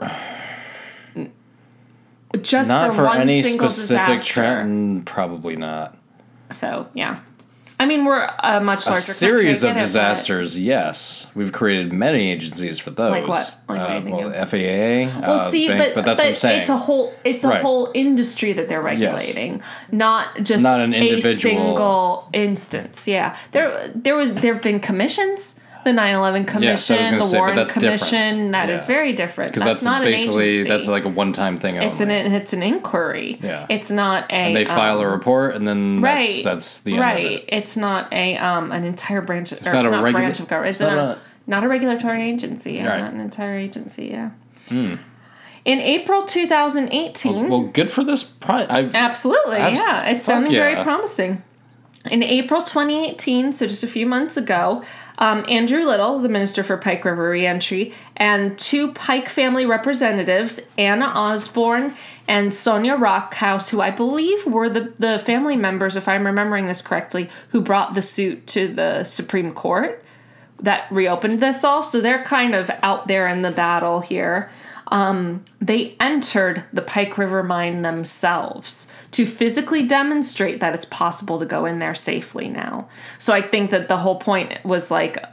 just 2.41 2.69
not 2.69 2.90
for, 2.90 2.98
for 2.98 3.06
one 3.06 3.22
any 3.22 3.41
single 3.41 3.69
specific 3.69 4.22
trend. 4.22 5.06
Probably 5.06 5.56
not. 5.56 5.98
So 6.52 6.88
yeah, 6.94 7.19
I 7.80 7.86
mean 7.86 8.06
we're 8.06 8.30
a 8.44 8.60
much 8.61 8.86
larger 8.86 8.99
A 8.99 9.02
series 9.02 9.64
of 9.64 9.69
get 9.69 9.78
it, 9.78 9.86
disasters. 9.86 10.60
Yes, 10.60 11.32
we've 11.34 11.52
created 11.52 11.91
many 11.94 12.32
agencies 12.32 12.78
for 12.80 12.91
those. 12.91 13.11
Like 13.11 13.28
what? 13.28 13.57
Like 13.68 13.80
what 13.80 13.90
are 13.90 13.99
you 13.99 14.14
uh, 14.14 14.30
well, 14.30 14.45
FAA. 14.45 15.19
Well, 15.22 15.32
uh, 15.40 15.49
see, 15.49 15.68
bank- 15.68 15.95
but, 15.95 16.06
that's 16.06 16.19
what 16.19 16.28
I'm 16.30 16.36
saying. 16.36 16.61
it's 16.61 16.69
a 16.69 16.78
whole 16.78 17.14
it's 17.23 17.44
a 17.44 17.48
Right. 17.49 17.61
whole 17.61 17.90
industry 17.94 18.53
that 18.53 18.68
they're 18.68 18.82
regulating, 18.82 19.61
not 19.91 20.44
just 20.44 20.64
Not 20.64 20.80
an 20.82 20.94
a 20.94 20.98
individual- 20.98 21.40
single 21.68 22.30
instance. 22.34 23.07
Yeah, 23.07 23.36
there 23.52 23.90
there 23.95 24.15
was 24.15 24.34
there 24.36 24.53
have 24.53 24.61
been 24.61 24.80
commissions. 24.80 25.56
The 25.84 25.91
9/11 25.91 26.45
Commission, 26.45 26.62
Yes, 26.64 26.91
I 26.91 27.18
the 27.18 27.24
say, 27.26 27.38
Warren 27.38 27.56
that's 27.56 27.74
different. 27.74 28.02
Commission. 28.02 28.52
That 28.52 28.70
is 28.70 28.82
Yeah. 28.82 28.86
very 28.86 29.14
different. 29.14 29.52
because 29.52 29.64
that's, 29.66 29.84
not 29.84 30.03
basically 30.03 30.62
an 30.62 30.68
that's 30.68 30.88
like 30.88 31.06
a 31.06 31.10
one-time 31.10 31.58
thing 31.58 31.78
only. 31.78 31.90
it's 31.90 31.99
an 31.99 32.12
it's 32.12 32.53
an 32.53 32.62
inquiry. 32.62 33.40
Yeah. 33.41 33.66
it's 33.70 33.90
not 33.90 34.30
a. 34.30 34.34
and 34.34 34.56
they 34.56 34.66
file 34.66 34.99
um, 34.99 35.06
a 35.06 35.10
report, 35.10 35.56
and 35.56 35.68
then 35.68 36.02
that's, 36.02 36.36
right. 36.36 36.44
that's 36.44 36.80
the 36.84 36.91
end 36.94 37.02
right. 37.02 37.26
of 37.26 37.32
it. 37.32 37.45
It's 37.48 37.76
not 37.78 38.12
a 38.14 38.38
um 38.38 38.72
an 38.72 38.84
entire 38.84 39.22
branch. 39.22 39.52
It's 39.52 39.72
not 39.74 39.86
a 39.86 39.90
not 39.90 40.12
branch 40.12 40.40
of 40.40 40.48
government. 40.48 40.70
It's, 40.70 40.82
it's 40.82 40.88
not 40.88 40.95
not, 40.95 41.18
a, 41.18 41.20
not 41.48 41.64
a 41.64 41.68
regulatory 41.68 42.30
agency. 42.30 42.74
Yeah, 42.74 42.88
Right. 42.88 42.98
Hmm. 42.99 43.06
not 43.06 43.14
an 43.14 43.22
entire 43.22 43.56
agency. 43.58 44.06
Yeah. 44.12 44.30
In 45.64 45.80
April 45.80 46.24
2018. 46.24 47.49
Well, 47.49 47.62
good 47.68 47.91
for 47.91 48.03
this. 48.03 48.24
Pri- 48.24 48.66
I've, 48.70 48.95
Absolutely, 48.95 49.58
Abs- 49.58 49.80
yeah. 49.80 50.10
It's 50.10 50.26
sounding 50.26 50.52
very 50.52 50.82
promising. 50.84 51.44
In 52.10 52.24
April 52.24 52.62
2018, 52.64 53.53
so 53.53 53.68
just 53.68 53.84
a 53.84 53.88
few 53.88 54.08
months 54.08 54.36
ago, 54.38 54.84
um, 55.22 55.45
Andrew 55.48 55.85
Little, 55.85 56.18
the 56.19 56.27
Minister 56.27 56.64
for 56.64 56.77
Pike 56.77 57.06
River 57.06 57.30
Reentry, 57.30 57.93
and 58.18 58.57
two 58.57 58.91
Pike 58.91 59.30
family 59.30 59.68
representatives, 59.68 60.60
Anna 60.80 61.06
Osborne 61.06 61.93
and 62.27 62.53
Sonya 62.53 62.95
Rockhouse, 62.95 63.69
who 63.69 63.81
I 63.81 63.91
believe 63.91 64.48
were 64.48 64.68
the, 64.68 64.93
the 64.98 65.19
family 65.19 65.56
members, 65.56 65.95
if 65.95 66.07
I'm 66.07 66.26
remembering 66.26 66.65
this 66.65 66.81
correctly, 66.81 67.30
who 67.49 67.61
brought 67.61 67.93
the 67.93 68.02
suit 68.02 68.48
to 68.48 68.68
the 68.68 69.03
Supreme 69.03 69.53
Court 69.53 70.03
that 70.60 70.91
reopened 70.91 71.39
this 71.39 71.64
all. 71.64 71.84
So 71.84 72.02
they're 72.02 72.23
kind 72.23 72.56
of 72.56 72.72
out 72.81 73.07
there 73.07 73.27
in 73.27 73.43
the 73.43 73.52
battle 73.52 73.99
here. 73.99 74.49
Um, 74.91 75.45
they 75.61 75.95
entered 76.01 76.65
the 76.73 76.81
Pike 76.81 77.18
River 77.18 77.43
mine 77.43 77.81
themselves 77.81 78.88
to 79.11 79.26
physically 79.26 79.84
demonstrate 79.84 80.59
that 80.59 80.76
it's 80.76 80.85
possible 80.85 81.39
to 81.39 81.45
go 81.45 81.65
in 81.65 81.80
there 81.80 81.95
safely 81.95 82.49
now. 82.49 82.89
So 83.18 83.34
I 83.34 83.41
think 83.41 83.72
that 83.72 83.88
the 83.88 83.97
whole 83.97 84.18
point 84.18 84.63
was 84.65 84.91
like, 84.91 85.23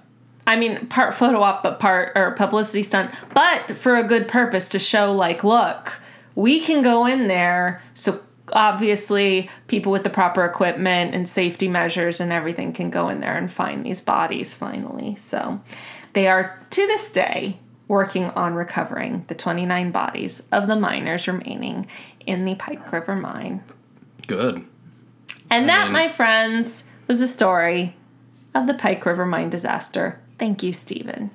I 0.46 0.56
mean, 0.56 0.86
part 0.86 1.12
photo 1.12 1.42
op, 1.42 1.64
but 1.64 1.80
part 1.80 2.12
or 2.14 2.30
publicity 2.30 2.84
stunt, 2.84 3.12
but 3.34 3.76
for 3.76 3.96
a 3.96 4.04
good 4.04 4.28
purpose 4.28 4.68
to 4.70 4.78
show 4.78 5.12
like, 5.12 5.42
look, 5.42 6.00
we 6.36 6.60
can 6.60 6.80
go 6.80 7.04
in 7.04 7.26
there. 7.26 7.82
So 7.94 8.20
obviously, 8.52 9.50
people 9.66 9.90
with 9.90 10.04
the 10.04 10.10
proper 10.10 10.44
equipment 10.44 11.14
and 11.14 11.28
safety 11.28 11.68
measures 11.68 12.20
and 12.20 12.32
everything 12.32 12.72
can 12.72 12.90
go 12.90 13.08
in 13.08 13.20
there 13.20 13.36
and 13.36 13.50
find 13.50 13.84
these 13.84 14.00
bodies 14.00 14.54
finally. 14.54 15.16
So 15.16 15.60
they 16.12 16.28
are 16.28 16.58
to 16.70 16.86
this 16.86 17.10
day 17.10 17.58
working 17.88 18.24
on 18.26 18.54
recovering 18.54 19.24
the 19.28 19.34
29 19.34 19.90
bodies 19.90 20.42
of 20.52 20.66
the 20.66 20.76
miners 20.76 21.26
remaining 21.26 21.86
in 22.26 22.44
the 22.44 22.54
Pike 22.54 22.92
River 22.92 23.16
mine. 23.16 23.62
good. 24.26 24.64
And 25.50 25.68
that, 25.70 25.84
mean- 25.84 25.92
my 25.94 26.08
friends, 26.08 26.84
was 27.06 27.20
the 27.20 27.26
story 27.26 27.96
of 28.54 28.66
the 28.66 28.74
Pike 28.74 29.04
River 29.06 29.24
mine 29.24 29.48
disaster. 29.48 30.20
Thank 30.38 30.62
you, 30.62 30.72
Stephen. 30.74 31.30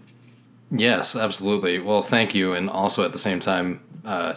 Yes, 0.69 1.15
absolutely. 1.15 1.79
Well, 1.79 2.01
thank 2.03 2.33
you, 2.35 2.53
and 2.53 2.69
also 2.69 3.03
at 3.03 3.11
the 3.13 3.19
same 3.19 3.39
time, 3.39 3.81
uh, 4.05 4.35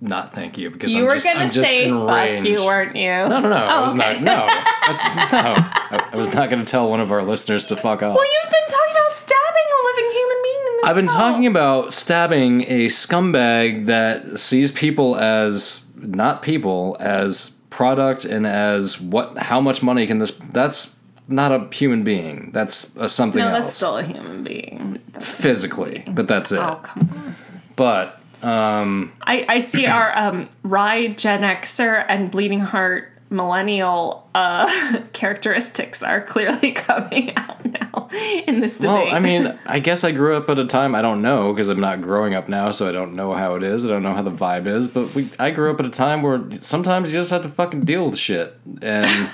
not 0.00 0.32
thank 0.32 0.58
you 0.58 0.68
because 0.70 0.92
You 0.92 1.00
I'm 1.02 1.06
were 1.06 1.14
just, 1.14 1.26
gonna 1.26 1.40
I'm 1.40 1.46
just 1.46 1.54
say 1.60 1.84
enraged. 1.88 2.42
fuck 2.42 2.48
you, 2.48 2.64
weren't 2.64 2.96
you? 2.96 3.10
No, 3.10 3.40
no, 3.40 3.48
no. 3.48 3.56
I 3.56 3.78
Oh, 3.78 3.82
was 3.82 3.94
okay. 3.94 4.20
not. 4.20 4.22
No, 4.22 4.46
that's 4.86 5.04
no. 5.14 5.54
I, 5.54 6.08
I 6.12 6.16
was 6.16 6.32
not 6.34 6.50
going 6.50 6.64
to 6.64 6.70
tell 6.70 6.88
one 6.90 7.00
of 7.00 7.12
our 7.12 7.22
listeners 7.22 7.66
to 7.66 7.76
fuck 7.76 8.02
off. 8.02 8.16
Well, 8.16 8.24
you've 8.24 8.50
been 8.50 8.68
talking 8.68 8.94
about 8.96 9.14
stabbing 9.14 9.68
a 9.70 9.78
living 9.86 10.10
human 10.12 10.36
being 10.41 10.41
in 10.41 10.41
this 10.41 10.41
I've 10.84 10.96
been 10.96 11.06
talking 11.06 11.46
about 11.46 11.92
stabbing 11.92 12.62
a 12.62 12.86
scumbag 12.86 13.86
that 13.86 14.38
sees 14.40 14.72
people 14.72 15.16
as 15.16 15.86
not 15.96 16.42
people, 16.42 16.96
as 17.00 17.50
product, 17.70 18.24
and 18.24 18.46
as 18.46 19.00
what? 19.00 19.38
How 19.38 19.60
much 19.60 19.82
money 19.82 20.06
can 20.06 20.18
this? 20.18 20.30
That's 20.32 20.98
not 21.28 21.52
a 21.52 21.68
human 21.74 22.02
being. 22.02 22.50
That's 22.52 22.94
a 22.96 23.08
something 23.08 23.40
No, 23.40 23.48
else. 23.48 23.58
that's 23.64 23.74
still 23.74 23.98
a 23.98 24.02
human 24.02 24.42
being. 24.44 25.00
That's- 25.12 25.26
physically, 25.36 26.04
but 26.10 26.26
that's 26.26 26.50
it. 26.52 26.58
Oh, 26.58 26.80
come 26.82 27.08
on. 27.12 27.36
But 27.76 28.18
I, 28.42 29.46
I 29.48 29.60
see 29.60 29.86
our 29.86 30.16
um, 30.18 30.48
Rye 30.64 31.08
Gen 31.08 31.42
Xer 31.42 32.04
and 32.08 32.30
Bleeding 32.30 32.60
Heart 32.60 33.11
millennial 33.32 34.28
uh, 34.34 35.00
characteristics 35.12 36.02
are 36.02 36.20
clearly 36.20 36.72
coming 36.72 37.36
out 37.36 37.64
now 37.64 38.08
in 38.46 38.60
this 38.60 38.78
debate. 38.78 39.06
Well, 39.06 39.14
I 39.14 39.18
mean, 39.18 39.58
I 39.66 39.80
guess 39.80 40.04
I 40.04 40.12
grew 40.12 40.36
up 40.36 40.48
at 40.50 40.58
a 40.58 40.66
time 40.66 40.94
I 40.94 41.02
don't 41.02 41.22
know 41.22 41.52
because 41.52 41.68
I'm 41.68 41.80
not 41.80 42.00
growing 42.02 42.34
up 42.34 42.48
now, 42.48 42.70
so 42.70 42.88
I 42.88 42.92
don't 42.92 43.14
know 43.14 43.32
how 43.34 43.56
it 43.56 43.62
is. 43.62 43.84
I 43.84 43.88
don't 43.88 44.02
know 44.02 44.14
how 44.14 44.22
the 44.22 44.30
vibe 44.30 44.66
is, 44.66 44.86
but 44.86 45.14
we 45.14 45.28
I 45.38 45.50
grew 45.50 45.70
up 45.70 45.80
at 45.80 45.86
a 45.86 45.90
time 45.90 46.22
where 46.22 46.42
sometimes 46.60 47.12
you 47.12 47.18
just 47.18 47.30
have 47.30 47.42
to 47.42 47.48
fucking 47.48 47.84
deal 47.84 48.08
with 48.08 48.18
shit, 48.18 48.56
and 48.82 49.28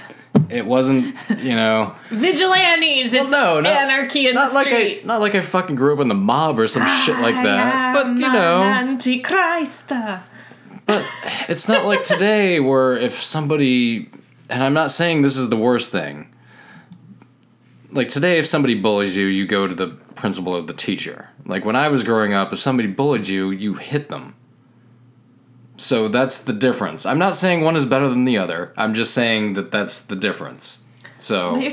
it 0.50 0.66
wasn't, 0.66 1.14
you 1.40 1.54
know, 1.54 1.94
vigilantes. 2.08 3.12
It's 3.12 3.30
no, 3.30 3.60
not- 3.60 3.66
anarchy 3.66 4.28
in 4.28 4.34
not 4.34 4.50
the 4.50 4.54
like 4.54 4.66
street. 4.68 5.00
I 5.02 5.06
not 5.06 5.20
like 5.20 5.34
I 5.34 5.40
fucking 5.40 5.76
grew 5.76 5.94
up 5.94 6.00
in 6.00 6.08
the 6.08 6.14
mob 6.14 6.58
or 6.58 6.68
some 6.68 6.86
shit 6.86 7.18
like 7.18 7.34
that. 7.34 7.92
But 7.92 8.18
you 8.18 8.32
know, 8.32 8.62
an 8.62 8.88
antichrist. 8.88 9.92
But 10.88 11.06
it's 11.48 11.68
not 11.68 11.84
like 11.84 12.02
today 12.02 12.58
where 12.60 12.96
if 12.96 13.22
somebody 13.22 14.10
and 14.50 14.62
I'm 14.64 14.72
not 14.74 14.90
saying 14.90 15.20
this 15.22 15.36
is 15.36 15.50
the 15.50 15.56
worst 15.56 15.92
thing. 15.92 16.32
Like 17.92 18.08
today 18.08 18.38
if 18.38 18.46
somebody 18.46 18.74
bullies 18.74 19.16
you, 19.16 19.26
you 19.26 19.46
go 19.46 19.66
to 19.66 19.74
the 19.74 19.88
principal 20.16 20.54
or 20.54 20.62
the 20.62 20.72
teacher. 20.72 21.28
Like 21.44 21.64
when 21.64 21.76
I 21.76 21.88
was 21.88 22.02
growing 22.02 22.32
up, 22.32 22.52
if 22.52 22.58
somebody 22.60 22.88
bullied 22.88 23.28
you, 23.28 23.50
you 23.50 23.74
hit 23.74 24.08
them. 24.08 24.34
So 25.76 26.08
that's 26.08 26.38
the 26.42 26.52
difference. 26.52 27.06
I'm 27.06 27.18
not 27.18 27.34
saying 27.36 27.60
one 27.60 27.76
is 27.76 27.84
better 27.84 28.08
than 28.08 28.24
the 28.24 28.38
other. 28.38 28.72
I'm 28.76 28.94
just 28.94 29.14
saying 29.14 29.52
that 29.52 29.70
that's 29.70 30.00
the 30.00 30.16
difference. 30.16 30.84
So 31.12 31.70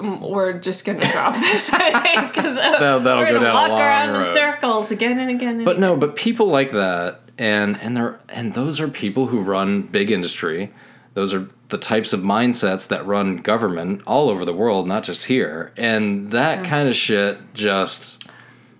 We're 0.00 0.54
just 0.54 0.84
gonna 0.86 1.00
drop 1.12 1.34
this, 1.34 1.70
I 1.72 1.90
think, 2.00 2.32
because 2.34 2.56
That'll- 2.56 3.00
that'll 3.00 3.22
we're 3.22 3.32
go 3.32 3.34
gonna 3.40 3.46
down 3.52 3.66
a 3.66 3.70
walk 3.70 3.78
around 3.80 4.26
in 4.28 4.34
circles 4.34 4.90
again 4.90 5.18
and 5.20 5.30
again. 5.30 5.56
And 5.56 5.64
But 5.64 5.72
again. 5.72 5.80
no, 5.82 5.96
but 5.96 6.16
people 6.16 6.46
like 6.48 6.70
that, 6.72 7.20
and 7.40 7.80
and 7.80 7.96
they're 7.96 8.20
and 8.28 8.52
those 8.54 8.78
are 8.80 8.86
people 8.88 9.28
who 9.28 9.40
run 9.40 9.82
big 9.82 10.10
industry. 10.10 10.72
Those 11.14 11.34
are 11.34 11.48
the 11.68 11.78
types 11.78 12.12
of 12.12 12.20
mindsets 12.20 12.86
that 12.88 13.04
run 13.06 13.38
government 13.38 14.02
all 14.06 14.28
over 14.28 14.44
the 14.44 14.52
world, 14.52 14.86
not 14.86 15.02
just 15.02 15.24
here. 15.24 15.72
And 15.76 16.30
that 16.30 16.64
kind 16.64 16.88
of 16.88 16.94
shit 16.94 17.38
just 17.54 18.28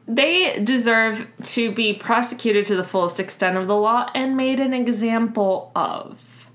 they 0.07 0.61
deserve 0.63 1.27
to 1.45 1.73
be 1.73 1.95
prosecuted 1.95 2.67
to 2.67 2.77
the 2.77 2.85
fullest 2.85 3.19
extent 3.19 3.57
of 3.57 3.67
the 3.67 3.77
law 3.77 4.11
and 4.15 4.37
made 4.37 4.61
an 4.61 4.75
example 4.75 5.73
of. 5.75 6.49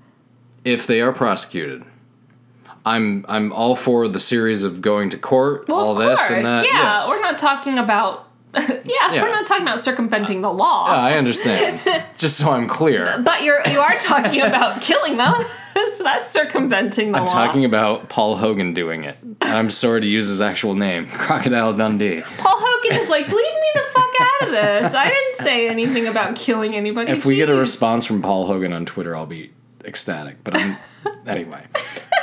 if 0.64 0.86
they 0.86 1.00
are 1.00 1.12
prosecuted. 1.12 1.82
I'm 2.84 3.24
I'm 3.28 3.52
all 3.52 3.74
for 3.74 4.06
the 4.08 4.20
series 4.20 4.62
of 4.62 4.80
going 4.80 5.10
to 5.10 5.18
court, 5.18 5.66
Well, 5.68 5.78
all 5.80 5.94
this 5.96 6.18
course, 6.18 6.30
and 6.30 6.44
that. 6.46 6.64
yeah. 6.64 6.72
yes. 6.96 7.08
We're 7.08 7.20
not 7.20 7.36
talking 7.38 7.78
about. 7.78 8.28
Yeah, 8.56 9.12
Yeah. 9.14 9.22
we're 9.22 9.30
not 9.30 9.46
talking 9.46 9.62
about 9.62 9.80
circumventing 9.80 10.40
the 10.42 10.52
law. 10.52 10.86
Yeah, 10.86 11.00
I 11.00 11.12
understand. 11.18 11.80
Just 12.16 12.38
so 12.38 12.50
I'm 12.50 12.68
clear. 12.68 13.14
But 13.22 13.42
you're 13.42 13.60
you 13.68 13.80
are 13.80 13.96
talking 13.98 14.42
about 14.42 14.80
killing 14.88 15.16
them, 15.16 15.34
so 15.94 16.02
that's 16.04 16.30
circumventing 16.30 17.12
the 17.12 17.18
law. 17.18 17.24
I'm 17.24 17.30
talking 17.30 17.64
about 17.64 18.08
Paul 18.08 18.36
Hogan 18.36 18.74
doing 18.74 19.04
it. 19.04 19.16
I'm 19.42 19.70
sorry 19.70 20.00
to 20.00 20.06
use 20.06 20.26
his 20.28 20.40
actual 20.40 20.74
name, 20.74 21.06
Crocodile 21.08 21.72
Dundee. 21.74 22.22
Paul 22.38 22.56
Hogan 22.58 22.98
is 22.98 23.08
like, 23.08 23.26
leave 23.26 23.34
me 23.36 23.70
the 23.74 23.82
fuck 23.92 24.10
out 24.20 24.48
of 24.48 24.50
this. 24.52 24.94
I 24.94 25.08
didn't 25.08 25.36
say 25.36 25.68
anything 25.68 26.06
about 26.06 26.36
killing 26.36 26.74
anybody. 26.74 27.12
If 27.12 27.26
we 27.26 27.36
get 27.36 27.48
a 27.50 27.54
response 27.54 28.06
from 28.06 28.22
Paul 28.22 28.46
Hogan 28.46 28.72
on 28.72 28.86
Twitter, 28.86 29.14
I'll 29.14 29.26
be 29.26 29.52
ecstatic. 29.84 30.42
But 30.42 30.56
I'm 30.56 30.76
anyway. 31.26 31.64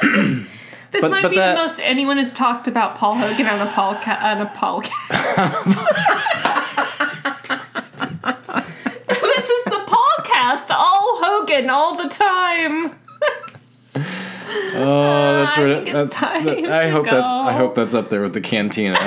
this 0.93 1.01
but- 1.01 1.11
might 1.11 1.23
but 1.23 1.31
be 1.31 1.35
that- 1.37 1.55
the 1.55 1.61
most 1.61 1.81
anyone 1.83 2.17
has 2.17 2.33
talked 2.33 2.67
about 2.69 2.95
Paul 2.95 3.15
Hogan 3.15 3.47
on 3.47 3.67
a 3.67 3.71
polca- 3.71 4.25
on 4.25 4.39
a 4.41 4.45
podcast. 4.45 5.43
this 9.21 9.49
is 9.49 9.63
the 9.65 9.81
podcast, 9.87 10.71
all 10.73 11.19
Hogan, 11.21 11.69
all 11.69 11.95
the 11.95 12.09
time. 12.09 12.91
Oh, 14.75 15.43
that's 15.45 15.57
right. 15.57 15.83
think 15.83 15.87
it's 15.89 16.19
that- 16.19 16.71
I 16.71 16.89
hope 16.89 17.05
that's 17.05 17.27
I 17.27 17.53
hope 17.53 17.75
that's 17.75 17.93
up 17.93 18.09
there 18.09 18.21
with 18.21 18.33
the 18.33 18.41
cantina. 18.41 18.97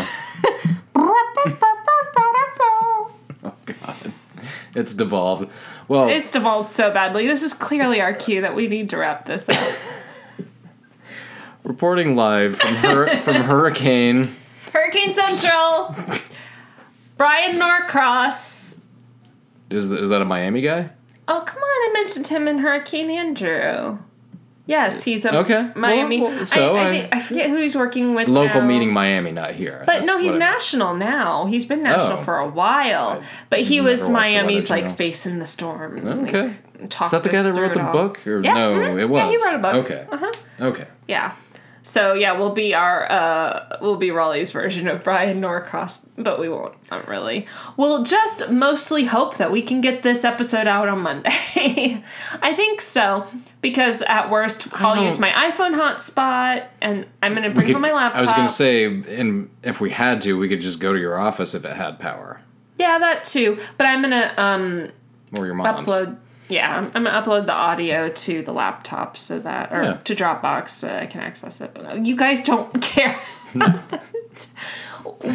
Oh 3.45 3.53
God, 3.65 4.13
it's 4.75 4.95
devolved. 4.95 5.49
Well, 5.89 6.09
It's 6.09 6.31
devolved 6.31 6.69
so 6.69 6.91
badly. 6.91 7.27
This 7.27 7.43
is 7.43 7.53
clearly 7.53 8.01
our 8.01 8.13
cue 8.13 8.41
that 8.41 8.57
we 8.57 8.67
need 8.67 8.91
to 8.91 8.97
wrap 8.97 9.27
this 9.27 9.49
up. 9.49 9.57
reporting 11.71 12.17
live 12.17 12.57
from 12.59 12.75
Hur- 12.77 13.17
from 13.21 13.37
Hurricane. 13.37 14.35
Hurricane 14.73 15.13
Central. 15.13 15.95
Bryan 17.17 17.59
Norcross. 17.59 18.77
Is 19.71 19.89
th- 19.89 20.01
is 20.01 20.09
that 20.11 20.23
a 20.23 20.25
Miami 20.25 20.61
guy? 20.61 20.91
Oh, 21.29 21.43
come 21.45 21.59
on. 21.63 21.91
I 21.91 21.91
mentioned 21.93 22.29
him 22.29 22.47
in 22.47 22.59
Hurricane 22.59 23.11
Andrew. 23.11 23.99
Yes, 24.69 25.05
he's 25.05 25.25
a 25.25 25.37
Okay. 25.39 25.71
Miami. 25.77 26.21
Well, 26.21 26.31
well, 26.31 26.45
so 26.45 26.75
I, 26.75 26.81
I, 26.81 26.87
I- 26.89 26.91
think- 26.91 27.15
I 27.15 27.21
forget 27.21 27.51
who 27.51 27.57
he's 27.57 27.77
working 27.77 28.15
with. 28.15 28.29
Local 28.29 28.61
now. 28.63 28.67
meeting 28.67 28.93
Miami, 28.93 29.31
not 29.33 29.53
here. 29.53 29.83
But 29.87 29.99
That's 29.99 30.09
no, 30.09 30.19
he's 30.19 30.33
what 30.35 30.43
I- 30.43 30.51
national 30.53 30.95
now. 30.95 31.47
He's 31.47 31.65
been 31.65 31.81
national 31.81 32.19
Oh. 32.19 32.23
for 32.23 32.39
a 32.39 32.49
while. 32.49 33.23
But 33.49 33.61
he 33.61 33.81
was 33.81 34.01
watched 34.01 34.07
the 34.09 34.13
Weather 34.13 34.31
Miami's 34.47 34.69
like 34.71 34.83
Channel. 34.83 34.97
facing 34.97 35.39
the 35.39 35.47
storm. 35.47 35.99
Okay. 36.27 36.43
Like, 36.81 37.01
Is 37.03 37.11
that 37.13 37.23
the 37.25 37.31
guy 37.31 37.43
that 37.43 37.53
wrote 37.55 37.75
the 37.75 37.81
book? 37.93 38.27
Or 38.27 38.41
Yeah, 38.41 38.55
no, 38.55 38.73
mhm. 38.75 39.01
it 39.01 39.07
was. 39.07 39.19
Yeah, 39.21 39.31
he 39.31 39.37
wrote 39.37 39.55
a 39.55 39.59
book. 39.59 39.75
Okay. 39.91 40.07
Uh-huh. 40.11 40.33
Okay. 40.61 40.87
Yeah. 41.09 41.33
So 41.89 42.15
yeah, 42.15 42.33
we'll 42.37 42.51
be 42.51 42.75
our 42.75 43.09
uh 43.11 43.79
we'll 43.81 43.95
be 43.97 44.11
Raleigh's 44.11 44.51
version 44.51 44.89
of 44.89 45.05
Bryan 45.05 45.41
Norcross, 45.41 46.05
but 46.19 46.41
we 46.41 46.49
won't 46.49 46.75
not 46.91 47.07
really. 47.07 47.47
We'll 47.77 48.03
just 48.03 48.51
mostly 48.51 49.05
hope 49.05 49.37
that 49.37 49.53
we 49.53 49.63
can 49.63 49.81
get 49.81 50.03
this 50.03 50.25
episode 50.25 50.67
out 50.67 50.89
on 50.89 50.99
Monday. 51.03 51.31
I 52.43 52.55
think 52.57 52.81
so. 52.81 53.29
Because 53.63 54.03
at 54.03 54.31
worst 54.31 54.67
I'll 54.73 55.01
use 55.01 55.21
my 55.21 55.29
iPhone 55.31 55.77
hotspot 55.77 56.67
and 56.81 57.07
I'm 57.23 57.35
gonna 57.35 57.51
bring 57.51 57.67
Could- 57.67 57.75
home 57.75 57.83
my 57.83 57.93
laptop. 57.93 58.19
I 58.19 58.23
was 58.25 58.33
gonna 58.33 58.49
say, 58.49 58.85
and 58.87 59.49
if 59.63 59.81
we 59.81 59.91
had 59.91 60.21
to, 60.23 60.37
we 60.37 60.49
could 60.49 60.61
just 60.61 60.81
go 60.81 60.93
to 60.93 60.99
your 60.99 61.21
office 61.21 61.55
if 61.55 61.65
it 61.65 61.77
had 61.77 62.01
power, 62.01 62.41
Yeah, 62.79 62.99
that 62.99 63.23
too. 63.23 63.61
But 63.79 63.87
I'm 63.87 64.03
gonna 64.03 64.35
um 64.37 64.89
or 65.39 65.47
your 65.47 65.55
mom's. 65.55 65.87
upload 65.89 66.17
yeah, 66.49 66.77
I'm 66.95 67.05
gonna 67.05 67.11
upload 67.11 67.47
the 67.47 67.53
audio 67.53 68.09
to 68.09 68.43
the 68.43 68.53
laptop 68.53 69.17
so 69.17 69.39
that 69.41 69.73
or 69.79 69.83
Yeah. 69.83 69.93
to 70.05 70.15
Dropbox 70.15 70.69
so 70.71 70.97
I 70.97 71.07
can 71.07 71.21
access 71.21 71.61
it. 71.61 71.71
You 72.03 72.17
guys 72.17 72.43
don't 72.43 72.81
care. 72.83 73.19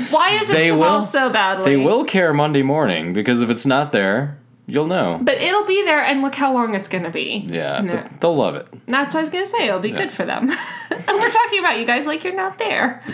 Why 0.09 0.31
is 0.31 0.47
this 0.47 0.55
They 0.55 0.71
will- 0.71 1.03
so 1.03 1.29
badly? 1.29 1.71
They 1.71 1.77
will 1.77 2.03
care 2.05 2.33
Monday 2.33 2.61
morning 2.61 3.13
because 3.13 3.41
if 3.41 3.49
it's 3.49 3.65
not 3.65 3.91
there, 3.91 4.37
you'll 4.67 4.85
know. 4.87 5.19
But 5.21 5.37
it'll 5.41 5.65
be 5.65 5.83
there 5.85 6.03
and 6.03 6.21
look 6.21 6.35
how 6.35 6.53
long 6.53 6.75
it's 6.75 6.87
gonna 6.89 7.09
be. 7.09 7.43
Yeah, 7.47 7.81
but 7.81 8.19
they'll 8.19 8.35
love 8.35 8.55
it. 8.55 8.67
that's 8.87 9.13
what 9.13 9.19
I 9.19 9.23
was 9.23 9.29
gonna 9.29 9.45
say. 9.45 9.67
It'll 9.67 9.79
be 9.79 9.91
good 9.91 10.11
for 10.11 10.23
them. 10.25 10.49
and 10.91 11.03
we're 11.07 11.29
talking 11.31 11.59
about 11.59 11.79
you 11.79 11.85
guys 11.85 12.05
like 12.05 12.23
you're 12.23 12.35
not 12.35 12.57
there. 12.59 13.01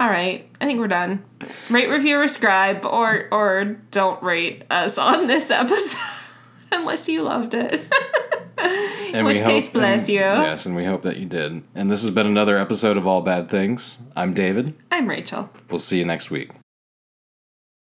All 0.00 0.08
right, 0.08 0.48
I 0.60 0.64
think 0.64 0.78
we're 0.80 0.88
done. 0.88 1.22
Rate, 1.68 1.88
review, 1.90 2.18
or 2.18 2.26
subscribe, 2.28 2.86
or 2.86 3.28
or 3.30 3.76
don't 3.90 4.22
rate 4.22 4.62
us 4.70 4.96
on 4.96 5.26
this 5.26 5.50
episode 5.50 5.98
unless 6.72 7.08
you 7.08 7.22
loved 7.22 7.54
it. 7.54 7.84
And 9.12 9.26
which 9.26 9.38
case, 9.40 9.66
bless 9.68 10.02
and- 10.02 10.08
you. 10.10 10.20
Yes, 10.20 10.66
and 10.66 10.76
we 10.76 10.84
hope 10.84 11.02
that 11.02 11.16
you 11.16 11.26
did. 11.26 11.64
And 11.74 11.90
this 11.90 12.02
has 12.02 12.12
been 12.12 12.26
another 12.28 12.56
episode 12.56 12.96
of 12.96 13.08
All 13.08 13.22
Bad 13.22 13.48
Things. 13.48 13.98
I'm 14.14 14.34
David. 14.34 14.76
I'm 14.92 15.08
Rachel. 15.08 15.50
We'll 15.68 15.80
see 15.80 15.98
you 15.98 16.04
next 16.04 16.30
week. 16.30 16.50